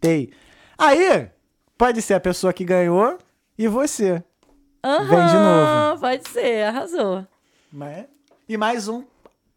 [0.00, 0.30] Tem.
[0.76, 1.28] Aí,
[1.78, 3.16] pode ser a pessoa que ganhou
[3.56, 4.22] e você.
[5.08, 6.00] Vem de Aham, novo.
[6.00, 7.26] Pode ser, arrasou.
[7.72, 8.06] Né?
[8.48, 9.04] E mais um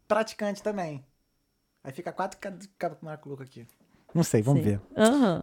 [0.06, 1.04] praticante também.
[1.82, 2.38] Aí fica quatro
[3.02, 3.66] maluco aqui.
[4.14, 4.68] Não sei, vamos Sim.
[4.70, 4.80] ver.
[4.96, 5.42] Aham.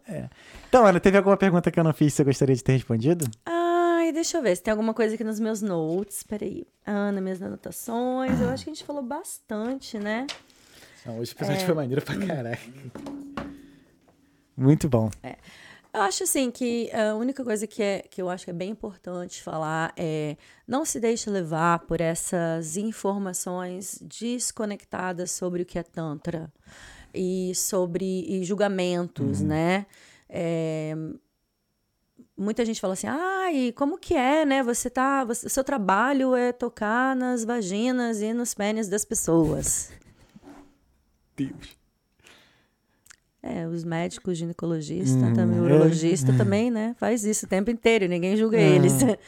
[0.70, 3.26] Então, Ana, teve alguma pergunta que eu não fiz que você gostaria de ter respondido?
[3.46, 6.24] Ai, deixa eu ver se tem alguma coisa aqui nos meus notes.
[6.24, 6.66] Peraí.
[6.86, 8.40] Ah, nas minhas anotações.
[8.40, 10.28] Eu acho que a gente falou bastante, né?
[11.06, 11.38] Não, hoje o É.
[11.38, 12.60] episódio foi maneiro pra caralho.
[14.56, 15.10] Muito bom.
[15.92, 18.70] Eu acho assim que a única coisa que, é, que eu acho que é bem
[18.70, 20.38] importante falar é
[20.68, 26.54] não se deixe levar por essas informações desconectadas sobre o que é Tantra
[27.12, 29.88] e sobre e julgamentos, né?
[30.30, 30.94] É,
[32.38, 34.62] muita gente fala assim, ai, como que é, né?
[34.62, 35.24] Você tá.
[35.26, 39.92] Você, seu trabalho é tocar nas vaginas e nos pênis das pessoas.
[41.36, 41.79] Deus.
[43.42, 45.62] É, os médicos, ginecologistas, Hum, também, é.
[45.62, 46.94] urologista também, né?
[47.00, 48.62] Faz isso o tempo inteiro, ninguém julga Hum.
[48.62, 48.94] eles.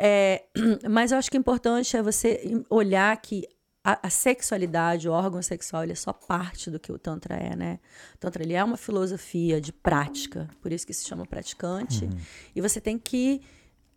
[0.00, 0.44] É,
[0.88, 3.44] mas eu acho que o importante é você olhar que
[3.82, 7.56] a, a sexualidade, o órgão sexual, ele é só parte do que o Tantra é,
[7.56, 7.80] né?
[8.14, 12.08] O Tantra, ele é uma filosofia de prática, por isso que se chama praticante.
[12.54, 13.40] E você tem que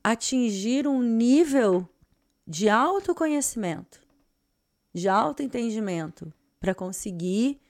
[0.04, 1.88] atingir um nível
[2.48, 4.02] de autoconhecimento,
[4.92, 7.61] de autoentendimento, para conseguir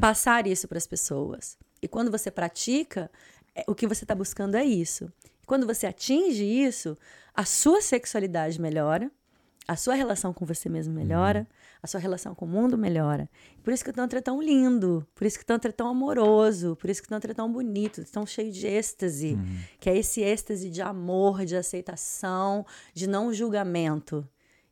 [0.00, 1.56] passar isso para as pessoas.
[1.82, 3.10] E quando você pratica,
[3.54, 5.10] é- o que você está buscando é isso.
[5.42, 6.96] E quando você atinge isso,
[7.34, 9.10] a sua sexualidade melhora,
[9.66, 11.46] a sua relação com você mesmo melhora,
[11.82, 13.28] a sua relação com o mundo melhora.
[13.62, 15.88] Por isso que o Tantra é tão lindo, por isso que o Tantra é tão
[15.88, 19.38] amoroso, por isso que o Tantra é tão bonito, tão cheio de êxtase,
[19.80, 24.26] que é esse êxtase de amor, de aceitação, de não julgamento.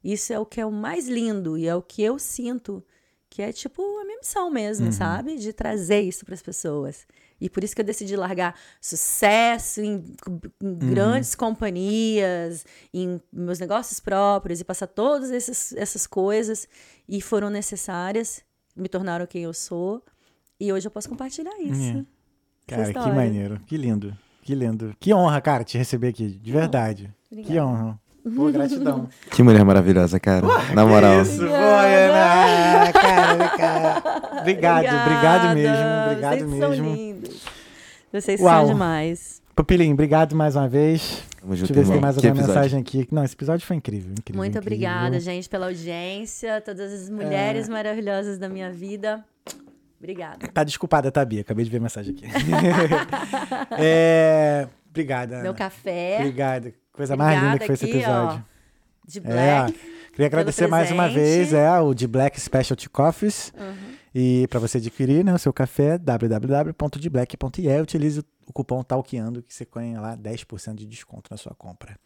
[0.04, 2.84] Isso é o que é o mais lindo e é o que eu sinto
[3.32, 5.38] que é tipo a minha missão mesmo, sabe?
[5.38, 7.06] De trazer isso para as pessoas.
[7.40, 10.04] E por isso que eu decidi largar sucesso em,
[10.62, 16.68] em grandes companhias, em meus negócios próprios e passar todas essas, essas coisas
[17.08, 18.44] e foram necessárias,
[18.76, 20.04] me tornaram quem eu sou.
[20.60, 22.06] E hoje eu posso compartilhar isso.
[22.66, 23.60] Cara, que maneiro.
[23.66, 24.14] Que lindo.
[24.42, 24.94] Que lindo.
[25.00, 26.28] Que honra, cara, te receber aqui.
[26.28, 27.10] De verdade.
[27.30, 27.98] Que honra.
[28.36, 29.08] Pô, gratidão.
[29.30, 30.46] Que mulher maravilhosa, cara.
[30.74, 31.22] Na moral.
[31.22, 32.92] Isso, boa, Ana.
[32.92, 34.02] Cara, cara.
[34.40, 35.76] Obrigado, obrigado mesmo.
[36.06, 36.58] Obrigado Vocês mesmo.
[36.60, 37.42] são lindos.
[38.12, 38.60] Vocês Uau.
[38.66, 39.42] são demais.
[39.56, 41.24] Pupilinho, obrigado mais uma vez.
[41.40, 43.08] Tamo Deixa eu ver se tem mais alguma mensagem aqui.
[43.10, 44.12] Não, esse episódio foi incrível.
[44.12, 44.62] incrível Muito incrível.
[44.62, 47.72] obrigada, gente, pela audiência, todas as mulheres É.
[47.72, 49.24] maravilhosas da minha vida.
[49.98, 50.46] Obrigada.
[50.48, 51.40] Tá desculpada, tá, Bia?
[51.40, 52.24] Acabei de ver a mensagem aqui.
[53.78, 54.68] é...
[54.90, 55.36] Obrigada.
[55.38, 55.54] Meu Ana.
[55.54, 56.72] café Obrigado.
[56.92, 58.44] Coisa mais linda que foi esse aqui, episódio.
[58.46, 59.72] ó, de É, black.
[60.10, 63.52] queria agradecer mais uma vez é, o de Black Specialty Coffees.
[63.58, 63.92] Uhum.
[64.14, 69.66] E para você adquirir né, o seu café, www.deblack.ie, utilize o cupom TALKEANDO que você
[69.74, 71.98] ganha lá 10% de desconto na sua compra.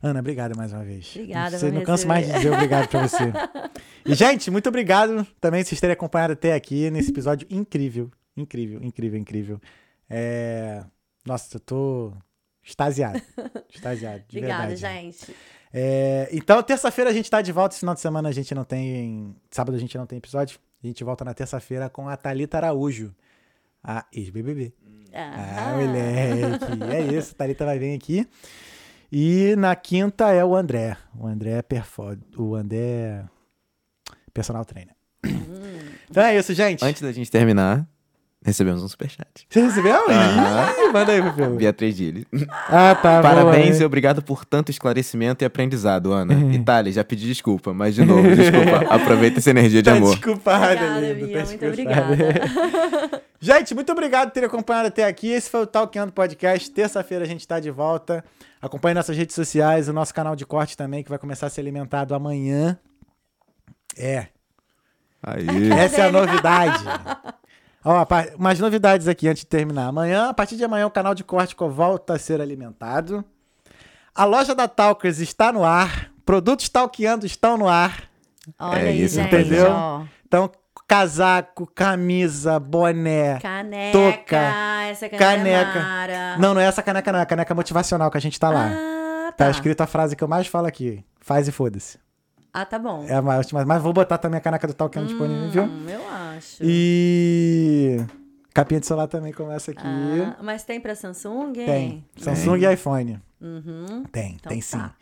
[0.00, 1.10] Ana, obrigado mais uma vez.
[1.16, 3.24] Obrigada Você não canso mais de dizer obrigado para você.
[4.06, 8.10] E, gente, muito obrigado também por vocês terem acompanhado até aqui nesse episódio incrível.
[8.36, 9.60] Incrível, incrível, incrível.
[10.10, 10.84] É...
[11.24, 12.12] Nossa, eu tô
[12.64, 13.20] extasiado.
[13.72, 14.80] extasiado, de Obrigada, verdade.
[14.80, 15.36] gente.
[15.72, 17.74] É, então, terça-feira a gente tá de volta.
[17.74, 19.34] Esse final de semana a gente não tem.
[19.50, 20.58] Sábado a gente não tem episódio.
[20.82, 23.14] A gente volta na terça-feira com a Thalita Araújo,
[23.82, 24.72] a ex-BBB.
[25.12, 25.86] Ah, Aham.
[25.86, 26.82] moleque.
[26.92, 28.28] É isso, a Thalita vai vir aqui.
[29.10, 30.96] E na quinta é o André.
[31.18, 32.18] O André é perfo...
[32.36, 33.24] O André.
[34.32, 34.94] Personal trainer.
[36.10, 36.84] Então é isso, gente.
[36.84, 37.88] Antes da gente terminar,
[38.44, 39.26] recebemos um superchat.
[39.48, 39.96] Você recebeu?
[40.08, 41.56] Ih, Manda aí, Pepeu.
[41.56, 42.26] Beatriz Dille.
[42.68, 43.20] Ah, tá.
[43.22, 43.82] Parabéns boa.
[43.82, 46.34] e obrigado por tanto esclarecimento e aprendizado, Ana.
[46.54, 48.86] Itália, já pedi desculpa, mas de novo, desculpa.
[48.94, 50.14] Aproveita essa energia de Tá amor.
[50.14, 51.42] desculpada, Obrigada, Bia.
[51.42, 53.22] tá Muito obrigada.
[53.40, 55.28] Gente, muito obrigado por ter acompanhado até aqui.
[55.28, 56.70] Esse foi o Talkando Podcast.
[56.70, 58.24] Terça-feira a gente tá de volta.
[58.62, 61.60] Acompanhe nossas redes sociais, o nosso canal de corte também, que vai começar a ser
[61.60, 62.78] alimentado amanhã.
[63.98, 64.28] É,
[65.22, 65.70] Aí.
[65.72, 66.82] essa é a novidade.
[67.84, 68.06] Ó,
[68.38, 69.86] umas novidades aqui antes de terminar.
[69.88, 73.24] Amanhã, a partir de amanhã, o canal de corte co- volta a ser alimentado.
[74.14, 76.10] A loja da Talkers está no ar.
[76.24, 78.04] Produtos Talkeando estão no ar.
[78.58, 79.26] Olha É isso, gente.
[79.34, 79.66] entendeu?
[79.70, 80.02] ó.
[80.26, 80.50] Então,
[80.88, 83.38] casaco, camisa, boné.
[83.40, 83.92] Caneca.
[83.98, 84.36] Touca,
[84.88, 85.18] Essa caneca.
[85.18, 85.78] caneca.
[85.78, 86.38] É Mara.
[86.38, 87.18] Não, não é essa caneca, não.
[87.18, 88.70] É a caneca motivacional que a gente tá lá.
[88.72, 89.50] Ah, Tá tá.
[89.50, 91.04] escrito a frase que eu mais falo aqui.
[91.20, 91.98] Faz e foda-se.
[92.56, 93.04] Ah, tá bom.
[93.08, 93.64] É a mais última.
[93.64, 95.62] Mas vou botar também a caneca do Talkando disponível, viu?
[95.64, 96.58] Hum, eu acho.
[96.62, 97.98] E.
[98.54, 99.82] Capinha de celular também começa aqui.
[99.84, 101.52] Ah, mas tem pra Samsung?
[101.58, 101.66] hein?
[101.66, 102.04] Tem.
[102.16, 103.20] Samsung e iPhone.
[103.40, 104.04] Uhum.
[104.12, 104.78] Tem, Então tem sim.
[104.78, 104.94] tá.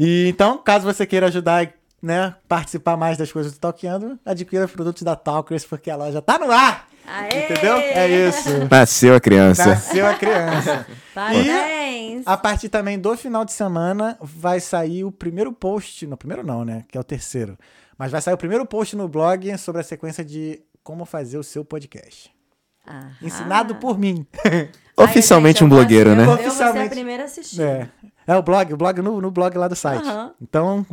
[0.00, 1.70] E então, caso você queira ajudar,
[2.02, 6.38] né, participar mais das coisas do Talkando, adquira produtos da Talkers, porque a loja tá
[6.38, 6.88] no ar!
[7.06, 7.44] Aê!
[7.44, 7.76] Entendeu?
[7.76, 8.48] É isso.
[8.70, 9.66] Nasceu a criança.
[9.66, 10.86] Nasceu a criança.
[11.14, 12.22] Parabéns!
[12.26, 16.64] A partir também do final de semana vai sair o primeiro post, no primeiro não,
[16.64, 17.58] né, que é o terceiro,
[17.98, 21.42] mas vai sair o primeiro post no blog sobre a sequência de como fazer o
[21.42, 22.32] seu podcast.
[22.86, 23.10] Aham.
[23.22, 24.26] Ensinado por mim.
[24.96, 26.22] Oficialmente Ai, um gente, eu blogueiro, né?
[26.22, 26.90] Eu vou ser a Oficialmente.
[26.90, 27.62] primeira a assistir.
[27.62, 27.88] É,
[28.26, 30.06] é o blog, o blog no, no blog lá do site.
[30.06, 30.34] Aham.
[30.40, 30.86] Então,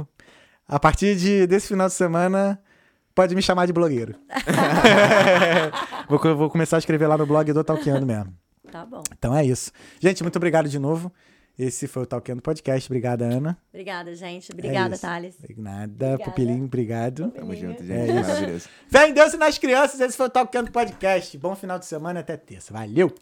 [0.67, 2.59] a partir de, desse final de semana,
[3.13, 4.15] pode me chamar de blogueiro.
[6.09, 8.33] vou, vou começar a escrever lá no blog do Talkeando mesmo.
[8.71, 9.03] Tá bom.
[9.17, 9.71] Então é isso.
[9.99, 11.11] Gente, muito obrigado de novo.
[11.59, 12.89] Esse foi o Talkeando Podcast.
[12.89, 13.57] Obrigada, Ana.
[13.69, 14.51] Obrigada, gente.
[14.51, 15.01] É Obrigada, isso.
[15.01, 15.35] Thales.
[15.57, 16.23] Nada, Obrigada.
[16.23, 17.29] Pupilinho, obrigado.
[17.31, 17.91] Tamo junto, gente.
[17.91, 18.29] É isso.
[18.29, 18.69] Maravilhoso.
[18.87, 19.99] Fé em Deus e nas crianças.
[19.99, 21.37] Esse foi o Talkeando Podcast.
[21.37, 22.73] Bom final de semana até terça.
[22.73, 23.13] Valeu!